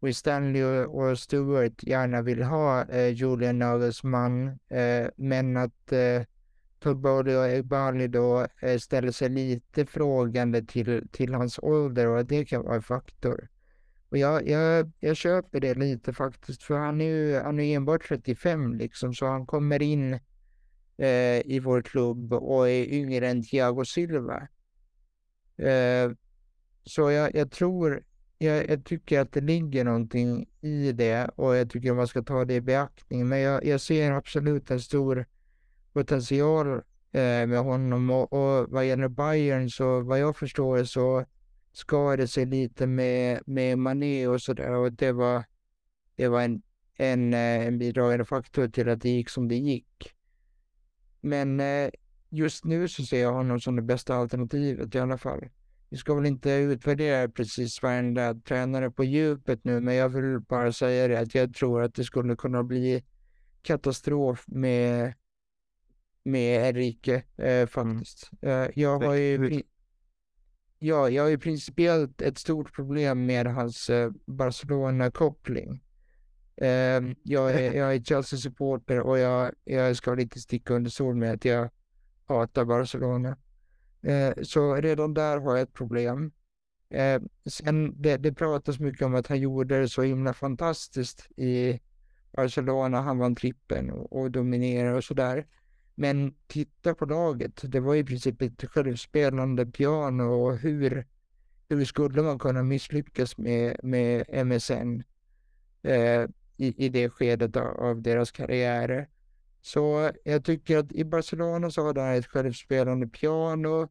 Will 0.00 0.14
Stanley 0.14 0.84
och 0.84 1.18
Stewart 1.18 1.82
gärna 1.82 2.22
vill 2.22 2.42
ha 2.42 2.84
uh, 2.84 3.08
Julian 3.08 3.58
Nagelsmann, 3.58 4.48
uh, 4.48 5.08
men 5.16 5.56
att 5.56 5.92
uh, 6.86 7.38
och 7.38 7.48
Egbali 7.48 8.08
då 8.08 8.46
eh, 8.60 8.78
ställer 8.78 9.12
sig 9.12 9.28
lite 9.28 9.86
frågande 9.86 10.62
till, 10.62 11.08
till 11.12 11.34
hans 11.34 11.58
ålder 11.58 12.06
och 12.06 12.20
att 12.20 12.28
det 12.28 12.44
kan 12.44 12.62
vara 12.62 12.74
en 12.74 12.82
faktor. 12.82 13.48
Och 14.08 14.18
jag, 14.18 14.48
jag, 14.48 14.90
jag 15.00 15.16
köper 15.16 15.60
det 15.60 15.74
lite 15.74 16.12
faktiskt, 16.12 16.62
för 16.62 16.78
han 16.78 17.00
är 17.00 17.04
ju 17.04 17.40
han 17.40 17.60
är 17.60 17.76
enbart 17.76 18.08
35 18.08 18.74
liksom, 18.74 19.14
så 19.14 19.26
han 19.26 19.46
kommer 19.46 19.82
in 19.82 20.12
eh, 20.96 21.40
i 21.44 21.60
vår 21.64 21.82
klubb 21.82 22.32
och 22.32 22.68
är 22.68 22.84
yngre 22.84 23.28
än 23.28 23.42
Thiago 23.42 23.84
Silva. 23.84 24.48
Eh, 25.56 26.12
så 26.84 27.10
jag, 27.10 27.34
jag 27.34 27.50
tror, 27.50 28.02
jag, 28.38 28.70
jag, 28.70 28.84
tycker 28.84 29.20
att 29.20 29.32
det 29.32 29.40
ligger 29.40 29.84
någonting 29.84 30.48
i 30.60 30.92
det 30.92 31.30
och 31.36 31.56
jag 31.56 31.70
tycker 31.70 31.92
man 31.92 32.08
ska 32.08 32.22
ta 32.22 32.44
det 32.44 32.54
i 32.54 32.60
beaktning. 32.60 33.28
Men 33.28 33.40
jag, 33.40 33.64
jag 33.64 33.80
ser 33.80 34.12
absolut 34.12 34.70
en 34.70 34.80
stor 34.80 35.26
potential 35.92 36.66
eh, 37.12 37.46
med 37.46 37.58
honom 37.58 38.10
och, 38.10 38.32
och 38.32 38.70
vad 38.70 38.86
gäller 38.86 39.08
Bayern 39.08 39.70
så 39.70 40.00
vad 40.00 40.18
jag 40.18 40.36
förstår 40.36 40.84
så 40.84 41.24
skadade 41.72 42.28
sig 42.28 42.46
lite 42.46 42.86
med, 42.86 43.40
med 43.46 43.78
Mané 43.78 44.26
och 44.26 44.42
sådär 44.42 44.70
och 44.70 44.92
det 44.92 45.12
var, 45.12 45.44
det 46.16 46.28
var 46.28 46.42
en, 46.42 46.62
en, 46.96 47.34
eh, 47.34 47.66
en 47.66 47.78
bidragande 47.78 48.24
faktor 48.24 48.68
till 48.68 48.88
att 48.88 49.00
det 49.00 49.10
gick 49.10 49.28
som 49.28 49.48
det 49.48 49.56
gick. 49.56 50.14
Men 51.20 51.60
eh, 51.60 51.90
just 52.28 52.64
nu 52.64 52.88
så 52.88 53.02
ser 53.02 53.20
jag 53.20 53.32
honom 53.32 53.60
som 53.60 53.76
det 53.76 53.82
bästa 53.82 54.14
alternativet 54.14 54.94
i 54.94 54.98
alla 54.98 55.18
fall. 55.18 55.48
Vi 55.88 55.96
ska 55.96 56.14
väl 56.14 56.26
inte 56.26 56.50
utvärdera 56.50 57.28
precis 57.28 57.82
varenda 57.82 58.34
tränare 58.34 58.90
på 58.90 59.04
djupet 59.04 59.64
nu, 59.64 59.80
men 59.80 59.94
jag 59.94 60.08
vill 60.08 60.40
bara 60.40 60.72
säga 60.72 61.08
det 61.08 61.20
att 61.20 61.34
jag 61.34 61.54
tror 61.54 61.82
att 61.82 61.94
det 61.94 62.04
skulle 62.04 62.36
kunna 62.36 62.62
bli 62.62 63.04
katastrof 63.62 64.44
med 64.46 65.14
med 66.22 66.68
Enrique 66.68 67.22
eh, 67.36 67.66
faktiskt. 67.66 68.30
Eh, 68.42 68.66
jag 68.74 69.02
har 69.02 69.14
ju 69.14 69.62
Ja, 70.82 71.08
jag 71.10 71.22
har 71.22 71.30
ju 71.30 71.38
principiellt 71.38 72.22
ett 72.22 72.38
stort 72.38 72.74
problem 72.74 73.26
med 73.26 73.46
hans 73.46 73.90
eh, 73.90 74.10
Barcelona-koppling. 74.26 75.82
Eh, 76.56 77.00
jag, 77.22 77.50
är, 77.50 77.72
jag 77.78 77.94
är 77.94 78.00
Chelsea-supporter 78.00 79.00
och 79.00 79.18
jag, 79.18 79.52
jag 79.64 79.96
ska 79.96 80.20
inte 80.20 80.40
sticka 80.40 80.74
under 80.74 80.90
stol 80.90 81.14
med 81.14 81.32
att 81.32 81.44
jag 81.44 81.70
hatar 82.26 82.64
Barcelona. 82.64 83.36
Eh, 84.02 84.32
så 84.42 84.74
redan 84.74 85.14
där 85.14 85.38
har 85.38 85.56
jag 85.56 85.60
ett 85.60 85.72
problem. 85.72 86.32
Eh, 86.90 87.22
sen 87.46 88.02
det, 88.02 88.16
det 88.16 88.32
pratas 88.32 88.80
mycket 88.80 89.02
om 89.02 89.14
att 89.14 89.26
han 89.26 89.40
gjorde 89.40 89.80
det 89.80 89.88
så 89.88 90.02
himla 90.02 90.32
fantastiskt 90.32 91.30
i 91.36 91.80
Barcelona. 92.32 93.00
Han 93.00 93.18
vann 93.18 93.34
trippen 93.34 93.90
och, 93.90 94.20
och 94.20 94.30
dominerade 94.30 94.96
och 94.96 95.04
sådär. 95.04 95.46
Men 96.00 96.34
titta 96.46 96.94
på 96.94 97.06
laget. 97.06 97.60
Det 97.62 97.80
var 97.80 97.94
i 97.94 98.04
princip 98.04 98.42
ett 98.42 98.64
självspelande 98.70 99.66
piano 99.66 100.22
och 100.22 100.58
hur, 100.58 101.06
hur 101.68 101.84
skulle 101.84 102.22
man 102.22 102.38
kunna 102.38 102.62
misslyckas 102.62 103.38
med, 103.38 103.76
med 103.82 104.46
MSN 104.46 105.02
eh, 105.82 106.22
i, 106.56 106.84
i 106.84 106.88
det 106.88 107.10
skedet 107.10 107.56
av, 107.56 107.80
av 107.80 108.02
deras 108.02 108.30
karriärer. 108.30 109.08
Så 109.60 110.10
jag 110.24 110.44
tycker 110.44 110.78
att 110.78 110.92
i 110.92 111.04
Barcelona 111.04 111.70
så 111.70 111.86
hade 111.86 112.00
det 112.00 112.06
här 112.06 112.18
ett 112.18 112.26
självspelande 112.26 113.06
piano. 113.06 113.88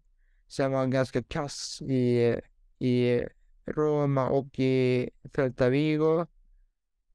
sen 0.48 0.72
var 0.72 0.80
han 0.80 0.91
ganska 0.91 1.23
kass 1.23 1.81
i, 1.81 2.36
i 2.80 3.22
Roma 3.65 4.30
och 4.30 4.60
i 4.60 5.10
Celta 5.36 5.69
Vigo. 5.69 6.26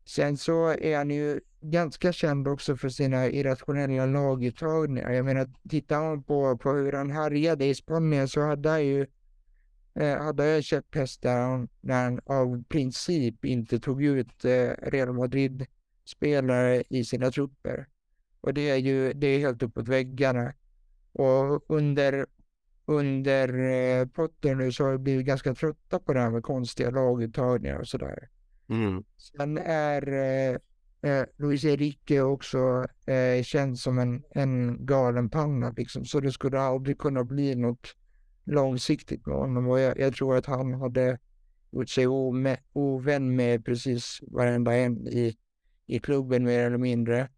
Sen 0.05 0.37
så 0.37 0.69
är 0.69 0.97
han 0.97 1.11
ju 1.11 1.41
ganska 1.71 2.13
känd 2.13 2.49
också 2.49 2.77
för 2.77 2.89
sina 2.89 3.27
irrationella 3.27 4.07
laguttagningar. 4.07 5.11
Jag 5.11 5.25
menar, 5.25 5.51
tittar 5.69 6.01
man 6.01 6.23
på, 6.23 6.59
på 6.59 6.73
hur 6.73 6.93
han 6.93 7.11
härjade 7.11 7.65
i 7.65 7.75
Spanien 7.75 8.29
så 8.29 8.41
hade 8.41 8.69
han 8.69 8.87
ju 8.87 9.07
eh, 9.95 10.19
hade 10.19 10.47
jag 10.47 10.65
käpphästar 10.65 11.69
när 11.81 12.05
han 12.05 12.21
av 12.27 12.65
princip 12.69 13.45
inte 13.45 13.79
tog 13.79 14.03
ut 14.03 14.45
eh, 14.45 14.71
Real 14.83 15.13
Madrid-spelare 15.13 16.83
i 16.89 17.05
sina 17.05 17.31
trupper. 17.31 17.89
Och 18.41 18.55
det 18.55 18.71
är 18.71 18.77
ju 18.77 19.13
det 19.13 19.27
är 19.27 19.39
helt 19.39 19.63
uppåt 19.63 19.89
väggarna. 19.89 20.53
Och 21.13 21.71
under, 21.71 22.27
under 22.85 23.59
eh, 23.59 24.07
Potter 24.07 24.55
nu 24.55 24.73
så 24.73 24.85
har 24.85 24.93
vi 24.93 24.99
blivit 24.99 25.27
ganska 25.27 25.55
trötta 25.55 25.99
på 25.99 26.13
det 26.13 26.21
här 26.21 26.31
med 26.31 26.43
konstiga 26.43 26.91
laguttagningar 26.91 27.79
och 27.79 27.89
sådär. 27.89 28.29
Mm. 28.69 29.05
Sen 29.17 29.59
är 29.59 30.09
eh, 30.13 30.59
eh, 31.05 31.25
Luis 31.37 31.65
Enrique 31.65 32.21
också 32.21 32.87
eh, 33.07 33.43
känd 33.43 33.79
som 33.79 33.99
en, 33.99 34.23
en 34.31 34.87
galen 34.87 35.31
panna 35.31 35.75
liksom. 35.77 36.05
Så 36.05 36.21
det 36.21 36.33
skulle 36.33 36.61
aldrig 36.61 36.99
kunna 36.99 37.25
bli 37.25 37.55
något 37.55 37.97
långsiktigt 38.45 39.27
med 39.27 39.37
honom. 39.37 39.69
Och 39.69 39.81
jag, 39.81 39.99
jag 39.99 40.15
tror 40.15 40.37
att 40.37 40.47
han 40.47 40.75
hade 40.75 41.19
gjort 41.71 41.89
sig 41.89 42.07
ome, 42.07 42.57
ovän 42.73 43.37
med 43.37 43.65
precis 43.65 44.21
varenda 44.23 44.75
en 44.75 45.09
i, 45.09 45.37
i 45.87 45.99
klubben 45.99 46.45
mer 46.45 46.67
eller 46.67 46.79
mindre. 46.79 47.29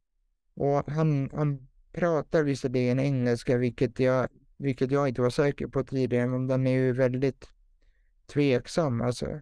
Och 0.54 0.90
han, 0.90 1.30
han 1.32 1.68
pratar 1.92 2.42
visserligen 2.42 3.00
engelska, 3.00 3.56
vilket 3.56 4.00
jag, 4.00 4.28
vilket 4.56 4.90
jag 4.90 5.08
inte 5.08 5.22
var 5.22 5.30
säker 5.30 5.66
på 5.66 5.84
tidigare, 5.84 6.26
men 6.26 6.46
den 6.46 6.66
är 6.66 6.78
ju 6.78 6.92
väldigt 6.92 7.48
tveksam 8.26 9.00
alltså. 9.00 9.40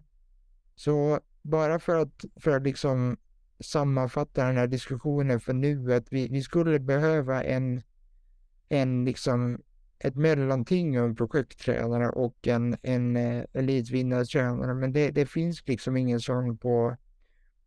Så 0.75 1.19
bara 1.41 1.79
för 1.79 1.95
att, 1.95 2.25
för 2.39 2.51
att 2.51 2.63
liksom 2.63 3.17
sammanfatta 3.59 4.45
den 4.45 4.57
här 4.57 4.67
diskussionen 4.67 5.39
för 5.39 5.53
nu, 5.53 5.93
att 5.93 6.13
vi, 6.13 6.27
vi 6.27 6.41
skulle 6.41 6.79
behöva 6.79 7.43
en, 7.43 7.81
en 8.69 9.05
liksom 9.05 9.61
ett 9.99 10.15
mellanting 10.15 10.99
av 10.99 11.05
en 11.05 11.15
projekttränare 11.15 12.09
och 12.09 12.47
en, 12.47 12.77
en 12.81 13.17
eh, 13.17 13.43
elitvinnartränare, 13.53 14.73
men 14.73 14.93
det, 14.93 15.11
det 15.11 15.25
finns 15.25 15.67
liksom 15.67 15.97
ingen 15.97 16.19
sån 16.19 16.57
på, 16.57 16.97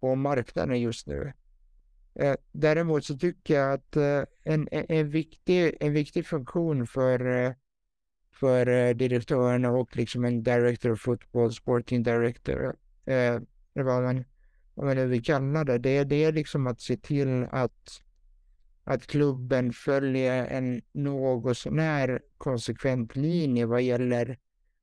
på 0.00 0.14
marknaden 0.14 0.80
just 0.80 1.06
nu. 1.06 1.32
Eh, 2.14 2.34
däremot 2.52 3.04
så 3.04 3.18
tycker 3.18 3.54
jag 3.54 3.72
att 3.72 3.96
eh, 3.96 4.22
en, 4.44 4.68
en, 4.72 5.10
viktig, 5.10 5.76
en 5.80 5.92
viktig 5.92 6.26
funktion 6.26 6.86
för, 6.86 7.54
för 8.40 8.94
direktörerna 8.94 9.70
och 9.70 9.96
liksom 9.96 10.24
en 10.24 10.42
director 10.42 10.90
of 10.90 11.00
football, 11.00 11.52
sporting 11.52 12.02
director, 12.02 12.76
eh, 13.04 13.40
vad 13.72 14.02
man, 14.02 14.24
vad 14.84 14.96
vi 14.96 15.20
nu 15.20 15.64
det, 15.64 15.78
det, 15.78 16.04
det 16.04 16.24
är 16.24 16.32
liksom 16.32 16.66
att 16.66 16.80
se 16.80 16.96
till 16.96 17.46
att 17.50 18.02
att 18.88 19.06
klubben 19.06 19.72
följer 19.72 20.46
en 20.46 20.82
något 20.92 21.58
sånär 21.58 22.20
konsekvent 22.38 23.16
linje 23.16 23.66
vad 23.66 23.82
gäller, 23.82 24.38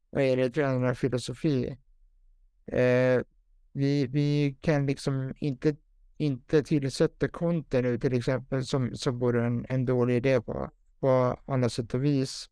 vad 0.10 0.28
gäller 0.28 0.50
tränarfilosofi. 0.50 1.78
Eh, 2.66 3.22
vi, 3.72 4.08
vi 4.08 4.58
kan 4.62 4.86
liksom 4.86 5.34
inte, 5.38 5.76
inte 6.18 6.64
tillsätta 6.64 7.28
konten 7.28 7.84
nu 7.84 7.98
till 7.98 8.14
exempel 8.14 8.66
som, 8.66 8.96
som 8.96 9.20
vore 9.20 9.46
en, 9.46 9.66
en 9.70 9.86
dålig 9.86 10.16
idé 10.16 10.42
på, 10.42 10.72
på 11.00 11.40
alla 11.46 11.70
sätt 11.70 11.94
och 11.94 12.04
vis. 12.04 12.50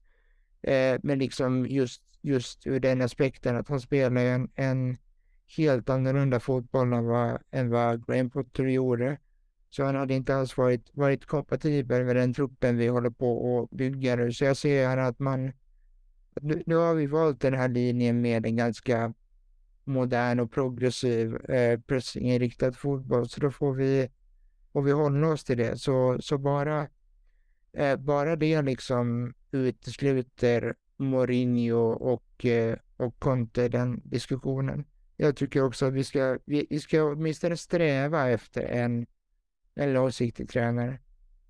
Eh, 0.62 1.00
men 1.04 1.20
liksom 1.20 1.66
just, 1.66 2.04
just 2.22 2.68
ur 2.68 2.80
den 2.80 3.02
aspekten 3.02 3.56
att 3.56 3.70
han 3.70 3.80
spelar 3.80 4.26
en, 4.26 4.50
en 4.56 4.98
helt 5.58 5.90
annorlunda 5.90 6.40
fotboll 6.40 6.94
än 6.94 7.06
vad, 7.06 7.42
än 7.52 7.70
vad 7.70 8.08
Graham 8.08 8.30
Potter 8.30 8.64
gjorde. 8.64 9.18
Så 9.70 9.84
han 9.84 9.96
hade 9.96 10.14
inte 10.14 10.36
alls 10.36 10.58
varit, 10.58 10.90
varit 10.94 11.26
kompatibel 11.26 12.06
med 12.06 12.16
den 12.16 12.34
truppen 12.34 12.78
vi 12.78 12.88
håller 12.88 13.10
på 13.10 13.60
att 13.64 13.78
bygga 13.78 14.16
nu. 14.16 14.32
Så 14.32 14.46
jag 14.46 14.58
ser 14.58 14.88
här 14.88 14.98
att 14.98 15.20
man... 15.20 15.52
Nu, 16.42 16.64
nu 16.66 16.76
har 16.76 16.94
vi 16.94 17.06
valt 17.06 17.42
den 17.42 17.54
här 17.54 17.68
linjen 17.68 18.22
med 18.22 18.46
en 18.46 18.56
ganska 18.56 19.14
modern 19.84 20.40
och 20.40 20.52
progressiv 20.52 21.36
eh, 21.36 21.80
pressinriktad 21.80 22.72
fotboll. 22.72 23.30
Så 23.30 23.40
då 23.40 23.52
får 23.52 23.74
vi, 23.74 24.10
får 24.74 24.82
vi 24.82 24.92
hålla 24.92 25.28
oss 25.28 25.44
till 25.44 25.58
det. 25.58 25.78
Så, 25.78 26.18
så 26.22 26.38
bara, 26.38 26.88
eh, 27.74 27.96
bara 27.96 28.36
det 28.36 28.62
liksom 28.62 29.34
utesluter 29.52 30.76
Mourinho 30.98 31.92
och, 31.92 32.46
eh, 32.46 32.78
och 32.98 33.20
Conte 33.20 33.68
den 33.70 34.02
diskussionen. 34.04 34.86
Jag 35.18 35.36
tycker 35.36 35.64
också 35.64 35.86
att 35.86 35.94
vi 35.94 36.04
ska, 36.04 36.40
vi, 36.46 36.68
vi 36.70 36.80
ska 36.80 37.04
åtminstone 37.04 37.58
sträva 37.58 38.30
efter 38.30 38.62
en 38.62 39.06
en 39.76 39.94
långsiktig 39.94 40.50
tränare. 40.50 41.00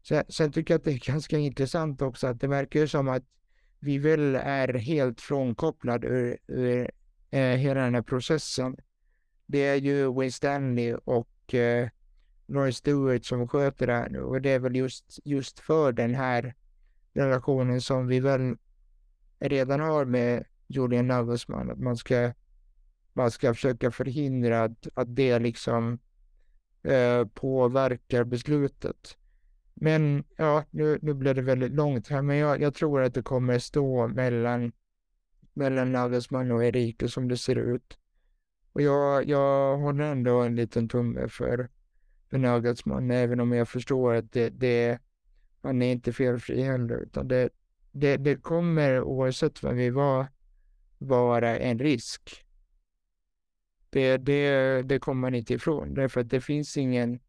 Sen, 0.04 0.24
sen 0.30 0.52
tycker 0.52 0.74
jag 0.74 0.80
att 0.80 0.86
det 0.86 0.92
är 0.92 1.00
ganska 1.12 1.38
intressant 1.38 2.02
också 2.02 2.28
att 2.28 2.40
det 2.40 2.48
verkar 2.48 2.86
som 2.86 3.08
att 3.08 3.24
vi 3.80 3.98
väl 3.98 4.36
är 4.36 4.74
helt 4.74 5.22
frånkopplade 5.22 6.08
ur, 6.08 6.38
ur 6.48 6.92
eh, 7.32 7.40
hela 7.40 7.82
den 7.82 7.96
här 7.96 8.02
processen. 8.02 8.78
Det 9.46 9.68
är 9.68 9.76
ju 9.76 10.14
Wayne 10.14 10.32
Stanley 10.32 10.94
och 10.94 11.54
eh, 11.54 11.90
Roy 12.48 12.72
Stewart 12.72 13.26
som 13.26 13.48
sköter 13.48 13.88
det 13.88 13.94
här 13.94 14.10
nu 14.10 14.20
och 14.22 14.42
det 14.42 14.50
är 14.50 14.60
väl 14.60 14.76
just, 14.76 15.20
just 15.24 15.60
för 15.60 15.92
den 15.92 16.16
här 16.16 16.56
relationen 17.14 17.82
som 17.82 18.08
vi 18.08 18.20
väl 18.20 18.56
redan 19.40 19.80
har 19.80 20.06
med 20.06 20.46
Julian 20.68 21.08
Nagelsmann, 21.08 21.72
att 21.72 21.80
man 21.80 21.98
ska, 21.98 22.34
man 23.14 23.32
ska 23.32 23.54
försöka 23.54 23.92
förhindra 23.92 24.64
att, 24.64 24.88
att 24.94 25.16
det 25.16 25.40
liksom 25.40 26.00
eh, 26.84 27.26
påverkar 27.28 28.24
beslutet. 28.24 29.18
Men 29.74 30.24
ja, 30.38 30.64
nu, 30.70 31.00
nu 31.02 31.14
blev 31.14 31.36
det 31.36 31.42
väldigt 31.42 31.72
långt 31.72 32.08
här, 32.08 32.22
men 32.22 32.38
jag, 32.38 32.62
jag 32.62 32.74
tror 32.74 33.02
att 33.02 33.14
det 33.14 33.22
kommer 33.24 33.60
stå 33.60 34.08
mellan, 34.08 34.72
mellan 35.54 35.92
Nagelsmann 35.92 36.52
och 36.52 36.66
Erike 36.66 37.08
som 37.08 37.28
det 37.28 37.38
ser 37.38 37.56
ut. 37.56 37.98
Och 38.74 38.82
jag, 38.82 39.30
jag 39.30 39.78
håller 39.78 40.04
ändå 40.04 40.42
en 40.42 40.56
liten 40.56 40.90
tumme 40.90 41.28
för, 41.28 41.70
för 42.30 42.38
Nagelsmann, 42.38 43.12
även 43.12 43.40
om 43.40 43.52
jag 43.52 43.70
förstår 43.70 44.14
att 44.14 44.32
det, 44.32 44.50
det 44.50 45.00
han 45.62 45.82
är 45.82 45.92
inte 45.92 46.14
felfri 46.14 46.62
heller, 46.62 46.98
utan 46.98 47.28
det, 47.28 47.50
det, 47.92 48.18
det 48.18 48.36
kommer 48.36 49.02
oavsett 49.02 49.64
vem 49.64 49.78
vi 49.78 49.90
var 49.90 50.28
vara 50.98 51.60
en 51.60 51.80
risk 51.80 52.43
det, 53.94 54.18
det, 54.18 54.82
det 54.82 55.00
kommer 55.00 55.22
man 55.22 55.36
inte 55.36 55.54
ifrån. 55.54 55.94
Därför 55.94 56.22
att 56.22 56.30
det 56.30 56.42
finns 56.42 56.78
ingen, 56.78 57.20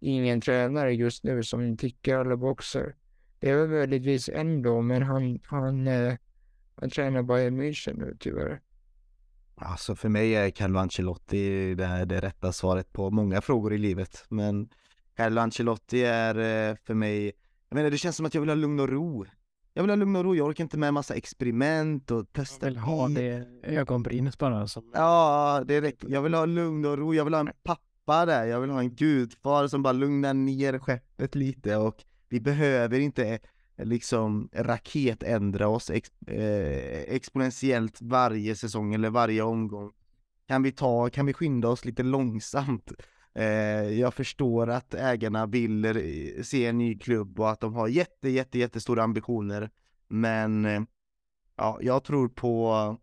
ingen 0.00 0.40
tränare 0.40 0.94
just 0.94 1.24
nu 1.24 1.42
som 1.42 1.76
tickar 1.76 2.20
alla 2.20 2.36
boxar. 2.36 2.94
Det 3.38 3.50
är 3.50 3.56
väl 3.56 3.68
möjligtvis 3.68 4.28
ändå, 4.28 4.82
men 4.82 5.02
han, 5.02 5.40
han, 5.44 5.86
eh, 5.86 6.14
han 6.74 6.90
tränar 6.90 7.22
Bayern 7.22 7.60
München 7.60 7.98
nu 7.98 8.16
tyvärr. 8.20 8.60
Alltså 9.54 9.94
för 9.94 10.08
mig 10.08 10.34
är 10.34 10.50
Carlo 10.50 10.78
Ancelotti 10.78 11.74
det, 11.74 12.04
det 12.04 12.20
rätta 12.20 12.52
svaret 12.52 12.92
på 12.92 13.10
många 13.10 13.40
frågor 13.40 13.74
i 13.74 13.78
livet. 13.78 14.24
Men 14.28 14.68
Carlo 15.16 15.40
Ancelotti 15.40 16.04
är 16.04 16.34
eh, 16.70 16.76
för 16.84 16.94
mig, 16.94 17.32
jag 17.68 17.76
menar 17.76 17.90
det 17.90 17.98
känns 17.98 18.16
som 18.16 18.26
att 18.26 18.34
jag 18.34 18.40
vill 18.40 18.50
ha 18.50 18.54
lugn 18.54 18.80
och 18.80 18.88
ro. 18.88 19.26
Jag 19.72 19.82
vill 19.82 19.90
ha 19.90 19.96
lugn 19.96 20.16
och 20.16 20.24
ro, 20.24 20.34
jag 20.34 20.46
orkar 20.46 20.64
inte 20.64 20.78
med 20.78 20.94
massa 20.94 21.14
experiment 21.14 22.10
och 22.10 22.32
testa. 22.32 22.66
Jag 22.66 22.70
vill 22.70 22.78
ha 22.78 23.08
det 23.08 23.46
ögonbrynet 23.62 24.38
bara. 24.38 24.66
Som... 24.66 24.90
Ja, 24.94 25.62
det 25.66 25.80
räcker. 25.80 26.08
Jag 26.08 26.22
vill 26.22 26.34
ha 26.34 26.44
lugn 26.44 26.84
och 26.84 26.98
ro, 26.98 27.14
jag 27.14 27.24
vill 27.24 27.34
ha 27.34 27.40
en 27.40 27.50
pappa 27.62 28.26
där, 28.26 28.44
jag 28.44 28.60
vill 28.60 28.70
ha 28.70 28.80
en 28.80 28.94
gudfar 28.94 29.68
som 29.68 29.82
bara 29.82 29.92
lugnar 29.92 30.34
ner 30.34 30.78
skeppet 30.78 31.34
lite 31.34 31.76
och 31.76 32.04
vi 32.28 32.40
behöver 32.40 33.00
inte 33.00 33.38
liksom 33.82 34.48
raketändra 34.52 35.68
oss 35.68 35.90
ex, 35.90 36.10
eh, 36.26 37.14
exponentiellt 37.14 37.98
varje 38.02 38.56
säsong 38.56 38.94
eller 38.94 39.10
varje 39.10 39.42
omgång. 39.42 39.92
Kan 40.48 40.62
vi 40.62 40.72
ta, 40.72 41.10
kan 41.10 41.26
vi 41.26 41.32
skynda 41.32 41.68
oss 41.68 41.84
lite 41.84 42.02
långsamt? 42.02 42.92
Eh, 43.40 43.98
jag 43.98 44.14
förstår 44.14 44.70
att 44.70 44.94
ägarna 44.94 45.46
vill 45.46 45.84
se 46.44 46.66
en 46.66 46.78
ny 46.78 46.98
klubb 46.98 47.40
och 47.40 47.50
att 47.50 47.60
de 47.60 47.74
har 47.74 47.88
jätte, 47.88 48.28
jätte, 48.28 48.58
jättestora 48.58 49.02
ambitioner. 49.02 49.70
Men 50.08 50.64
eh, 50.64 50.80
ja, 51.56 51.78
jag 51.80 52.04
tror 52.04 52.28
på 52.28 52.96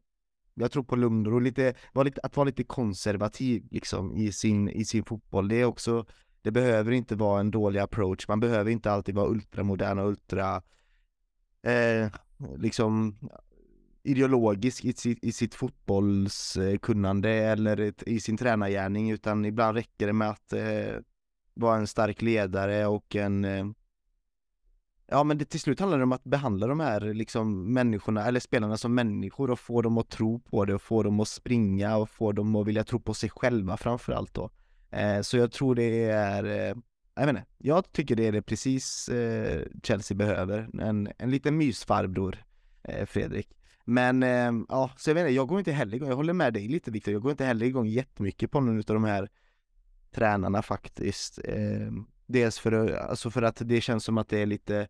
jag 0.54 0.72
tror 0.72 0.84
på 0.84 0.96
lugn 0.96 1.28
och 1.34 1.42
lite, 1.42 1.74
var 1.94 2.04
lite, 2.04 2.22
att 2.24 2.36
vara 2.36 2.46
lite 2.46 2.64
konservativ 2.64 3.68
liksom 3.72 4.16
i 4.16 4.32
sin, 4.32 4.70
i 4.70 4.86
sin 4.86 5.04
fotboll. 5.04 5.48
Det 5.48 5.62
är 5.62 5.66
också, 5.66 6.06
det 6.42 6.52
behöver 6.52 6.92
inte 6.92 7.16
vara 7.16 7.40
en 7.40 7.52
dålig 7.52 7.80
approach. 7.80 8.28
Man 8.28 8.40
behöver 8.40 8.72
inte 8.72 8.92
alltid 8.92 9.16
vara 9.16 9.30
ultramodern 9.30 10.00
och 10.00 10.08
ultra, 10.08 10.62
eh, 11.62 12.12
liksom 12.58 13.18
ideologisk 14.08 14.86
i 14.86 14.94
sitt, 14.94 15.24
i 15.24 15.32
sitt 15.32 15.56
fotbollskunnande 15.56 17.30
eller 17.30 17.94
i 18.10 18.20
sin 18.20 18.38
tränargärning 18.38 19.12
utan 19.12 19.46
ibland 19.46 19.78
räcker 19.78 20.08
det 20.08 20.14
med 20.14 20.30
att 20.30 20.54
eh, 20.54 20.96
vara 21.54 21.78
en 21.78 21.88
stark 21.88 22.22
ledare 22.22 22.86
och 22.86 23.16
en, 23.16 23.46
eh, 23.46 23.66
Ja 25.10 25.24
men 25.24 25.38
det, 25.38 25.46
till 25.46 25.60
slut 25.60 25.80
handlar 25.80 25.98
det 25.98 26.04
om 26.04 26.12
att 26.12 26.24
behandla 26.24 26.68
de 26.68 26.80
här 26.80 27.02
liksom 27.02 27.74
människorna, 27.74 28.26
eller 28.26 28.40
spelarna 28.40 28.78
som 28.78 28.96
människor 28.96 29.52
och 29.52 29.60
få 29.60 29.82
dem 29.82 29.98
att 29.98 30.10
tro 30.10 30.40
på 30.40 30.66
det 30.66 30.74
och 30.74 30.82
få 30.82 31.04
dem 31.04 31.20
att 31.20 31.28
springa 31.28 31.98
och 31.98 32.10
få 32.10 32.32
dem 32.32 32.56
att 32.56 32.68
vilja 32.68 32.84
tro 32.84 33.00
på 33.00 33.14
sig 33.14 33.30
själva 33.30 33.78
framförallt 33.78 34.34
då. 34.34 34.50
Eh, 34.92 35.22
så 35.22 35.38
jag 35.38 35.52
tror 35.52 35.76
det 35.76 36.04
är, 36.04 36.44
eh, 36.44 36.76
jag 37.16 37.26
vet 37.26 37.30
inte, 37.30 37.46
jag 37.58 37.92
tycker 37.92 38.16
det 38.16 38.28
är 38.28 38.32
det 38.32 38.42
precis 38.42 39.10
eh, 39.10 39.62
Chelsea 39.84 40.18
behöver. 40.18 40.70
En, 40.82 41.10
en 41.18 41.32
liten 41.32 41.58
mysfarbror, 41.58 42.38
eh, 42.84 43.06
Fredrik. 43.06 43.58
Men 43.90 44.24
eh, 44.24 44.52
ja, 44.70 44.92
så 44.98 45.10
jag 45.10 45.16
vet 45.16 45.22
inte, 45.22 45.34
jag 45.34 45.48
går 45.48 45.60
inte 45.60 45.72
heller 45.72 45.96
igång, 45.96 46.10
jag 46.10 46.16
håller 46.16 46.34
med 46.34 46.54
dig 46.54 46.68
lite 46.68 46.92
Viktor, 46.92 47.14
jag 47.14 47.22
går 47.22 47.32
inte 47.32 47.46
heller 47.46 47.66
igång 47.66 47.88
jättemycket 47.88 48.52
på 48.52 48.60
någon 48.60 48.78
av 48.78 48.84
de 48.84 49.04
här 49.04 49.30
tränarna 50.12 50.62
faktiskt. 50.62 51.40
Eh, 51.44 51.92
dels 52.26 52.60
för, 52.60 52.92
alltså 52.92 53.32
för 53.32 53.42
att 53.42 53.62
det 53.66 53.82
känns 53.82 54.04
som 54.04 54.18
att 54.18 54.30
det 54.30 54.40
är 54.40 54.46
lite 54.46 54.88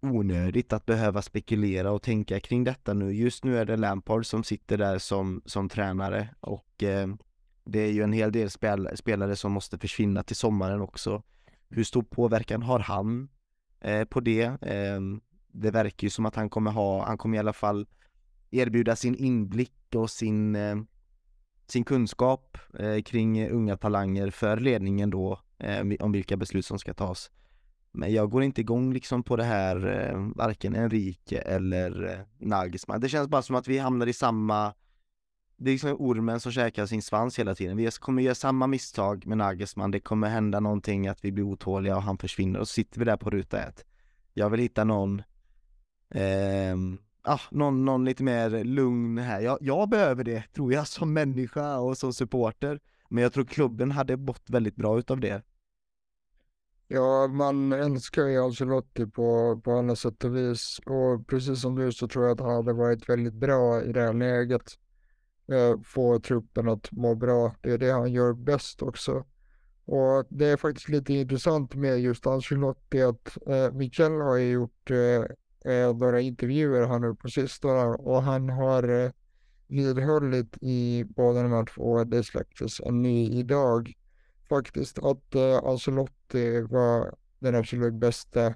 onödigt 0.00 0.72
att 0.72 0.86
behöva 0.86 1.22
spekulera 1.22 1.92
och 1.92 2.02
tänka 2.02 2.40
kring 2.40 2.64
detta 2.64 2.94
nu. 2.94 3.12
Just 3.12 3.44
nu 3.44 3.58
är 3.58 3.64
det 3.64 3.76
Lampard 3.76 4.26
som 4.26 4.44
sitter 4.44 4.78
där 4.78 4.98
som, 4.98 5.42
som 5.46 5.68
tränare 5.68 6.28
och 6.40 6.82
eh, 6.82 7.08
det 7.64 7.78
är 7.78 7.92
ju 7.92 8.02
en 8.02 8.12
hel 8.12 8.32
del 8.32 8.50
spel, 8.50 8.90
spelare 8.94 9.36
som 9.36 9.52
måste 9.52 9.78
försvinna 9.78 10.22
till 10.22 10.36
sommaren 10.36 10.80
också. 10.80 11.22
Hur 11.68 11.84
stor 11.84 12.02
påverkan 12.02 12.62
har 12.62 12.78
han 12.78 13.28
eh, 13.80 14.04
på 14.04 14.20
det? 14.20 14.42
Eh, 14.62 15.00
det 15.54 15.70
verkar 15.70 16.06
ju 16.06 16.10
som 16.10 16.26
att 16.26 16.34
han 16.34 16.50
kommer 16.50 16.70
ha, 16.70 17.06
han 17.06 17.18
kommer 17.18 17.36
i 17.36 17.38
alla 17.38 17.52
fall 17.52 17.86
erbjuda 18.50 18.96
sin 18.96 19.14
inblick 19.14 19.94
och 19.94 20.10
sin, 20.10 20.56
eh, 20.56 20.76
sin 21.66 21.84
kunskap 21.84 22.58
eh, 22.78 23.02
kring 23.02 23.50
unga 23.50 23.76
talanger 23.76 24.30
för 24.30 24.56
ledningen 24.56 25.10
då 25.10 25.40
eh, 25.58 25.86
om 26.00 26.12
vilka 26.12 26.36
beslut 26.36 26.66
som 26.66 26.78
ska 26.78 26.94
tas. 26.94 27.30
Men 27.92 28.12
jag 28.12 28.30
går 28.30 28.42
inte 28.42 28.60
igång 28.60 28.92
liksom 28.92 29.22
på 29.22 29.36
det 29.36 29.44
här, 29.44 29.86
eh, 29.86 30.30
varken 30.36 30.76
Enrique 30.76 31.38
eller 31.38 32.12
eh, 32.12 32.46
Nagelsmann. 32.46 33.00
Det 33.00 33.08
känns 33.08 33.28
bara 33.28 33.42
som 33.42 33.56
att 33.56 33.68
vi 33.68 33.78
hamnar 33.78 34.06
i 34.06 34.12
samma 34.12 34.74
det 35.56 35.70
är 35.70 35.72
liksom 35.72 35.96
ormen 35.98 36.40
som 36.40 36.52
käkar 36.52 36.86
sin 36.86 37.02
svans 37.02 37.38
hela 37.38 37.54
tiden. 37.54 37.76
Vi 37.76 37.90
kommer 37.90 38.22
göra 38.22 38.34
samma 38.34 38.66
misstag 38.66 39.26
med 39.26 39.38
Nagelsmann. 39.38 39.90
Det 39.90 40.00
kommer 40.00 40.28
hända 40.28 40.60
någonting, 40.60 41.08
att 41.08 41.24
vi 41.24 41.32
blir 41.32 41.44
otåliga 41.44 41.96
och 41.96 42.02
han 42.02 42.18
försvinner 42.18 42.60
och 42.60 42.68
så 42.68 42.72
sitter 42.72 42.98
vi 42.98 43.04
där 43.04 43.16
på 43.16 43.30
ruta 43.30 43.62
ett. 43.62 43.84
Jag 44.32 44.50
vill 44.50 44.60
hitta 44.60 44.84
någon, 44.84 45.22
eh, 46.14 46.76
ah, 47.22 47.40
någon, 47.50 47.84
någon 47.84 48.04
lite 48.04 48.22
mer 48.22 48.64
lugn 48.64 49.18
här. 49.18 49.40
Jag, 49.40 49.58
jag 49.60 49.88
behöver 49.88 50.24
det, 50.24 50.42
tror 50.54 50.72
jag, 50.72 50.88
som 50.88 51.12
människa 51.12 51.78
och 51.78 51.98
som 51.98 52.12
supporter. 52.12 52.80
Men 53.08 53.22
jag 53.22 53.32
tror 53.32 53.44
klubben 53.44 53.90
hade 53.90 54.16
mått 54.16 54.50
väldigt 54.50 54.76
bra 54.76 54.98
utav 54.98 55.20
det. 55.20 55.42
Ja, 56.88 57.26
man 57.26 57.72
älskar 57.72 58.26
ju 58.26 58.42
Ancelotti 58.42 59.06
på, 59.06 59.60
på 59.64 59.72
alla 59.72 59.96
sätt 59.96 60.24
och 60.24 60.36
vis. 60.36 60.80
Och 60.86 61.26
precis 61.26 61.60
som 61.60 61.76
du 61.76 61.92
så 61.92 62.08
tror 62.08 62.24
jag 62.24 62.32
att 62.32 62.46
han 62.46 62.54
hade 62.54 62.72
varit 62.72 63.08
väldigt 63.08 63.34
bra 63.34 63.82
i 63.82 63.92
det 63.92 64.00
här 64.00 64.12
läget. 64.12 64.78
Eh, 65.52 65.80
få 65.84 66.20
truppen 66.20 66.68
att 66.68 66.92
må 66.92 67.14
bra. 67.14 67.54
Det 67.60 67.70
är 67.70 67.78
det 67.78 67.90
han 67.90 68.12
gör 68.12 68.32
bäst 68.32 68.82
också. 68.82 69.24
Och 69.84 70.26
det 70.28 70.46
är 70.46 70.56
faktiskt 70.56 70.88
lite 70.88 71.12
intressant 71.14 71.74
med 71.74 72.00
just 72.00 72.26
Ancelotti 72.26 73.02
att 73.02 73.38
eh, 73.46 73.72
Michel 73.72 74.12
har 74.12 74.36
ju 74.36 74.50
gjort 74.50 74.90
eh, 74.90 75.24
eh 75.64 75.96
några 75.96 76.20
intervjuer 76.20 76.86
här 76.86 76.98
nu 76.98 77.14
på 77.14 77.28
sistone 77.28 77.84
och 77.84 78.22
han 78.22 78.48
har 78.48 79.04
eh, 79.04 79.10
vidhållit 79.68 80.56
i 80.60 81.04
båda 81.04 81.42
de 81.42 81.52
här 81.52 81.66
två, 81.66 82.04
det 82.04 82.24
släpptes 82.24 82.80
en 82.80 83.02
ny 83.02 83.38
idag, 83.38 83.92
faktiskt 84.48 84.98
att 84.98 85.34
eh, 85.34 85.64
Ancelotti 85.64 86.60
var 86.60 87.14
den 87.38 87.54
absolut 87.54 87.94
bästa 87.94 88.54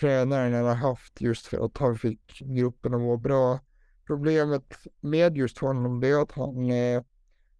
tränaren 0.00 0.54
han 0.54 0.64
har 0.64 0.74
haft 0.74 1.20
just 1.20 1.46
för 1.46 1.64
att 1.64 1.78
han 1.78 1.98
fick 1.98 2.38
gruppen 2.40 2.94
att 2.94 3.00
må 3.00 3.16
bra. 3.16 3.60
Problemet 4.06 4.76
med 5.00 5.36
just 5.36 5.58
honom 5.58 6.00
det 6.00 6.08
är 6.08 6.22
att 6.22 6.32
han, 6.32 6.70
eh, 6.70 7.02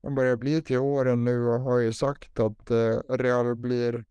han 0.02 0.14
börjar 0.14 0.36
bli 0.36 0.62
till 0.62 0.78
åren 0.78 1.24
nu 1.24 1.46
och 1.46 1.60
har 1.60 1.78
ju 1.78 1.92
sagt 1.92 2.40
att 2.40 2.70
eh, 2.70 2.98
Real 3.08 3.56
blir 3.56 4.04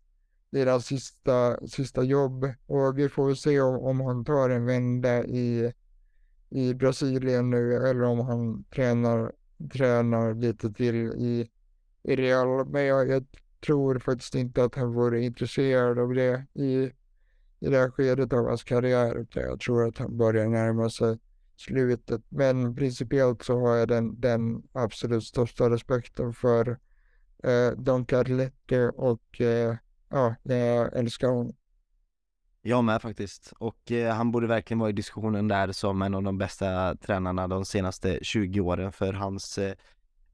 deras 0.52 0.86
sista, 0.86 1.66
sista 1.66 2.02
jobb 2.02 2.44
och 2.66 2.98
vi 2.98 3.08
får 3.08 3.34
se 3.34 3.60
om, 3.60 3.84
om 3.84 4.00
han 4.00 4.24
tar 4.24 4.50
en 4.50 4.66
vända 4.66 5.24
i, 5.24 5.72
i 6.50 6.74
Brasilien 6.74 7.50
nu 7.50 7.74
eller 7.74 8.02
om 8.02 8.20
han 8.20 8.64
tränar, 8.64 9.32
tränar 9.72 10.34
lite 10.34 10.72
till 10.72 10.94
i, 10.96 11.50
i 12.02 12.16
Real. 12.16 12.66
Men 12.66 12.84
jag, 12.84 13.08
jag 13.08 13.24
tror 13.66 13.98
faktiskt 13.98 14.34
inte 14.34 14.64
att 14.64 14.74
han 14.74 14.92
vore 14.92 15.24
intresserad 15.24 15.98
av 15.98 16.14
det 16.14 16.46
i, 16.54 16.90
i 17.60 17.70
det 17.70 17.78
här 17.78 17.90
skedet 17.90 18.32
av 18.32 18.46
hans 18.46 18.64
karriär. 18.64 19.26
Jag 19.34 19.60
tror 19.60 19.88
att 19.88 19.98
han 19.98 20.16
börjar 20.16 20.48
närma 20.48 20.90
sig 20.90 21.18
slutet. 21.56 22.22
Men 22.28 22.74
principiellt 22.74 23.42
så 23.42 23.60
har 23.60 23.76
jag 23.76 23.88
den, 23.88 24.20
den 24.20 24.62
absolut 24.72 25.24
största 25.24 25.70
respekten 25.70 26.32
för 26.32 26.78
eh, 27.44 27.70
Don 27.76 28.04
Carletti 28.04 28.90
och 28.96 29.40
eh, 29.40 29.76
ja, 30.12 30.34
jag 30.42 30.96
älskar 30.96 31.28
honom. 31.28 31.52
Jag 32.62 32.84
med 32.84 33.02
faktiskt. 33.02 33.52
Och 33.58 33.92
eh, 33.92 34.14
han 34.14 34.32
borde 34.32 34.46
verkligen 34.46 34.78
vara 34.78 34.90
i 34.90 34.92
diskussionen 34.92 35.48
där 35.48 35.72
som 35.72 36.02
en 36.02 36.14
av 36.14 36.22
de 36.22 36.38
bästa 36.38 36.96
tränarna 36.96 37.48
de 37.48 37.64
senaste 37.64 38.18
20 38.22 38.60
åren 38.60 38.92
för 38.92 39.12
hans 39.12 39.58
eh, 39.58 39.74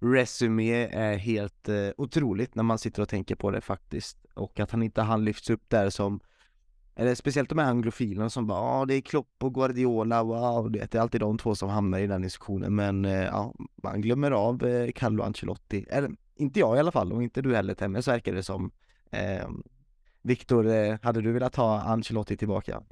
resumé 0.00 0.86
är 0.86 1.16
helt 1.16 1.68
eh, 1.68 1.90
otroligt 1.96 2.55
när 2.55 2.62
man 2.62 2.78
sitter 2.78 3.02
och 3.02 3.09
tänker 3.09 3.34
på 3.34 3.50
det 3.50 3.60
faktiskt. 3.60 4.18
Och 4.34 4.60
att 4.60 4.70
han 4.70 4.82
inte 4.82 5.02
han 5.02 5.24
lyfts 5.24 5.50
upp 5.50 5.62
där 5.68 5.90
som 5.90 6.20
eller 6.98 7.14
speciellt 7.14 7.48
de 7.48 7.59
här 7.59 7.70
anglofilerna 7.70 8.30
som 8.30 8.46
bara, 8.46 8.59
ja 8.59 8.80
ah, 8.80 8.84
det 8.84 8.94
är 8.94 9.00
Klopp 9.00 9.34
och 9.38 9.55
Guardiola, 9.55 10.22
wow, 10.22 10.70
det 10.70 10.94
är 10.94 11.00
alltid 11.00 11.20
de 11.20 11.38
två 11.38 11.55
som 11.55 11.68
hamnar 11.68 11.98
i 11.98 12.06
den 12.06 12.22
diskussionen 12.22 12.74
men 12.74 13.05
eh, 13.05 13.24
ja, 13.24 13.55
man 13.82 14.00
glömmer 14.00 14.30
av 14.30 14.66
eh, 14.66 14.90
Carlo 14.94 15.22
Ancelotti, 15.22 15.86
eller 15.90 16.10
inte 16.36 16.60
jag 16.60 16.76
i 16.76 16.80
alla 16.80 16.92
fall 16.92 17.12
och 17.12 17.22
inte 17.22 17.42
du 17.42 17.56
heller 17.56 17.74
Temme, 17.74 18.02
så 18.02 18.10
verkar 18.10 18.32
det 18.32 18.42
som. 18.42 18.70
Eh, 19.10 19.48
Viktor, 20.22 20.66
eh, 20.66 20.97
hade 21.02 21.20
du 21.20 21.32
velat 21.32 21.56
ha 21.56 21.80
Ancelotti 21.80 22.36
tillbaka? 22.36 22.82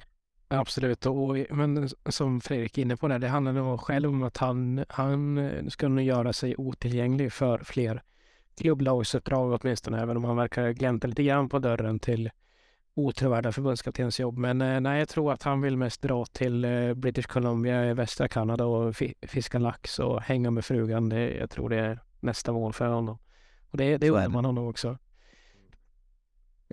Absolut, 0.47 1.05
och, 1.05 1.37
men 1.49 1.89
som 2.09 2.41
Fredrik 2.41 2.77
är 2.77 2.81
inne 2.81 2.97
på 2.97 3.07
där, 3.07 3.19
det 3.19 3.27
handlar 3.27 3.53
nog 3.53 3.79
själv 3.79 4.09
om 4.09 4.23
att 4.23 4.37
han, 4.37 4.85
han 4.89 5.37
eh, 5.37 5.67
ska 5.67 5.87
nog 5.87 6.03
göra 6.05 6.33
sig 6.33 6.55
otillgänglig 6.57 7.33
för 7.33 7.59
fler 7.59 8.03
klubblagsuppdrag 8.57 9.59
åtminstone, 9.61 10.01
även 10.01 10.17
om 10.17 10.23
han 10.23 10.35
verkar 10.35 10.71
glänta 10.71 11.07
lite 11.07 11.23
grann 11.23 11.49
på 11.49 11.59
dörren 11.59 11.99
till 11.99 12.29
otrovärdiga 12.93 13.51
förbundskaptensjobb. 13.51 14.37
Men 14.37 14.61
eh, 14.61 14.79
nej, 14.79 14.99
jag 14.99 15.09
tror 15.09 15.33
att 15.33 15.43
han 15.43 15.61
vill 15.61 15.77
mest 15.77 16.01
dra 16.01 16.25
till 16.25 16.65
British 16.95 17.27
Columbia 17.27 17.89
i 17.89 17.93
västra 17.93 18.27
Kanada 18.27 18.65
och 18.65 18.95
fiska 19.21 19.59
lax 19.59 19.99
och 19.99 20.21
hänga 20.21 20.51
med 20.51 20.65
frugan. 20.65 21.09
Det, 21.09 21.35
jag 21.35 21.49
tror 21.49 21.69
det 21.69 21.77
är 21.77 21.99
nästa 22.19 22.51
mål 22.51 22.73
för 22.73 22.87
honom. 22.87 23.17
Och 23.71 23.77
det, 23.77 23.97
det 23.97 24.09
undrar 24.09 24.29
man 24.29 24.45
honom 24.45 24.67
också. 24.67 24.97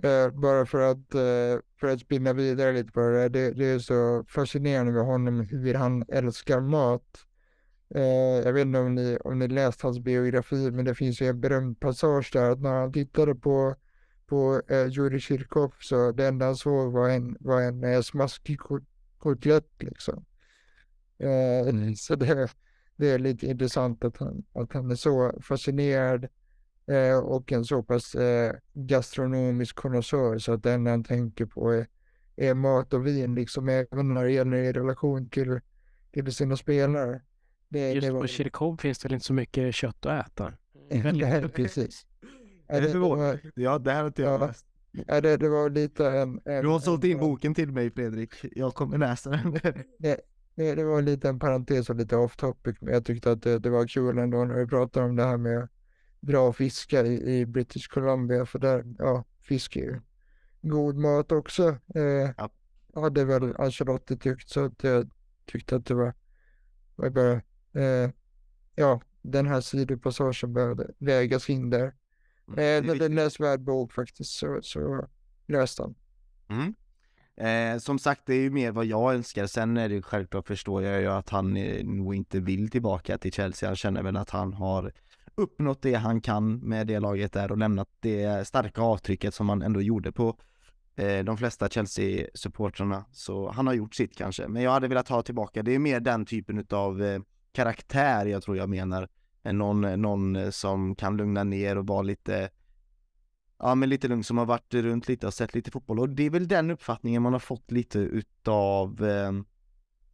Eh, 0.03 0.29
bara 0.29 0.65
för 0.65 0.91
att, 0.91 1.13
eh, 1.15 1.61
för 1.79 1.87
att 1.87 1.99
spinna 1.99 2.33
vidare 2.33 2.73
lite 2.73 2.91
på 2.91 2.99
det, 2.99 3.29
det, 3.29 3.51
det 3.51 3.65
är 3.65 3.79
så 3.79 4.25
fascinerande 4.27 4.91
med 4.91 5.05
honom 5.05 5.39
hur 5.39 5.73
han 5.73 6.05
älskar 6.07 6.59
mat. 6.61 7.25
Eh, 7.95 8.03
jag 8.45 8.53
vet 8.53 8.65
inte 8.65 8.79
om 8.79 8.95
ni, 8.95 9.17
om 9.23 9.39
ni 9.39 9.47
läst 9.47 9.81
hans 9.81 9.99
biografi, 9.99 10.71
men 10.71 10.85
det 10.85 10.95
finns 10.95 11.21
ju 11.21 11.27
en 11.27 11.41
berömd 11.41 11.79
passage 11.79 12.29
där 12.33 12.51
att 12.51 12.61
när 12.61 12.73
han 12.73 12.93
tittade 12.93 13.35
på 13.35 13.75
på 14.27 14.61
eh, 14.67 14.87
Jurij 14.87 15.19
Kirkov 15.19 15.73
så 15.79 16.11
det 16.11 16.27
enda 16.27 16.45
han 16.45 16.55
såg 16.55 16.91
var 16.91 17.09
en, 17.09 17.37
var 17.39 17.61
en 17.61 17.83
eh, 17.83 18.01
smaskig 18.01 18.59
kotlett 19.17 19.69
liksom. 19.79 20.25
Eh, 21.19 21.69
mm. 21.69 21.95
Så 21.95 22.15
det, 22.15 22.49
det 22.95 23.09
är 23.09 23.19
lite 23.19 23.47
intressant 23.47 24.03
att 24.03 24.17
han, 24.17 24.43
att 24.53 24.73
han 24.73 24.91
är 24.91 24.95
så 24.95 25.39
fascinerad 25.41 26.27
eh, 26.87 27.17
och 27.17 27.51
en 27.51 27.65
så 27.65 27.83
pass 27.83 28.15
eh, 28.15 28.55
gastronomisk 28.73 29.75
konnässör 29.75 30.37
så 30.37 30.53
att 30.53 30.63
det 30.63 30.71
enda 30.71 30.91
han 30.91 31.03
tänker 31.03 31.45
på 31.45 31.71
är, 31.71 31.87
är 32.35 32.53
mat 32.53 32.93
och 32.93 33.07
vin 33.07 33.35
liksom 33.35 33.69
även 33.69 34.13
när 34.13 34.23
det 34.23 34.31
gäller 34.31 34.57
i 34.57 34.73
relation 34.73 35.29
till, 35.29 35.59
till 36.11 36.33
sina 36.33 36.57
spelare. 36.57 37.21
Det, 37.69 37.91
Just 37.91 38.07
det 38.07 38.13
var... 38.13 38.21
på 38.21 38.27
Kirkov 38.27 38.77
finns 38.77 38.99
det 38.99 39.13
inte 39.13 39.25
så 39.25 39.33
mycket 39.33 39.75
kött 39.75 40.05
att 40.05 40.27
äta. 40.27 40.53
Mm. 40.89 41.49
Precis. 41.49 42.05
Är 42.67 42.81
det 42.81 42.89
förvånande? 42.89 43.39
Ja, 43.55 43.79
det 43.79 43.91
här 43.91 43.99
har 43.99 44.07
inte 44.07 44.21
jag 44.21 44.41
ja. 44.41 44.47
läst. 44.47 44.65
Ja, 45.07 45.21
det, 45.21 45.37
det 45.37 45.49
var 45.49 45.69
lite 45.69 46.07
en, 46.07 46.41
en 46.45 46.63
Du 46.63 46.69
har 46.69 46.79
sålt 46.79 47.03
in 47.03 47.19
boken 47.19 47.55
till 47.55 47.71
mig 47.71 47.91
Fredrik. 47.91 48.33
Jag 48.41 48.75
kommer 48.75 48.97
läsa 48.97 49.29
den. 49.29 49.51
det, 49.99 50.21
det, 50.55 50.75
det 50.75 50.83
var 50.83 51.01
lite 51.01 51.29
en 51.29 51.39
parentes 51.39 51.89
och 51.89 51.95
lite 51.95 52.15
off 52.15 52.35
topic, 52.35 52.77
men 52.81 52.93
jag 52.93 53.05
tyckte 53.05 53.31
att 53.31 53.41
det, 53.41 53.59
det 53.59 53.69
var 53.69 53.87
kul 53.87 54.17
ändå 54.17 54.45
när 54.45 54.55
vi 54.55 54.67
pratade 54.67 55.05
om 55.05 55.15
det 55.15 55.23
här 55.23 55.37
med 55.37 55.67
bra 56.25 56.53
fiskar 56.53 57.03
i, 57.03 57.39
i 57.39 57.45
British 57.45 57.87
Columbia, 57.87 58.45
för 58.45 58.59
där, 58.59 58.83
ja, 58.97 59.23
fisk 59.41 59.75
är 59.75 59.81
ju 59.81 60.01
god 60.61 60.97
mat 60.97 61.31
också. 61.31 61.77
Eh, 61.95 62.31
ja. 62.37 62.49
Hade 62.95 63.25
väl 63.25 63.55
Ancelotti 63.55 64.17
tyckt, 64.17 64.49
så 64.49 64.65
att 64.65 64.83
jag 64.83 65.09
tyckte 65.45 65.75
att 65.75 65.85
det 65.85 65.93
var, 65.93 66.13
var 66.95 67.09
bara, 67.09 67.33
eh, 67.83 68.09
ja, 68.75 69.01
den 69.21 69.47
här 69.47 69.61
sidopassagen 69.61 70.53
behövde 70.53 70.91
vägas 70.97 71.49
in 71.49 71.69
där. 71.69 71.93
Mm. 72.47 72.59
Eh, 72.59 72.95
det 72.95 73.03
är 73.03 73.09
en 73.09 73.15
läsvärd 73.15 73.61
bok 73.61 73.93
faktiskt, 73.93 74.31
så, 74.31 74.59
så 74.61 75.07
läs 75.47 75.75
den. 75.75 75.95
Mm. 76.49 76.73
Eh, 77.37 77.79
som 77.79 77.99
sagt, 77.99 78.21
det 78.25 78.33
är 78.33 78.41
ju 78.41 78.49
mer 78.49 78.71
vad 78.71 78.85
jag 78.85 79.13
önskar. 79.13 79.47
Sen 79.47 79.77
är 79.77 79.89
det 79.89 80.01
självklart 80.01 80.47
förstår 80.47 80.83
jag 80.83 81.01
ju 81.01 81.07
att 81.07 81.29
han 81.29 81.57
eh, 81.57 81.85
nog 81.85 82.15
inte 82.15 82.39
vill 82.39 82.69
tillbaka 82.69 83.17
till 83.17 83.33
Chelsea. 83.33 83.69
Han 83.69 83.75
känner 83.75 84.03
väl 84.03 84.17
att 84.17 84.29
han 84.29 84.53
har 84.53 84.91
uppnått 85.35 85.81
det 85.81 85.93
han 85.93 86.21
kan 86.21 86.55
med 86.55 86.87
det 86.87 86.99
laget 86.99 87.33
där 87.33 87.51
och 87.51 87.57
lämnat 87.57 87.89
det 87.99 88.47
starka 88.47 88.81
avtrycket 88.81 89.33
som 89.33 89.49
han 89.49 89.61
ändå 89.61 89.81
gjorde 89.81 90.11
på 90.11 90.37
eh, 90.95 91.23
de 91.23 91.37
flesta 91.37 91.67
Chelsea-supportrarna. 91.67 93.05
Så 93.11 93.51
han 93.51 93.67
har 93.67 93.73
gjort 93.73 93.95
sitt 93.95 94.17
kanske. 94.17 94.47
Men 94.47 94.63
jag 94.63 94.71
hade 94.71 94.87
velat 94.87 95.09
ha 95.09 95.21
tillbaka, 95.21 95.63
det 95.63 95.75
är 95.75 95.79
mer 95.79 95.99
den 95.99 96.25
typen 96.25 96.65
av 96.69 97.03
eh, 97.03 97.21
karaktär 97.51 98.25
jag 98.25 98.43
tror 98.43 98.57
jag 98.57 98.69
menar. 98.69 99.09
Någon, 99.51 100.01
någon 100.01 100.51
som 100.51 100.95
kan 100.95 101.17
lugna 101.17 101.43
ner 101.43 101.77
och 101.77 101.87
vara 101.87 102.01
lite 102.01 102.49
ja 103.59 103.75
men 103.75 103.89
lite 103.89 104.07
lugn 104.07 104.23
som 104.23 104.37
har 104.37 104.45
varit 104.45 104.73
runt 104.73 105.07
lite 105.07 105.27
och 105.27 105.33
sett 105.33 105.55
lite 105.55 105.71
fotboll 105.71 105.99
och 105.99 106.09
det 106.09 106.23
är 106.23 106.29
väl 106.29 106.47
den 106.47 106.71
uppfattningen 106.71 107.21
man 107.21 107.33
har 107.33 107.39
fått 107.39 107.71
lite 107.71 107.99
utav 107.99 109.05
eh, 109.05 109.31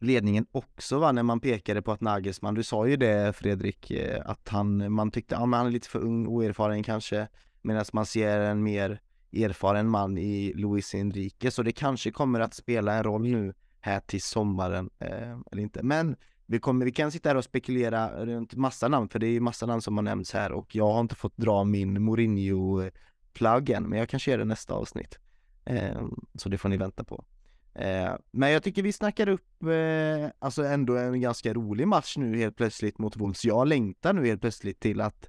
ledningen 0.02 0.46
också 0.52 0.98
va, 0.98 1.12
när 1.12 1.22
man 1.22 1.40
pekade 1.40 1.82
på 1.82 1.92
att 1.92 2.00
Nagelsmann, 2.00 2.54
du 2.54 2.62
sa 2.62 2.86
ju 2.86 2.96
det 2.96 3.36
Fredrik, 3.36 3.90
eh, 3.90 4.22
att 4.24 4.48
han, 4.48 4.92
man 4.92 5.10
tyckte, 5.10 5.34
ja 5.34 5.46
men 5.46 5.58
han 5.58 5.66
är 5.66 5.70
lite 5.70 5.88
för 5.88 5.98
ung, 5.98 6.26
oerfaren 6.26 6.82
kanske, 6.82 7.28
medan 7.62 7.84
man 7.92 8.06
ser 8.06 8.40
en 8.40 8.62
mer 8.62 9.00
erfaren 9.32 9.88
man 9.88 10.18
i 10.18 10.52
Luis 10.54 10.94
Enrique, 10.94 11.50
så 11.50 11.62
det 11.62 11.72
kanske 11.72 12.10
kommer 12.10 12.40
att 12.40 12.54
spela 12.54 12.94
en 12.94 13.04
roll 13.04 13.22
nu 13.22 13.54
här 13.80 14.00
till 14.00 14.22
sommaren, 14.22 14.90
eh, 14.98 15.38
eller 15.52 15.62
inte, 15.62 15.82
men 15.82 16.16
vi, 16.46 16.58
kommer, 16.58 16.84
vi 16.84 16.92
kan 16.92 17.12
sitta 17.12 17.28
här 17.28 17.36
och 17.36 17.44
spekulera 17.44 18.24
runt 18.24 18.54
massa 18.54 18.88
namn, 18.88 19.08
för 19.08 19.18
det 19.18 19.26
är 19.26 19.32
ju 19.32 19.40
massa 19.40 19.66
namn 19.66 19.82
som 19.82 19.96
har 19.96 20.02
nämnts 20.02 20.32
här 20.32 20.52
och 20.52 20.76
jag 20.76 20.92
har 20.92 21.00
inte 21.00 21.14
fått 21.14 21.36
dra 21.36 21.64
min 21.64 22.02
Mourinho 22.02 22.90
pluggen, 23.32 23.82
men 23.82 23.98
jag 23.98 24.08
kanske 24.08 24.30
gör 24.30 24.38
det 24.38 24.44
nästa 24.44 24.74
avsnitt. 24.74 25.18
Eh, 25.64 26.06
så 26.34 26.48
det 26.48 26.58
får 26.58 26.68
ni 26.68 26.76
vänta 26.76 27.04
på. 27.04 27.24
Eh, 27.74 28.14
men 28.30 28.50
jag 28.50 28.62
tycker 28.62 28.82
vi 28.82 28.92
snackar 28.92 29.28
upp, 29.28 29.62
eh, 29.62 30.30
alltså 30.38 30.64
ändå 30.64 30.96
en 30.96 31.20
ganska 31.20 31.54
rolig 31.54 31.88
match 31.88 32.16
nu 32.16 32.38
helt 32.38 32.56
plötsligt 32.56 32.98
mot 32.98 33.16
Wolves. 33.16 33.44
Jag 33.44 33.68
längtar 33.68 34.12
nu 34.12 34.26
helt 34.26 34.40
plötsligt 34.40 34.80
till 34.80 35.00
att 35.00 35.28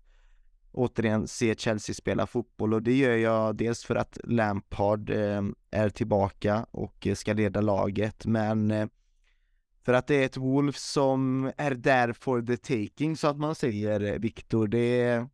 återigen 0.72 1.28
se 1.28 1.56
Chelsea 1.56 1.94
spela 1.96 2.28
fotboll 2.28 2.74
och 2.74 2.84
det 2.84 2.98
gör 2.98 3.18
jag 3.18 3.56
dels 3.56 3.84
för 3.84 3.96
att 3.96 4.18
Lampard 4.24 5.10
eh, 5.10 5.42
är 5.72 5.90
tillbaka 5.90 6.66
och 6.72 7.08
eh, 7.08 7.16
ska 7.16 7.34
leda 7.34 7.62
laget, 7.62 8.26
men 8.26 8.72
eh, 8.72 8.88
för 9.86 9.94
att 9.94 10.08
det 10.08 10.16
är 10.16 10.26
ett 10.26 10.38
Wolves 10.38 10.92
som 10.92 11.52
är 11.58 11.72
där 11.72 12.14
for 12.14 12.42
the 12.42 12.58
taking 12.58 13.18
så 13.18 13.28
att 13.28 13.38
man 13.38 13.56
säger 13.56 14.02
eh, 14.02 14.20
Viktor. 14.20 14.68
Det, 14.68 15.26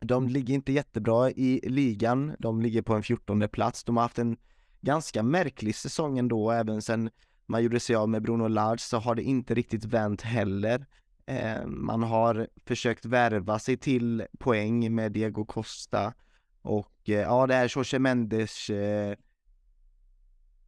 de 0.00 0.28
ligger 0.28 0.54
inte 0.54 0.72
jättebra 0.72 1.30
i 1.30 1.60
ligan, 1.64 2.36
de 2.38 2.62
ligger 2.62 2.82
på 2.82 2.94
en 2.94 3.02
14 3.02 3.48
plats. 3.48 3.84
De 3.84 3.96
har 3.96 4.04
haft 4.04 4.18
en 4.18 4.36
ganska 4.80 5.22
märklig 5.22 5.74
säsong 5.74 6.18
ändå, 6.18 6.50
även 6.50 6.82
sen 6.82 7.10
man 7.46 7.62
gjorde 7.62 7.80
sig 7.80 7.96
av 7.96 8.08
med 8.08 8.22
Bruno 8.22 8.48
Lage 8.48 8.80
så 8.80 8.98
har 8.98 9.14
det 9.14 9.22
inte 9.22 9.54
riktigt 9.54 9.84
vänt 9.84 10.22
heller. 10.22 10.86
Eh, 11.26 11.66
man 11.66 12.02
har 12.02 12.48
försökt 12.66 13.04
värva 13.04 13.58
sig 13.58 13.76
till 13.76 14.26
poäng 14.38 14.94
med 14.94 15.12
Diego 15.12 15.44
Costa 15.44 16.14
och 16.62 16.94
eh, 17.04 17.14
ja, 17.14 17.46
det 17.46 17.54
här 17.54 17.72
Jorge 17.76 17.98
Mendes 17.98 18.70
eh, 18.70 19.16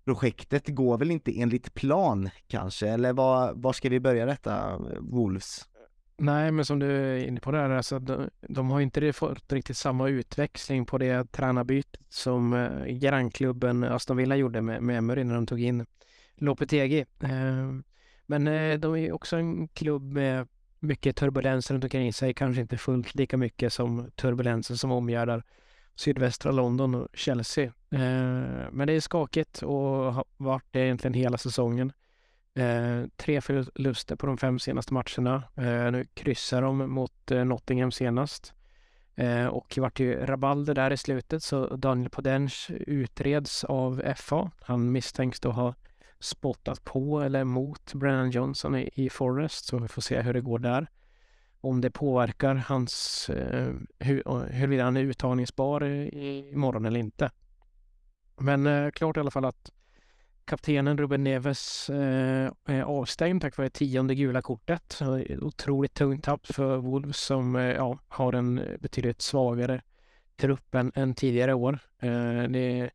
projektet 0.05 0.69
går 0.69 0.99
väl 0.99 1.11
inte 1.11 1.41
enligt 1.41 1.75
plan 1.75 2.31
kanske, 2.47 2.89
eller 2.89 3.13
var, 3.13 3.53
var 3.55 3.73
ska 3.73 3.89
vi 3.89 4.01
börja 4.01 4.27
detta, 4.27 4.73
eh, 4.73 5.01
Wolves? 5.01 5.69
Nej, 6.23 6.51
men 6.51 6.65
som 6.65 6.79
du 6.79 6.87
är 6.87 7.27
inne 7.27 7.41
på 7.41 7.51
där, 7.51 7.71
alltså, 7.71 7.99
de, 7.99 8.31
de 8.41 8.71
har 8.71 8.81
inte 8.81 9.13
fått 9.13 9.53
riktigt 9.53 9.77
samma 9.77 10.09
utväxling 10.09 10.87
på 10.87 10.99
det 10.99 11.33
tränarbytet 11.33 12.01
som 12.09 12.53
eh, 12.53 12.85
grannklubben 12.85 13.85
Aston 13.85 14.17
Villa 14.17 14.37
gjorde 14.37 14.61
med, 14.61 14.83
med 14.83 14.99
Emery 14.99 15.25
när 15.25 15.35
de 15.35 15.47
tog 15.47 15.61
in 15.61 15.87
Lopetegi. 16.35 17.05
Eh, 17.21 17.73
men 18.27 18.49
eh, 18.49 18.79
de 18.79 18.97
är 18.97 19.13
också 19.13 19.37
en 19.37 19.69
klubb 19.69 20.13
med 20.13 20.49
mycket 20.79 21.17
turbulens 21.17 21.71
runt 21.71 21.85
omkring 21.85 22.13
sig, 22.13 22.35
kanske 22.35 22.61
inte 22.61 22.77
fullt 22.77 23.15
lika 23.15 23.37
mycket 23.37 23.73
som 23.73 24.11
turbulensen 24.11 24.79
som 24.79 24.91
omgärdar 24.91 25.43
sydvästra 25.95 26.53
London 26.53 26.95
och 26.95 27.09
Chelsea. 27.15 27.65
Eh, 27.91 28.71
men 28.73 28.87
det 28.87 28.93
är 28.93 29.01
skakigt 29.01 29.63
och 29.63 30.13
har 30.13 30.25
varit 30.37 30.67
det 30.71 30.81
egentligen 30.81 31.15
hela 31.15 31.39
säsongen. 31.39 31.93
Eh, 32.55 33.05
tre 33.17 33.41
förluster 33.41 34.17
på 34.17 34.27
de 34.27 34.39
fem 34.39 34.59
senaste 34.59 34.95
matcherna. 34.95 35.43
Eh, 35.57 35.93
nu 35.93 36.07
kryssar 36.15 36.63
de 36.63 36.91
mot 36.93 37.31
eh, 37.31 37.45
Nottingham 37.45 37.93
senast. 37.93 38.55
Eh, 39.15 39.47
och 39.47 39.73
det 39.75 39.81
vart 39.81 40.01
ju 40.01 40.27
rabalder 40.27 40.75
där 40.75 40.91
i 40.91 40.97
slutet 40.97 41.43
så 41.43 41.77
Daniel 41.77 42.11
Podench 42.11 42.71
utreds 42.71 43.65
av 43.65 44.03
FA. 44.17 44.51
Han 44.61 44.93
misstänks 44.93 45.41
då 45.41 45.51
ha 45.51 45.75
spottat 46.21 46.85
på 46.85 47.21
eller 47.21 47.45
mot 47.45 47.95
Brennan 47.95 48.31
Johnson 48.31 48.77
i, 48.77 48.91
i 48.95 49.11
Forest 49.11 49.65
så 49.65 49.79
vi 49.79 49.89
får 49.89 50.03
se 50.03 50.21
hur 50.21 50.35
det 50.35 50.41
går 50.41 50.59
där. 50.59 50.87
Om 51.61 51.81
det 51.81 51.91
påverkar 51.91 52.55
hans, 52.55 53.29
eh, 53.31 53.75
hur, 53.99 54.51
huruvida 54.53 54.85
han 54.85 54.97
är 54.97 55.01
uttagningsbar 55.01 55.85
i 55.85 56.53
morgon 56.55 56.85
eller 56.85 57.01
inte. 57.01 57.31
Men 58.37 58.67
eh, 58.67 58.91
klart 58.91 59.17
i 59.17 59.21
alla 59.21 59.31
fall 59.31 59.45
att 59.45 59.71
kaptenen 60.51 60.99
Ruben 60.99 61.25
Neves 61.25 61.91
eh, 61.91 62.51
är 62.65 62.83
avstängd 62.83 63.43
tack 63.43 63.57
vare 63.57 63.71
tionde 63.71 64.15
gula 64.15 64.43
kortet. 64.43 64.99
Otroligt 65.41 65.95
tungt 65.95 66.25
tapp 66.25 66.47
för 66.47 66.77
Wolves 66.77 67.17
som 67.17 67.57
eh, 67.57 67.65
ja, 67.65 67.99
har 68.09 68.33
en 68.33 68.79
betydligt 68.81 69.23
svagare 69.23 69.83
trupp 70.37 70.75
än, 70.75 70.93
än 70.95 71.15
tidigare 71.15 71.55
år. 71.55 71.79
Eh, 71.99 72.43
det 72.43 72.91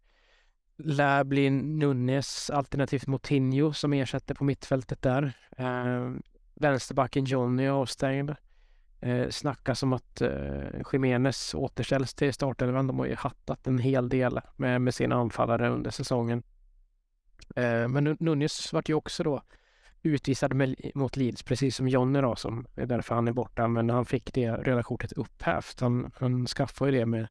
lär 0.77 1.23
bli 1.23 1.49
Nunes 1.49 2.49
alternativt 2.49 3.07
Moutinho 3.07 3.73
som 3.73 3.93
ersätter 3.93 4.35
på 4.35 4.43
mittfältet 4.43 5.01
där. 5.01 5.33
Eh, 5.57 6.11
vänsterbacken 6.53 7.25
Johnny 7.25 7.63
är 7.63 7.69
avstängd. 7.69 8.35
Eh, 9.01 9.29
snackas 9.29 9.83
om 9.83 9.93
att 9.93 10.21
eh, 10.21 10.81
Jiménez 10.93 11.53
återställs 11.53 12.13
till 12.13 12.33
startelvan. 12.33 12.87
De 12.87 12.99
har 12.99 13.05
ju 13.05 13.15
hattat 13.15 13.67
en 13.67 13.79
hel 13.79 14.09
del 14.09 14.41
med, 14.55 14.81
med 14.81 14.95
sina 14.95 15.15
anfallare 15.15 15.69
under 15.69 15.91
säsongen. 15.91 16.43
Eh, 17.55 17.87
men 17.87 18.17
Nunez 18.19 18.73
vart 18.73 18.89
ju 18.89 18.93
också 18.93 19.23
då 19.23 19.41
utvisad 20.03 20.53
med, 20.53 20.91
mot 20.95 21.17
Leeds, 21.17 21.43
precis 21.43 21.75
som 21.75 21.87
Jonny 21.87 22.21
då, 22.21 22.35
som 22.35 22.67
är 22.75 22.85
därför 22.85 23.15
han 23.15 23.27
är 23.27 23.31
borta. 23.31 23.67
Men 23.67 23.89
han 23.89 24.05
fick 24.05 24.33
det 24.33 24.51
röda 24.51 24.83
kortet 24.83 25.11
upphävt. 25.11 25.79
Han, 25.79 26.11
han 26.15 26.47
skaffade 26.47 26.91
ju 26.91 26.99
det 26.99 27.05
med 27.05 27.27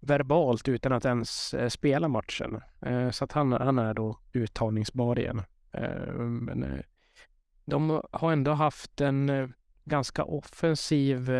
verbalt 0.00 0.68
utan 0.68 0.92
att 0.92 1.04
ens 1.04 1.54
eh, 1.54 1.68
spela 1.68 2.08
matchen. 2.08 2.60
Eh, 2.80 3.10
så 3.10 3.24
att 3.24 3.32
han, 3.32 3.52
han 3.52 3.78
är 3.78 3.94
då 3.94 4.18
uttagningsbar 4.32 5.18
igen. 5.18 5.42
Men 6.40 6.82
de 7.64 8.02
har 8.12 8.32
ändå 8.32 8.52
haft 8.52 9.00
en 9.00 9.52
ganska 9.84 10.24
offensiv 10.24 11.30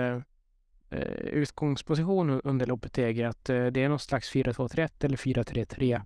utgångsposition 1.21 2.41
under 2.45 2.67
Lopetegi. 2.67 3.25
Att 3.25 3.45
det 3.45 3.77
är 3.77 3.89
någon 3.89 3.99
slags 3.99 4.33
4-2-3-1 4.33 5.05
eller 5.05 5.17
4-3-3 5.17 6.01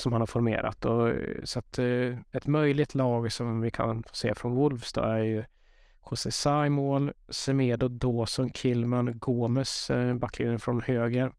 som 0.00 0.12
han 0.12 0.22
har 0.22 0.26
formerat. 0.26 0.84
Och, 0.84 1.08
eh, 1.08 1.44
så 1.44 1.58
att 1.58 1.78
eh, 1.78 2.18
ett 2.32 2.46
möjligt 2.46 2.94
lag 2.94 3.32
som 3.32 3.60
vi 3.60 3.70
kan 3.70 4.04
se 4.12 4.34
från 4.34 4.54
Wolves 4.54 4.92
då 4.92 5.00
är 5.00 5.18
ju 5.18 5.44
José 6.10 6.30
Sa 6.30 6.66
i 6.66 6.70
mål, 6.70 7.12
Semedo, 7.28 7.88
Dawson, 7.88 8.52
Kilman, 8.52 9.18
Gomes, 9.18 9.90
eh, 9.90 10.14
backlinjen 10.14 10.58
från 10.58 10.80
höger. 10.80 11.32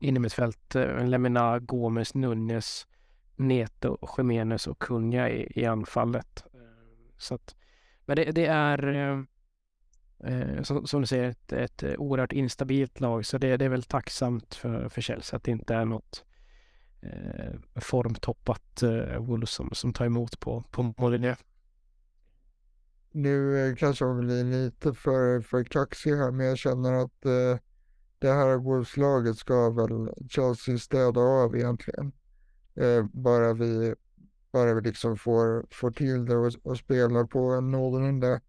Innermittfält, 0.00 0.74
Lemina, 1.04 1.58
Gomes, 1.58 2.14
Nunes, 2.14 2.86
Neto, 3.36 3.98
Jiménez 4.18 4.66
och 4.66 4.78
Kunja 4.78 5.30
i, 5.30 5.52
i 5.60 5.66
anfallet. 5.66 6.44
Så 7.18 7.34
att, 7.34 7.56
men 8.04 8.16
det, 8.16 8.24
det 8.24 8.46
är 8.46 8.88
eh, 10.24 10.62
som, 10.62 10.86
som, 10.86 11.00
du 11.00 11.06
säger 11.06 11.30
ett, 11.30 11.52
ett 11.52 11.84
oerhört 11.98 12.32
instabilt 12.32 13.00
lag 13.00 13.26
så 13.26 13.38
det, 13.38 13.56
det 13.56 13.64
är 13.64 13.68
väl 13.68 13.82
tacksamt 13.82 14.54
för, 14.54 14.88
för 14.88 15.00
Chelsea 15.00 15.36
att 15.36 15.44
det 15.44 15.50
inte 15.50 15.74
är 15.74 15.84
något 15.84 16.24
eh, 17.00 17.80
formtoppat 17.80 18.82
eh, 18.82 19.18
Wolves 19.18 19.50
som, 19.50 19.70
som 19.72 19.92
tar 19.92 20.06
emot 20.06 20.40
på, 20.40 20.64
på 20.70 20.94
Molineux. 20.98 21.38
Nu 23.12 23.68
eh, 23.68 23.74
kanske 23.74 24.04
jag 24.04 24.18
blir 24.18 24.44
lite 24.44 24.94
för, 24.94 25.40
för 25.40 25.64
kaxig 25.64 26.16
här, 26.16 26.30
men 26.30 26.46
jag 26.46 26.58
känner 26.58 26.92
att 26.92 27.24
eh, 27.24 27.58
det 28.18 28.32
här 28.32 28.56
Wolves-laget 28.56 29.38
ska 29.38 29.70
väl 29.70 30.14
Chelsea 30.28 30.78
städa 30.78 31.20
av 31.20 31.56
egentligen. 31.56 32.12
Eh, 32.74 33.04
bara 33.12 33.52
vi, 33.52 33.94
bara 34.52 34.74
vi 34.74 34.80
liksom 34.80 35.16
får, 35.16 35.66
får 35.70 35.90
till 35.90 36.24
det 36.24 36.36
och, 36.36 36.52
och 36.62 36.78
spelar 36.78 37.24
på 37.24 37.38
en 37.38 37.70
någorlunda 37.70 38.40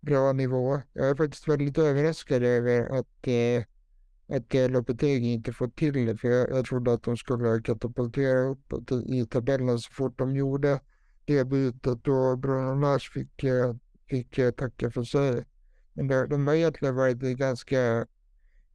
bra 0.00 0.32
nivå. 0.32 0.80
Jag 0.92 1.08
är 1.08 1.14
faktiskt 1.14 1.48
väldigt 1.48 1.78
överraskad 1.78 2.42
över 2.42 2.98
att 2.98 3.26
eh, 3.26 3.64
att 4.36 4.70
Lopetegi 4.70 5.32
inte 5.32 5.52
fått 5.52 5.76
till 5.76 6.06
det. 6.06 6.16
För 6.16 6.28
jag, 6.28 6.50
jag 6.50 6.64
trodde 6.66 6.92
att 6.92 7.02
de 7.02 7.16
skulle 7.16 7.62
katapultera 7.62 8.40
uppåt 8.40 8.92
i 8.92 9.26
tabellen 9.26 9.78
så 9.78 9.92
fort 9.92 10.18
de 10.18 10.36
gjorde 10.36 10.80
det 11.24 11.44
bytet 11.44 12.08
och 12.08 12.38
Bruno 12.38 12.80
Lars 12.80 13.10
fick, 13.10 13.44
eh, 13.44 13.74
fick 14.08 14.38
eh, 14.38 14.50
tacka 14.50 14.90
för 14.90 15.04
sig. 15.04 15.44
Men 15.92 16.08
det, 16.08 16.26
de 16.26 16.46
har 16.46 16.54
egentligen 16.54 16.94
varit 16.94 17.18
ganska, 17.18 18.06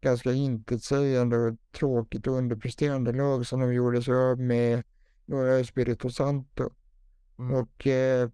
ganska 0.02 0.32
intetsägande 0.32 1.38
och 1.38 1.58
tråkigt 1.72 2.28
och 2.28 2.34
underpresterande 2.34 3.12
lag 3.12 3.46
som 3.48 3.60
de 3.60 3.74
gjorde 3.74 4.04
sig 4.04 4.14
av 4.14 4.40
med 4.40 4.84
några 5.26 5.60
Espirito 5.60 6.10
Santo. 6.10 6.70
Mm. 7.40 7.54
Och 7.54 7.88
eh, 7.88 8.30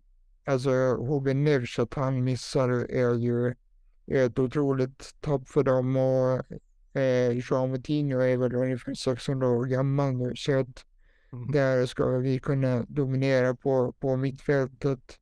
alltså 0.46 0.72
HB 0.96 1.34
Nevs 1.34 1.80
att 1.80 1.94
han 1.94 2.24
missar 2.24 2.70
är 2.92 3.16
ju 3.16 3.56
ett 4.08 4.40
otroligt 4.40 5.16
tapp 5.20 5.48
för 5.48 5.64
dem 5.64 5.96
och 5.96 6.42
eh, 6.94 7.38
Jean 7.50 7.70
Moutinho 7.70 8.20
är 8.20 8.38
väl 8.38 8.56
ungefär 8.56 8.94
600 8.94 9.48
år 9.48 9.66
gammal 9.66 10.14
nu 10.14 10.36
så 10.36 10.60
att 10.60 10.86
Mm. 11.34 11.52
där 11.52 11.86
ska 11.86 12.18
vi 12.18 12.40
kunna 12.40 12.86
dominera 12.90 13.56
på, 13.56 13.92
på 14.00 14.16
mittfältet 14.18 15.20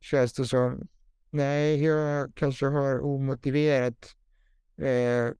känns 0.00 0.32
det 0.32 0.44
som. 0.44 0.88
Nej, 1.30 1.84
jag 1.84 2.34
kanske 2.34 2.66
har 2.66 3.00
omotiverat 3.04 4.16
eh, 4.76 5.30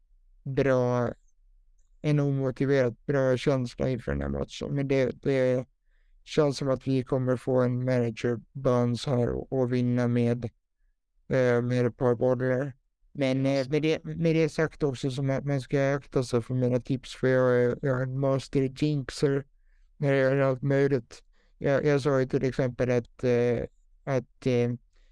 bra, 0.43 1.13
en 2.03 2.21
omotiverat 2.21 3.07
bra 3.07 3.37
känsla 3.37 3.89
inför 3.89 4.13
den 4.13 4.21
här 4.21 4.29
matchen. 4.29 4.75
Men 4.75 4.89
det, 4.89 5.23
det 5.23 5.67
känns 6.25 6.57
som 6.57 6.69
att 6.69 6.87
vi 6.87 7.05
kommer 7.05 7.37
få 7.37 7.61
en 7.61 7.85
manager 7.85 8.41
bounce 8.53 9.11
här 9.11 9.29
och, 9.29 9.53
och 9.53 9.73
vinna 9.73 10.09
med, 10.09 10.45
eh, 11.29 11.63
med 11.63 11.87
ett 11.87 11.97
par 11.97 12.15
bollar. 12.15 12.73
Men 13.13 13.47
eh, 13.47 13.69
med, 13.69 13.83
det, 13.83 14.05
med 14.05 14.37
det 14.37 14.49
sagt 14.49 14.83
också 14.83 15.11
som 15.11 15.31
att 15.31 15.45
man 15.45 15.61
ska 15.61 15.95
akta 15.95 16.23
sig 16.23 16.43
för 16.43 16.55
mina 16.55 16.81
tips 16.81 17.15
för 17.15 17.29
jag 17.29 17.57
är, 17.57 17.79
jag 17.83 17.99
är 17.99 18.03
en 18.03 18.19
master 18.19 18.73
jinxer 18.77 19.45
när 19.97 20.13
det 20.13 20.19
gäller 20.19 20.41
allt 20.41 20.63
möjligt. 20.63 21.23
Jag, 21.59 21.85
jag 21.85 22.03
sa 22.03 22.21
ju 22.21 22.27
till 22.27 22.45
exempel 22.45 22.91
att, 22.91 23.25
eh, 23.25 23.65
att 24.05 24.47
eh, 24.47 24.71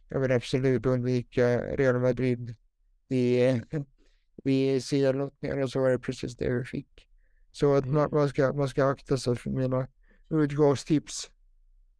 jag 0.08 0.20
vill 0.20 0.32
absolut 0.32 0.86
undvika 0.86 1.60
Real 1.60 2.00
Madrid 2.00 2.54
vid, 3.08 3.48
eh, 3.48 3.82
vid 4.44 4.84
CL-lottningar 4.84 5.56
och 5.62 5.70
så 5.70 5.80
var 5.80 5.90
det 5.90 5.98
precis 5.98 6.36
det 6.36 6.50
vi 6.50 6.64
fick. 6.64 7.08
Så 7.52 7.74
att 7.74 7.86
man, 7.86 8.08
man, 8.12 8.28
ska, 8.28 8.52
man 8.52 8.68
ska 8.68 8.84
akta 8.84 9.16
sig 9.16 9.36
för 9.36 9.50
mina 9.50 9.88
utgångstips. 10.30 11.30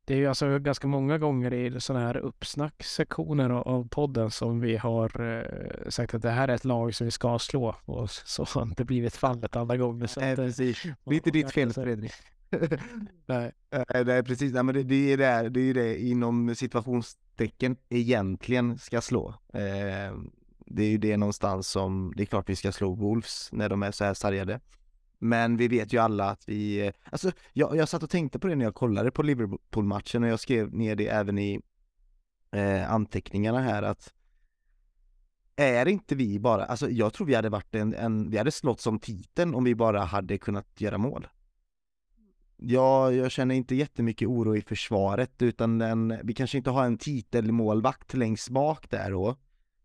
Det 0.09 0.15
är 0.15 0.19
ju 0.19 0.27
alltså 0.27 0.59
ganska 0.59 0.87
många 0.87 1.19
gånger 1.19 1.53
i 1.55 1.81
sådana 1.81 2.07
här 2.07 2.17
uppsnacksektioner 2.17 3.51
av- 3.51 3.89
podden 3.89 4.31
som 4.31 4.61
vi 4.61 4.77
har 4.77 5.21
eh, 5.21 5.89
sagt 5.89 6.15
att 6.15 6.23
det 6.23 6.31
här 6.31 6.49
är 6.49 6.55
ett 6.55 6.65
lag 6.65 6.95
som 6.95 7.05
vi 7.05 7.11
ska 7.11 7.39
slå 7.39 7.77
och 7.85 8.11
så 8.25 8.45
har 8.45 8.63
inte 8.63 8.85
blivit 8.85 9.17
fallet 9.17 9.57
alla 9.57 9.77
gånger. 9.77 10.07
Så 10.07 10.21
Nej, 10.21 10.31
eh, 10.31 10.37
precis. 10.37 10.83
Det 10.83 11.11
är 11.11 11.15
inte 11.15 11.31
ditt 11.31 11.53
fel. 11.53 11.73
Fredrik. 11.73 12.13
Nej. 13.27 13.53
Eh, 13.71 14.05
Nej, 14.05 14.23
precis. 14.23 14.53
Nej, 14.53 14.63
men 14.63 14.75
det, 14.75 14.83
det, 14.83 15.13
är 15.13 15.17
det, 15.17 15.49
det 15.49 15.61
är 15.61 15.75
det 15.75 16.03
inom 16.03 16.55
situationstecken 16.55 17.77
egentligen 17.89 18.79
ska 18.79 19.01
slå. 19.01 19.29
Eh, 19.53 20.17
det 20.67 20.83
är 20.83 20.89
ju 20.91 20.99
det 20.99 21.17
någonstans 21.17 21.69
som, 21.69 22.13
det 22.17 22.23
är 22.23 22.27
klart 22.27 22.49
vi 22.49 22.57
ska 22.57 22.73
slå 22.73 22.95
Wolves 22.95 23.49
när 23.53 23.69
de 23.69 23.83
är 23.83 23.91
så 23.91 24.05
här 24.05 24.15
sargade. 24.15 24.61
Men 25.19 25.57
vi 25.57 25.69
vet 25.69 25.93
ju 25.93 25.99
alla 25.99 26.31
att 26.31 26.49
vi, 26.49 26.93
alltså 27.05 27.33
jag, 27.53 27.77
jag 27.77 27.89
satt 27.89 28.03
och 28.03 28.11
tänkte 28.11 28.39
på 28.39 28.47
det 28.47 28.55
när 28.55 28.65
jag 28.65 28.75
kollade 28.75 29.11
på 29.11 29.23
Liverpool-matchen 29.23 30.23
och 30.23 30.29
jag 30.29 30.41
skrev 30.41 30.75
ner 30.75 30.97
det 30.97 31.09
även 31.09 31.39
i 31.39 31.61
eh, 32.53 32.93
anteckningarna 32.93 33.61
här 33.61 33.83
att 33.83 34.13
är 35.57 35.89
inte 35.89 36.15
vi 36.15 36.41
bara, 36.41 36.65
alltså 36.65 36.91
jag 36.91 37.13
tror 37.13 37.27
vi 37.27 37.35
hade 37.35 37.49
varit 37.49 37.75
en, 37.75 37.95
en 37.95 38.31
vi 38.31 38.39
hade 38.39 38.51
slått 38.51 38.81
som 38.81 38.99
titeln 38.99 39.55
om 39.55 39.65
vi 39.65 39.75
bara 39.75 40.05
hade 40.05 40.39
kunnat 40.39 40.81
göra 40.81 40.99
mål. 40.99 41.27
Ja, 42.57 43.13
jag 43.13 43.31
känner 43.31 43.55
inte 43.55 43.75
jättemycket 43.75 44.29
oro 44.29 44.57
i 44.57 44.63
försvaret 44.63 45.43
utan 45.43 45.79
den, 45.79 46.19
vi 46.25 46.35
kanske 46.35 46.59
inte 46.59 46.71
har 46.71 46.85
en 46.85 46.99
titelmålvakt 46.99 48.15
längst 48.15 48.49
bak 48.49 48.91
där 48.91 49.11
då. 49.11 49.37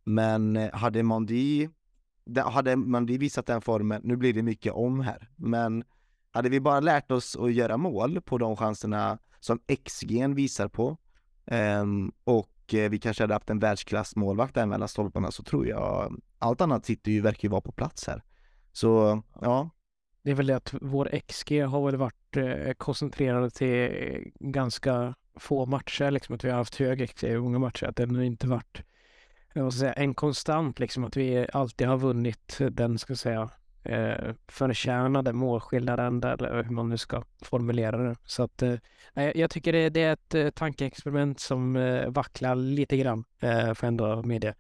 Men 0.04 0.58
eh, 0.58 0.74
hade 0.74 1.04
Mondi, 1.04 1.70
det, 2.26 2.42
hade 2.42 2.76
man 2.76 3.06
visat 3.06 3.46
den 3.46 3.62
formen, 3.62 4.02
nu 4.04 4.16
blir 4.16 4.34
det 4.34 4.44
mycket 4.44 4.74
om 4.74 5.00
här, 5.02 5.30
men 5.36 5.84
hade 6.32 6.50
vi 6.50 6.60
bara 6.60 6.80
lärt 6.80 7.12
oss 7.12 7.36
att 7.36 7.54
göra 7.54 7.78
mål 7.78 8.22
på 8.22 8.38
de 8.38 8.58
chanserna 8.58 9.20
som 9.40 9.60
XG 9.86 10.28
visar 10.36 10.68
på 10.68 10.98
um, 11.46 12.12
och 12.24 12.74
eh, 12.74 12.90
vi 12.90 13.00
kanske 13.00 13.24
hade 13.24 13.34
haft 13.34 13.50
en 13.50 13.60
världsklassmålvakt 13.60 14.56
där 14.56 14.66
mellan 14.66 14.88
stolparna 14.88 15.32
så 15.32 15.44
tror 15.44 15.68
jag 15.68 16.20
allt 16.40 16.62
annat 16.62 16.86
sitter 16.86 17.12
ju, 17.12 17.22
verkar 17.22 17.48
ju 17.48 17.52
vara 17.52 17.62
på 17.62 17.72
plats 17.72 18.08
här. 18.08 18.24
Så 18.72 19.22
ja, 19.42 19.70
Det 20.24 20.32
är 20.32 20.36
väl 20.36 20.48
det 20.48 20.56
att 20.56 20.74
vår 20.82 21.20
XG 21.28 21.62
har 21.62 21.86
väl 21.86 21.96
varit 21.96 22.38
eh, 22.38 22.74
koncentrerade 22.74 23.50
till 23.50 24.32
ganska 24.40 25.16
få 25.36 25.66
matcher, 25.66 26.12
liksom 26.12 26.36
att 26.36 26.44
vi 26.44 26.50
har 26.50 26.58
haft 26.58 26.76
hög 26.76 27.10
XG 27.10 27.24
i 27.24 27.40
många 27.40 27.60
matcher, 27.60 27.86
att 27.86 27.96
den 27.96 28.24
inte 28.24 28.48
varit 28.48 28.84
jag 29.54 29.64
måste 29.64 29.80
säga, 29.80 29.94
en 29.94 30.14
konstant, 30.14 30.80
liksom 30.80 31.04
att 31.04 31.18
vi 31.18 31.48
alltid 31.54 31.88
har 31.88 31.98
vunnit 31.98 32.58
den, 32.72 33.00
ska 33.00 33.16
säga, 33.16 33.50
eh, 33.84 34.34
förtjänade 34.48 35.34
målskillnaden, 35.34 36.20
där, 36.20 36.44
eller 36.44 36.64
hur 36.64 36.72
man 36.72 36.90
nu 36.90 36.98
ska 36.98 37.24
formulera 37.42 37.98
det. 37.98 38.16
Så 38.26 38.44
att 38.44 38.62
eh, 38.62 38.76
jag 39.36 39.50
tycker 39.50 39.74
det, 39.74 39.90
det 39.90 40.02
är 40.02 40.14
ett 40.14 40.36
eh, 40.36 40.50
tankeexperiment 40.50 41.40
som 41.40 41.76
eh, 41.76 42.10
vacklar 42.10 42.56
lite 42.56 42.98
grann, 42.98 43.24
eh, 43.40 43.74
får 43.74 43.88
ändå 43.88 44.24
medge. 44.24 44.56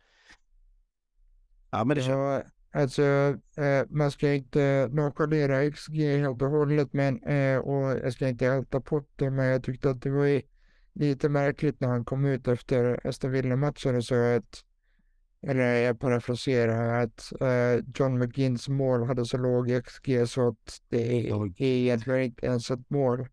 ja 1.71 1.83
men 1.83 1.97
det 1.97 2.03
Ja, 2.03 2.43
alltså 2.71 3.03
eh, 3.57 3.85
man 3.89 4.11
ska 4.11 4.33
inte 4.33 4.89
nonchalera 4.91 5.71
XG 5.71 5.95
helt 5.95 6.41
och 6.41 6.49
hållet 6.49 6.93
men, 6.93 7.23
eh, 7.23 7.57
och 7.57 7.97
jag 7.97 8.13
ska 8.13 8.27
inte 8.27 8.47
älta 8.47 8.81
Potter 8.81 9.29
men 9.29 9.45
jag 9.45 9.63
tyckte 9.63 9.89
att 9.89 10.01
det 10.01 10.09
var 10.09 10.41
lite 10.93 11.29
märkligt 11.29 11.79
när 11.79 11.87
han 11.87 12.05
kom 12.05 12.25
ut 12.25 12.47
efter 12.47 13.07
Aston 13.07 13.31
Villa-matchen 13.31 13.95
och 13.95 14.03
sa 14.05 14.35
att, 14.35 14.63
eller 15.43 15.75
jag 15.75 15.99
parafraserar, 15.99 17.03
att 17.03 17.33
eh, 17.41 17.85
John 17.95 18.19
McGinns 18.19 18.69
mål 18.69 19.03
hade 19.07 19.25
så 19.25 19.37
låg 19.37 19.83
XG 19.85 20.27
så 20.27 20.47
att 20.47 20.81
det 20.89 21.29
är, 21.29 21.61
egentligen 21.61 22.21
inte 22.21 22.45
ens 22.45 22.71
ett 22.71 22.89
mål. 22.89 23.27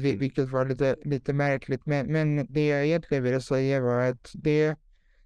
Vi- 0.00 0.16
vilket 0.16 0.48
var 0.48 0.66
lite, 0.66 0.96
lite 1.04 1.32
märkligt 1.32 1.86
men, 1.86 2.12
men 2.12 2.46
det 2.52 2.66
jag 2.68 2.86
egentligen 2.86 3.24
ville 3.24 3.40
säga 3.40 3.80
var 3.80 4.00
att 4.00 4.30
det 4.34 4.76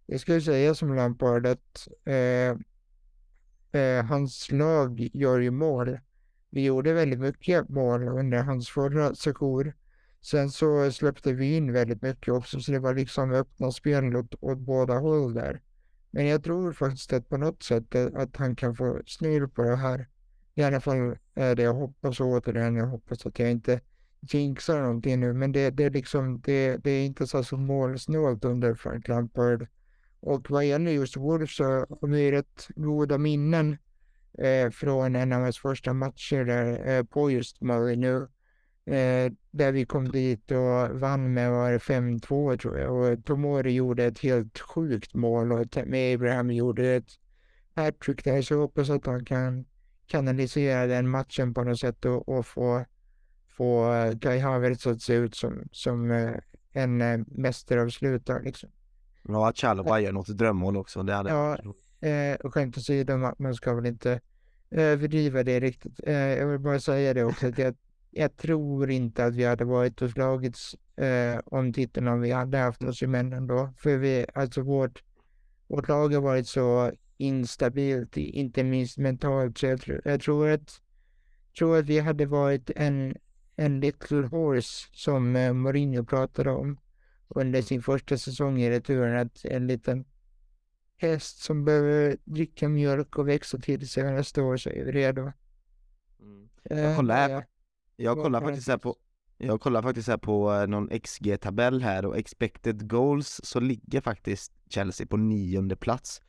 jag 0.07 0.21
skulle 0.21 0.41
säga 0.41 0.75
som 0.75 0.95
Lampard 0.95 1.47
att 1.47 1.89
eh, 2.05 2.57
hans 4.05 4.51
lag 4.53 5.09
gör 5.13 5.39
ju 5.39 5.51
mål. 5.51 5.99
Vi 6.51 6.65
gjorde 6.65 6.93
väldigt 6.93 7.21
mycket 7.21 7.69
mål 7.69 8.09
under 8.09 8.43
hans 8.43 8.69
förra 8.69 9.15
sejour. 9.15 9.75
Sen 10.23 10.51
så 10.51 10.93
släppte 10.93 11.33
vi 11.33 11.57
in 11.57 11.73
väldigt 11.73 12.03
mycket 12.03 12.29
också 12.35 12.61
så 12.61 12.73
det 12.73 12.79
var 12.79 12.95
liksom 12.95 13.33
öppna 13.33 13.73
spel 13.73 14.17
åt, 14.17 14.35
åt 14.41 14.59
båda 14.59 14.99
håll 14.99 15.35
där. 15.35 15.61
Men 16.11 16.27
jag 16.27 16.45
tror 16.45 16.73
faktiskt 16.73 17.13
att 17.13 17.29
på 17.29 17.37
något 17.37 17.63
sätt 17.63 17.95
att, 17.95 18.15
att 18.15 18.37
han 18.37 18.57
kan 18.57 18.75
få 18.75 19.01
snurr 19.07 19.47
på 19.47 19.63
det 19.63 19.77
här. 19.77 20.09
I 20.55 20.63
alla 20.63 20.81
fall 20.81 21.17
är 21.35 21.55
det 21.55 21.63
jag 21.63 21.75
hoppas 21.75 22.21
och 22.21 22.27
återigen, 22.27 22.77
jag 22.77 22.87
hoppas 22.87 23.27
att 23.27 23.39
jag 23.39 23.51
inte 23.51 23.81
jinxar 24.21 24.81
någonting 24.81 25.21
nu. 25.21 25.33
Men 25.33 25.53
det, 25.53 25.71
det 25.71 25.85
är 25.85 25.91
liksom, 25.91 26.41
det, 26.41 26.77
det 26.77 26.91
är 26.91 27.07
inte 27.07 27.27
så, 27.27 27.45
så 27.45 27.57
målsnålt 27.57 28.45
under 28.45 28.75
Frank 28.75 29.09
Lampard. 29.09 29.67
Och 30.21 30.51
vad 30.51 30.65
gäller 30.65 30.91
just 30.91 31.17
Wolves 31.17 31.57
så 31.57 31.65
har 31.65 32.09
vi 32.09 32.33
rätt 32.33 32.69
goda 32.77 33.19
minnen 33.19 33.79
eh, 34.39 34.71
från 34.71 35.17
en 35.17 35.33
av 35.33 35.43
hans 35.43 35.59
första 35.59 35.93
matcher 35.93 36.45
där 36.45 36.89
eh, 36.89 37.05
på 37.05 37.31
just 37.31 37.61
Murray 37.61 37.97
nu. 37.97 38.29
Eh, 38.91 39.33
där 39.51 39.73
vi 39.73 39.87
kom 39.87 40.09
dit 40.09 40.51
och 40.51 41.01
vann 41.01 41.35
med 41.35 41.51
var 41.51 41.73
det 41.73 41.79
5-2 41.79 42.57
tror 42.57 42.79
jag. 42.79 42.95
Och 42.95 43.25
Tomori 43.25 43.73
gjorde 43.73 44.05
ett 44.05 44.19
helt 44.19 44.59
sjukt 44.59 45.15
mål 45.15 45.53
och 45.53 45.67
med 45.87 46.15
Abraham 46.15 46.51
gjorde 46.51 46.95
ett 46.95 47.11
hattrick 47.75 48.25
där. 48.25 48.43
Så 48.43 48.55
jag 48.55 48.59
hoppas 48.59 48.91
att 48.91 49.07
han 49.07 49.25
kan 49.25 49.65
kanalisera 50.07 50.87
den 50.87 51.09
matchen 51.09 51.55
på 51.55 51.65
något 51.65 51.81
sätt 51.81 52.05
och, 52.05 52.29
och 52.29 52.47
få, 52.47 52.85
få 53.49 53.95
eh, 53.95 54.19
Kai 54.19 54.39
Havertz 54.39 54.87
att 54.87 55.03
se 55.03 55.15
ut 55.15 55.35
som, 55.35 55.69
som 55.73 56.11
eh, 56.11 56.35
en 56.73 57.01
eh, 57.01 57.21
mästeravslutare 57.27 58.43
liksom. 58.43 58.71
Ja, 59.23 59.49
att 59.49 59.59
Chalobah 59.59 60.03
gör 60.03 60.13
något 60.13 60.29
drömmål 60.29 60.77
också. 60.77 61.03
Det 61.03 61.15
hade 61.15 61.31
Ja, 61.31 61.59
Eh, 62.01 62.35
och 62.35 62.55
skämt 62.55 62.79
åsido, 62.79 63.35
man 63.39 63.55
ska 63.55 63.75
väl 63.75 63.87
inte 63.87 64.21
överdriva 64.71 65.43
det 65.43 65.61
riktigt. 65.61 66.01
Eh, 66.07 66.15
jag 66.15 66.47
vill 66.47 66.59
bara 66.59 66.81
säga 66.81 67.15
det 67.15 67.25
också, 67.25 67.47
att 67.49 67.59
jag, 67.59 67.75
jag 68.11 68.37
tror 68.37 68.91
inte 68.91 69.25
att 69.25 69.35
vi 69.35 69.45
hade 69.45 69.65
varit 69.65 70.03
och 70.03 70.11
slagits 70.11 70.75
eh, 70.97 71.39
om 71.47 71.73
titeln 71.73 72.09
om 72.09 72.21
vi 72.21 72.31
hade 72.31 72.59
haft 72.59 72.83
oss 72.85 73.03
emellan 73.03 73.47
då. 73.47 73.73
För 73.79 73.97
vi, 73.97 74.27
alltså 74.35 74.63
vårt, 74.63 75.03
vårt 75.69 75.89
lag 75.89 76.15
har 76.15 76.21
varit 76.21 76.49
så 76.49 76.93
instabilt, 77.17 78.19
i- 78.19 78.31
inte 78.31 78.65
minst 78.65 78.99
mentalt, 78.99 79.59
så 79.59 79.67
jag, 79.67 79.81
tror- 79.81 80.01
jag 80.05 80.21
tror 80.21 80.49
att, 80.49 80.81
tror 81.59 81.79
att 81.79 81.87
vi 81.87 81.99
hade 81.99 82.27
varit 82.27 82.71
en, 82.77 83.17
en 83.57 83.81
little 83.81 84.27
horse 84.27 84.89
som 84.93 85.37
eh, 85.37 85.53
Mourinho 85.53 86.05
pratade 86.05 86.51
om 86.51 86.79
under 87.29 87.63
sin 87.63 87.83
första 87.83 88.19
säsong 88.19 88.61
i 88.61 88.71
returen, 88.71 89.17
att 89.19 89.45
en 89.45 89.67
liten 89.67 90.05
häst 90.97 91.39
som 91.39 91.65
behöver 91.65 92.17
dricka 92.25 92.69
mjölk 92.69 93.19
och 93.19 93.29
växa 93.29 93.59
till 93.59 93.89
sig 93.89 94.03
nästa 94.13 94.43
år 94.43 94.57
så 94.57 94.71
är 94.71 94.85
vi 94.85 94.93
redo. 94.93 95.33
Mm. 96.21 96.49
Eh, 96.65 96.97
kollar 96.97 97.15
här. 97.17 97.31
ja. 97.31 97.43
Jag 98.03 98.19
kollar 98.19 98.41
faktiskt 98.41 98.69
här 98.69 98.79
på 98.79 98.97
Jag 99.39 99.61
kollar 99.61 99.83
faktiskt 99.83 100.09
här 100.09 100.17
på 100.17 100.67
någon 100.67 100.89
XG-tabell 100.89 101.83
här 101.83 102.07
och 102.07 102.19
expected 102.19 102.91
goals 102.91 103.41
så 103.45 103.61
ligger 103.61 104.01
faktiskt 104.01 104.53
Chelsea 104.69 105.07
på 105.07 105.17
nionde 105.17 105.77
plats 105.77 106.23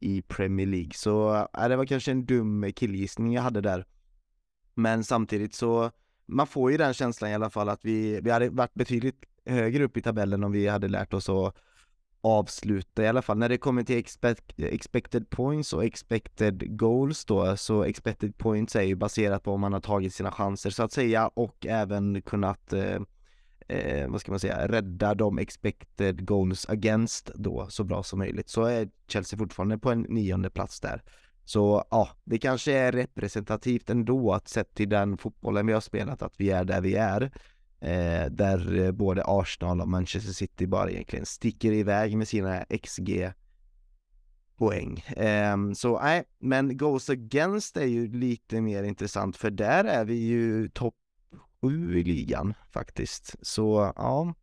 i 0.00 0.22
Premier 0.22 0.66
League. 0.66 0.92
Så 0.94 1.34
äh, 1.34 1.68
det 1.68 1.76
var 1.76 1.86
kanske 1.86 2.10
en 2.10 2.26
dum 2.26 2.72
killgissning 2.72 3.32
jag 3.32 3.42
hade 3.42 3.60
där. 3.60 3.86
Men 4.74 5.04
samtidigt 5.04 5.54
så 5.54 5.90
man 6.26 6.46
får 6.46 6.70
ju 6.70 6.76
den 6.76 6.94
känslan 6.94 7.30
i 7.30 7.34
alla 7.34 7.50
fall 7.50 7.68
att 7.68 7.84
vi, 7.84 8.20
vi 8.20 8.30
hade 8.30 8.50
varit 8.50 8.74
betydligt 8.74 9.24
högre 9.44 9.84
upp 9.84 9.96
i 9.96 10.02
tabellen 10.02 10.44
om 10.44 10.52
vi 10.52 10.68
hade 10.68 10.88
lärt 10.88 11.14
oss 11.14 11.28
att 11.28 11.54
avsluta 12.22 13.02
i 13.02 13.08
alla 13.08 13.22
fall. 13.22 13.38
När 13.38 13.48
det 13.48 13.58
kommer 13.58 13.82
till 13.82 13.98
expect, 13.98 14.44
expected 14.58 15.30
points 15.30 15.72
och 15.72 15.84
expected 15.84 16.78
goals 16.78 17.24
då, 17.24 17.56
så 17.56 17.82
expected 17.82 18.38
points 18.38 18.76
är 18.76 18.82
ju 18.82 18.94
baserat 18.94 19.42
på 19.42 19.52
om 19.52 19.60
man 19.60 19.72
har 19.72 19.80
tagit 19.80 20.14
sina 20.14 20.32
chanser 20.32 20.70
så 20.70 20.82
att 20.82 20.92
säga 20.92 21.28
och 21.28 21.66
även 21.66 22.22
kunnat 22.22 22.72
eh, 22.72 22.98
eh, 23.68 24.08
vad 24.08 24.20
ska 24.20 24.32
man 24.32 24.40
säga, 24.40 24.68
rädda 24.68 25.14
de 25.14 25.38
expected 25.38 26.26
goals 26.26 26.68
against 26.68 27.30
då 27.34 27.66
så 27.70 27.84
bra 27.84 28.02
som 28.02 28.18
möjligt. 28.18 28.48
Så 28.48 28.64
är 28.64 28.88
Chelsea 29.08 29.38
fortfarande 29.38 29.78
på 29.78 29.90
en 29.90 30.00
nionde 30.00 30.50
plats 30.50 30.80
där. 30.80 31.02
Så 31.44 31.84
ja, 31.90 32.08
det 32.24 32.38
kanske 32.38 32.72
är 32.72 32.92
representativt 32.92 33.90
ändå 33.90 34.32
att 34.32 34.48
sett 34.48 34.74
till 34.74 34.88
den 34.88 35.16
fotbollen 35.16 35.66
vi 35.66 35.72
har 35.72 35.80
spelat 35.80 36.22
att 36.22 36.34
vi 36.36 36.50
är 36.50 36.64
där 36.64 36.80
vi 36.80 36.94
är. 36.94 37.32
Eh, 37.82 38.30
där 38.30 38.78
eh, 38.78 38.92
både 38.92 39.22
Arsenal 39.26 39.80
och 39.80 39.88
Manchester 39.88 40.32
City 40.32 40.66
bara 40.66 40.90
egentligen 40.90 41.26
sticker 41.26 41.72
iväg 41.72 42.16
med 42.16 42.28
sina 42.28 42.64
XG 42.64 43.32
poäng. 44.56 44.98
Eh, 44.98 45.56
så 45.74 46.00
nej, 46.00 46.24
men 46.38 46.76
Goals 46.76 47.10
Against 47.10 47.76
är 47.76 47.86
ju 47.86 48.12
lite 48.12 48.60
mer 48.60 48.82
intressant 48.82 49.36
för 49.36 49.50
där 49.50 49.84
är 49.84 50.04
vi 50.04 50.14
ju 50.14 50.68
topp 50.68 50.94
sju 51.60 51.98
i 51.98 52.04
ligan 52.04 52.54
faktiskt. 52.70 53.34
Så 53.42 53.92
ja, 53.96 54.34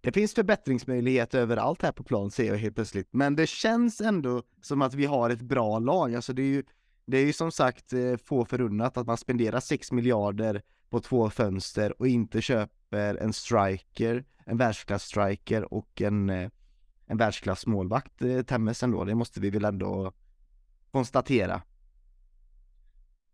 det 0.00 0.12
finns 0.12 0.34
förbättringsmöjligheter 0.34 1.38
överallt 1.38 1.82
här 1.82 1.92
på 1.92 2.04
plan 2.04 2.30
ser 2.30 2.44
jag 2.44 2.56
helt 2.56 2.74
plötsligt. 2.74 3.08
Men 3.10 3.36
det 3.36 3.46
känns 3.46 4.00
ändå 4.00 4.42
som 4.62 4.82
att 4.82 4.94
vi 4.94 5.06
har 5.06 5.30
ett 5.30 5.42
bra 5.42 5.78
lag. 5.78 6.14
Alltså 6.14 6.32
det 6.32 6.42
är 6.42 6.46
ju, 6.46 6.62
det 7.06 7.18
är 7.18 7.26
ju 7.26 7.32
som 7.32 7.52
sagt 7.52 7.92
eh, 7.92 8.16
få 8.24 8.44
förunnat 8.44 8.96
att 8.96 9.06
man 9.06 9.16
spenderar 9.16 9.60
6 9.60 9.92
miljarder 9.92 10.62
på 10.90 11.00
två 11.00 11.30
fönster 11.30 12.00
och 12.00 12.08
inte 12.08 12.42
köper 12.42 13.16
en 13.16 13.32
striker, 13.32 14.24
en 14.46 14.56
världsklass-striker 14.56 15.74
och 15.74 16.02
en, 16.02 16.30
eh, 16.30 16.50
en 17.06 17.16
världsklass 17.16 17.66
målvakt 17.66 18.22
eh, 18.22 18.42
Temmes 18.42 18.82
ändå. 18.82 19.04
Det 19.04 19.14
måste 19.14 19.40
vi 19.40 19.50
väl 19.50 19.64
ändå 19.64 20.12
konstatera. 20.90 21.62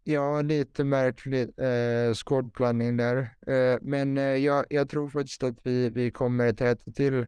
Ja, 0.04 0.42
lite 0.42 0.84
märklig 0.84 1.42
eh, 1.58 2.14
skådplanning 2.14 2.96
där. 2.96 3.18
Eh, 3.46 3.78
men 3.82 4.18
eh, 4.18 4.24
jag, 4.24 4.64
jag 4.70 4.88
tror 4.88 5.08
faktiskt 5.08 5.42
att 5.42 5.58
vi, 5.62 5.90
vi 5.90 6.10
kommer 6.10 6.52
täta 6.52 6.90
till 6.92 7.26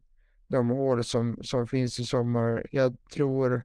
de 0.49 0.69
hål 0.69 1.05
som, 1.05 1.39
som 1.43 1.67
finns 1.67 2.01
i 2.01 2.05
sommar. 2.05 2.67
Jag 2.71 2.97
tror, 3.15 3.63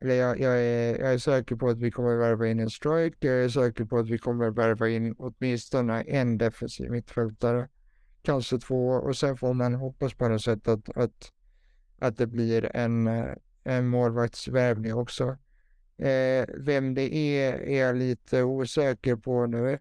eller 0.00 0.14
jag, 0.14 0.40
jag, 0.40 0.58
är, 0.58 0.98
jag 0.98 1.12
är 1.12 1.18
säker 1.18 1.56
på 1.56 1.68
att 1.68 1.78
vi 1.78 1.90
kommer 1.90 2.16
värva 2.16 2.48
in 2.48 2.60
en 2.60 2.70
strike. 2.70 3.26
Jag 3.26 3.44
är 3.44 3.48
säker 3.48 3.84
på 3.84 3.98
att 3.98 4.08
vi 4.08 4.18
kommer 4.18 4.50
värva 4.50 4.88
in 4.88 5.14
åtminstone 5.18 6.02
en 6.02 6.38
defensiv 6.38 6.90
mittfältare. 6.90 7.68
Kanske 8.22 8.58
två 8.58 8.88
och 8.88 9.16
sen 9.16 9.36
får 9.36 9.54
man 9.54 9.74
hoppas 9.74 10.14
på 10.14 10.28
något 10.28 10.42
sätt 10.42 10.68
att, 10.68 10.96
att, 10.96 11.32
att 11.98 12.16
det 12.16 12.26
blir 12.26 12.76
en, 12.76 13.06
eh, 13.06 13.34
en 13.64 13.88
målvaktsvärvning 13.88 14.94
också. 14.94 15.36
Eh, 15.98 16.46
vem 16.54 16.94
det 16.94 17.14
är 17.14 17.52
är 17.52 17.80
jag 17.80 17.96
lite 17.96 18.42
osäker 18.42 19.16
på 19.16 19.46
nu. 19.46 19.72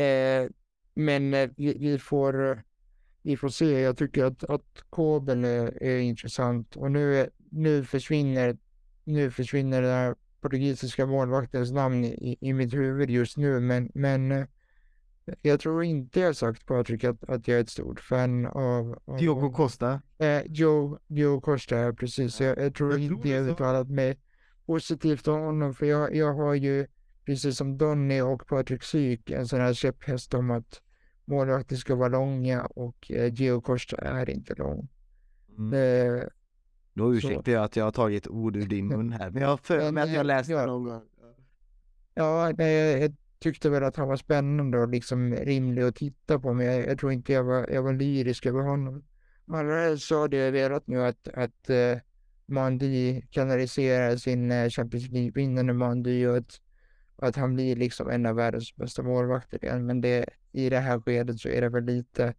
Eh, 0.00 0.48
men 0.94 1.34
eh, 1.34 1.50
vi, 1.56 1.78
vi, 1.78 1.98
får, 1.98 2.62
vi 3.22 3.36
får 3.36 3.48
se. 3.48 3.80
Jag 3.80 3.96
tycker 3.96 4.24
att, 4.24 4.44
att 4.44 4.84
Kobel 4.90 5.44
är, 5.44 5.82
är 5.82 5.98
intressant 5.98 6.76
och 6.76 6.90
nu, 6.92 7.30
nu 7.50 7.84
försvinner 7.84 8.56
nu 9.04 9.30
försvinner 9.30 9.82
den 9.82 9.90
här 9.90 10.14
portugisiska 10.40 11.06
målvaktens 11.06 11.72
namn 11.72 12.04
i, 12.04 12.36
i 12.40 12.52
mitt 12.52 12.74
huvud 12.74 13.10
just 13.10 13.36
nu, 13.36 13.60
men, 13.60 13.90
men 13.94 14.32
eh, 14.32 14.46
jag 15.42 15.60
tror 15.60 15.84
inte 15.84 16.20
jag 16.20 16.36
sagt 16.36 16.66
Patrik 16.66 17.04
att, 17.04 17.24
att 17.24 17.48
jag 17.48 17.56
är 17.56 17.60
ett 17.60 17.70
stort 17.70 18.00
fan 18.00 18.46
av... 18.46 18.98
av 19.04 19.18
Diogo 19.18 19.52
Costa? 19.52 20.02
Eh, 20.18 20.42
Joe, 20.46 20.98
Joe 21.06 21.40
Costa, 21.40 21.92
precis. 21.92 22.40
Jag, 22.40 22.58
jag 22.58 22.74
tror 22.74 22.92
jag 22.92 23.00
inte 23.00 23.28
jag 23.28 23.48
uttalat 23.48 23.88
mig 23.88 24.18
positivt 24.66 25.28
om 25.28 25.40
honom, 25.40 25.74
för 25.74 25.86
jag, 25.86 26.16
jag 26.16 26.34
har 26.34 26.54
ju, 26.54 26.86
precis 27.24 27.56
som 27.56 27.78
Donny 27.78 28.20
och 28.20 28.46
Patrik 28.46 28.82
Syk, 28.82 29.30
en 29.30 29.48
sån 29.48 29.60
här 29.60 29.74
käpphäst 29.74 30.34
om 30.34 30.50
att 30.50 30.80
målvakter 31.24 31.76
ska 31.76 31.94
vara 31.94 32.08
långa 32.08 32.66
och 32.66 33.10
eh, 33.10 33.34
Gio 33.34 33.60
Costa 33.60 33.96
är 33.96 34.30
inte 34.30 34.54
lång. 34.54 34.88
Mm. 35.58 35.72
Eh, 35.72 36.22
Då 37.00 37.14
ursäktar 37.14 37.52
jag 37.52 37.64
att 37.64 37.76
jag 37.76 37.84
har 37.84 37.92
tagit 37.92 38.26
ord 38.28 38.56
ur 38.56 38.66
din 38.66 38.88
mun 38.88 39.12
här, 39.12 39.30
men 39.30 39.42
jag 39.42 39.48
har 39.48 39.56
för 39.56 39.92
mig 39.92 40.04
att 40.04 40.12
jag 40.12 40.26
läst 40.26 40.50
ja, 40.50 40.66
någon 40.66 40.84
gång. 40.84 41.02
Ja, 42.14 42.52
nej, 42.58 43.00
jag 43.02 43.14
tyckte 43.38 43.70
väl 43.70 43.84
att 43.84 43.96
han 43.96 44.08
var 44.08 44.16
spännande 44.16 44.78
och 44.78 44.88
liksom 44.88 45.34
rimlig 45.34 45.82
att 45.82 45.96
titta 45.96 46.38
på, 46.38 46.54
men 46.54 46.66
jag, 46.66 46.86
jag 46.86 46.98
tror 46.98 47.12
inte 47.12 47.32
jag 47.32 47.44
var, 47.44 47.68
jag 47.70 47.82
var 47.82 47.92
lyrisk 47.92 48.46
över 48.46 48.60
honom. 48.60 49.04
Allra 49.52 49.96
så 49.96 50.20
hade 50.20 50.36
jag 50.36 50.52
velat 50.52 50.86
nu 50.86 51.02
att, 51.02 51.28
att 51.28 51.70
uh, 51.70 51.98
Mandy 52.46 53.22
kanaliserar 53.30 54.16
sin 54.16 54.52
uh, 54.52 54.68
Champions 54.68 55.08
League-vinnande 55.08 55.72
Mandy 55.72 56.26
och 56.26 56.36
att, 56.36 56.60
att 57.16 57.36
han 57.36 57.54
blir 57.54 57.76
liksom 57.76 58.10
en 58.10 58.26
av 58.26 58.36
världens 58.36 58.76
bästa 58.76 59.02
målvakter 59.02 59.64
igen. 59.64 59.86
Men 59.86 60.00
det, 60.00 60.26
i 60.52 60.70
det 60.70 60.78
här 60.78 61.00
skedet 61.00 61.40
så 61.40 61.48
är 61.48 61.60
det 61.60 61.68
väl 61.68 61.84
lite, 61.84 62.34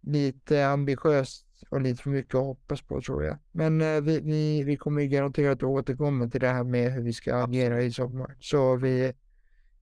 lite 0.00 0.66
ambitiöst 0.66 1.46
och 1.68 1.80
lite 1.80 2.02
för 2.02 2.10
mycket 2.10 2.34
att 2.34 2.44
hoppas 2.44 2.82
på 2.82 3.00
tror 3.00 3.24
jag. 3.24 3.38
Men 3.52 3.80
uh, 3.80 4.00
vi, 4.00 4.20
vi, 4.20 4.62
vi 4.62 4.76
kommer 4.76 5.02
garanterat 5.02 5.58
att 5.58 5.62
återkomma 5.62 6.28
till 6.28 6.40
det 6.40 6.48
här 6.48 6.64
med 6.64 6.92
hur 6.92 7.02
vi 7.02 7.12
ska 7.12 7.36
agera 7.36 7.82
i 7.82 7.92
sommar. 7.92 8.36
Så 8.40 8.76
vi 8.76 9.12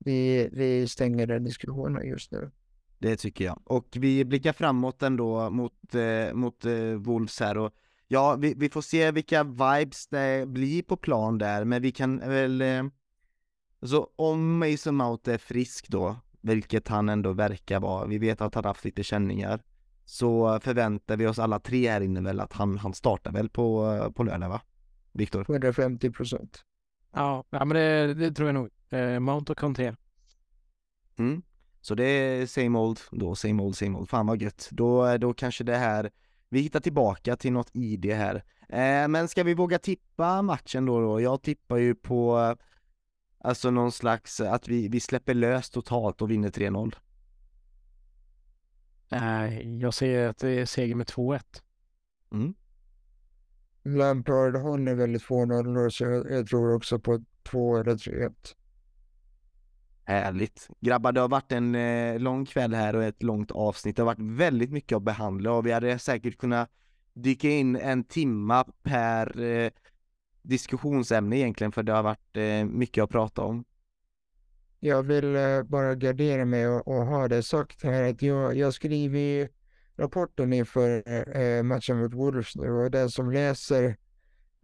vi, 0.04 0.48
vi 0.52 0.88
stänger 0.88 1.26
den 1.26 1.44
diskussionen 1.44 2.06
just 2.06 2.32
nu. 2.32 2.50
Det 2.98 3.16
tycker 3.16 3.44
jag. 3.44 3.60
Och 3.64 3.88
vi 3.92 4.24
blickar 4.24 4.52
framåt 4.52 5.02
ändå 5.02 5.50
mot, 5.50 5.94
eh, 5.94 6.34
mot 6.34 6.64
eh, 6.64 6.94
Wolves 6.94 7.40
här 7.40 7.58
och 7.58 7.72
ja, 8.08 8.36
vi, 8.36 8.54
vi, 8.56 8.68
får 8.68 8.82
se 8.82 9.10
vilka 9.10 9.44
vibes 9.44 10.06
det 10.06 10.48
blir 10.48 10.82
på 10.82 10.96
plan 10.96 11.38
där, 11.38 11.64
men 11.64 11.82
vi 11.82 11.92
kan 11.92 12.18
väl 12.18 12.60
eh, 12.60 12.84
så 13.82 14.10
om 14.16 14.58
Mason 14.58 14.96
Mount 14.96 15.32
är 15.32 15.38
frisk 15.38 15.88
då, 15.88 16.16
vilket 16.40 16.88
han 16.88 17.08
ändå 17.08 17.32
verkar 17.32 17.80
vara, 17.80 18.06
vi 18.06 18.18
vet 18.18 18.40
att 18.40 18.54
han 18.54 18.64
haft 18.64 18.84
lite 18.84 19.02
känningar, 19.02 19.60
så 20.04 20.60
förväntar 20.60 21.16
vi 21.16 21.26
oss 21.26 21.38
alla 21.38 21.58
tre 21.58 21.90
här 21.90 22.00
inne 22.00 22.20
väl 22.20 22.40
att 22.40 22.52
han, 22.52 22.78
han 22.78 22.94
startar 22.94 23.32
väl 23.32 23.48
på, 23.48 24.12
på 24.16 24.22
lördag 24.22 24.48
va? 24.48 24.60
Viktor? 25.12 25.40
150 25.48 26.10
procent. 26.10 26.64
Ja, 27.12 27.44
men 27.50 27.68
det, 27.68 28.14
det 28.14 28.32
tror 28.32 28.48
jag 28.48 28.54
nog. 28.54 28.68
Eh, 28.90 29.20
Mount 29.20 29.52
och 29.52 29.58
Conte. 29.58 29.96
Mm. 31.18 31.42
Så 31.80 31.94
det 31.94 32.04
är 32.04 32.46
same 32.46 32.78
old 32.78 33.00
då, 33.10 33.34
same 33.34 33.62
old, 33.62 33.76
same 33.76 33.98
old. 33.98 34.08
Fan 34.08 34.26
vad 34.26 34.42
gött. 34.42 34.68
Då, 34.70 35.16
då 35.16 35.34
kanske 35.34 35.64
det 35.64 35.76
här, 35.76 36.10
vi 36.48 36.60
hittar 36.60 36.80
tillbaka 36.80 37.36
till 37.36 37.52
något 37.52 37.70
i 37.76 37.96
det 37.96 38.14
här. 38.14 38.34
Eh, 38.68 39.08
men 39.08 39.28
ska 39.28 39.42
vi 39.42 39.54
våga 39.54 39.78
tippa 39.78 40.42
matchen 40.42 40.86
då, 40.86 41.00
då? 41.00 41.20
Jag 41.20 41.42
tippar 41.42 41.76
ju 41.76 41.94
på 41.94 42.54
Alltså 43.44 43.70
någon 43.70 43.92
slags, 43.92 44.40
att 44.40 44.68
vi, 44.68 44.88
vi 44.88 45.00
släpper 45.00 45.34
lös 45.34 45.70
totalt 45.70 46.22
och 46.22 46.30
vinner 46.30 46.50
3-0. 46.50 46.94
Nej, 49.20 49.78
jag 49.80 49.94
säger 49.94 50.28
att 50.28 50.38
det 50.38 50.50
är 50.50 50.66
seger 50.66 50.94
med 50.94 51.06
2-1. 51.06 51.40
Mm. 52.32 52.54
Lampard 53.84 54.56
håller 54.56 54.94
väldigt 54.94 55.22
få 55.22 55.44
nollor 55.44 55.88
så 55.88 56.04
jag, 56.04 56.30
jag 56.30 56.46
tror 56.46 56.74
också 56.74 56.98
på 56.98 57.24
2 57.42 57.76
eller 57.76 57.94
3-1. 57.94 58.34
Härligt. 60.04 60.68
Grabbar, 60.80 61.12
det 61.12 61.20
har 61.20 61.28
varit 61.28 61.52
en 61.52 61.74
eh, 61.74 62.18
lång 62.18 62.46
kväll 62.46 62.74
här 62.74 62.96
och 62.96 63.04
ett 63.04 63.22
långt 63.22 63.50
avsnitt. 63.50 63.96
Det 63.96 64.02
har 64.02 64.06
varit 64.06 64.38
väldigt 64.38 64.70
mycket 64.70 64.96
att 64.96 65.02
behandla 65.02 65.52
och 65.52 65.66
vi 65.66 65.72
hade 65.72 65.98
säkert 65.98 66.38
kunnat 66.38 66.70
dyka 67.14 67.48
in 67.48 67.76
en 67.76 68.04
timma 68.04 68.64
per 68.82 69.40
eh, 69.40 69.70
diskussionsämne 70.42 71.36
egentligen 71.36 71.72
för 71.72 71.82
det 71.82 71.92
har 71.92 72.02
varit 72.02 72.36
eh, 72.36 72.64
mycket 72.64 73.04
att 73.04 73.10
prata 73.10 73.42
om. 73.42 73.64
Jag 74.84 75.02
vill 75.02 75.36
eh, 75.36 75.62
bara 75.62 75.94
gardera 75.94 76.44
mig 76.44 76.68
och, 76.68 76.88
och, 76.88 77.06
ha 77.06 77.28
det 77.28 77.42
sagt 77.42 77.82
här 77.82 78.10
att 78.10 78.22
jag, 78.22 78.56
jag 78.56 78.74
skriver 78.74 79.48
rapporten 79.96 80.52
inför 80.52 81.02
eh, 81.06 81.42
eh, 81.42 81.62
matchen 81.62 81.98
mot 81.98 82.14
Wolves 82.14 82.56
nu 82.56 82.70
och 82.70 82.90
den 82.90 83.10
som 83.10 83.32
läser 83.32 83.96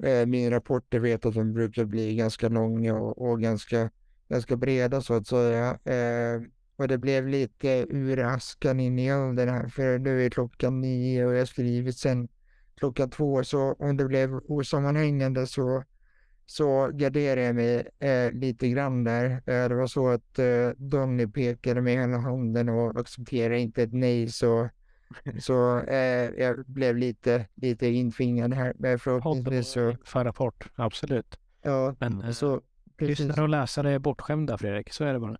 eh, 0.03 0.27
min 0.27 0.51
rapport 0.51 0.95
vet 0.95 1.27
att 1.27 1.35
de 1.35 1.53
brukar 1.53 1.85
bli 1.85 2.17
ganska 2.17 2.49
långa 2.49 2.95
och, 2.95 3.31
och 3.31 3.41
ganska 3.41 3.91
ganska 4.29 4.57
breda 4.57 5.01
så 5.01 5.15
att 5.15 5.27
säga. 5.27 5.79
Eh, 5.85 6.43
och 6.77 6.89
det 6.89 6.99
blev 6.99 7.29
lite 7.29 7.87
ur 7.89 8.19
askan 8.19 8.81
in 8.81 8.99
i 8.99 9.07
elden 9.07 9.49
här, 9.49 9.69
för 9.69 9.99
nu 9.99 10.25
är 10.27 10.31
klockan 10.31 10.81
nio 10.81 11.27
och 11.27 11.35
jag 11.35 11.39
har 11.39 11.47
skrivit 11.47 11.97
sen 11.97 12.29
klockan 12.77 13.11
två, 13.11 13.45
så 13.45 13.73
om 13.73 13.97
det 13.97 14.05
blev 14.05 14.35
osammanhängande 14.35 15.47
så, 15.47 15.85
så 16.51 16.91
garderade 16.95 17.43
jag 17.43 17.55
mig 17.55 17.89
eh, 17.99 18.33
lite 18.33 18.69
grann 18.69 19.05
där. 19.05 19.31
Eh, 19.31 19.69
det 19.69 19.75
var 19.75 19.87
så 19.87 20.09
att 20.09 20.39
eh, 20.39 20.71
Donny 20.77 21.27
pekade 21.27 21.81
med 21.81 21.93
hela 21.93 22.19
handen 22.19 22.69
och 22.69 23.01
accepterade 23.01 23.59
inte 23.59 23.83
ett 23.83 23.93
nej, 23.93 24.29
så 24.29 24.69
så 25.41 25.81
eh, 25.81 26.31
jag 26.39 26.65
blev 26.67 26.97
lite, 26.97 27.47
lite 27.55 27.87
infingad 27.87 28.55
här. 28.55 28.73
Men 28.79 28.99
förhoppningsvis 28.99 29.69
så... 29.69 29.97
För 30.05 30.25
rapport, 30.25 30.69
absolut. 30.75 31.39
Ja, 31.63 31.97
Men, 31.99 32.35
så 32.35 32.63
Lyssnare 32.99 33.43
och 33.43 33.49
läsare 33.49 33.93
är 33.93 33.99
bortskämda 33.99 34.59
Fredrik, 34.59 34.93
så 34.93 35.05
är 35.05 35.13
det 35.13 35.21
bara. 35.21 35.39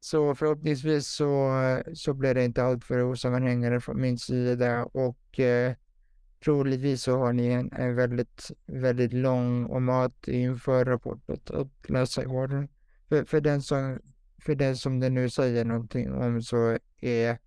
så 0.00 0.34
förhoppningsvis 0.34 1.08
så, 1.08 1.52
så 1.94 2.14
blir 2.14 2.34
det 2.34 2.44
inte 2.44 2.64
allt 2.64 2.84
för 2.84 3.02
osammanhängande 3.02 3.80
från 3.80 4.00
min 4.00 4.18
sida 4.18 4.84
och 4.84 5.40
eh, 5.40 5.74
troligtvis 6.44 7.02
så 7.02 7.18
har 7.18 7.32
ni 7.32 7.46
en, 7.46 7.72
en 7.72 7.94
väldigt, 7.94 8.50
väldigt 8.66 9.12
lång 9.12 9.64
och 9.64 9.82
matig 9.82 10.34
införrapport 10.34 11.30
att, 11.30 11.50
att 11.50 11.90
läsa 11.90 12.22
i 12.22 12.26
år. 12.26 12.68
För, 13.08 13.24
för, 13.24 13.40
den 13.40 13.62
som, 13.62 13.98
för 14.38 14.54
den 14.54 14.76
som 14.76 15.00
det 15.00 15.10
nu 15.10 15.30
säger 15.30 15.64
någonting 15.64 16.12
om 16.12 16.42
så 16.42 16.78
är 17.00 17.38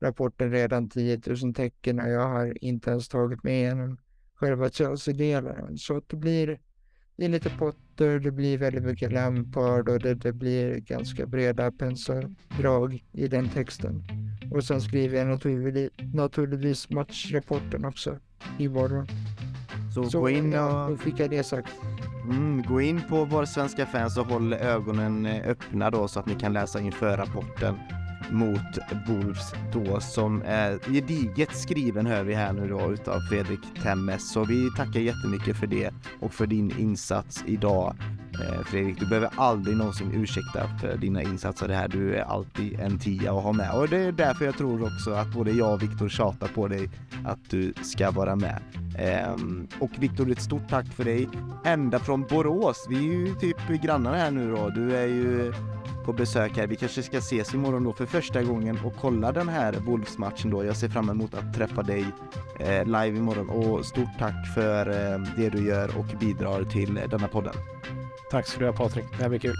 rapporten 0.00 0.50
redan 0.50 0.88
10 0.88 1.20
000 1.42 1.54
tecken 1.54 2.00
och 2.00 2.08
jag 2.08 2.28
har 2.28 2.64
inte 2.64 2.90
ens 2.90 3.08
tagit 3.08 3.42
mig 3.42 3.54
igenom 3.54 3.98
själva 4.34 4.70
Chelsea-delen. 4.70 5.78
Så 5.78 5.96
att 5.96 6.08
det 6.08 6.16
blir, 6.16 6.60
det 7.16 7.24
är 7.24 7.28
lite 7.28 7.50
Potter, 7.50 8.18
det 8.18 8.30
blir 8.30 8.58
väldigt 8.58 8.84
mycket 8.84 9.12
Lampard 9.12 9.88
och 9.88 9.98
det, 9.98 10.14
det 10.14 10.32
blir 10.32 10.76
ganska 10.76 11.26
breda 11.26 11.72
penseldrag 11.72 13.04
i 13.12 13.28
den 13.28 13.48
texten. 13.48 14.04
Och 14.50 14.64
sen 14.64 14.80
skriver 14.80 15.18
jag 15.18 15.26
naturligtvis 16.14 16.90
matchrapporten 16.90 17.84
också 17.84 18.18
imorgon. 18.58 19.06
Så, 19.94 20.04
Så 20.10 20.20
gå 20.20 20.30
in 20.30 20.50
då 20.50 20.60
och 20.60 21.00
fick 21.00 21.20
jag 21.20 21.30
det 21.30 21.42
sagt. 21.42 21.68
mm, 22.24 22.62
gå 22.62 22.80
in 22.80 23.00
på 23.08 23.24
vår 23.24 23.44
svenska 23.44 23.86
fans 23.86 24.18
och 24.18 24.26
håll 24.26 24.52
ögonen 24.52 25.26
eh, 25.26 25.48
öppna 25.50 25.90
då 25.90 26.08
så 26.08 26.20
att 26.20 26.26
ni 26.26 26.34
kan 26.34 26.52
läsa 26.52 26.80
inför 26.80 27.16
rapporten 27.16 27.74
mot 28.30 28.78
Wolves 29.08 29.54
då 29.72 30.00
som 30.00 30.42
är 30.46 30.78
gediget 30.92 31.56
skriven 31.56 32.06
hör 32.06 32.24
vi 32.24 32.34
här 32.34 32.52
nu 32.52 32.68
då 32.68 32.92
utav 32.92 33.20
Fredrik 33.20 33.60
Temmes. 33.82 34.32
Så 34.32 34.44
vi 34.44 34.70
tackar 34.76 35.00
jättemycket 35.00 35.56
för 35.56 35.66
det 35.66 35.90
och 36.20 36.32
för 36.34 36.46
din 36.46 36.78
insats 36.78 37.44
idag 37.46 37.94
eh, 38.31 38.31
Eh, 38.40 38.62
Fredrik. 38.64 39.00
Du 39.00 39.06
behöver 39.06 39.30
aldrig 39.36 39.76
någonsin 39.76 40.12
ursäkta 40.14 40.68
för 40.80 40.96
dina 40.96 41.22
insatser 41.22 41.68
det 41.68 41.74
här. 41.74 41.88
Du 41.88 42.16
är 42.16 42.22
alltid 42.22 42.80
en 42.80 42.98
tia 42.98 43.32
att 43.32 43.42
ha 43.42 43.52
med 43.52 43.72
och 43.72 43.88
det 43.88 43.96
är 43.96 44.12
därför 44.12 44.44
jag 44.44 44.56
tror 44.56 44.82
också 44.82 45.10
att 45.10 45.32
både 45.32 45.50
jag 45.50 45.72
och 45.72 45.82
Viktor 45.82 46.08
tjatar 46.08 46.48
på 46.48 46.68
dig 46.68 46.90
att 47.24 47.50
du 47.50 47.72
ska 47.82 48.10
vara 48.10 48.36
med. 48.36 48.62
Ehm, 48.98 49.68
och 49.78 49.90
Viktor, 49.98 50.30
ett 50.30 50.42
stort 50.42 50.68
tack 50.68 50.86
för 50.86 51.04
dig 51.04 51.28
ända 51.64 51.98
från 51.98 52.22
Borås. 52.22 52.86
Vi 52.88 52.96
är 52.96 53.02
ju 53.02 53.34
typ 53.34 53.68
grannar 53.82 54.14
här 54.14 54.30
nu 54.30 54.50
då. 54.50 54.68
Du 54.68 54.96
är 54.96 55.06
ju 55.06 55.52
på 56.04 56.12
besök 56.12 56.56
här. 56.56 56.66
Vi 56.66 56.76
kanske 56.76 57.02
ska 57.02 57.18
ses 57.18 57.54
imorgon 57.54 57.84
då 57.84 57.92
för 57.92 58.06
första 58.06 58.42
gången 58.42 58.78
och 58.84 58.94
kolla 59.00 59.32
den 59.32 59.48
här 59.48 59.72
Wolves-matchen 59.72 60.50
då. 60.50 60.64
Jag 60.64 60.76
ser 60.76 60.88
fram 60.88 61.10
emot 61.10 61.34
att 61.34 61.54
träffa 61.54 61.82
dig 61.82 62.06
eh, 62.60 62.84
live 62.84 63.18
imorgon 63.18 63.50
och 63.50 63.84
stort 63.84 64.18
tack 64.18 64.54
för 64.54 64.88
eh, 64.88 65.20
det 65.36 65.48
du 65.48 65.66
gör 65.66 65.98
och 65.98 66.06
bidrar 66.20 66.64
till 66.64 66.96
eh, 66.96 67.08
denna 67.08 67.28
podden. 67.28 67.54
Tack 68.32 68.46
ska 68.46 68.58
du 68.60 68.66
ha 68.66 68.72
Patrik. 68.72 69.04
Det 69.16 69.22
här 69.22 69.28
blir 69.28 69.38
kul. 69.38 69.56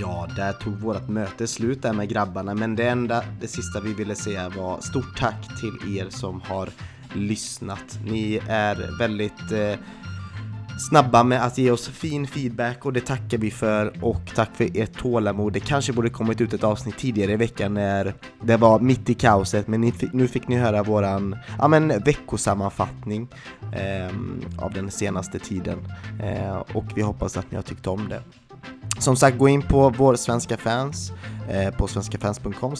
Ja, 0.00 0.28
där 0.36 0.52
tog 0.52 0.74
vårt 0.74 1.08
möte 1.08 1.46
slut 1.46 1.82
där 1.82 1.92
med 1.92 2.08
grabbarna, 2.08 2.54
men 2.54 2.76
det 2.76 2.88
enda, 2.88 3.24
det 3.40 3.48
sista 3.48 3.80
vi 3.80 3.94
ville 3.94 4.14
säga 4.14 4.48
var 4.48 4.80
stort 4.80 5.18
tack 5.18 5.60
till 5.60 5.98
er 5.98 6.10
som 6.10 6.40
har 6.40 6.68
lyssnat. 7.14 7.98
Ni 8.04 8.40
är 8.48 8.98
väldigt 8.98 9.52
eh, 9.52 9.78
snabba 10.88 11.24
med 11.24 11.44
att 11.44 11.58
ge 11.58 11.70
oss 11.70 11.88
fin 11.88 12.26
feedback 12.26 12.86
och 12.86 12.92
det 12.92 13.00
tackar 13.00 13.38
vi 13.38 13.50
för 13.50 14.04
och 14.04 14.20
tack 14.34 14.50
för 14.54 14.68
ert 14.74 14.98
tålamod. 14.98 15.52
Det 15.52 15.60
kanske 15.60 15.92
borde 15.92 16.10
kommit 16.10 16.40
ut 16.40 16.52
ett 16.52 16.64
avsnitt 16.64 16.98
tidigare 16.98 17.32
i 17.32 17.36
veckan 17.36 17.74
när 17.74 18.14
det 18.42 18.56
var 18.56 18.80
mitt 18.80 19.10
i 19.10 19.14
kaoset 19.14 19.68
men 19.68 19.92
nu 20.12 20.28
fick 20.28 20.48
ni 20.48 20.56
höra 20.56 20.82
våran 20.82 21.36
ja, 21.58 21.68
men, 21.68 21.88
veckosammanfattning 21.88 23.28
eh, 23.72 24.16
av 24.58 24.72
den 24.72 24.90
senaste 24.90 25.38
tiden 25.38 25.78
eh, 26.22 26.56
och 26.56 26.84
vi 26.94 27.02
hoppas 27.02 27.36
att 27.36 27.50
ni 27.50 27.56
har 27.56 27.62
tyckt 27.62 27.86
om 27.86 28.08
det. 28.08 28.22
Som 29.00 29.16
sagt, 29.16 29.38
gå 29.38 29.48
in 29.48 29.62
på 29.62 29.90
vår 29.90 30.16
svenska 30.16 30.56
fans 30.56 31.12
eh, 31.50 31.74
på 31.74 31.88
svenskafans.com 31.88 32.74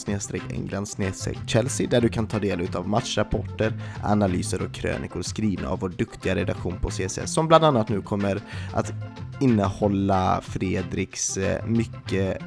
england 0.49 0.87
Chelsea 1.47 1.87
där 1.89 2.01
du 2.01 2.09
kan 2.09 2.27
ta 2.27 2.39
del 2.39 2.75
av 2.75 2.87
matchrapporter, 2.87 3.73
analyser 4.03 4.61
och 4.61 4.71
krönikor 4.73 5.21
skrivna 5.21 5.69
av 5.69 5.79
vår 5.79 5.89
duktiga 5.89 6.35
redaktion 6.35 6.77
på 6.81 6.89
CSS 6.89 7.33
som 7.33 7.47
bland 7.47 7.65
annat 7.65 7.89
nu 7.89 8.01
kommer 8.01 8.41
att 8.73 8.93
innehålla 9.39 10.41
Fredriks 10.41 11.37
eh, 11.37 11.65
mycket 11.65 12.37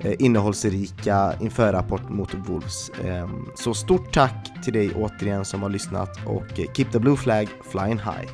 eh, 0.00 0.14
innehållsrika 0.18 1.34
införrapport 1.40 2.08
mot 2.08 2.34
Wolves. 2.34 2.90
Ehm, 3.04 3.48
så 3.54 3.74
stort 3.74 4.14
tack 4.14 4.64
till 4.64 4.72
dig 4.72 4.94
återigen 4.94 5.44
som 5.44 5.62
har 5.62 5.70
lyssnat 5.70 6.26
och 6.26 6.60
eh, 6.60 6.72
keep 6.74 6.86
the 6.92 6.98
blue 6.98 7.16
flag 7.16 7.48
flying 7.70 7.98
high. 7.98 8.28